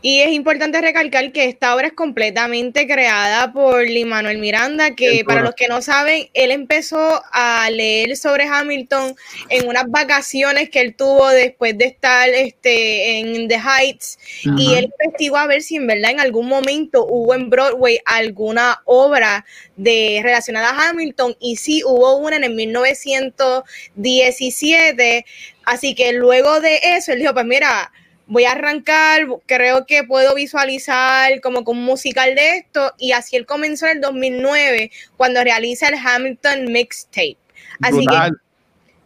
Y 0.00 0.20
es 0.20 0.30
importante 0.30 0.80
recalcar 0.80 1.32
que 1.32 1.46
esta 1.46 1.74
obra 1.74 1.88
es 1.88 1.92
completamente 1.92 2.86
creada 2.86 3.52
por 3.52 3.82
Lin 3.82 4.08
Manuel 4.08 4.38
Miranda, 4.38 4.94
que 4.94 5.24
para 5.24 5.42
los 5.42 5.56
que 5.56 5.66
no 5.66 5.82
saben, 5.82 6.28
él 6.34 6.52
empezó 6.52 7.20
a 7.32 7.68
leer 7.70 8.16
sobre 8.16 8.44
Hamilton 8.44 9.16
en 9.48 9.66
unas 9.66 9.86
vacaciones 9.88 10.70
que 10.70 10.82
él 10.82 10.94
tuvo 10.94 11.28
después 11.30 11.76
de 11.76 11.86
estar 11.86 12.28
este, 12.28 13.18
en 13.18 13.48
The 13.48 13.58
Heights. 13.58 14.20
Y 14.56 14.74
él 14.74 14.88
investigó 15.00 15.36
a 15.36 15.48
ver 15.48 15.62
si 15.62 15.74
en 15.74 15.88
verdad 15.88 16.12
en 16.12 16.20
algún 16.20 16.46
momento 16.46 17.04
hubo 17.04 17.34
en 17.34 17.50
Broadway 17.50 17.98
alguna 18.04 18.80
obra 18.84 19.44
de 19.76 20.20
relacionada 20.22 20.70
a 20.70 20.90
Hamilton 20.90 21.34
y 21.40 21.56
sí 21.56 21.82
hubo 21.84 22.18
una 22.18 22.36
en 22.36 22.44
el 22.44 22.54
1917, 22.54 25.26
así 25.64 25.96
que 25.96 26.12
luego 26.12 26.60
de 26.60 26.78
eso 26.82 27.10
él 27.12 27.18
dijo, 27.18 27.34
pues 27.34 27.46
mira, 27.46 27.90
voy 28.28 28.44
a 28.44 28.52
arrancar, 28.52 29.26
creo 29.46 29.86
que 29.86 30.04
puedo 30.04 30.34
visualizar 30.34 31.40
como 31.40 31.64
con 31.64 31.78
un 31.78 31.84
musical 31.84 32.34
de 32.34 32.58
esto 32.58 32.92
y 32.98 33.12
así 33.12 33.36
él 33.36 33.46
comenzó 33.46 33.86
en 33.86 33.96
el 33.96 34.00
2009 34.02 34.90
cuando 35.16 35.42
realiza 35.42 35.88
el 35.88 35.94
Hamilton 35.94 36.70
Mixtape. 36.70 37.38
Así 37.80 38.04
brutal. 38.04 38.32
que 38.32 38.36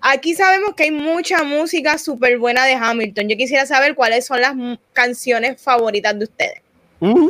aquí 0.01 0.35
sabemos 0.35 0.75
que 0.75 0.85
hay 0.85 0.91
mucha 0.91 1.45
música 1.45 1.99
súper 1.99 2.39
buena 2.39 2.65
de 2.67 2.75
Hamilton. 2.75 3.29
Yo 3.29 3.37
quisiera 3.37 3.65
saber 3.65 3.95
cuáles 3.95 4.27
son 4.27 4.41
las 4.41 4.55
canciones 4.93 5.63
favoritas 5.63 6.19
de 6.19 6.25
ustedes. 6.25 6.61
Mm. 7.01 7.29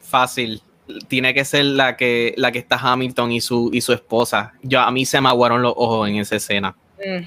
Fácil. 0.00 0.62
Tiene 1.08 1.34
que 1.34 1.44
ser 1.44 1.64
la 1.64 1.96
que, 1.96 2.32
la 2.36 2.52
que 2.52 2.60
está 2.60 2.76
Hamilton 2.76 3.32
y 3.32 3.40
su, 3.40 3.70
y 3.72 3.80
su 3.80 3.92
esposa. 3.92 4.54
Yo, 4.62 4.80
a 4.80 4.92
mí 4.92 5.04
se 5.04 5.20
me 5.20 5.28
aguaron 5.28 5.60
los 5.60 5.74
ojos 5.76 6.08
en 6.08 6.16
esa 6.16 6.36
escena. 6.36 6.76
Mm. 6.98 7.24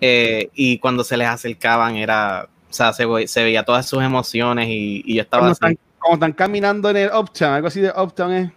Eh, 0.00 0.50
y 0.54 0.78
cuando 0.78 1.04
se 1.04 1.16
les 1.16 1.28
acercaban 1.28 1.94
era, 1.94 2.48
o 2.72 2.74
sea, 2.74 2.92
se, 2.94 3.04
ve- 3.04 3.28
se 3.28 3.44
veía 3.44 3.62
todas 3.64 3.84
sus 3.86 4.02
emociones 4.02 4.66
y, 4.68 5.02
y 5.04 5.16
yo 5.16 5.22
estaba 5.22 5.42
Cuando 5.42 5.52
así. 5.52 5.72
están, 5.74 5.78
cuando 6.00 6.14
están 6.26 6.32
caminando 6.32 6.88
en 6.90 6.96
el 6.96 7.10
Uptown, 7.14 7.52
algo 7.52 7.68
así 7.68 7.80
de 7.80 7.90
Uptown 7.90 8.32
es. 8.32 8.50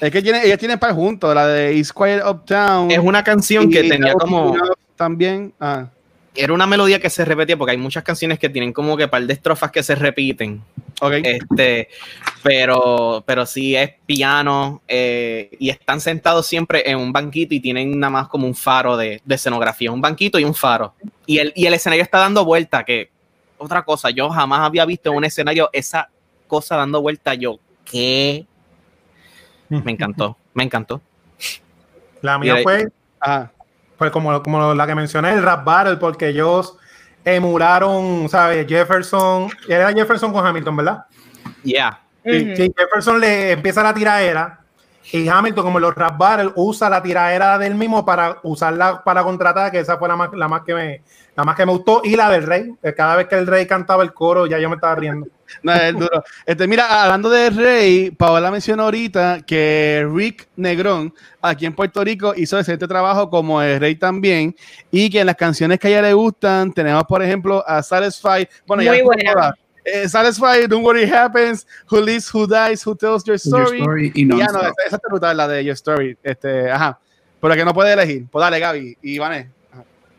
Es 0.00 0.10
que 0.10 0.22
tiene, 0.22 0.44
ellas 0.44 0.58
tienen 0.58 0.78
par 0.78 0.92
juntos, 0.94 1.34
la 1.34 1.46
de 1.46 1.76
East 1.76 1.90
Quiet 1.92 2.22
Uptown. 2.24 2.90
Es 2.90 2.98
una 2.98 3.22
canción 3.22 3.68
que 3.68 3.84
tenía 3.84 4.14
como, 4.14 4.56
También. 4.96 5.52
Ah. 5.60 5.88
Era 6.34 6.52
una 6.52 6.66
melodía 6.66 7.00
que 7.00 7.10
se 7.10 7.24
repetía 7.24 7.56
porque 7.56 7.72
hay 7.72 7.78
muchas 7.78 8.04
canciones 8.04 8.38
que 8.38 8.48
tienen 8.48 8.72
como 8.72 8.96
que 8.96 9.08
par 9.08 9.22
de 9.26 9.32
estrofas 9.32 9.70
que 9.72 9.82
se 9.82 9.94
repiten. 9.94 10.62
Ok. 11.00 11.14
Este, 11.24 11.88
pero, 12.42 13.22
pero 13.26 13.44
sí 13.46 13.74
es 13.74 13.92
piano 14.06 14.82
eh, 14.86 15.50
y 15.58 15.70
están 15.70 16.00
sentados 16.00 16.46
siempre 16.46 16.88
en 16.88 16.98
un 16.98 17.12
banquito 17.12 17.54
y 17.54 17.60
tienen 17.60 17.98
nada 17.98 18.10
más 18.10 18.28
como 18.28 18.46
un 18.46 18.54
faro 18.54 18.96
de, 18.96 19.20
de 19.24 19.34
escenografía, 19.34 19.90
un 19.90 20.00
banquito 20.00 20.38
y 20.38 20.44
un 20.44 20.54
faro. 20.54 20.94
Y 21.26 21.38
el, 21.38 21.52
y 21.56 21.66
el 21.66 21.74
escenario 21.74 22.02
está 22.02 22.18
dando 22.18 22.44
vuelta, 22.44 22.84
que 22.84 23.10
otra 23.58 23.82
cosa, 23.82 24.10
yo 24.10 24.28
jamás 24.30 24.60
había 24.60 24.84
visto 24.84 25.10
en 25.10 25.16
un 25.16 25.24
escenario 25.24 25.68
esa 25.72 26.08
cosa 26.46 26.76
dando 26.76 27.00
vuelta. 27.02 27.34
Yo, 27.34 27.58
¿qué? 27.84 28.46
Me 29.68 29.92
encantó, 29.92 30.36
me 30.54 30.62
encantó. 30.64 31.00
La 32.22 32.38
mía 32.38 32.54
Y 32.54 32.56
ahí- 32.58 32.62
fue, 32.62 32.88
Ajá. 33.20 33.52
Pues 33.98 34.10
como, 34.10 34.42
como 34.42 34.74
la 34.74 34.86
que 34.86 34.94
mencioné, 34.94 35.32
el 35.32 35.42
rap 35.42 35.64
battle, 35.64 35.96
porque 35.96 36.28
ellos 36.28 36.76
emularon, 37.24 38.28
¿sabes? 38.28 38.66
Jefferson, 38.66 39.50
era 39.68 39.92
Jefferson 39.92 40.32
con 40.32 40.46
Hamilton, 40.46 40.76
¿verdad? 40.76 41.04
Yeah. 41.64 42.00
Sí, 42.24 42.72
Jefferson 42.76 43.20
le 43.20 43.52
empieza 43.52 43.82
la 43.82 43.92
tiraera 43.92 44.57
y 45.12 45.28
Hamilton, 45.28 45.64
como 45.64 45.78
en 45.78 45.82
los 45.82 45.94
rap 45.94 46.18
battle, 46.18 46.52
usa 46.56 46.90
la 46.90 47.02
tiraera 47.02 47.58
del 47.58 47.74
mismo 47.74 48.04
para 48.04 48.38
usarla 48.42 49.02
para 49.02 49.22
contratar, 49.22 49.70
que 49.70 49.80
esa 49.80 49.98
fue 49.98 50.08
la 50.08 50.16
más, 50.16 50.30
la 50.32 50.48
más 50.48 50.62
que 50.62 50.74
me 50.74 51.02
la 51.38 51.44
más 51.44 51.54
que 51.54 51.64
me 51.64 51.70
gustó, 51.70 52.00
y 52.02 52.16
la 52.16 52.28
del 52.30 52.42
rey. 52.42 52.74
que 52.82 52.94
Cada 52.94 53.14
vez 53.14 53.28
que 53.28 53.36
el 53.36 53.46
rey 53.46 53.64
cantaba 53.64 54.02
el 54.02 54.12
coro, 54.12 54.46
ya 54.46 54.58
yo 54.58 54.68
me 54.68 54.74
estaba 54.74 54.96
riendo. 54.96 55.28
No, 55.62 55.72
es 55.72 55.94
duro. 55.94 56.22
Este, 56.44 56.66
mira, 56.66 57.02
hablando 57.04 57.30
de 57.30 57.48
Rey, 57.48 58.10
Paola 58.10 58.50
mencionó 58.50 58.82
ahorita 58.82 59.40
que 59.46 60.06
Rick 60.12 60.46
Negrón, 60.56 61.14
aquí 61.40 61.64
en 61.64 61.74
Puerto 61.74 62.04
Rico, 62.04 62.34
hizo 62.36 62.58
excelente 62.58 62.86
trabajo 62.86 63.30
como 63.30 63.62
el 63.62 63.80
Rey 63.80 63.94
también, 63.94 64.54
y 64.90 65.08
que 65.08 65.20
en 65.20 65.26
las 65.26 65.36
canciones 65.36 65.78
que 65.78 65.88
a 65.88 65.90
ella 65.90 66.02
le 66.02 66.12
gustan, 66.12 66.70
tenemos, 66.70 67.02
por 67.04 67.22
ejemplo, 67.22 67.64
a 67.66 67.82
Satisfy. 67.82 68.46
Bueno, 68.66 68.82
ya 68.82 68.90
Muy 68.90 68.98
las 68.98 69.06
buena. 69.06 69.54
Eh, 69.92 70.08
Satisfy, 70.08 70.66
Don't 70.68 70.84
Worry 70.84 71.04
Happens, 71.10 71.66
Who 71.90 72.00
Lives, 72.00 72.32
Who 72.34 72.46
Dies, 72.46 72.86
Who 72.86 72.94
Tells 72.96 73.24
Your 73.24 73.36
Your 73.36 73.64
Story. 73.64 73.80
Story 73.80 74.12
y 74.14 74.22
Y 74.22 74.28
ya 74.28 74.46
no, 74.48 74.58
esa, 74.60 74.72
esa 74.86 74.96
está 74.96 75.08
brutal, 75.08 75.36
la 75.36 75.48
de 75.48 75.64
Your 75.64 75.74
Story. 75.74 76.16
Este, 76.22 76.70
ajá. 76.70 76.98
Pero 77.40 77.54
que 77.54 77.64
no 77.64 77.72
puede 77.72 77.92
elegir. 77.92 78.26
Pues 78.30 78.40
dale, 78.42 78.58
Gaby. 78.58 78.98
Y 79.02 79.18
Vané. 79.18 79.50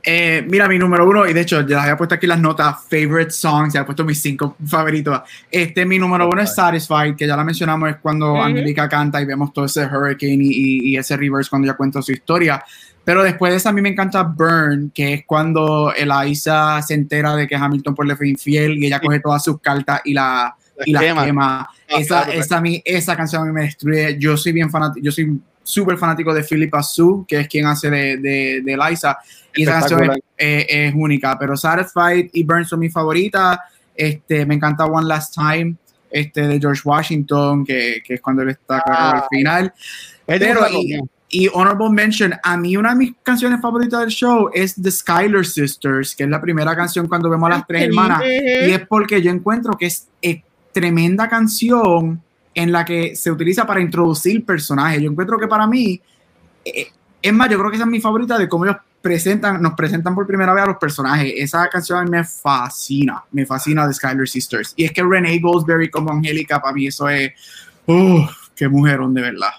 Eh, 0.01 0.45
mira, 0.47 0.65
mi 0.69 0.79
número 0.79 1.05
uno, 1.07 1.27
y 1.27 1.33
de 1.33 1.41
hecho, 1.41 1.59
ya 1.59 1.75
les 1.75 1.77
había 1.79 1.97
puesto 1.97 2.15
aquí 2.15 2.25
las 2.25 2.39
notas, 2.39 2.77
favorite 2.89 3.31
songs, 3.31 3.73
ya 3.73 3.81
he 3.81 3.83
puesto 3.83 4.05
mis 4.05 4.21
cinco 4.21 4.55
favoritos. 4.65 5.19
Este, 5.51 5.85
mi 5.85 5.99
número 5.99 6.27
uno 6.29 6.41
es 6.41 6.55
Satisfied, 6.55 7.17
que 7.17 7.27
ya 7.27 7.35
la 7.35 7.43
mencionamos, 7.43 7.89
es 7.89 7.97
cuando 7.97 8.31
Ujú. 8.31 8.41
Angelica 8.41 8.87
canta 8.87 9.21
y 9.21 9.25
vemos 9.25 9.51
todo 9.51 9.65
ese 9.65 9.85
hurricane 9.85 10.35
y, 10.35 10.47
y- 10.51 10.89
y 10.93 10.97
ese 10.97 11.17
reverse 11.17 11.49
cuando 11.49 11.67
ella 11.67 11.75
cuenta 11.75 12.01
su 12.01 12.13
historia. 12.13 12.63
Pero 13.09 13.23
después 13.23 13.51
de 13.51 13.57
esa, 13.57 13.69
a 13.69 13.73
mí 13.73 13.81
me 13.81 13.89
encanta 13.89 14.21
Burn, 14.21 14.91
que 14.93 15.13
es 15.15 15.23
cuando 15.25 15.91
Eliza 15.95 16.79
se 16.83 16.93
entera 16.93 17.35
de 17.35 17.47
que 17.47 17.55
Hamilton 17.55 17.95
pues, 17.95 18.07
le 18.07 18.15
fue 18.15 18.29
infiel 18.29 18.77
y 18.77 18.85
ella 18.85 18.99
coge 18.99 19.19
todas 19.19 19.43
sus 19.43 19.59
cartas 19.61 20.01
y 20.05 20.13
la 20.13 20.55
y 20.85 20.91
la 20.91 20.99
quema. 20.99 21.25
quema. 21.25 21.59
Ah, 21.61 21.69
Esa, 21.87 22.23
claro, 22.25 22.39
esa, 22.39 22.57
a 22.57 22.61
mí- 22.61 22.83
esa 22.85 23.17
canción 23.17 23.41
a 23.41 23.45
mí 23.45 23.51
me 23.51 23.61
destruye. 23.63 24.15
Yo 24.19 24.37
soy 24.37 24.51
bien 24.51 24.69
fanático, 24.69 25.03
yo 25.03 25.11
soy 25.11 25.39
súper 25.63 25.97
fanático 25.97 26.31
de 26.35 26.43
Philippa 26.43 26.83
Sue, 26.83 27.25
que 27.27 27.39
es 27.39 27.47
quien 27.47 27.65
hace 27.65 27.89
de, 27.89 28.17
de, 28.17 28.61
de 28.63 28.73
Eliza. 28.73 29.17
Y 29.55 29.63
esa 29.63 29.79
canción 29.79 30.03
es, 30.37 30.65
es 30.69 30.93
única. 30.95 31.35
Pero 31.39 31.57
Satisfied 31.57 32.29
y 32.31 32.43
Burn 32.43 32.63
son 32.65 32.79
mis 32.79 32.93
favoritas. 32.93 33.57
Este, 33.95 34.45
me 34.45 34.53
encanta 34.53 34.85
One 34.85 35.07
Last 35.07 35.33
Time 35.33 35.77
este, 36.11 36.47
de 36.47 36.59
George 36.59 36.83
Washington, 36.85 37.65
que, 37.65 38.03
que 38.05 38.13
es 38.13 38.21
cuando 38.21 38.43
él 38.43 38.49
está 38.49 38.81
claro, 38.81 39.17
Ah. 39.17 39.23
al 39.23 39.23
final. 39.35 39.73
Pero, 40.27 40.67
y. 40.73 40.99
y 41.31 41.47
Honorable 41.47 41.91
Mention, 41.91 42.33
a 42.41 42.57
mí 42.57 42.75
una 42.75 42.89
de 42.89 42.95
mis 42.95 43.13
canciones 43.21 43.61
favoritas 43.61 43.99
del 43.99 44.09
show 44.09 44.49
es 44.51 44.73
The 44.81 44.89
Skylar 44.89 45.45
Sisters, 45.45 46.15
que 46.15 46.23
es 46.23 46.29
la 46.29 46.41
primera 46.41 46.75
canción 46.75 47.07
cuando 47.07 47.29
vemos 47.29 47.47
a 47.51 47.57
las 47.57 47.67
tres 47.67 47.83
hermanas. 47.83 48.23
Y 48.25 48.71
es 48.71 48.87
porque 48.87 49.21
yo 49.21 49.29
encuentro 49.29 49.77
que 49.77 49.85
es 49.85 50.07
eh, 50.23 50.41
tremenda 50.71 51.29
canción 51.29 52.21
en 52.55 52.71
la 52.71 52.83
que 52.83 53.15
se 53.15 53.31
utiliza 53.31 53.67
para 53.67 53.79
introducir 53.79 54.43
personajes. 54.43 55.01
Yo 55.01 55.11
encuentro 55.11 55.37
que 55.37 55.47
para 55.47 55.67
mí, 55.67 56.01
eh, 56.65 56.87
es 57.21 57.33
más, 57.33 57.47
yo 57.49 57.59
creo 57.59 57.69
que 57.69 57.75
esa 57.75 57.85
es 57.85 57.91
mi 57.91 58.01
favorita 58.01 58.35
de 58.35 58.49
cómo 58.49 58.65
ellos 58.65 58.77
presentan, 58.99 59.61
nos 59.61 59.73
presentan 59.73 60.15
por 60.15 60.25
primera 60.25 60.51
vez 60.51 60.63
a 60.63 60.67
los 60.67 60.77
personajes. 60.77 61.31
Esa 61.37 61.69
canción 61.69 61.99
a 61.99 62.03
mí 62.05 62.09
me 62.09 62.23
fascina, 62.23 63.23
me 63.31 63.45
fascina 63.45 63.87
de 63.87 63.93
Skylar 63.93 64.27
Sisters. 64.27 64.73
Y 64.75 64.85
es 64.85 64.91
que 64.91 65.03
Renee 65.03 65.39
Goldsberry 65.39 65.91
como 65.91 66.11
Angélica, 66.11 66.59
para 66.59 66.73
mí 66.73 66.87
eso 66.87 67.07
es, 67.07 67.33
uff, 67.85 68.49
qué 68.55 68.67
mujerón 68.67 69.13
de 69.13 69.21
verdad. 69.21 69.51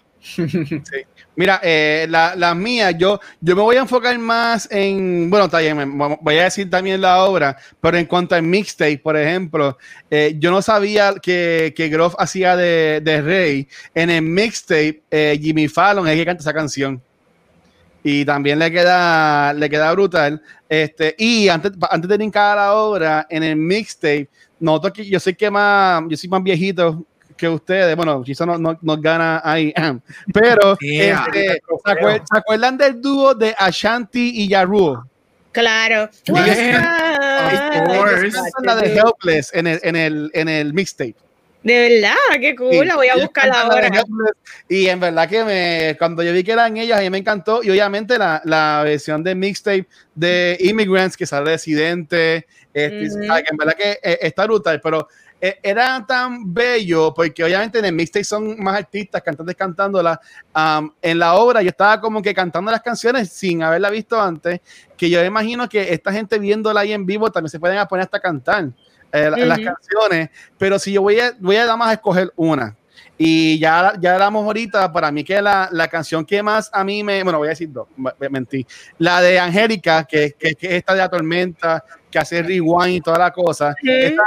Mira, 1.37 1.61
eh, 1.63 2.07
la, 2.11 2.35
las 2.37 2.55
mías, 2.55 2.95
yo, 2.99 3.19
yo 3.41 3.57
me 3.57 3.63
voy 3.63 3.77
a 3.77 3.81
enfocar 3.81 4.19
más 4.19 4.69
en, 4.71 5.31
bueno, 5.31 5.49
me- 5.75 6.19
voy 6.21 6.39
a 6.39 6.45
decir 6.45 6.69
también 6.69 7.01
la 7.01 7.25
obra, 7.25 7.57
pero 7.81 7.97
en 7.97 8.05
cuanto 8.07 8.35
al 8.35 8.43
mixtape, 8.43 8.99
por 8.99 9.17
ejemplo, 9.17 9.79
eh, 10.11 10.35
yo 10.39 10.51
no 10.51 10.61
sabía 10.61 11.15
que, 11.23 11.73
que 11.75 11.89
Groff 11.89 12.15
hacía 12.19 12.57
de, 12.57 13.01
de 13.03 13.23
Rey. 13.23 13.69
En 13.95 14.11
el 14.11 14.23
mixtape, 14.23 15.03
eh, 15.11 15.39
Jimmy 15.41 15.69
Fallon 15.69 16.07
es 16.07 16.13
el 16.13 16.19
que 16.19 16.27
canta 16.27 16.43
esa 16.43 16.53
canción. 16.55 17.01
Y 18.03 18.25
también 18.25 18.59
le 18.59 18.71
queda, 18.71 19.53
le 19.53 19.69
queda 19.69 19.93
brutal. 19.93 20.43
Este, 20.69 21.15
y 21.19 21.49
antes, 21.49 21.73
antes 21.91 22.09
de 22.09 22.17
brincar 22.17 22.57
a 22.59 22.63
la 22.63 22.75
obra, 22.75 23.27
en 23.29 23.43
el 23.43 23.57
mixtape, 23.57 24.29
noto 24.59 24.91
que 24.93 25.05
yo 25.05 25.21
sé 25.21 25.35
que 25.35 25.51
más, 25.51 26.03
yo 26.09 26.17
soy 26.17 26.29
más 26.31 26.43
viejito 26.43 27.05
que 27.41 27.49
ustedes. 27.49 27.97
Bueno, 27.97 28.23
quizás 28.23 28.47
no, 28.47 28.57
no, 28.59 28.79
nos 28.81 29.01
gana 29.03 29.41
ahí. 29.45 29.73
Pero, 30.33 30.77
Yeah. 30.81 31.25
este, 31.27 31.47
¿se, 31.55 31.91
acuer- 31.93 32.23
se 32.31 32.39
acuerdan 32.39 32.79
del 32.79 33.01
dúo 33.01 33.35
de 33.35 33.55
Ashanti 33.59 34.33
y 34.43 34.49
Yaru? 34.49 35.03
Claro. 35.53 36.09
Ellos 36.27 36.57
la 38.63 38.77
de 38.77 38.95
Helpless 38.97 39.53
en 39.55 39.67
el, 39.67 39.81
en 39.83 39.97
el, 39.97 40.31
en 40.35 40.49
el 40.49 40.73
mixtape. 40.73 41.17
De 41.63 41.91
verdad, 41.91 42.15
qué 42.41 42.55
cool, 42.57 42.73
Sí, 42.73 42.85
la 42.87 42.97
voy 42.97 43.09
a 43.09 43.17
buscar 43.17 43.51
ahora. 43.55 43.91
Y 44.69 44.87
en 44.87 44.99
verdad 44.99 45.29
que 45.29 45.45
me, 45.45 45.97
cuando 45.99 46.23
yo 46.23 46.33
vi 46.33 46.43
que 46.43 46.53
eran 46.53 46.77
ellas, 46.79 46.99
a 46.99 47.03
mí 47.03 47.11
me 47.11 47.19
encantó. 47.19 47.63
Y 47.63 47.71
obviamente 47.71 48.17
la, 48.17 48.41
la 48.45 48.81
versión 48.85 49.23
de 49.23 49.35
mixtape 49.35 49.87
de 50.15 50.57
Immigrants 50.61 51.17
que 51.19 51.27
sale 51.27 51.51
Residente, 51.51 52.47
este, 52.73 53.09
Ujú. 53.09 53.31
ah, 53.33 53.43
que 53.43 53.49
en 53.51 53.57
verdad 53.59 53.75
que 53.77 53.99
eh, 54.03 54.19
está 54.23 54.45
brutal. 54.47 54.81
Pero 54.83 55.07
era 55.63 56.05
tan 56.07 56.53
bello, 56.53 57.15
porque 57.15 57.43
obviamente 57.43 57.79
en 57.79 57.85
el 57.87 57.93
mixtape 57.95 58.25
son 58.25 58.63
más 58.63 58.77
artistas, 58.77 59.23
cantantes 59.23 59.57
cantándola. 59.57 60.21
am, 60.53 60.93
en 61.01 61.19
la 61.19 61.35
obra 61.35 61.63
yo 61.63 61.71
estaba 61.71 62.01
como 62.01 62.21
que 62.21 62.35
cantando 62.35 62.71
las 62.71 62.83
canciones 62.83 63.33
sin 63.33 63.63
haberla 63.63 63.89
visto 63.91 64.21
antes, 64.21 64.61
que 64.97 65.09
yo 65.09 65.25
imagino 65.25 65.69
que 65.69 65.93
esta 65.95 66.13
gente 66.13 66.39
viéndola 66.39 66.81
ahí 66.81 66.93
en 66.93 67.07
vivo 67.07 67.31
también 67.31 67.51
se 67.51 67.59
pueden 67.59 67.85
poner 67.89 68.05
hasta 68.05 68.19
a 68.19 68.21
cantar 68.21 68.69
eh, 69.13 69.29
la- 69.31 69.37
las 69.47 69.59
canciones, 69.65 70.31
pero 70.59 70.79
si 70.79 70.93
yo 70.93 71.03
voy 71.03 71.19
a, 71.19 71.33
voy 71.41 71.57
a 71.57 71.61
nada 71.63 71.77
más 71.77 71.89
a 71.89 71.93
escoger 71.95 72.33
una. 72.37 72.77
Y 73.23 73.59
ya, 73.59 73.93
ya 74.01 74.15
hablamos 74.15 74.47
ahorita, 74.47 74.91
para 74.91 75.13
mí 75.13 75.23
que 75.23 75.43
la, 75.43 75.69
la 75.73 75.89
canción 75.89 76.25
que 76.25 76.43
más 76.43 76.71
a 76.73 76.83
mí 76.83 77.05
me, 77.05 77.23
bueno, 77.23 77.37
voy 77.39 77.49
a 77.49 77.51
decir 77.51 77.71
dos, 77.71 77.87
me- 77.95 78.13
me 78.19 78.31
mentí. 78.31 78.67
La 78.97 79.21
de 79.21 79.39
Angélica, 79.39 80.05
que, 80.05 80.35
que, 80.39 80.55
que 80.55 80.67
es 80.69 80.73
esta 80.77 80.95
de 80.95 81.01
la 81.01 81.09
tormenta, 81.11 81.85
que 82.11 82.19
hace 82.19 82.43
rewind 82.43 82.95
y 82.97 83.01
toda 83.03 83.19
la 83.19 83.31
cosa. 83.31 83.75
Ujú. 83.83 83.91
Esa- 83.93 84.25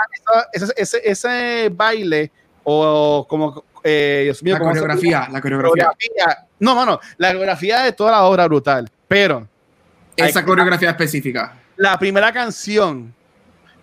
esa- 0.53 0.73
ese, 0.77 0.99
ese, 0.99 1.01
ese 1.09 1.69
baile, 1.73 2.31
o 2.63 3.25
como, 3.27 3.63
eh, 3.83 4.21
Dios 4.25 4.43
mío, 4.43 4.53
La 4.53 4.59
¿cómo 4.59 4.73
se- 4.75 4.79
coreografía, 4.81 5.27
la 5.31 5.41
coreografía. 5.41 5.87
No, 6.59 6.75
mano, 6.75 6.99
la 7.17 7.29
coreografía 7.29 7.79
de 7.81 7.93
toda 7.93 8.11
la 8.11 8.23
obra 8.25 8.45
brutal, 8.47 8.87
pero 9.07 9.47
Esa 10.15 10.37
Hay- 10.39 10.45
coreografía 10.45 10.91
específica. 10.91 11.55
la 11.77 11.97
primera 11.97 12.31
canción 12.31 13.11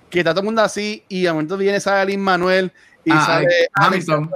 que 0.09 0.21
está 0.21 0.31
todo 0.31 0.43
el 0.43 0.47
mundo 0.47 0.63
así 0.63 1.03
y 1.09 1.23
de 1.25 1.33
momento 1.33 1.57
viene 1.57 1.81
sale 1.81 2.13
Lin 2.13 2.21
Manuel 2.21 2.73
y 3.11 3.17
Ah, 3.17 3.27
sale 3.27 3.69
Hamilton. 3.75 4.31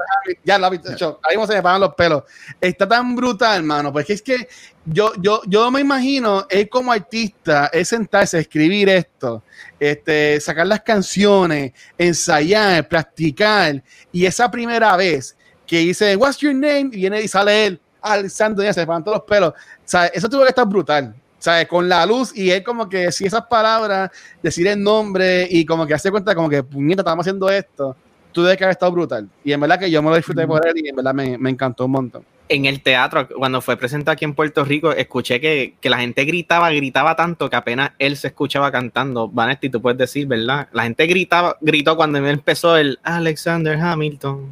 ya 0.45 0.59
la 0.59 0.69
viste, 0.69 0.97
yo, 0.97 1.21
ahí 1.23 1.37
mismo 1.37 1.47
se 1.47 1.55
me 1.55 1.63
pagan 1.63 1.81
los 1.81 1.95
pelos. 1.95 2.25
Está 2.61 2.89
tan 2.89 3.15
brutal, 3.15 3.59
hermano, 3.59 3.93
porque 3.93 4.15
es 4.15 4.23
que 4.23 4.49
yo, 4.85 5.13
yo, 5.19 5.43
yo 5.47 5.71
me 5.71 5.81
imagino, 5.81 6.47
él 6.51 6.69
como 6.69 6.93
artista, 6.93 7.71
es 7.73 7.89
sentarse 7.89 8.37
a 8.37 8.41
escribir 8.41 8.89
esto, 8.89 9.43
este, 9.79 10.41
sacar 10.41 10.67
las 10.67 10.83
canciones, 10.83 11.73
ensayar, 11.97 12.89
practicar, 12.89 13.83
y 14.13 14.27
esa 14.27 14.51
primera 14.51 14.97
vez 14.97 15.37
que 15.67 15.79
dice, 15.79 16.17
What's 16.17 16.39
your 16.39 16.55
name? 16.55 16.91
Y 16.93 16.97
viene 16.97 17.23
y 17.23 17.29
sale 17.29 17.67
él, 17.67 17.81
alzando 18.03 18.63
ya 18.63 18.73
se 18.73 18.87
pagan 18.87 19.05
todos 19.05 19.19
los 19.19 19.27
pelos. 19.27 19.51
O 19.51 19.55
sea, 19.85 20.07
eso 20.07 20.29
tuvo 20.29 20.43
que 20.43 20.49
estar 20.49 20.67
brutal. 20.67 21.15
¿sabes? 21.45 21.69
Con 21.69 21.87
la 21.91 22.07
luz 22.07 22.35
y 22.35 22.51
él 22.51 22.65
como 22.65 22.89
que 22.89 23.01
decir 23.01 23.27
esas 23.27 23.45
palabras, 23.45 24.11
decir 24.43 24.67
el 24.67 24.83
nombre 24.83 25.47
y 25.51 25.67
como 25.67 25.87
que 25.87 25.93
hace 25.93 26.11
cuenta 26.11 26.35
como 26.35 26.49
que, 26.49 26.63
puñeta, 26.63 27.03
estamos 27.03 27.23
haciendo 27.23 27.51
esto. 27.51 27.95
Tú 28.35 28.43
debes 28.43 28.59
que 28.59 28.65
haber 28.65 28.73
estado 28.73 28.93
brutal. 28.93 29.29
Y 29.45 29.53
en 29.53 29.61
verdad 29.61 29.79
que 29.79 29.91
yo 29.91 30.03
me 30.03 30.11
lo 30.11 30.17
disfruté 30.17 30.47
por 30.47 30.67
él 30.67 30.75
y 30.77 30.89
en 30.89 30.97
verdad 30.97 31.15
me, 31.15 31.39
me 31.39 31.49
encantó 31.51 31.87
un 31.87 31.93
montón. 31.93 32.25
En 32.49 32.67
el 32.67 32.83
teatro, 32.83 33.27
cuando 33.29 33.63
fue 33.63 33.77
presentado 33.79 34.13
aquí 34.13 34.27
en 34.27 34.35
Puerto 34.35 34.65
Rico, 34.65 34.93
escuché 34.93 35.41
que, 35.41 35.77
que 35.81 35.89
la 35.89 35.97
gente 35.99 36.25
gritaba, 36.27 36.69
gritaba 36.71 37.17
tanto 37.17 37.49
que 37.49 37.57
apenas 37.57 37.93
él 37.99 38.19
se 38.19 38.27
escuchaba 38.29 38.71
cantando. 38.71 39.29
Vanetti, 39.29 39.71
tú 39.71 39.81
puedes 39.81 39.97
decir, 39.97 40.27
¿verdad? 40.27 40.69
La 40.73 40.83
gente 40.83 41.07
gritaba, 41.07 41.57
gritó 41.63 41.97
cuando 41.97 42.19
él 42.19 42.27
empezó 42.27 42.77
el 42.77 42.99
Alexander 43.03 43.79
Hamilton. 43.81 44.47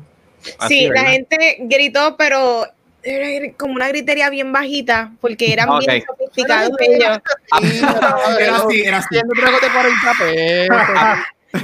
Así, 0.59 0.79
Sí, 0.79 0.89
la 0.89 1.05
gente 1.05 1.57
gritó, 1.61 2.17
pero 2.17 2.65
era 3.03 3.53
como 3.59 3.75
una 3.75 3.89
gritería 3.89 4.31
bien 4.31 4.53
bajita, 4.53 5.13
porque 5.21 5.53
eran 5.53 5.79
bien 5.81 6.03
Ok. 6.03 6.07
sofisticados 6.09 6.71
ellos. 6.79 7.19
Era 8.41 8.57
así, 8.57 8.81
era 8.81 8.99
así. 8.99 9.09
Haciendo 9.09 9.35
trago 9.35 9.59
de 9.61 9.69
40 9.69 10.13
pesos. 10.19 10.77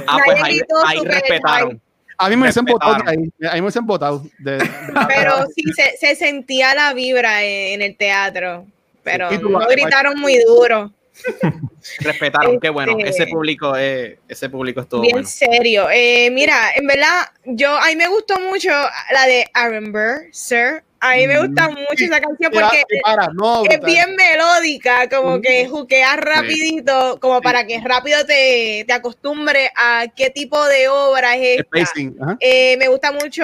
Ah, 0.05 0.19
pues 0.23 0.43
ahí, 0.43 0.61
ahí 0.85 0.99
respetaron. 1.03 1.81
A 2.19 2.29
mí 2.29 2.35
me 2.35 2.43
hubiesen 2.43 2.65
votado 2.65 2.95
de 3.03 3.09
ahí. 3.09 3.17
A 3.49 3.53
mí 3.53 3.55
me 3.55 3.61
hubiesen 3.61 3.85
votado. 3.85 4.23
De, 4.39 4.57
de- 4.57 4.69
Pero 5.07 5.45
sí, 5.55 5.63
se, 5.75 5.97
se 5.97 6.15
sentía 6.15 6.75
la 6.75 6.93
vibra 6.93 7.43
en, 7.43 7.75
en 7.75 7.81
el 7.81 7.95
teatro, 7.97 8.65
pero 9.03 9.29
Sí, 9.29 9.35
y 9.35 9.37
tú 9.39 9.49
no 9.49 9.59
vas- 9.59 9.67
gritaron 9.69 10.19
muy 10.19 10.37
duro, 10.45 10.91
Respetaron, 11.99 12.59
qué 12.59 12.69
bueno. 12.69 12.93
Este- 12.97 13.09
Ese 13.09 13.27
público, 13.27 13.75
eh, 13.77 14.19
ese 14.27 14.49
público 14.49 14.81
estuvo 14.81 15.01
bien 15.01 15.13
bueno. 15.13 15.27
serio. 15.27 15.87
Eh, 15.91 16.29
mira, 16.31 16.71
en 16.75 16.87
verdad, 16.87 17.27
yo 17.45 17.75
a 17.77 17.87
mí 17.87 17.95
me 17.95 18.07
gustó 18.07 18.39
mucho 18.39 18.69
la 19.11 19.25
de 19.25 19.45
Aaron 19.53 19.91
Burr, 19.91 20.27
Sir. 20.31 20.83
A 21.01 21.15
mí 21.15 21.27
me 21.27 21.39
gusta 21.39 21.69
mucho 21.69 22.03
esa 22.05 22.19
canción 22.19 22.51
porque 22.51 22.83
y 22.89 22.99
para, 23.01 23.27
no, 23.33 23.63
es 23.63 23.79
bien 23.81 24.15
melódica, 24.17 25.07
como 25.07 25.39
que 25.41 25.65
juqueas 25.67 26.17
rapidito, 26.17 27.17
como 27.21 27.41
para 27.41 27.65
que 27.65 27.79
rápido 27.79 28.25
te, 28.25 28.83
te 28.85 28.93
acostumbre 28.93 29.71
a 29.75 30.07
qué 30.13 30.29
tipo 30.29 30.63
de 30.67 30.89
obra 30.89 31.35
es 31.37 31.59
esta. 31.59 31.63
Spacing. 31.85 32.17
Eh, 32.41 32.75
me 32.77 32.89
gusta 32.89 33.11
mucho 33.13 33.43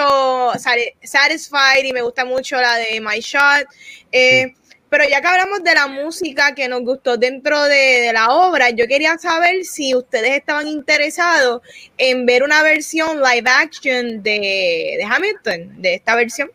Sati- 0.59 0.93
Satisfied 1.01 1.85
y 1.85 1.93
me 1.93 2.01
gusta 2.01 2.25
mucho 2.25 2.57
la 2.59 2.75
de 2.75 2.99
My 2.99 3.19
Shot. 3.21 3.67
Eh, 4.11 4.53
Pero 4.89 5.03
ya 5.09 5.19
que 5.19 5.27
hablamos 5.27 5.63
de 5.63 5.73
la 5.73 5.87
música 5.87 6.53
que 6.53 6.67
nos 6.67 6.81
gustó 6.81 7.17
dentro 7.17 7.63
de, 7.63 8.01
de 8.01 8.13
la 8.13 8.29
obra, 8.31 8.69
yo 8.69 8.85
quería 8.87 9.17
saber 9.17 9.63
si 9.65 9.95
ustedes 9.95 10.31
estaban 10.31 10.67
interesados 10.67 11.61
en 11.97 12.25
ver 12.25 12.43
una 12.43 12.61
versión 12.63 13.21
live 13.21 13.49
action 13.49 14.21
de, 14.21 14.95
de 14.97 15.03
Hamilton, 15.09 15.81
de 15.81 15.95
esta 15.95 16.15
versión. 16.15 16.51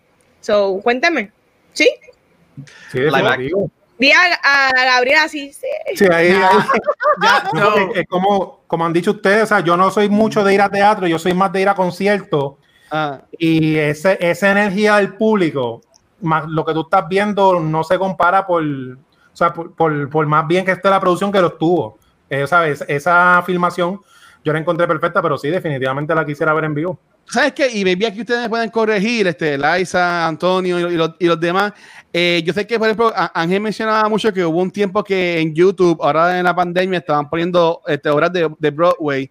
So, 0.51 0.81
cuéntame. 0.83 1.31
¿Sí? 1.73 1.89
Sí, 2.91 2.99
a, 4.13 4.69
a 4.69 4.85
Gabriel 4.85 5.19
así, 5.23 5.53
sí. 5.53 5.67
Sí, 5.95 6.07
ahí, 6.11 6.33
ahí. 6.33 6.41
Ya, 7.23 7.51
No, 7.55 7.61
no. 7.61 7.71
porque, 7.77 8.01
eh, 8.01 8.07
como, 8.07 8.61
como 8.67 8.85
han 8.85 8.93
dicho 8.93 9.13
ustedes, 9.13 9.45
o 9.45 9.47
sea, 9.47 9.61
yo 9.61 9.77
no 9.77 9.93
soy 9.93 10.09
mucho 10.09 10.43
de 10.43 10.53
ir 10.55 10.61
a 10.61 10.69
teatro, 10.69 11.07
yo 11.07 11.21
soy 11.21 11.35
más 11.35 11.53
de 11.53 11.61
ir 11.61 11.69
a 11.69 11.75
conciertos 11.77 12.55
Ah, 12.91 13.21
y 13.39 13.77
ese, 13.77 14.19
esa 14.21 14.51
energía 14.51 14.97
del 14.97 15.15
público, 15.15 15.83
más 16.21 16.47
lo 16.49 16.65
que 16.65 16.73
tú 16.73 16.81
estás 16.81 17.07
viendo, 17.09 17.61
no 17.61 17.85
se 17.85 17.97
compara 17.97 18.45
por, 18.45 18.65
o 18.65 18.97
sea, 19.33 19.53
por, 19.55 19.73
por- 19.77 20.11
por 20.11 20.27
más 20.27 20.49
bien 20.49 20.65
que 20.65 20.73
esté 20.73 20.91
la 20.91 20.99
producción 20.99 21.31
que 21.31 21.41
lo 21.41 21.53
tuvo. 21.53 21.97
Eh, 22.29 22.49
¿sabes? 22.49 22.85
Esa 22.89 23.41
filmación 23.47 24.01
yo 24.45 24.53
la 24.53 24.59
encontré 24.59 24.89
perfecta, 24.89 25.23
pero 25.23 25.39
sí, 25.39 25.49
definitivamente 25.51 26.13
la 26.13 26.27
quisiera 26.27 26.53
ver 26.55 26.65
en 26.65 26.75
vivo. 26.75 26.99
¿Sabes 27.33 27.53
qué? 27.53 27.71
Y 27.71 27.85
baby, 27.85 28.07
aquí 28.07 28.21
ustedes 28.21 28.43
me 28.43 28.49
pueden 28.49 28.71
corregir, 28.71 29.29
este, 29.29 29.57
Liza, 29.57 30.27
Antonio 30.27 30.91
y, 30.91 31.27
los, 31.27 31.41
demás. 31.41 31.73
Eh, 32.13 32.43
yo 32.45 32.53
sé 32.53 32.67
que, 32.67 32.77
por 32.77 32.89
ejemplo, 32.89 33.13
Ángel 33.35 33.61
mencionaba 33.61 34.09
mucho 34.09 34.33
que 34.33 34.45
hubo 34.45 34.61
un 34.61 34.71
tiempo 34.71 35.05
que 35.05 35.39
en 35.39 35.55
YouTube, 35.55 35.99
ahora 36.03 36.37
en 36.39 36.45
la 36.45 36.57
pandemia, 36.57 36.99
estaban 36.99 37.31
poniendo 37.31 37.83
este, 37.87 38.11
obras 38.11 38.33
de 38.33 38.71
Broadway. 38.71 39.31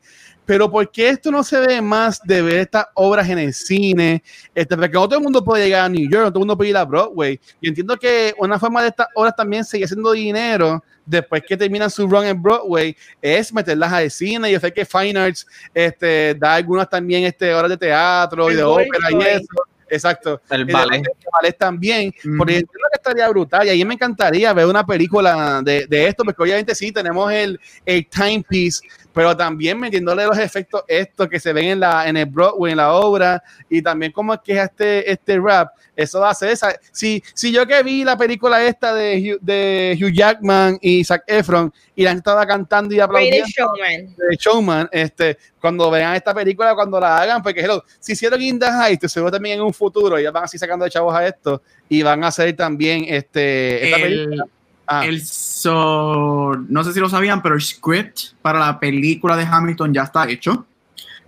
Pero 0.50 0.68
¿por 0.68 0.90
qué 0.90 1.10
esto 1.10 1.30
no 1.30 1.44
se 1.44 1.60
ve 1.60 1.80
más 1.80 2.20
de 2.24 2.42
ver 2.42 2.56
estas 2.56 2.88
obras 2.96 3.30
en 3.30 3.38
el 3.38 3.54
cine? 3.54 4.24
Este, 4.56 4.76
porque 4.76 4.94
no 4.94 5.08
todo 5.08 5.20
el 5.20 5.24
mundo 5.24 5.44
puede 5.44 5.66
llegar 5.66 5.86
a 5.86 5.90
New 5.90 6.10
York, 6.10 6.24
no 6.24 6.30
todo 6.32 6.40
el 6.40 6.48
mundo 6.48 6.58
puede 6.58 6.72
ir 6.72 6.78
a 6.78 6.86
Broadway. 6.86 7.40
Y 7.62 7.70
entiendo 7.70 7.96
que 7.98 8.34
una 8.36 8.58
forma 8.58 8.82
de 8.82 8.88
estas 8.88 9.10
obras 9.14 9.36
también 9.36 9.64
sigue 9.64 9.86
haciendo 9.86 10.12
dinero 10.12 10.84
después 11.06 11.44
que 11.48 11.56
terminan 11.56 11.92
su 11.92 12.08
run 12.08 12.26
en 12.26 12.42
Broadway 12.42 12.98
es 13.22 13.54
meterlas 13.54 13.94
al 13.94 14.10
cine. 14.10 14.52
Yo 14.52 14.60
sé 14.60 14.74
que 14.74 14.86
Fine 14.86 15.20
Arts 15.20 15.46
este, 15.72 16.34
da 16.34 16.56
algunas 16.56 16.90
también 16.90 17.26
este, 17.26 17.54
horas 17.54 17.70
de 17.70 17.78
teatro 17.78 18.48
y 18.48 18.54
El 18.54 18.58
de 18.58 18.64
ópera 18.64 19.12
y 19.12 19.22
eso. 19.22 19.70
Exacto. 19.90 20.42
El 20.50 20.66
ballet. 20.66 21.02
de 21.02 21.10
ballet 21.32 21.58
también. 21.58 22.14
Ujú. 22.26 22.38
Porque 22.38 22.54
entiendo 22.54 22.88
que 22.92 22.98
estaría 22.98 23.28
brutal. 23.30 23.68
Y 23.68 23.70
a 23.70 23.74
mí 23.74 23.86
me 23.86 23.94
encantaría 23.96 24.54
ver 24.54 24.66
una 24.66 24.86
película 24.86 25.62
de, 25.64 25.86
de 25.88 26.08
esto, 26.08 26.24
porque 26.24 26.42
obviamente 26.42 26.76
sí, 26.76 26.92
tenemos 26.92 27.32
el, 27.32 27.60
el 27.86 28.08
timepiece, 28.08 28.82
pero 29.20 29.36
también 29.36 29.78
metiéndole 29.78 30.26
los 30.26 30.38
efectos 30.38 30.82
estos 30.88 31.28
que 31.28 31.42
se 31.42 31.52
ven 31.52 31.66
en, 31.66 31.82
la, 31.82 32.08
en 32.08 32.16
el 32.16 32.26
Broadway, 32.26 32.72
en 32.72 32.78
la 32.78 32.94
obra, 32.94 33.44
y 33.70 33.82
también 33.82 34.14
como 34.14 34.34
es 34.34 34.40
que 34.42 34.54
es 34.54 34.64
este, 34.64 35.12
este 35.12 35.38
rap. 35.38 35.74
Eso 35.94 36.22
va 36.22 36.30
a 36.30 36.34
ser 36.34 36.52
esa. 36.52 36.74
Si, 36.90 37.22
si 37.34 37.52
yo 37.52 37.68
que 37.68 37.84
vi 37.84 38.06
la 38.06 38.18
película 38.18 38.64
esta 38.64 38.94
de 38.94 39.18
Hugh, 39.18 39.42
de 39.42 40.00
Hugh 40.02 40.14
Jackman 40.14 40.78
y 40.82 41.04
Zac 41.04 41.24
Efron, 41.28 41.74
y 41.98 42.04
la 42.04 42.12
gente 42.12 42.22
estaba 42.22 42.48
cantando 42.48 42.96
y 42.96 43.02
aplaudiendo 43.02 43.46
Showman. 43.46 44.16
de 44.16 44.38
Showman, 44.38 44.90
este, 44.90 45.38
cuando 45.60 45.92
vean 45.92 46.16
esta 46.16 46.34
película, 46.34 46.74
cuando 46.74 46.98
la 46.98 47.18
hagan, 47.18 47.44
porque 47.44 47.60
hello, 47.60 47.84
si 48.00 48.14
hicieron 48.14 48.42
In 48.42 48.58
the 48.58 48.68
Heights, 48.68 49.12
seguro 49.12 49.34
también 49.34 49.60
en 49.60 49.66
un 49.66 49.74
futuro, 49.74 50.18
ellos 50.18 50.32
van 50.32 50.46
así 50.46 50.58
sacando 50.58 50.86
de 50.86 50.92
chavos 50.92 51.14
a 51.14 51.28
esto 51.28 51.62
y 51.90 52.02
van 52.04 52.24
a 52.24 52.28
hacer 52.28 52.56
también 52.56 53.04
este, 53.06 53.84
esta 53.84 53.98
película. 53.98 54.46
El, 54.90 54.96
Ah, 54.96 55.06
el 55.06 55.24
so, 55.24 56.56
no 56.68 56.84
sé 56.84 56.94
si 56.94 57.00
lo 57.00 57.10
sabían, 57.10 57.44
pero 57.44 57.54
el 57.54 57.62
script 57.62 58.34
para 58.42 58.60
la 58.60 58.80
película 58.80 59.38
de 59.38 59.44
Hamilton 59.44 59.94
ya 59.94 60.04
está 60.04 60.28
hecho. 60.28 60.66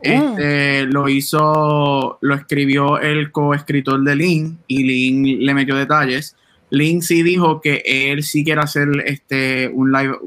Este, 0.01 0.87
lo 0.87 1.07
hizo, 1.07 2.17
lo 2.21 2.33
escribió 2.33 2.97
el 2.97 3.31
coescritor 3.31 4.01
de 4.01 4.15
Lin 4.15 4.57
y 4.65 4.83
Lin 4.83 5.45
le 5.45 5.53
metió 5.53 5.75
detalles. 5.75 6.35
Lin 6.71 7.03
sí 7.03 7.21
dijo 7.21 7.61
que 7.61 7.83
él 7.85 8.23
sí 8.23 8.43
quiere 8.43 8.61
hacer 8.61 8.87
este, 9.05 9.69
un 9.71 9.91
live, 9.91 10.17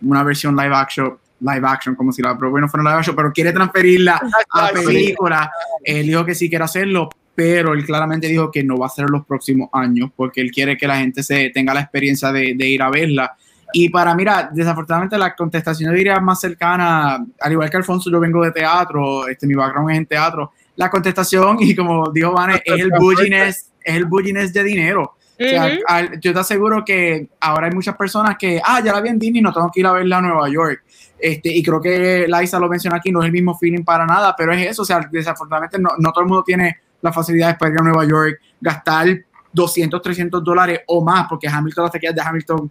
una 0.00 0.24
versión 0.24 0.56
live 0.56 0.74
action, 0.74 1.16
live 1.38 1.62
action, 1.68 1.94
como 1.94 2.10
si 2.10 2.22
la 2.22 2.32
Broadway 2.32 2.62
no 2.62 2.68
fuera 2.68 2.82
live 2.82 2.98
action, 2.98 3.14
pero 3.14 3.32
quiere 3.32 3.52
transferirla 3.52 4.20
a 4.50 4.70
película. 4.72 5.48
Él 5.84 6.08
dijo 6.08 6.24
que 6.24 6.34
sí 6.34 6.48
quiere 6.48 6.64
hacerlo, 6.64 7.08
pero 7.42 7.72
él 7.72 7.86
claramente 7.86 8.26
dijo 8.26 8.50
que 8.50 8.62
no 8.62 8.76
va 8.76 8.84
a 8.86 8.90
ser 8.90 9.06
en 9.06 9.12
los 9.12 9.24
próximos 9.24 9.70
años 9.72 10.10
porque 10.14 10.42
él 10.42 10.50
quiere 10.50 10.76
que 10.76 10.86
la 10.86 10.98
gente 10.98 11.22
se 11.22 11.48
tenga 11.48 11.72
la 11.72 11.80
experiencia 11.80 12.30
de, 12.30 12.52
de 12.54 12.68
ir 12.68 12.82
a 12.82 12.90
verla. 12.90 13.34
Y 13.72 13.88
para, 13.88 14.14
mira, 14.14 14.50
desafortunadamente 14.52 15.16
la 15.16 15.34
contestación 15.34 15.90
yo 15.90 15.96
diría 15.96 16.20
más 16.20 16.38
cercana, 16.38 17.24
al 17.40 17.52
igual 17.52 17.70
que 17.70 17.78
Alfonso, 17.78 18.10
yo 18.10 18.20
vengo 18.20 18.44
de 18.44 18.50
teatro, 18.52 19.26
este, 19.26 19.46
mi 19.46 19.54
background 19.54 19.90
es 19.90 19.96
en 19.96 20.04
teatro. 20.06 20.52
La 20.76 20.90
contestación, 20.90 21.56
y 21.60 21.74
como 21.74 22.10
dijo 22.12 22.32
Vane, 22.32 22.56
es 22.62 22.74
el 22.78 22.90
bulliness, 23.00 23.70
es 23.82 23.94
el 23.96 24.04
bulliness 24.04 24.52
de 24.52 24.64
dinero. 24.64 25.02
O 25.02 25.42
sea, 25.48 25.78
al- 25.88 26.20
yo 26.20 26.34
te 26.34 26.40
aseguro 26.40 26.84
que 26.84 27.26
ahora 27.40 27.68
hay 27.68 27.72
muchas 27.72 27.96
personas 27.96 28.36
que, 28.38 28.60
ah, 28.62 28.82
ya 28.84 28.92
la 28.92 29.00
vi 29.00 29.08
en 29.08 29.18
Disney, 29.18 29.40
no 29.40 29.50
tengo 29.54 29.70
que 29.72 29.80
ir 29.80 29.86
a 29.86 29.92
verla 29.92 30.18
a 30.18 30.20
Nueva 30.20 30.46
York. 30.50 30.82
Este, 31.18 31.48
y 31.48 31.62
creo 31.62 31.80
que 31.80 32.26
Liza 32.28 32.58
lo 32.60 32.68
menciona 32.68 32.98
aquí, 32.98 33.10
no 33.10 33.20
es 33.22 33.26
el 33.26 33.32
mismo 33.32 33.56
feeling 33.56 33.82
para 33.82 34.04
nada, 34.04 34.34
pero 34.36 34.52
es 34.52 34.66
eso, 34.72 34.82
o 34.82 34.84
sea, 34.84 35.00
desafortunadamente 35.10 35.78
no, 35.78 35.90
no 35.98 36.12
todo 36.12 36.22
el 36.24 36.28
mundo 36.28 36.42
tiene 36.44 36.76
las 37.02 37.14
facilidades 37.14 37.56
para 37.56 37.72
ir 37.72 37.80
a 37.80 37.82
Nueva 37.82 38.04
York, 38.04 38.40
gastar 38.60 39.06
200, 39.52 40.00
300 40.02 40.44
dólares 40.44 40.80
o 40.86 41.02
más, 41.04 41.26
porque 41.28 41.48
Hamilton, 41.48 41.84
las 41.84 41.92
taquillas 41.92 42.14
de 42.14 42.22
Hamilton, 42.22 42.70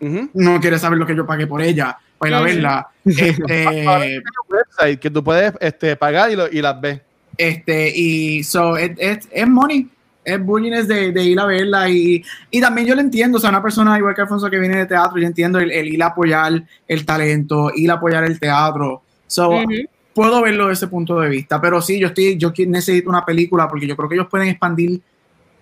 Ujú. 0.00 0.30
no 0.34 0.60
quiere 0.60 0.78
saber 0.78 0.98
lo 0.98 1.06
que 1.06 1.16
yo 1.16 1.26
pagué 1.26 1.46
por 1.46 1.60
ella, 1.62 1.96
para 2.18 2.30
ir 2.30 2.34
a 2.36 2.40
verla. 2.40 2.88
Este, 3.04 4.20
website 4.48 4.98
que 5.00 5.10
tú 5.10 5.22
puedes 5.22 5.52
este, 5.60 5.96
pagar 5.96 6.30
y, 6.30 6.36
lo- 6.36 6.50
y 6.50 6.60
las 6.62 6.80
ves. 6.80 7.00
Este, 7.36 7.92
y 7.94 8.42
so, 8.44 8.76
es, 8.76 8.98
money, 9.46 9.88
es 10.24 10.42
bullying 10.42 10.72
es 10.72 10.88
de, 10.88 11.12
de 11.12 11.22
ir 11.24 11.38
a 11.38 11.44
verla 11.44 11.88
y, 11.88 12.24
y 12.50 12.60
también 12.60 12.86
yo 12.86 12.94
lo 12.94 13.00
entiendo, 13.02 13.36
o 13.36 13.40
sea, 13.40 13.50
una 13.50 13.62
persona 13.62 13.96
igual 13.98 14.14
que 14.14 14.22
Alfonso 14.22 14.48
que 14.48 14.58
viene 14.58 14.78
de 14.78 14.86
teatro, 14.86 15.18
yo 15.20 15.26
entiendo 15.26 15.58
el, 15.58 15.70
el 15.70 15.88
ir 15.88 16.02
a 16.02 16.06
apoyar 16.06 16.62
el 16.88 17.04
talento, 17.04 17.70
ir 17.74 17.90
a 17.90 17.94
apoyar 17.94 18.24
el 18.24 18.40
teatro. 18.40 19.02
So, 19.26 19.50
Ujú. 19.50 19.70
Puedo 20.16 20.40
verlo 20.40 20.64
desde 20.68 20.84
ese 20.84 20.88
punto 20.88 21.20
de 21.20 21.28
vista, 21.28 21.60
pero 21.60 21.82
sí, 21.82 22.00
yo 22.00 22.08
estoy, 22.08 22.38
yo 22.38 22.50
necesito 22.66 23.10
una 23.10 23.24
película 23.24 23.68
porque 23.68 23.86
yo 23.86 23.94
creo 23.94 24.08
que 24.08 24.14
ellos 24.14 24.28
pueden 24.30 24.48
expandir 24.48 25.00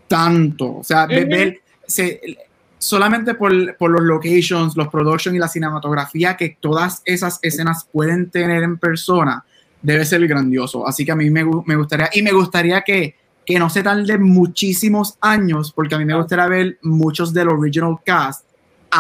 tanto, 0.07 0.77
o 0.77 0.85
sea, 0.85 1.05
Ujú. 1.05 1.13
ver- 1.15 1.61
se- 1.87 2.21
solamente 2.79 3.35
por, 3.35 3.77
por 3.77 3.91
los 3.91 4.03
locations, 4.03 4.77
los 4.77 4.89
productions 4.89 5.35
y 5.35 5.39
la 5.41 5.49
cinematografía 5.49 6.37
que 6.37 6.57
todas 6.61 7.03
esas 7.05 7.39
escenas 7.43 7.89
pueden 7.91 8.31
tener 8.31 8.63
en 8.63 8.79
persona, 8.79 9.45
debe 9.83 10.05
ser 10.05 10.27
grandioso. 10.29 10.87
Así 10.87 11.05
que 11.05 11.13
a 11.13 11.17
mí 11.17 11.31
me, 11.31 11.45
me 11.67 11.77
gustaría, 11.77 12.09
y 12.13 12.23
me 12.23 12.33
gustaría 12.33 12.83
que, 12.83 13.17
que 13.45 13.59
no 13.59 13.69
se 13.69 13.83
tarde 13.83 14.19
muchísimos 14.19 15.17
años, 15.21 15.73
porque 15.73 15.95
a 15.97 15.99
mí 15.99 16.05
me 16.05 16.15
gustaría 16.17 16.47
ver 16.47 16.79
muchos 16.83 17.35
del 17.35 17.49
original 17.49 17.97
cast 18.05 18.47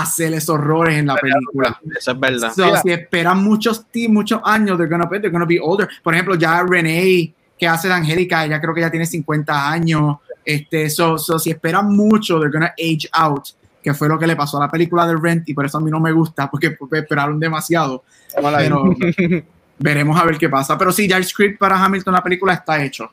hacer 0.01 0.33
esos 0.35 0.59
errores 0.59 0.99
en 0.99 1.07
la 1.07 1.15
película. 1.17 1.81
Eso 1.99 2.11
es 2.13 2.21
verdad. 2.21 2.53
So, 2.55 2.63
si 2.83 2.91
esperan 2.93 3.43
muchos, 3.43 3.87
ti- 3.91 4.09
muchos 4.09 4.41
años, 4.45 4.77
they're 4.77 4.91
gonna, 4.91 5.07
be, 5.07 5.21
they're 5.21 5.31
gonna 5.33 5.45
be 5.47 5.59
older. 5.61 5.89
Por 6.03 6.15
ejemplo, 6.15 6.35
ya 6.35 6.63
Renee, 6.69 7.33
que 7.59 7.69
hace 7.69 7.89
de 7.89 7.95
Angélica, 7.95 8.45
ella 8.45 8.61
creo 8.61 8.75
que 8.75 8.81
ya 8.81 8.91
tiene 8.91 9.07
50 9.07 9.71
años. 9.71 10.17
Este, 10.45 10.91
so, 10.91 11.17
so, 11.19 11.39
si 11.39 11.51
esperan 11.51 11.89
mucho, 11.95 12.39
they're 12.39 12.51
gonna 12.53 12.75
age 12.79 13.09
out, 13.13 13.49
que 13.83 13.95
fue 13.95 14.09
lo 14.09 14.19
que 14.19 14.27
le 14.27 14.37
pasó 14.37 14.57
a 14.59 14.67
la 14.67 14.71
película 14.71 15.07
de 15.07 15.17
Rent, 15.17 15.49
y 15.49 15.55
por 15.55 15.65
eso 15.65 15.79
a 15.79 15.81
mí 15.81 15.91
no 15.91 16.01
me 16.01 16.13
gusta, 16.13 16.51
porque, 16.51 16.77
esperaron 16.93 17.39
demasiado. 17.39 18.03
Pero 18.59 18.85
veremos 19.79 20.21
a 20.21 20.25
ver 20.25 20.39
qué 20.39 20.49
pasa. 20.49 20.77
Pero 20.77 20.93
sí, 20.93 21.07
ya 21.09 21.17
el 21.17 21.25
script 21.25 21.59
para 21.59 21.83
Hamilton, 21.83 22.15
la 22.15 22.23
película 22.23 22.55
está 22.55 22.83
hecho. 22.83 23.11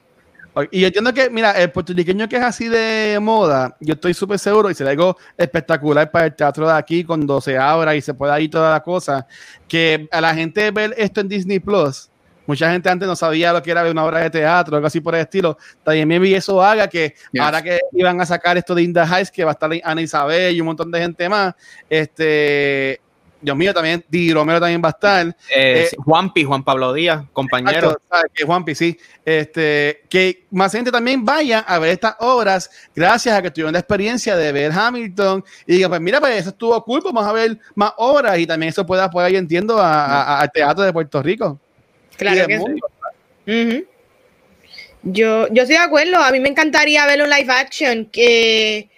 Y 0.71 0.81
yo 0.81 0.87
entiendo 0.87 1.13
que, 1.13 1.29
mira, 1.29 1.51
el 1.51 1.71
puertorriqueño 1.71 2.27
que 2.27 2.35
es 2.35 2.43
así 2.43 2.67
de 2.67 3.19
moda, 3.21 3.75
yo 3.79 3.93
estoy 3.93 4.13
súper 4.13 4.37
seguro 4.37 4.69
y 4.69 4.75
será 4.75 4.89
algo 4.91 5.15
espectacular 5.37 6.11
para 6.11 6.25
el 6.25 6.35
teatro 6.35 6.67
de 6.67 6.73
aquí 6.73 7.05
cuando 7.05 7.39
se 7.39 7.57
abra 7.57 7.95
y 7.95 8.01
se 8.01 8.13
pueda 8.13 8.39
ir 8.39 8.49
toda 8.49 8.71
la 8.71 8.81
cosa, 8.81 9.25
que 9.67 10.09
a 10.11 10.19
la 10.19 10.33
gente 10.35 10.69
ver 10.71 10.93
esto 10.97 11.21
en 11.21 11.29
Disney 11.29 11.59
Plus, 11.59 12.09
mucha 12.45 12.69
gente 12.71 12.89
antes 12.89 13.07
no 13.07 13.15
sabía 13.15 13.53
lo 13.53 13.63
que 13.63 13.71
era 13.71 13.81
ver 13.81 13.93
una 13.93 14.03
obra 14.03 14.19
de 14.19 14.29
teatro, 14.29 14.75
algo 14.75 14.87
así 14.87 14.99
por 14.99 15.15
el 15.15 15.21
estilo, 15.21 15.57
también 15.83 16.07
me 16.07 16.19
vi 16.19 16.33
eso 16.33 16.61
haga 16.61 16.87
que 16.87 17.15
Yes. 17.31 17.41
ahora 17.41 17.61
que 17.61 17.79
iban 17.93 18.19
a 18.19 18.25
sacar 18.25 18.57
esto 18.57 18.75
de 18.75 18.83
Inda 18.83 19.05
Heights, 19.05 19.31
que 19.31 19.45
va 19.45 19.51
a 19.51 19.53
estar 19.53 19.71
Ana 19.83 20.01
Isabel 20.01 20.53
y 20.55 20.59
un 20.59 20.67
montón 20.67 20.91
de 20.91 20.99
gente 20.99 21.29
más, 21.29 21.53
este, 21.89 23.00
Dios 23.41 23.57
mío, 23.57 23.73
también 23.73 24.05
Di 24.07 24.31
Romero 24.33 24.59
también 24.59 24.81
va 24.83 24.89
a 24.89 24.91
estar. 24.91 25.27
Eh, 25.55 25.87
Eh, 25.91 25.95
Juanpi, 25.97 26.43
Juan 26.43 26.63
Pablo 26.63 26.93
Díaz, 26.93 27.23
compañero. 27.33 27.91
Exacto, 27.91 28.45
Juanpi, 28.45 28.75
sí. 28.75 28.97
Este, 29.25 30.03
que 30.09 30.45
más 30.51 30.71
gente 30.71 30.91
también 30.91 31.25
vaya 31.25 31.59
a 31.59 31.79
ver 31.79 31.89
estas 31.91 32.15
obras 32.19 32.69
gracias 32.95 33.35
a 33.35 33.41
que 33.41 33.49
tuvieron 33.51 33.73
la 33.73 33.79
experiencia 33.79 34.35
de 34.35 34.51
ver 34.51 34.71
Hamilton 34.71 35.43
y 35.65 35.73
diga, 35.77 35.89
pues 35.89 36.01
mira, 36.01 36.19
pues 36.19 36.37
eso 36.39 36.49
estuvo 36.51 36.83
cool, 36.83 37.01
vamos 37.03 37.25
a 37.25 37.31
ver 37.31 37.57
más 37.75 37.93
obras 37.97 38.37
y 38.39 38.45
también 38.45 38.69
eso 38.69 38.85
puede 38.85 39.01
apoyar, 39.01 39.31
yo 39.31 39.39
entiendo, 39.39 39.79
a- 39.79 40.21
a- 40.23 40.39
al 40.41 40.51
teatro 40.51 40.83
de 40.83 40.93
Puerto 40.93 41.21
Rico. 41.23 41.59
Claro 42.17 42.45
que 42.47 42.59
sí. 42.59 42.65
Yo, 45.03 45.47
yo 45.51 45.63
estoy 45.63 45.77
de 45.77 45.83
acuerdo. 45.83 46.17
A 46.17 46.31
mí 46.31 46.39
me 46.39 46.49
encantaría 46.49 47.05
ver 47.07 47.21
un 47.23 47.29
live 47.29 47.51
action 47.51 48.05
que 48.05 48.89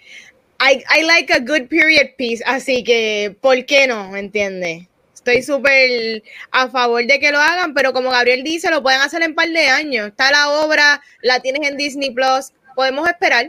I, 0.60 0.82
I 0.88 1.02
like 1.02 1.32
a 1.32 1.40
good 1.40 1.68
period 1.68 2.14
piece, 2.16 2.42
así 2.46 2.84
que 2.84 3.36
¿por 3.40 3.64
qué 3.66 3.86
no? 3.86 4.10
¿Me 4.10 4.20
entiendes? 4.20 4.86
Estoy 5.14 5.42
súper 5.42 6.22
a 6.50 6.68
favor 6.68 7.06
de 7.06 7.18
que 7.18 7.32
lo 7.32 7.38
hagan, 7.38 7.72
pero 7.72 7.92
como 7.92 8.10
Gabriel 8.10 8.44
dice, 8.44 8.70
lo 8.70 8.82
pueden 8.82 9.00
hacer 9.00 9.22
en 9.22 9.30
un 9.30 9.34
par 9.34 9.48
de 9.48 9.66
años. 9.68 10.08
Está 10.08 10.30
la 10.30 10.50
obra, 10.50 11.00
la 11.22 11.40
tienes 11.40 11.68
en 11.68 11.78
Disney 11.78 12.10
Plus, 12.10 12.52
podemos 12.74 13.08
esperar. 13.08 13.48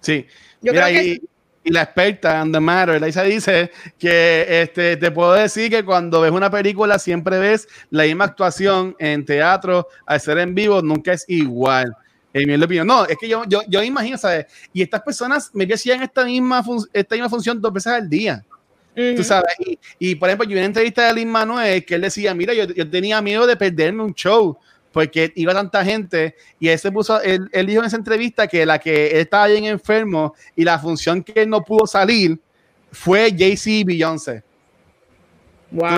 Sí. 0.00 0.26
Yo 0.60 0.72
Mira, 0.72 0.86
creo 0.86 1.00
que 1.00 1.08
y, 1.08 1.20
y 1.64 1.70
la 1.70 1.82
experta 1.82 2.42
on 2.42 2.52
the 2.52 2.60
matter, 2.60 3.00
Laisa 3.00 3.22
dice 3.22 3.70
que 3.98 4.62
este, 4.62 4.96
te 4.96 5.10
puedo 5.10 5.32
decir 5.32 5.70
que 5.70 5.84
cuando 5.84 6.20
ves 6.20 6.32
una 6.32 6.50
película 6.50 6.98
siempre 6.98 7.38
ves 7.38 7.68
la 7.90 8.04
misma 8.04 8.24
actuación 8.24 8.96
en 8.98 9.24
teatro, 9.24 9.88
al 10.06 10.20
ser 10.20 10.38
en 10.38 10.54
vivo 10.54 10.82
nunca 10.82 11.12
es 11.12 11.24
igual. 11.28 11.96
En 12.34 12.48
mi 12.48 12.64
opinión, 12.64 12.86
no, 12.86 13.04
es 13.04 13.18
que 13.18 13.28
yo, 13.28 13.44
yo, 13.46 13.60
yo 13.68 13.82
imagino, 13.82 14.16
¿sabes? 14.16 14.46
Y 14.72 14.82
estas 14.82 15.02
personas 15.02 15.50
me 15.52 15.64
hacían 15.64 16.02
esta 16.02 16.24
misma, 16.24 16.64
esta 16.92 17.14
misma 17.14 17.28
función 17.28 17.60
dos 17.60 17.72
veces 17.72 17.92
al 17.92 18.08
día. 18.08 18.44
Ujú. 18.96 19.16
Tú 19.16 19.24
sabes, 19.24 19.52
y, 19.58 19.78
y, 19.98 20.14
por 20.14 20.28
ejemplo, 20.28 20.44
yo 20.44 20.50
vi 20.50 20.56
una 20.56 20.66
entrevista 20.66 21.06
de 21.06 21.14
Lin 21.14 21.28
Manuel 21.28 21.84
que 21.84 21.94
él 21.94 22.00
decía, 22.00 22.34
mira, 22.34 22.54
yo, 22.54 22.64
yo 22.64 22.88
tenía 22.88 23.20
miedo 23.20 23.46
de 23.46 23.56
perderme 23.56 24.02
un 24.02 24.14
show 24.14 24.56
porque 24.92 25.32
iba 25.36 25.54
tanta 25.54 25.84
gente 25.84 26.36
y 26.60 26.68
él 26.68 26.78
se 26.78 26.92
puso, 26.92 27.20
él, 27.22 27.48
él 27.52 27.66
dijo 27.66 27.80
en 27.80 27.86
esa 27.86 27.96
entrevista 27.96 28.46
que 28.46 28.64
la 28.66 28.78
que 28.78 29.08
él 29.08 29.18
estaba 29.18 29.46
bien 29.46 29.64
enfermo 29.64 30.34
y 30.54 30.64
la 30.64 30.78
función 30.78 31.22
que 31.22 31.42
él 31.42 31.48
no 31.48 31.62
pudo 31.62 31.86
salir 31.86 32.38
fue 32.90 33.34
Jay-Z 33.36 33.70
y 33.70 33.84
Beyoncé. 33.84 34.42
Wow. 35.72 35.88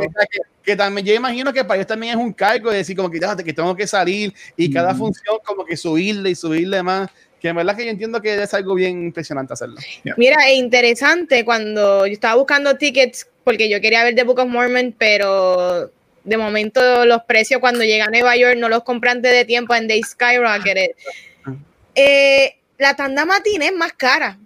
Que, 0.00 0.06
que- 0.08 0.38
que 0.62 0.76
también, 0.76 1.06
yo 1.06 1.14
imagino 1.14 1.52
que 1.52 1.64
para 1.64 1.76
ellos 1.76 1.86
también 1.86 2.12
es 2.12 2.24
un 2.24 2.32
cargo 2.32 2.70
de 2.70 2.76
decir 2.78 2.94
como 2.96 3.10
que, 3.10 3.18
"Déjate 3.18 3.42
que 3.42 3.52
tengo 3.52 3.74
que 3.74 3.86
salir 3.86 4.32
y 4.56 4.72
cada 4.72 4.94
función 4.94 5.38
como 5.44 5.64
que 5.64 5.76
subirle 5.76 6.30
y 6.30 6.34
subirle 6.34 6.82
más, 6.82 7.08
que 7.40 7.48
en 7.48 7.56
verdad 7.56 7.74
que 7.76 7.84
yo 7.86 7.90
entiendo 7.90 8.20
que 8.20 8.42
es 8.42 8.52
algo 8.54 8.74
bien 8.74 9.02
impresionante 9.06 9.54
hacerlo. 9.54 9.76
Mira, 10.18 10.36
es 10.48 10.58
interesante 10.58 11.44
cuando 11.44 12.06
yo 12.06 12.12
estaba 12.12 12.34
buscando 12.36 12.76
tickets 12.76 13.26
porque 13.42 13.68
yo 13.70 13.80
quería 13.80 14.04
ver 14.04 14.14
The 14.14 14.24
Book 14.24 14.38
of 14.40 14.48
Mormon, 14.48 14.94
pero 14.96 15.90
de 16.22 16.36
momento 16.36 17.06
los 17.06 17.22
precios 17.22 17.58
cuando 17.60 17.82
llega 17.82 18.04
a 18.04 18.10
Nueva 18.10 18.36
York 18.36 18.56
no 18.58 18.68
los 18.68 18.84
compré 18.84 19.10
antes 19.10 19.32
de 19.32 19.46
tiempo 19.46 19.74
en 19.74 19.88
Day 19.88 20.02
Skyrocketed. 20.02 20.90
Eh, 21.94 22.56
la 22.78 22.94
tanda 22.94 23.24
matina 23.24 23.64
es 23.66 23.72
más 23.74 23.92
cara. 23.94 24.38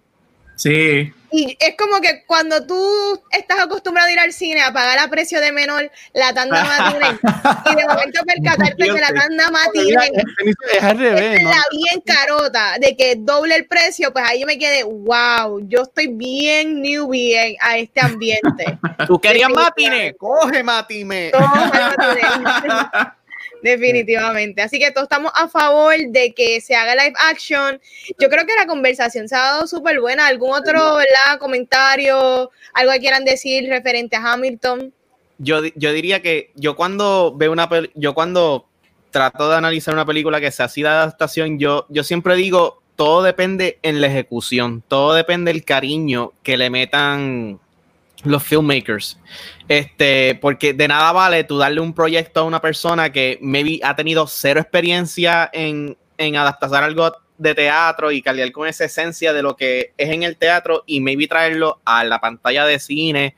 Sí. 0.57 1.13
Y 1.37 1.57
es 1.59 1.75
como 1.77 2.01
que 2.01 2.25
cuando 2.27 2.65
tú 2.65 3.21
estás 3.33 3.59
acostumbrado 3.59 4.09
a 4.09 4.13
ir 4.13 4.21
al 4.21 4.33
cine 4.33 4.63
a 4.63 4.73
pagar 4.73 5.01
a 5.01 5.09
precio 5.09 5.41
de 5.41 5.51
menor 5.51 5.91
la 6.13 6.33
tanda 6.33 6.63
matina 6.65 7.19
y 7.73 7.75
de 7.75 7.85
momento 7.89 8.23
percatarte 8.25 8.85
que 8.85 8.93
la 9.01 9.09
tanda 9.13 9.51
matina 9.51 10.05
Es 10.73 10.83
al 10.85 10.97
revés, 10.97 11.43
¿no? 11.43 11.51
la 11.51 11.63
bien 11.73 12.01
carota 12.07 12.75
de 12.79 12.97
que 12.97 13.17
doble 13.19 13.57
el 13.57 13.67
precio, 13.67 14.13
pues 14.13 14.25
ahí 14.29 14.43
yo 14.43 14.47
me 14.47 14.59
quedé, 14.59 14.85
wow, 14.85 15.59
yo 15.67 15.83
estoy 15.83 16.07
bien 16.07 16.81
newbie 16.81 17.35
en- 17.37 17.57
a 17.61 17.79
este 17.79 18.01
ambiente. 18.01 18.79
¿Tú 19.09 19.19
querías 19.19 19.51
matine? 19.51 20.15
Coge 20.15 20.63
matine. 20.63 21.31
Toma, 21.33 21.97
Matute. 21.97 23.11
Definitivamente. 23.65 24.61
Así 24.61 24.79
que 24.79 24.91
todos 24.91 25.07
estamos 25.07 25.33
a 25.35 25.49
favor 25.49 25.95
de 26.09 26.35
que 26.35 26.61
se 26.61 26.77
haga 26.77 26.95
live 26.95 27.15
action. 27.31 27.81
Yo 28.19 28.29
creo 28.29 28.45
que 28.45 28.55
la 28.59 28.67
conversación 28.67 29.27
se 29.27 29.35
ha 29.37 29.41
dado 29.41 29.67
súper 29.67 30.03
buena. 30.03 30.27
¿Algún 30.27 30.53
otro 30.53 30.97
¿verdad? 30.97 31.39
comentario, 31.41 32.51
algo 32.75 32.93
que 32.93 32.99
quieran 32.99 33.25
decir 33.25 33.67
referente 33.71 34.17
a 34.17 34.33
Hamilton? 34.33 34.93
Yo, 35.39 35.63
yo 35.77 35.93
diría 35.95 36.21
que 36.21 36.51
yo 36.55 36.77
cuando 36.77 37.35
veo 37.35 37.53
una 37.53 37.71
yo 37.95 38.13
cuando 38.13 38.69
trato 39.11 39.49
de 39.49 39.57
analizar 39.57 39.95
una 39.95 40.05
película 40.05 40.43
que 40.43 40.51
sea 40.51 40.67
así 40.67 40.83
de 40.83 40.89
adaptación, 40.89 41.59
yo, 41.59 41.87
yo 41.89 42.05
siempre 42.05 42.37
digo, 42.37 42.83
todo 42.97 43.23
depende 43.23 43.79
en 43.83 44.03
la 44.03 44.09
ejecución, 44.09 44.83
todo 44.89 45.15
depende 45.15 45.51
del 45.53 45.65
cariño 45.65 46.33
que 46.43 46.59
le 46.59 46.69
metan 46.69 47.61
los 48.25 48.43
filmmakers. 48.43 49.19
Este, 49.69 50.35
porque 50.41 50.75
de 50.75 50.89
nada 50.89 51.13
vale 51.13 51.45
tú 51.45 51.59
darle 51.59 51.81
un 51.81 51.95
proyecto 51.95 52.41
a 52.41 52.45
una 52.45 52.61
persona 52.61 53.13
que 53.13 53.39
maybe 53.41 53.81
ha 53.83 53.95
tenido 53.95 54.27
cero 54.27 54.61
experiencia 54.61 55.49
en, 55.53 55.97
en 56.19 56.37
adaptar 56.37 56.83
algo 56.83 57.13
de 57.37 57.55
teatro 57.55 58.13
y 58.13 58.23
cargar 58.23 58.53
con 58.53 58.69
esa 58.69 58.85
esencia 58.85 59.33
de 59.33 59.43
lo 59.43 59.57
que 59.57 59.93
es 59.97 60.11
en 60.11 60.23
el 60.23 60.37
teatro 60.37 60.85
y 60.87 61.01
maybe 61.01 61.27
traerlo 61.27 61.81
a 61.85 62.05
la 62.05 62.21
pantalla 62.21 62.65
de 62.65 62.79
cine. 62.79 63.35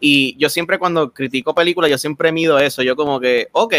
Y 0.00 0.36
yo 0.38 0.48
siempre 0.48 0.78
cuando 0.78 1.12
critico 1.12 1.54
películas, 1.54 1.90
yo 1.90 1.98
siempre 1.98 2.32
mido 2.32 2.58
eso. 2.58 2.82
Yo 2.82 2.96
como 2.96 3.20
que, 3.20 3.48
ok, 3.52 3.74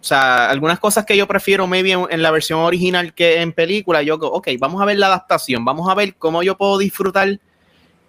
o 0.00 0.06
sea, 0.06 0.50
algunas 0.50 0.78
cosas 0.78 1.06
que 1.06 1.16
yo 1.16 1.26
prefiero 1.26 1.66
maybe 1.66 1.92
en, 1.92 2.06
en 2.10 2.22
la 2.22 2.30
versión 2.30 2.60
original 2.60 3.14
que 3.14 3.40
en 3.40 3.52
película, 3.52 4.02
yo, 4.02 4.16
ok, 4.16 4.48
vamos 4.58 4.80
a 4.82 4.84
ver 4.84 4.98
la 4.98 5.06
adaptación, 5.06 5.64
vamos 5.64 5.88
a 5.88 5.94
ver 5.94 6.14
cómo 6.16 6.42
yo 6.42 6.56
puedo 6.56 6.78
disfrutar 6.78 7.40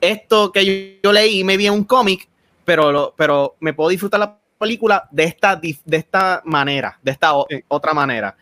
esto 0.01 0.51
que 0.51 0.65
yo, 0.65 1.09
yo 1.09 1.13
leí 1.13 1.43
maybe 1.43 1.65
en 1.67 1.73
un 1.73 1.83
cómic, 1.83 2.27
pero, 2.63 2.91
lo- 2.91 3.13
pero 3.17 3.55
me 3.59 3.73
puedo 3.73 3.89
disfrutar 3.89 4.19
la 4.19 4.37
película 4.57 5.07
de 5.11 5.25
esta, 5.25 5.55
de 5.55 5.97
esta 5.97 6.41
manera, 6.45 6.97
de 7.01 7.11
esta 7.11 7.35
o- 7.35 7.47
otra 7.67 7.93
manera. 7.93 8.35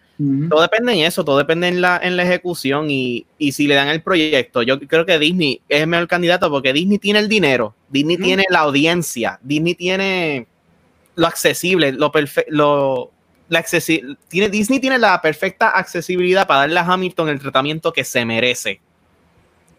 Todo 0.47 0.61
depende 0.61 0.93
en 0.93 0.99
eso, 0.99 1.25
todo 1.25 1.37
depende 1.39 1.67
en 1.67 1.81
la, 1.81 1.99
en 2.01 2.15
la 2.15 2.23
ejecución 2.23 2.89
y, 2.89 3.25
y 3.39 3.51
si 3.51 3.65
le 3.67 3.73
dan 3.75 3.87
el 3.87 4.01
proyecto. 4.03 4.61
Yo 4.61 4.79
creo 4.79 5.05
que 5.05 5.17
Disney 5.17 5.59
es 5.67 5.81
el 5.81 5.87
mejor 5.87 6.07
candidato 6.07 6.49
porque 6.51 6.71
Disney 6.71 6.99
tiene 6.99 7.19
el 7.19 7.27
dinero, 7.27 7.73
Disney 7.89 8.17
tiene 8.17 8.45
la 8.49 8.59
audiencia, 8.59 9.39
Disney 9.41 9.73
tiene 9.73 10.45
lo 11.15 11.27
accesible, 11.27 11.91
lo 11.91 12.11
perfecto, 12.11 13.11
la 13.49 13.63
tiene, 14.29 14.49
Disney 14.49 14.79
tiene 14.79 14.97
la 14.99 15.19
perfecta 15.21 15.69
accesibilidad 15.69 16.47
para 16.47 16.61
darle 16.61 16.79
a 16.79 16.83
Hamilton 16.85 17.29
el 17.29 17.39
tratamiento 17.39 17.91
que 17.91 18.03
se 18.03 18.23
merece. 18.23 18.79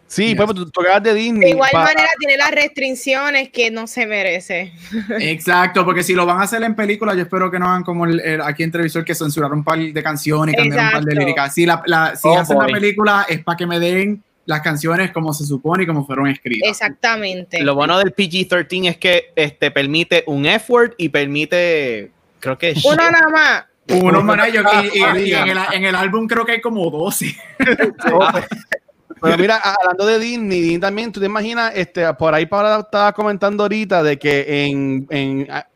Sí, 0.07 0.35
pues 0.35 0.47
tú, 0.53 0.71
de 1.01 1.13
Disney. 1.13 1.41
De 1.41 1.49
igual 1.49 1.71
manera 1.73 2.07
tiene 2.19 2.37
las 2.37 2.51
restricciones 2.51 3.49
que 3.49 3.71
no 3.71 3.87
se 3.87 4.05
merece. 4.05 4.71
Exacto, 5.19 5.83
porque 5.83 6.03
si 6.03 6.13
lo 6.13 6.25
van 6.25 6.39
a 6.39 6.43
hacer 6.43 6.61
en 6.63 6.75
película, 6.75 7.15
yo 7.15 7.23
espero 7.23 7.49
que 7.49 7.57
no 7.57 7.67
hagan 7.67 7.83
como 7.83 8.05
el, 8.05 8.41
aquí 8.41 8.63
en 8.63 8.71
televisor 8.71 9.03
que 9.03 9.15
censuraron 9.15 9.59
un 9.59 9.63
par 9.63 9.79
de 9.79 10.03
canciones 10.03 10.53
y 10.53 10.57
cambiaron 10.57 10.85
un 10.85 10.91
par 10.91 11.03
de 11.03 11.15
líricas. 11.15 11.53
Si, 11.53 11.65
la, 11.65 12.15
si 12.15 12.27
oh, 12.27 12.37
hacen 12.37 12.57
la 12.57 12.67
película 12.67 13.25
es 13.27 13.43
para 13.43 13.57
que 13.57 13.65
me 13.65 13.79
den 13.79 14.23
las 14.45 14.61
canciones 14.61 15.11
como 15.11 15.33
se 15.33 15.43
supone 15.43 15.83
y 15.83 15.87
como 15.87 16.05
fueron 16.05 16.27
escritas. 16.27 16.69
Exactamente. 16.69 17.63
Lo 17.63 17.73
bueno 17.73 17.97
del 17.97 18.15
PG-13 18.15 18.89
es 18.89 18.97
que 18.97 19.31
este, 19.35 19.71
permite 19.71 20.23
un 20.27 20.45
F-word 20.45 20.93
y 20.97 21.09
permite, 21.09 22.11
creo 22.39 22.57
que... 22.59 22.75
Uno 22.83 22.95
nada 22.95 23.29
más. 23.29 23.65
Uno 23.87 24.21
más. 24.21 24.49
Y, 24.49 24.99
y, 24.99 25.33
en, 25.33 25.47
el, 25.49 25.57
en, 25.73 25.85
el, 25.85 25.95
álbum 25.95 26.27
creo 26.27 26.45
que 26.45 26.53
hay 26.53 26.61
como 26.61 26.89
12. 26.89 27.35
Pero 29.25 29.37
mira, 29.37 29.57
hablando 29.81 30.05
de 30.05 30.19
Disney, 30.19 30.77
también, 30.79 31.11
tú 31.11 31.19
te 31.19 31.25
imaginas, 31.25 31.71
este, 31.75 32.13
por 32.13 32.33
ahí 32.33 32.45
para 32.45 32.79
estaba 32.79 33.11
comentando 33.13 33.63
ahorita 33.63 34.03
de 34.03 34.17
que 34.17 34.65
en, 34.65 35.07
en 35.09 35.47
ah, 35.49 35.67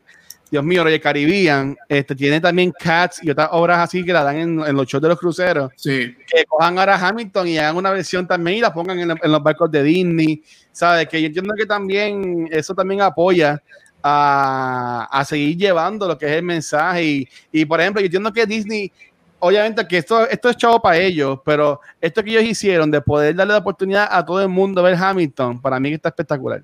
Dios 0.52 0.64
mío, 0.64 0.84
Royal 0.84 1.00
Caribbean, 1.00 1.78
este, 1.88 2.16
tiene 2.16 2.42
también 2.42 2.72
Cats 2.72 3.24
y 3.24 3.30
otras 3.30 3.50
obras 3.52 3.80
así 3.80 4.04
que 4.04 4.12
la 4.12 4.24
dan 4.24 4.38
en, 4.38 4.76
los 4.76 4.88
shows 4.88 5.02
de 5.02 5.10
los 5.10 5.20
cruceros. 5.20 5.72
Sí. 5.76 6.16
Que 6.28 6.46
cojan 6.46 6.80
ahora 6.80 6.96
Hamilton 6.96 7.48
y 7.48 7.58
hagan 7.58 7.76
una 7.76 7.92
versión 7.92 8.28
también 8.28 8.58
y 8.58 8.62
la 8.62 8.74
pongan 8.74 9.00
en, 9.00 9.12
en 9.12 9.32
los 9.32 9.44
barcos 9.44 9.70
de 9.72 9.84
Disney. 9.84 10.44
¿Sabes? 10.72 11.08
Que 11.08 11.22
yo 11.22 11.28
entiendo 11.28 11.54
que 11.56 11.66
también 11.66 12.48
eso 12.52 12.74
también 12.74 13.02
apoya 13.02 13.62
a, 14.02 15.08
a, 15.12 15.26
seguir 15.26 15.58
llevando 15.58 16.08
lo 16.08 16.18
que 16.18 16.26
es 16.26 16.32
el 16.32 16.44
mensaje. 16.44 17.04
Y, 17.04 17.30
y, 17.52 17.66
por 17.66 17.80
ejemplo, 17.82 18.02
yo 18.02 18.06
entiendo 18.06 18.32
que 18.32 18.46
Disney 18.46 18.92
obviamente 19.40 19.88
que 19.88 19.98
esto, 19.98 20.28
esto 20.28 20.49
es 20.49 20.57
chavo 20.57 20.82
para 20.82 20.98
ellos, 20.98 21.40
pero 21.44 21.82
esto 21.99 22.24
que 22.24 22.32
ellos 22.32 22.44
hicieron 22.44 22.91
de 22.91 23.02
poder 23.02 23.36
darle 23.36 23.53
la 23.53 23.60
oportunidad 23.60 24.07
a 24.11 24.26
todo 24.26 24.41
el 24.41 24.49
mundo 24.49 24.84
ver 24.84 24.95
Hamilton, 24.95 25.61
para 25.61 25.80
mí 25.80 25.94
está 25.94 26.10
espectacular. 26.10 26.61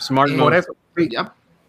Smart 0.00 0.36
por 0.36 0.54
eso. 0.54 0.74
Sí, 0.96 1.08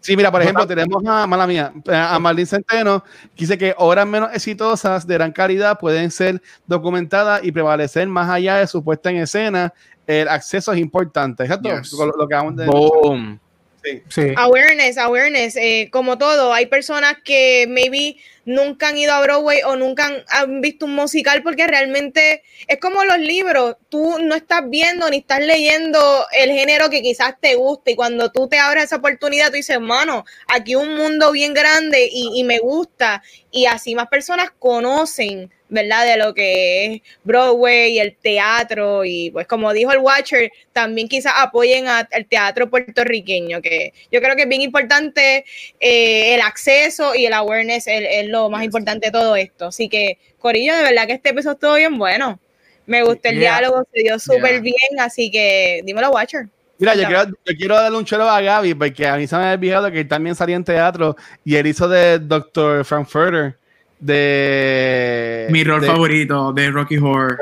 sí, 0.00 0.16
mira, 0.16 0.30
por 0.30 0.42
ejemplo, 0.42 0.66
tenemos 0.66 1.04
a, 1.06 1.26
mala 1.26 1.46
mía, 1.46 1.72
a 1.86 2.18
Marlene 2.18 2.46
Centeno, 2.46 3.04
que 3.34 3.44
dice 3.44 3.58
que 3.58 3.74
obras 3.78 4.06
menos 4.06 4.30
exitosas 4.32 5.06
de 5.06 5.14
gran 5.14 5.32
calidad 5.32 5.78
pueden 5.78 6.10
ser 6.10 6.42
documentadas 6.66 7.44
y 7.44 7.52
prevalecer 7.52 8.08
más 8.08 8.28
allá 8.28 8.56
de 8.56 8.66
su 8.66 8.82
puesta 8.82 9.10
en 9.10 9.18
escena. 9.18 9.72
El 10.06 10.28
acceso 10.28 10.72
es 10.72 10.78
importante. 10.78 11.44
¿Exacto? 11.44 11.68
Lo, 12.16 12.26
que 12.26 12.34
vamos 12.34 12.56
de 12.56 12.66
Boom. 12.66 13.38
Sí. 14.08 14.34
Awareness, 14.36 14.98
awareness, 14.98 15.56
eh, 15.56 15.88
como 15.90 16.18
todo, 16.18 16.52
hay 16.52 16.66
personas 16.66 17.16
que 17.24 17.66
maybe 17.68 18.16
nunca 18.44 18.88
han 18.88 18.98
ido 18.98 19.12
a 19.12 19.20
Broadway 19.20 19.62
o 19.62 19.76
nunca 19.76 20.24
han, 20.28 20.60
visto 20.60 20.86
un 20.86 20.94
musical 20.94 21.42
porque 21.42 21.66
realmente 21.66 22.42
es 22.66 22.78
como 22.78 23.04
los 23.04 23.18
libros, 23.18 23.76
tú 23.88 24.18
no 24.20 24.34
estás 24.34 24.68
viendo 24.68 25.08
ni 25.08 25.18
estás 25.18 25.40
leyendo 25.40 26.26
el 26.32 26.50
género 26.50 26.90
que 26.90 27.02
quizás 27.02 27.34
te 27.40 27.54
guste 27.54 27.92
y 27.92 27.96
cuando 27.96 28.30
tú 28.30 28.48
te 28.48 28.58
abres 28.58 28.84
esa 28.84 28.96
oportunidad 28.96 29.48
tú 29.48 29.54
dices, 29.54 29.80
mano, 29.80 30.24
aquí 30.48 30.74
un 30.74 30.96
mundo 30.96 31.32
bien 31.32 31.54
grande 31.54 32.08
y, 32.10 32.30
y 32.34 32.44
me 32.44 32.58
gusta 32.58 33.22
y 33.50 33.66
así 33.66 33.94
más 33.94 34.08
personas 34.08 34.50
conocen 34.58 35.50
¿verdad? 35.70 36.04
De 36.04 36.16
lo 36.16 36.34
que 36.34 36.84
es 36.84 37.02
Broadway 37.24 37.92
y 37.92 37.98
el 38.00 38.16
teatro 38.16 39.04
y 39.04 39.30
pues 39.30 39.46
como 39.46 39.72
dijo 39.72 39.92
el 39.92 39.98
Watcher, 39.98 40.52
también 40.72 41.08
quizás 41.08 41.32
apoyen 41.36 41.86
al 41.88 42.26
teatro 42.28 42.68
puertorriqueño, 42.68 43.62
que 43.62 43.94
yo 44.10 44.20
creo 44.20 44.36
que 44.36 44.42
es 44.42 44.48
bien 44.48 44.62
importante 44.62 45.44
eh, 45.78 46.34
el 46.34 46.40
acceso 46.40 47.14
y 47.14 47.26
el 47.26 47.32
awareness 47.32 47.86
es, 47.86 48.28
lo 48.28 48.50
más 48.50 48.64
importante 48.64 49.06
de 49.06 49.12
todo 49.12 49.36
esto. 49.36 49.66
Así 49.66 49.88
que, 49.88 50.18
Corillo, 50.38 50.76
de 50.76 50.82
verdad 50.82 51.06
que 51.06 51.14
este 51.14 51.30
episodio 51.30 51.54
estuvo 51.54 51.74
bien 51.74 51.98
bueno. 51.98 52.38
Me 52.86 53.02
gustó 53.02 53.28
el 53.28 53.38
diálogo, 53.38 53.84
se 53.92 54.02
dio 54.02 54.18
súper 54.18 54.60
bien, 54.60 54.98
así 54.98 55.30
que 55.30 55.80
dímelo, 55.84 56.10
Watcher. 56.10 56.48
Mira, 56.78 56.94
yo 56.94 57.06
quiero, 57.06 57.24
yo 57.26 57.56
quiero, 57.56 57.74
darle 57.76 57.98
un 57.98 58.04
chelo 58.04 58.28
a 58.28 58.40
Gaby, 58.40 58.74
porque 58.74 59.06
a 59.06 59.16
mí 59.16 59.26
se 59.26 59.36
me 59.36 59.44
ha 59.44 59.52
olvidado 59.52 59.90
que 59.92 60.00
él 60.00 60.08
también 60.08 60.34
salía 60.34 60.56
en 60.56 60.64
teatro 60.64 61.14
y 61.44 61.56
él 61.56 61.66
hizo 61.66 61.88
de 61.88 62.18
Dr. 62.18 62.84
Frankfurter 62.84 63.59
de 64.00 65.46
mi 65.50 65.62
rol 65.62 65.84
favorito 65.84 66.52
de 66.54 66.70
Rocky 66.70 66.96
Horror. 66.96 67.38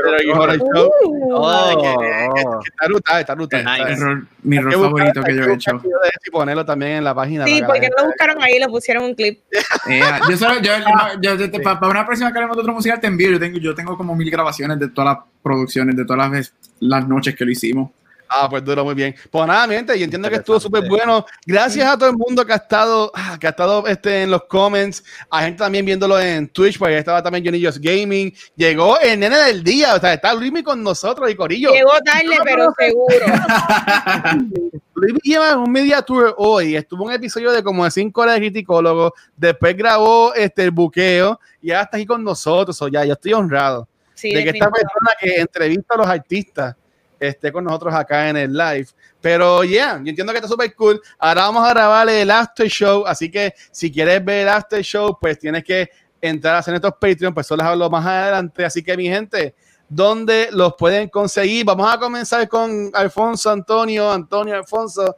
está 2.65 2.87
brutal, 2.87 3.21
está 3.21 3.35
brutal. 3.35 4.27
mi 4.43 4.59
rol 4.59 4.73
favorito 4.73 5.23
que 5.23 5.37
yo 5.37 5.45
he 5.45 5.55
hecho. 5.55 5.81
Y 6.27 6.31
ponerlo 6.31 6.65
también 6.65 6.93
en 6.93 7.05
la 7.05 7.15
página. 7.15 7.45
Sí, 7.47 7.63
porque 7.65 7.89
no 7.89 8.03
lo 8.03 8.07
buscaron 8.07 8.43
ahí, 8.43 8.59
lo 8.59 8.69
pusieron 8.69 9.05
un 9.05 9.15
clip. 9.15 9.41
yo, 10.31 10.37
solo, 10.37 10.61
yo, 10.61 11.37
yo, 11.37 11.63
para 11.63 11.89
una 11.89 12.05
próxima 12.05 12.33
que 12.33 12.39
haremos 12.39 12.57
de 12.57 12.63
otro 12.63 12.75
musical 12.75 13.01
te 13.01 13.07
envío. 13.07 13.31
Yo 13.31 13.39
tengo, 13.39 13.59
yo 13.59 13.75
tengo 13.75 13.97
como 13.97 14.17
mil 14.17 14.31
grabaciones 14.31 14.79
de 14.81 14.89
todas 14.89 15.17
las 15.17 15.25
producciones, 15.43 15.97
de 15.97 16.05
todas 16.05 16.31
las, 16.31 16.53
las 16.81 17.07
noches 17.07 17.37
que 17.37 17.45
lo 17.45 17.53
hicimos. 17.53 17.91
Ah, 18.29 18.47
pues 18.49 18.65
duro, 18.65 18.85
muy 18.85 18.95
bien. 18.95 19.15
Pues 19.31 19.47
nada, 19.47 19.67
gente, 19.69 19.99
yo 19.99 20.05
entiendo 20.05 20.29
que 20.29 20.37
estuvo 20.37 20.61
súper 20.61 20.87
bueno. 20.89 21.25
Gracias 21.47 21.87
a 21.89 21.97
todo 21.97 22.11
el 22.11 22.17
mundo 22.17 22.45
que 22.45 22.53
ha 22.53 22.57
estado, 22.57 23.11
ah, 23.15 23.39
que 23.41 23.47
ha 23.47 23.51
estado 23.51 23.87
este, 23.87 24.23
en 24.23 24.31
los 24.31 24.45
comments, 24.45 25.03
a 25.31 25.43
gente 25.43 25.59
también 25.59 25.87
viéndolo 25.87 26.21
en 26.21 26.49
Twitch, 26.49 26.79
porque 26.79 26.99
estaba 26.99 27.23
también 27.23 27.45
Johnny 27.45 27.65
Just 27.65 27.79
Gaming. 27.79 28.35
Llegó 28.57 28.99
el 29.01 29.19
nene 29.19 29.39
del 29.39 29.65
día, 29.65 29.95
o 29.95 30.01
sea, 30.01 30.13
está 30.13 30.35
Luismi 30.35 30.63
con 30.63 30.83
nosotros 30.83 31.31
y 31.31 31.35
Corillo. 31.35 31.73
Llegó 31.73 31.93
tarde, 32.05 32.39
pero 32.45 32.73
seguro. 32.79 33.27
Luismi 34.95 35.21
lleva 35.23 35.57
un 35.57 35.71
media 35.71 36.03
tour 36.03 36.35
hoy, 36.37 36.77
estuvo 36.77 37.05
un 37.05 37.13
episodio 37.13 37.53
de 37.53 37.63
como 37.63 37.85
de 37.85 37.91
cinco 37.91 38.23
horas 38.23 38.35
de 38.35 38.41
criticólogo, 38.41 39.15
después 39.37 39.77
grabó 39.77 40.35
este, 40.35 40.65
el 40.65 40.71
buqueo 40.73 41.39
y 41.63 41.71
ahora 41.71 41.85
está 41.85 41.97
aquí 41.97 42.07
con 42.07 42.23
nosotros, 42.23 42.81
o 42.83 42.89
ya, 42.89 43.05
yo 43.05 43.13
estoy 43.13 43.33
honrado 43.33 43.89
de 44.23 44.45
que 44.45 44.51
esta 44.51 44.71
persona 44.71 45.11
que 45.21 45.41
entrevista 45.41 45.95
a 45.95 45.99
los 45.99 46.07
artistas 46.07 46.75
esté 47.19 47.53
con 47.53 47.65
nosotros 47.65 47.95
acá 47.95 48.29
en 48.29 48.37
el 48.37 48.53
live. 48.53 48.89
Pero 49.21 49.65
ya, 49.65 49.71
yeah, 49.71 50.01
yo 50.03 50.11
entiendo 50.11 50.33
que 50.33 50.39
está 50.39 50.49
súper 50.49 50.75
cool. 50.75 51.01
Ahora 51.19 51.43
vamos 51.43 51.67
a 51.67 51.71
grabar 51.71 52.09
el 52.09 52.31
after 52.31 52.69
show, 52.69 53.05
así 53.07 53.31
que 53.31 53.53
si 53.71 53.91
quieres 53.91 54.25
ver 54.25 54.43
el 54.43 54.49
after 54.49 54.83
show, 54.83 55.17
pues 55.21 55.39
tienes 55.39 55.65
que 55.65 55.91
entrar 56.21 56.57
a 56.57 56.59
hacer 56.59 56.75
estos 56.75 56.93
Patreon, 56.93 57.35
pues 57.35 57.47
eso 57.47 57.57
les 57.57 57.67
hablo 57.67 57.91
más 57.91 58.07
adelante. 58.07 58.65
Así 58.65 58.83
que 58.83 58.97
mi 58.97 59.09
gente, 59.09 59.55
¿dónde 59.89 60.49
los 60.53 60.75
pueden 60.75 61.09
conseguir? 61.09 61.65
Vamos 61.65 61.93
a 61.93 61.99
comenzar 61.99 62.49
con 62.49 62.91
Alfonso 62.95 63.51
Antonio, 63.51 64.11
Antonio 64.11 64.55
Alfonso, 64.55 65.17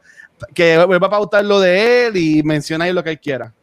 que 0.53 0.77
va 0.77 0.95
a 0.95 1.09
pautar 1.09 1.45
lo 1.45 1.59
de 1.59 2.07
él 2.07 2.17
y 2.17 2.43
menciona 2.43 2.85
ahí 2.85 2.93
lo 2.93 3.03
que 3.03 3.11
él 3.11 3.19
quiera. 3.19 3.53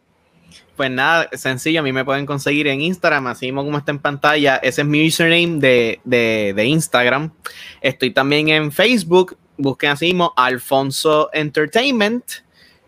Pues 0.78 0.92
nada, 0.92 1.28
sencillo, 1.32 1.80
a 1.80 1.82
mí 1.82 1.90
me 1.92 2.04
pueden 2.04 2.24
conseguir 2.24 2.68
en 2.68 2.80
Instagram, 2.80 3.26
así 3.26 3.46
mismo 3.46 3.64
como 3.64 3.78
está 3.78 3.90
en 3.90 3.98
pantalla. 3.98 4.58
Ese 4.58 4.82
es 4.82 4.86
mi 4.86 5.04
username 5.04 5.58
de, 5.58 6.00
de, 6.04 6.64
Instagram. 6.66 7.32
Estoy 7.80 8.12
también 8.12 8.48
en 8.48 8.70
Facebook, 8.70 9.36
busquen 9.56 9.90
así 9.90 10.06
mismo 10.06 10.32
Alfonso 10.36 11.30
Entertainment. 11.32 12.22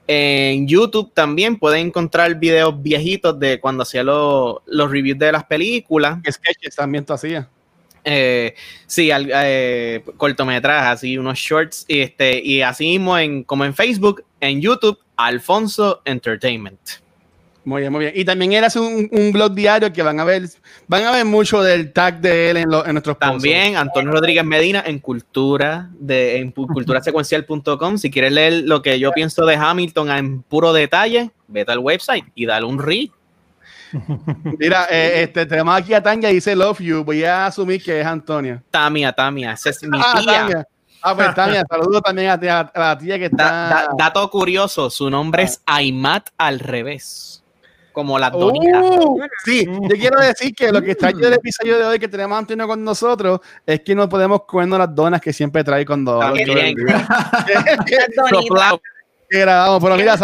En 0.06 0.68
YouTube 0.68 1.12
también 1.12 1.58
pueden 1.58 1.88
encontrar 1.88 2.32
videos 2.36 2.80
viejitos 2.80 3.36
de 3.40 3.58
cuando 3.58 3.82
hacía 3.82 4.04
los 4.04 4.62
reviews 4.68 5.18
de 5.18 5.32
las 5.32 5.42
películas. 5.42 6.20
Sketches 6.30 6.76
también 6.76 7.04
tú 7.04 7.14
hacías. 7.14 7.48
Eh, 8.04 8.54
sí, 8.86 9.10
eh, 9.12 10.04
cortometrajes, 10.16 10.90
así 10.90 11.18
unos 11.18 11.36
shorts. 11.40 11.86
Y, 11.88 12.02
este, 12.02 12.40
y 12.40 12.62
así 12.62 12.84
mismo 12.84 13.18
en, 13.18 13.42
como 13.42 13.64
en 13.64 13.74
Facebook, 13.74 14.24
en 14.38 14.60
YouTube, 14.60 14.96
Alfonso 15.16 16.02
Entertainment. 16.04 16.78
Muy 17.70 17.82
bien, 17.82 17.92
muy 17.92 18.00
bien. 18.00 18.12
Y 18.16 18.24
también 18.24 18.52
él 18.52 18.64
hace 18.64 18.80
un, 18.80 19.08
un, 19.12 19.30
blog 19.30 19.52
diario 19.52 19.92
que 19.92 20.02
van 20.02 20.18
a 20.18 20.24
ver, 20.24 20.42
van 20.88 21.04
a 21.04 21.12
ver 21.12 21.24
mucho 21.24 21.62
del 21.62 21.92
tag 21.92 22.20
de 22.20 22.50
él 22.50 22.56
en, 22.56 22.64
en 22.64 22.92
nuestros 22.94 23.16
También 23.16 23.76
Antonio 23.76 24.10
Rodríguez 24.10 24.44
Medina 24.44 24.82
en 24.84 24.98
cultura 24.98 25.88
de 25.92 26.38
en 26.38 26.50
culturasecuencial.com. 26.50 27.96
Si 27.96 28.10
quieres 28.10 28.32
leer 28.32 28.64
lo 28.64 28.82
que 28.82 28.98
yo 28.98 29.12
pienso 29.12 29.46
de 29.46 29.54
Hamilton 29.54 30.10
en 30.10 30.42
puro 30.42 30.72
detalle, 30.72 31.30
vete 31.46 31.70
al 31.70 31.78
website 31.78 32.24
y 32.34 32.44
dale 32.44 32.66
un 32.66 32.80
read. 32.80 33.10
Mira, 34.58 34.88
eh, 34.90 35.22
este, 35.22 35.46
tenemos 35.46 35.76
aquí 35.76 35.94
a 35.94 36.02
Tania 36.02 36.30
dice 36.30 36.56
Love 36.56 36.80
You. 36.80 37.04
Voy 37.04 37.22
a 37.22 37.46
asumir 37.46 37.80
que 37.80 38.00
es 38.00 38.06
Antonia. 38.06 38.60
Tamia, 38.72 39.12
Tamia, 39.12 39.52
esa 39.52 39.70
es 39.70 39.80
mi 39.84 39.96
ah, 40.02 40.20
tía. 40.20 40.66
Ah, 41.02 41.14
pues 41.14 41.32
Tania, 41.36 41.64
saludos 41.70 42.02
también 42.02 42.30
a, 42.30 42.32
a, 42.34 42.70
la 42.74 42.98
tía 42.98 43.16
que 43.16 43.26
está. 43.26 43.90
dato 43.96 44.28
curioso, 44.28 44.90
su 44.90 45.08
nombre 45.08 45.44
es 45.44 45.62
Aymat 45.66 46.30
al 46.36 46.58
revés 46.58 47.39
como 47.92 48.18
las 48.18 48.32
donitas. 48.32 48.82
Uh, 48.82 49.20
sí, 49.44 49.66
yo 49.66 49.96
quiero 49.96 50.20
decir 50.20 50.54
que 50.54 50.72
lo 50.72 50.82
que 50.82 50.92
está 50.92 51.10
en 51.10 51.24
el 51.24 51.34
episodio 51.34 51.78
de 51.78 51.84
hoy 51.84 51.98
que 51.98 52.08
tenemos 52.08 52.36
a 52.36 52.38
Antonio 52.38 52.66
con 52.66 52.82
nosotros 52.84 53.40
es 53.66 53.80
que 53.80 53.94
no 53.94 54.08
podemos 54.08 54.44
comernos 54.44 54.78
las 54.78 54.94
donas 54.94 55.20
que 55.20 55.32
siempre 55.32 55.64
trae 55.64 55.84
cuando 55.84 56.20
grabamos, 59.30 59.82
pero 59.82 59.96
mira, 59.96 60.16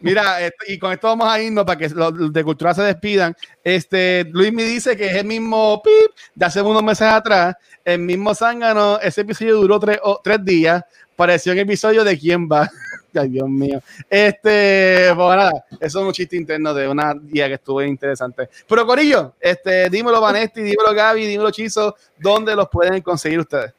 Mira, 0.00 0.40
este, 0.40 0.72
y 0.72 0.78
con 0.78 0.92
esto 0.92 1.08
vamos 1.08 1.26
a 1.26 1.40
irnos 1.40 1.64
para 1.64 1.78
que 1.78 1.88
los 1.88 2.32
de 2.32 2.44
cultura 2.44 2.74
se 2.74 2.82
despidan. 2.82 3.34
Este, 3.64 4.26
Luis 4.30 4.52
me 4.52 4.62
dice 4.62 4.96
que 4.96 5.06
es 5.06 5.14
el 5.14 5.24
mismo 5.24 5.82
pip 5.82 6.12
de 6.34 6.46
hace 6.46 6.60
unos 6.60 6.82
meses 6.82 7.08
atrás, 7.08 7.56
el 7.84 8.00
mismo 8.00 8.34
zángano. 8.34 8.98
Ese 9.00 9.22
episodio 9.22 9.56
duró 9.56 9.80
tres, 9.80 9.98
tres 10.22 10.44
días 10.44 10.84
pareció 11.16 11.52
un 11.52 11.58
episodio 11.58 12.04
de 12.04 12.18
quién 12.18 12.48
va. 12.48 12.70
Ay, 13.14 13.30
Dios 13.30 13.48
mío. 13.48 13.80
Este, 14.10 15.10
pues 15.14 15.36
nada, 15.36 15.64
eso 15.80 16.00
es 16.00 16.06
un 16.06 16.12
chiste 16.12 16.36
interno 16.36 16.74
de 16.74 16.86
una 16.86 17.14
día 17.14 17.48
que 17.48 17.54
estuvo 17.54 17.82
interesante. 17.82 18.48
Pero 18.68 18.86
Corillo, 18.86 19.34
este, 19.40 19.88
dímelo 19.88 20.20
Vanetti, 20.20 20.60
dímelo 20.60 20.92
Gaby, 20.94 21.26
dímelo 21.26 21.50
Chizo, 21.50 21.96
¿dónde 22.18 22.54
los 22.54 22.68
pueden 22.68 23.00
conseguir 23.00 23.40
ustedes? 23.40 23.72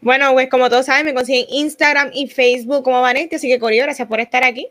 Bueno, 0.00 0.32
pues 0.32 0.48
como 0.48 0.70
todos 0.70 0.86
saben, 0.86 1.04
me 1.04 1.12
consiguen 1.12 1.46
Instagram 1.50 2.10
y 2.14 2.28
Facebook 2.28 2.84
como 2.84 3.00
Vanetti, 3.00 3.36
así 3.36 3.48
que 3.48 3.58
Corillo, 3.58 3.82
gracias 3.82 4.06
por 4.06 4.20
estar 4.20 4.44
aquí. 4.44 4.68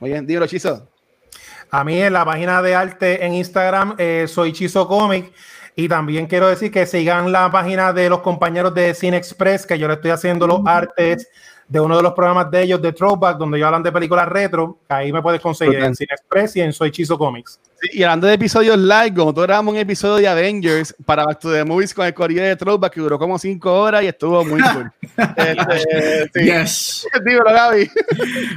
Muy 0.00 0.10
bien, 0.10 0.26
dímelo 0.26 0.46
Chizo. 0.48 0.88
A 1.70 1.84
mí 1.84 2.02
en 2.02 2.12
la 2.12 2.24
página 2.24 2.60
de 2.60 2.74
arte 2.74 3.24
en 3.24 3.32
Instagram 3.32 3.94
eh, 3.96 4.26
soy 4.28 4.52
Chizo 4.52 4.86
Comic. 4.86 5.32
Y 5.74 5.88
también 5.88 6.26
quiero 6.26 6.48
decir 6.48 6.70
que 6.70 6.86
sigan 6.86 7.32
la 7.32 7.50
página 7.50 7.92
de 7.92 8.08
los 8.08 8.20
compañeros 8.20 8.74
de 8.74 8.94
Cine 8.94 9.16
Express, 9.16 9.66
que 9.66 9.78
yo 9.78 9.88
le 9.88 9.94
estoy 9.94 10.10
haciendo 10.10 10.46
los 10.46 10.60
artes 10.66 11.28
de 11.72 11.80
uno 11.80 11.96
de 11.96 12.02
los 12.02 12.12
programas 12.12 12.50
de 12.50 12.62
ellos 12.62 12.82
de 12.82 12.92
Throwback, 12.92 13.38
donde 13.38 13.56
ellos 13.56 13.66
hablan 13.66 13.82
de 13.82 13.90
películas 13.90 14.28
retro. 14.28 14.78
Ahí 14.88 15.10
me 15.10 15.22
puedes 15.22 15.40
conseguir 15.40 15.78
en 15.78 15.94
Cine 15.94 16.12
Express 16.12 16.56
y 16.56 16.60
en 16.60 16.72
Soy 16.74 16.90
Chizo 16.90 17.16
Comics. 17.16 17.58
Sí, 17.80 17.88
y 17.94 18.02
hablando 18.02 18.26
de 18.26 18.34
episodios 18.34 18.76
largos, 18.76 19.24
nosotros 19.24 19.46
grabamos 19.46 19.72
un 19.72 19.80
episodio 19.80 20.16
de 20.16 20.28
Avengers 20.28 20.94
para 21.06 21.24
Back 21.24 21.40
to 21.40 21.50
the 21.50 21.64
Movies 21.64 21.94
con 21.94 22.06
el 22.06 22.12
corrido 22.12 22.44
de 22.44 22.56
Throwback 22.56 22.92
que 22.92 23.00
duró 23.00 23.18
como 23.18 23.38
cinco 23.38 23.72
horas 23.72 24.02
y 24.02 24.08
estuvo 24.08 24.44
muy 24.44 24.60
cool. 24.60 24.92
este, 25.36 26.30
sí. 26.34 26.44
Yes. 26.44 27.06
Dímelo, 27.24 27.44
Gaby. 27.44 27.90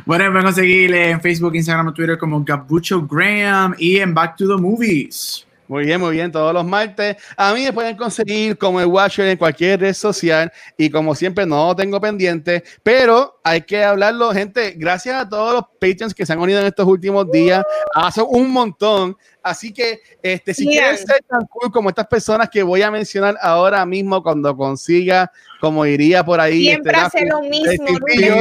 Bueno, 0.05 0.25
me 0.25 0.39
van 0.39 0.47
a 0.47 0.53
seguir 0.53 0.93
en 0.93 1.21
Facebook, 1.21 1.55
Instagram, 1.55 1.93
Twitter 1.93 2.17
como 2.17 2.43
Gabucho 2.43 3.07
Graham 3.07 3.75
y 3.77 3.97
en 3.97 4.13
Back 4.13 4.35
to 4.35 4.45
the 4.45 4.61
Movies. 4.61 5.47
Muy 5.67 5.85
bien, 5.85 5.99
muy 5.99 6.11
bien, 6.11 6.31
todos 6.31 6.53
los 6.53 6.63
martes. 6.63 7.17
A 7.35 7.53
mí 7.53 7.63
me 7.63 7.73
pueden 7.73 7.97
conseguir 7.97 8.55
como 8.57 8.79
el 8.79 8.85
Watcher 8.85 9.27
en 9.27 9.37
cualquier 9.37 9.79
red 9.79 9.93
social 9.93 10.51
y 10.77 10.91
como 10.91 11.15
siempre 11.15 11.45
no 11.47 11.75
tengo 11.75 11.99
pendiente, 11.99 12.63
pero 12.83 13.39
hay 13.43 13.61
que 13.61 13.83
hablarlo, 13.83 14.31
gente. 14.31 14.75
Gracias 14.77 15.15
a 15.15 15.27
todos 15.27 15.53
los 15.53 15.63
patrons 15.79 16.13
que 16.13 16.25
se 16.25 16.33
han 16.33 16.39
unido 16.39 16.59
en 16.59 16.67
estos 16.67 16.85
últimos 16.85 17.31
días. 17.31 17.63
Hace 17.95 18.21
un 18.21 18.51
montón. 18.51 19.17
Así 19.45 19.72
que 19.72 20.01
este, 20.23 20.55
si 20.55 20.65
Bien. 20.65 20.81
quieres 20.81 21.01
ser 21.01 21.23
tan 21.30 21.45
cool 21.45 21.72
como 21.72 21.89
estas 21.89 22.07
personas 22.07 22.49
que 22.49 22.63
voy 22.63 22.81
a 22.81 22.89
mencionar 22.89 23.38
ahora 23.39 23.85
mismo 23.85 24.23
cuando 24.23 24.57
consiga, 24.57 25.31
como 25.61 25.85
iría 25.85 26.26
por 26.26 26.39
ahí. 26.39 26.63
Siempre 26.63 26.93
este, 26.93 27.05
hace 27.05 27.26
lo 27.27 27.43
mismo, 27.43 27.85
este. 28.07 28.34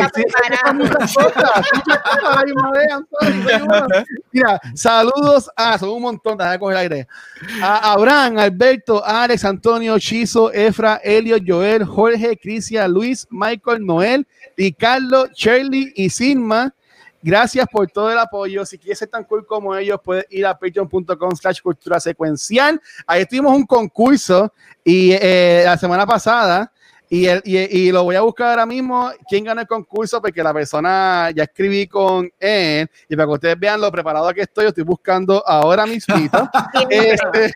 Mira, 4.33 4.59
saludos 4.75 5.51
a, 5.55 5.79
son 5.79 5.91
un 5.91 6.01
montón, 6.01 6.39
déjame 6.39 6.59
coger 6.59 6.77
aire. 6.79 7.07
A 7.61 7.93
Abraham, 7.93 8.39
Alberto, 8.39 9.05
Alex, 9.05 9.45
Antonio, 9.45 9.99
Chizo, 9.99 10.51
Efra, 10.55 11.03
Elio, 11.05 11.37
Joel, 11.47 11.85
Jorge, 11.85 12.39
Crisia, 12.39 12.89
Luis, 12.89 13.27
Michael, 13.29 13.85
Noel, 13.85 14.27
Ricardo, 14.57 15.29
Shirley 15.35 15.93
y 15.97 16.09
Silma. 16.09 16.75
Gracias 17.27 17.67
por 17.73 17.91
todo 17.91 18.13
el 18.13 18.19
apoyo. 18.19 18.67
Si 18.67 18.79
quieres 18.79 18.99
ser 18.99 19.09
tan 19.09 19.25
cool 19.25 19.47
como 19.47 19.75
ellos, 19.75 19.99
puedes 20.05 20.27
ir 20.29 20.45
a 20.45 20.59
patreon.com 20.59 21.35
slash 21.35 21.63
cultura 21.63 21.99
secuencial. 21.99 22.79
Ahí 23.07 23.25
tuvimos 23.25 23.57
un 23.57 23.65
concurso 23.65 24.53
y 24.85 25.13
eh, 25.13 25.63
la 25.65 25.79
semana 25.79 26.05
pasada 26.07 26.71
y, 27.09 27.25
el- 27.25 27.41
y, 27.45 27.57
y 27.89 27.93
lo 27.93 28.05
voy 28.05 28.17
a 28.17 28.21
buscar 28.21 28.51
ahora 28.51 28.67
mismo 28.67 29.11
quién 29.27 29.45
ganó 29.45 29.63
el 29.63 29.67
concurso 29.67 30.21
porque 30.21 30.43
la 30.43 30.53
persona 30.53 31.31
ya 31.35 31.45
escribí 31.45 31.87
con 31.87 32.31
él 32.39 32.91
y 33.09 33.17
para 33.17 33.27
que 33.27 33.33
ustedes 33.33 33.59
vean 33.59 33.81
lo 33.81 33.91
preparado 33.91 34.31
que 34.35 34.43
estoy, 34.43 34.65
yo 34.65 34.69
estoy 34.69 34.85
buscando 34.85 35.43
ahora 35.47 35.87
mismo. 35.87 36.15
este, 36.91 37.53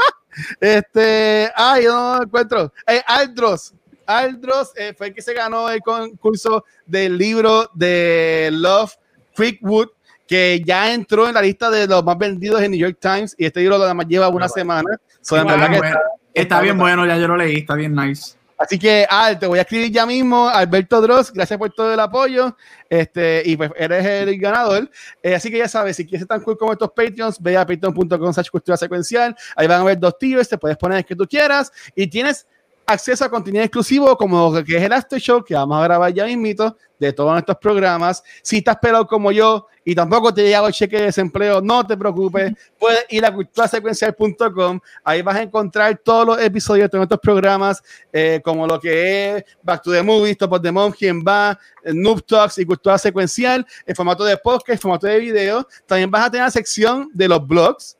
este, 0.60 1.52
ay, 1.54 1.84
yo 1.84 1.92
no 1.94 2.16
lo 2.16 2.22
encuentro. 2.24 2.72
Eh, 2.86 3.02
Aldros, 3.06 3.74
Aldros 4.06 4.72
eh, 4.76 4.94
fue 4.96 5.08
el 5.08 5.14
que 5.14 5.22
se 5.22 5.34
ganó 5.34 5.68
el 5.70 5.80
concurso 5.80 6.64
del 6.86 7.18
libro 7.18 7.70
de 7.74 8.50
Love 8.52 8.94
Creekwood 9.34 9.88
que 10.26 10.62
ya 10.64 10.92
entró 10.92 11.28
en 11.28 11.34
la 11.34 11.42
lista 11.42 11.70
de 11.70 11.86
los 11.86 12.04
más 12.04 12.18
vendidos 12.18 12.60
en 12.60 12.72
New 12.72 12.80
York 12.80 12.98
Times 13.00 13.34
y 13.38 13.46
este 13.46 13.60
libro 13.60 13.76
además 13.76 14.06
lleva 14.08 14.28
una 14.28 14.48
semana. 14.48 14.98
So, 15.20 15.36
Está 15.36 15.56
bien 15.56 15.72
que 15.72 15.78
bueno. 15.78 15.98
Está 16.34 16.60
bien 16.60 16.78
bueno, 16.78 17.06
ya 17.06 17.16
yo 17.16 17.28
lo 17.28 17.36
leí, 17.36 17.58
está 17.58 17.74
bien 17.74 17.94
nice. 17.94 18.36
Así 18.58 18.78
que, 18.78 19.06
Al, 19.08 19.38
te 19.38 19.46
voy 19.46 19.58
a 19.58 19.62
escribir 19.62 19.92
ya 19.92 20.06
mismo, 20.06 20.48
Alberto 20.48 21.00
Dross, 21.02 21.30
gracias 21.30 21.58
por 21.58 21.70
todo 21.72 21.92
el 21.92 22.00
apoyo, 22.00 22.56
este, 22.88 23.42
y 23.44 23.56
pues 23.56 23.70
eres 23.76 24.04
el 24.04 24.38
ganador. 24.38 24.90
Eh, 25.22 25.34
así 25.34 25.50
que 25.50 25.58
ya 25.58 25.68
sabes, 25.68 25.96
si 25.96 26.04
quieres 26.04 26.20
ser 26.20 26.28
tan 26.28 26.40
cool 26.40 26.56
como 26.56 26.72
estos 26.72 26.90
Patreons, 26.90 27.40
ve 27.40 27.56
a 27.56 27.66
patreon.com 27.66 28.32
cultura 28.50 28.76
secuencial, 28.78 29.36
ahí 29.56 29.66
van 29.66 29.82
a 29.82 29.84
ver 29.84 29.98
dos 29.98 30.18
tiers, 30.18 30.48
te 30.48 30.56
puedes 30.56 30.78
poner 30.78 30.98
el 30.98 31.04
que 31.04 31.14
tú 31.14 31.26
quieras, 31.26 31.70
y 31.94 32.06
tienes 32.06 32.46
acceso 32.86 33.24
a 33.24 33.28
contenido 33.28 33.64
exclusivo 33.64 34.16
como 34.16 34.54
lo 34.54 34.64
que 34.64 34.76
es 34.76 34.82
el 34.82 34.92
After 34.92 35.20
Show, 35.20 35.42
que 35.44 35.54
vamos 35.54 35.78
a 35.78 35.82
grabar 35.82 36.12
ya 36.12 36.24
mismito, 36.24 36.76
de 36.98 37.12
todos 37.12 37.32
nuestros 37.32 37.58
programas. 37.58 38.22
Si 38.42 38.58
estás 38.58 38.76
pelado 38.76 39.06
como 39.06 39.30
yo 39.32 39.66
y 39.84 39.94
tampoco 39.94 40.32
te 40.32 40.42
llega 40.42 40.66
el 40.66 40.72
cheque 40.72 40.96
de 40.96 41.04
desempleo, 41.04 41.60
no 41.60 41.86
te 41.86 41.96
preocupes, 41.96 42.52
puedes 42.78 43.04
ir 43.10 43.24
a 43.24 43.32
culturasecuencial.com, 43.32 44.80
ahí 45.04 45.22
vas 45.22 45.36
a 45.36 45.42
encontrar 45.42 46.00
todos 46.02 46.26
los 46.26 46.40
episodios 46.40 46.84
de 46.84 46.88
todos 46.88 47.00
nuestros 47.00 47.20
programas, 47.20 47.82
eh, 48.12 48.40
como 48.44 48.66
lo 48.66 48.80
que 48.80 49.36
es 49.36 49.44
Back 49.62 49.82
to 49.82 49.92
the 49.92 50.02
Movies, 50.02 50.38
Top 50.38 50.52
of 50.52 50.62
the 50.62 50.72
Quién 50.96 51.22
va, 51.22 51.58
Noob 51.84 52.24
Talks 52.24 52.58
y 52.58 52.64
Cultura 52.64 52.98
Secuencial, 52.98 53.66
en 53.84 53.94
formato 53.94 54.24
de 54.24 54.36
podcast, 54.36 54.70
en 54.70 54.78
formato 54.78 55.06
de 55.06 55.18
video. 55.18 55.66
También 55.86 56.10
vas 56.10 56.26
a 56.26 56.30
tener 56.30 56.46
la 56.46 56.50
sección 56.50 57.10
de 57.12 57.28
los 57.28 57.46
blogs, 57.46 57.96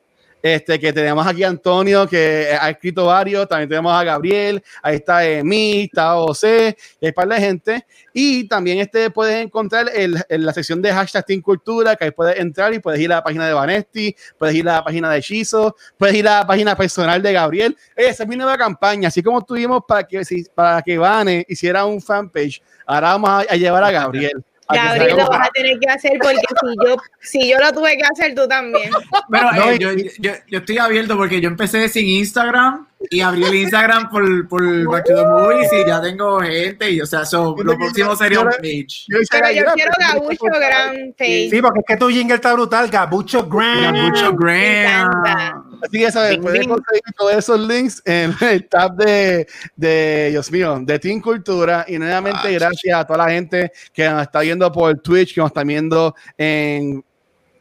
este, 0.55 0.79
que 0.79 0.93
tenemos 0.93 1.25
aquí 1.25 1.43
a 1.43 1.49
Antonio, 1.49 2.07
que 2.07 2.57
ha 2.59 2.69
escrito 2.69 3.05
varios, 3.05 3.47
también 3.47 3.69
tenemos 3.69 3.93
a 3.93 4.03
Gabriel, 4.03 4.63
ahí 4.81 4.95
está 4.95 5.25
Emi, 5.25 5.83
está 5.83 6.13
José, 6.13 6.77
hay 7.01 7.11
par 7.11 7.27
de 7.27 7.37
gente. 7.37 7.85
Y 8.13 8.47
también 8.47 8.79
este 8.79 9.09
puedes 9.11 9.43
encontrar 9.43 9.89
el, 9.93 10.17
en 10.29 10.45
la 10.45 10.53
sección 10.53 10.81
de 10.81 10.91
hashtag 10.91 11.25
Team 11.25 11.41
Cultura, 11.41 11.95
que 11.95 12.05
ahí 12.05 12.11
puedes 12.11 12.39
entrar 12.39 12.73
y 12.73 12.79
puedes 12.79 12.99
ir 12.99 13.11
a 13.11 13.17
la 13.17 13.23
página 13.23 13.47
de 13.47 13.53
Vanesti, 13.53 14.15
puedes 14.37 14.55
ir 14.55 14.67
a 14.69 14.73
la 14.73 14.83
página 14.83 15.11
de 15.11 15.21
Chizo, 15.21 15.75
puedes 15.97 16.15
ir 16.15 16.27
a 16.27 16.39
la 16.39 16.47
página 16.47 16.75
personal 16.75 17.21
de 17.21 17.33
Gabriel. 17.33 17.77
Esa 17.95 18.23
es 18.23 18.29
mi 18.29 18.35
nueva 18.35 18.57
campaña, 18.57 19.09
así 19.09 19.21
como 19.21 19.43
tuvimos 19.43 19.83
para 19.87 20.03
que, 20.03 20.21
para 20.55 20.81
que 20.81 20.97
Vane 20.97 21.45
hiciera 21.47 21.85
un 21.85 22.01
fanpage, 22.01 22.61
ahora 22.85 23.09
vamos 23.09 23.29
a, 23.29 23.39
a 23.39 23.55
llevar 23.55 23.83
a 23.83 23.91
Gabriel. 23.91 24.43
Gabriel, 24.69 25.17
lo 25.17 25.27
vas 25.27 25.47
a 25.47 25.51
tener 25.51 25.79
que 25.79 25.89
hacer 25.89 26.13
porque 26.21 26.41
si 26.41 26.75
yo, 26.85 26.97
si 27.19 27.49
yo 27.49 27.57
lo 27.59 27.71
tuve 27.71 27.97
que 27.97 28.03
hacer, 28.03 28.35
tú 28.35 28.47
también. 28.47 28.91
Pero 29.29 29.51
No, 29.51 29.71
eh, 29.71 29.77
yo, 29.79 29.91
yo, 30.19 30.31
yo 30.47 30.59
estoy 30.59 30.77
abierto 30.77 31.15
porque 31.15 31.39
yo 31.39 31.47
empecé 31.47 31.87
sin 31.89 32.07
Instagram 32.07 32.87
y 33.09 33.21
abrí 33.21 33.43
el 33.43 33.55
Instagram 33.55 34.09
por, 34.09 34.47
por 34.47 34.91
Back 34.91 35.05
to 35.05 35.15
the 35.15 35.23
Movies 35.23 35.69
y 35.71 35.87
ya 35.87 36.01
tengo 36.01 36.39
gente. 36.39 36.91
Y, 36.91 37.01
o 37.01 37.05
sea, 37.05 37.25
so, 37.25 37.55
lo 37.57 37.75
próximo 37.77 38.15
sería 38.15 38.41
un 38.41 38.47
page. 38.47 39.05
Pero 39.29 39.51
yo 39.51 39.65
quiero 39.73 39.91
Gabucho 39.99 40.45
Gran 40.45 41.13
Face. 41.17 41.49
Sí, 41.51 41.61
porque 41.61 41.79
es 41.79 41.85
que 41.87 41.97
tu 41.97 42.09
jingle 42.09 42.35
está 42.35 42.53
brutal, 42.53 42.89
Gabucho 42.89 43.47
Grand. 43.47 43.97
Mucho 43.97 44.33
Graham. 44.35 45.66
Así 45.81 45.99
que 45.99 46.11
puedes 46.41 46.59
ding. 46.59 46.69
conseguir 46.69 47.01
todos 47.17 47.33
esos 47.33 47.59
links 47.59 48.01
en 48.05 48.33
el 48.41 48.67
tab 48.67 48.95
de, 48.95 49.47
de 49.75 50.29
Dios 50.31 50.51
mío, 50.51 50.79
de 50.81 50.99
Team 50.99 51.21
Cultura. 51.21 51.85
Y 51.87 51.97
nuevamente, 51.97 52.47
Ah, 52.47 52.51
gracias 52.51 52.97
a 52.99 53.05
toda 53.05 53.25
la 53.25 53.31
gente 53.31 53.71
que 53.93 54.09
nos 54.09 54.21
está 54.23 54.41
viendo 54.41 54.71
por 54.71 54.99
Twitch, 54.99 55.33
que 55.33 55.41
nos 55.41 55.49
está 55.49 55.63
viendo 55.63 56.15
en 56.37 57.03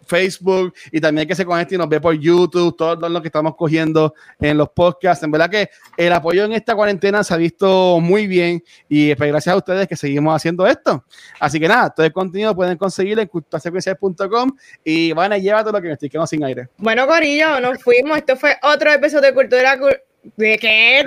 Facebook 0.06 0.72
y 0.92 1.00
también 1.00 1.26
que 1.28 1.34
se 1.34 1.44
conecte 1.44 1.74
y 1.74 1.78
nos 1.78 1.88
ve 1.88 2.00
por 2.00 2.14
YouTube, 2.14 2.76
todo 2.76 3.08
lo 3.08 3.20
que 3.20 3.28
estamos 3.28 3.54
cogiendo 3.56 4.14
en 4.40 4.56
los 4.56 4.68
podcasts. 4.70 5.22
En 5.24 5.30
verdad 5.30 5.50
que 5.50 5.68
el 5.96 6.12
apoyo 6.12 6.44
en 6.44 6.52
esta 6.52 6.74
cuarentena 6.74 7.22
se 7.24 7.34
ha 7.34 7.36
visto 7.36 7.98
muy 8.00 8.26
bien 8.26 8.62
y 8.88 9.14
pues, 9.14 9.28
gracias 9.30 9.52
a 9.52 9.56
ustedes 9.56 9.86
que 9.88 9.96
seguimos 9.96 10.34
haciendo 10.34 10.66
esto. 10.66 11.04
Así 11.40 11.58
que 11.60 11.68
nada, 11.68 11.90
todo 11.90 12.06
el 12.06 12.12
contenido 12.12 12.54
pueden 12.54 12.76
conseguir 12.78 13.18
en 13.18 13.26
culturasecuencial.com 13.28 14.52
y 14.84 15.12
van 15.12 15.32
a 15.32 15.38
llevar 15.38 15.62
todo 15.62 15.72
lo 15.72 15.80
que 15.82 15.88
me 15.88 15.94
estoy 15.94 16.08
quedando 16.08 16.26
sin 16.26 16.44
aire. 16.44 16.68
Bueno, 16.78 17.06
Corillo, 17.06 17.60
nos 17.60 17.82
fuimos. 17.82 18.16
Esto 18.18 18.36
fue 18.36 18.56
otro 18.62 18.92
episodio 18.92 19.22
de 19.28 19.34
Cultura. 19.34 19.78
Cul- 19.78 20.00
¿De 20.36 20.58
qué? 20.58 21.04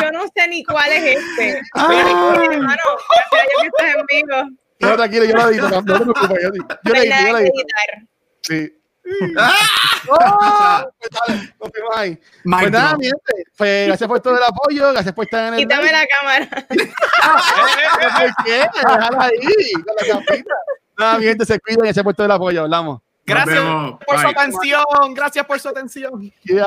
Yo 0.00 0.12
no 0.12 0.22
sé 0.34 0.48
ni 0.48 0.64
cuál 0.64 0.92
es 0.92 1.16
este. 1.16 1.60
Ay. 1.74 1.98
Hermano, 2.50 2.82
gracias 3.30 3.56
que 3.60 3.66
estás 3.66 3.94
en 3.96 4.06
vivo. 4.06 4.36
No, 4.80 4.96
tranquilo, 4.96 5.24
yo 5.24 5.34
lo 5.36 5.48
edito, 5.48 5.68
no, 5.70 5.80
no 5.80 5.84
te 5.84 6.04
preocupes, 6.04 6.42
yo, 6.42 6.50
yo 6.84 6.92
lo 6.92 7.38
edito, 7.38 7.54
yo. 7.54 8.06
Sí. 8.42 8.72
¡Oh! 10.08 10.90
Pues. 11.58 12.18
Mic 12.44 12.60
Pues 12.60 12.70
nada, 12.72 12.88
drop. 12.90 12.98
mi 12.98 13.06
gente, 13.06 13.44
pues, 13.56 13.86
gracias 13.86 14.08
por 14.08 14.20
todo 14.20 14.36
el 14.36 14.42
apoyo, 14.42 14.92
gracias 14.92 15.14
por 15.14 15.24
estar 15.24 15.48
en 15.48 15.54
el 15.54 15.60
Quítame 15.60 15.92
la 15.92 16.06
cámara. 16.06 16.66
¿Por 16.68 16.76
qué? 18.44 18.52
Déjala 18.74 19.08
ahí, 19.20 19.72
con 19.72 19.94
la 19.96 20.06
capita. 20.06 20.54
Nada, 20.98 21.18
mi 21.18 21.24
gente, 21.24 21.44
se 21.46 21.58
cuidan, 21.60 21.84
gracias 21.84 22.04
por 22.04 22.14
todo 22.14 22.26
el 22.26 22.32
apoyo, 22.32 22.62
hablamos. 22.62 23.00
Gracias 23.26 23.62
por 24.06 24.18
su 24.18 24.26
Bye. 24.26 24.34
atención. 24.36 25.14
Gracias 25.14 25.46
por 25.46 25.58
su 25.58 25.68
atención. 25.68 26.32
Yeah. 26.44 26.66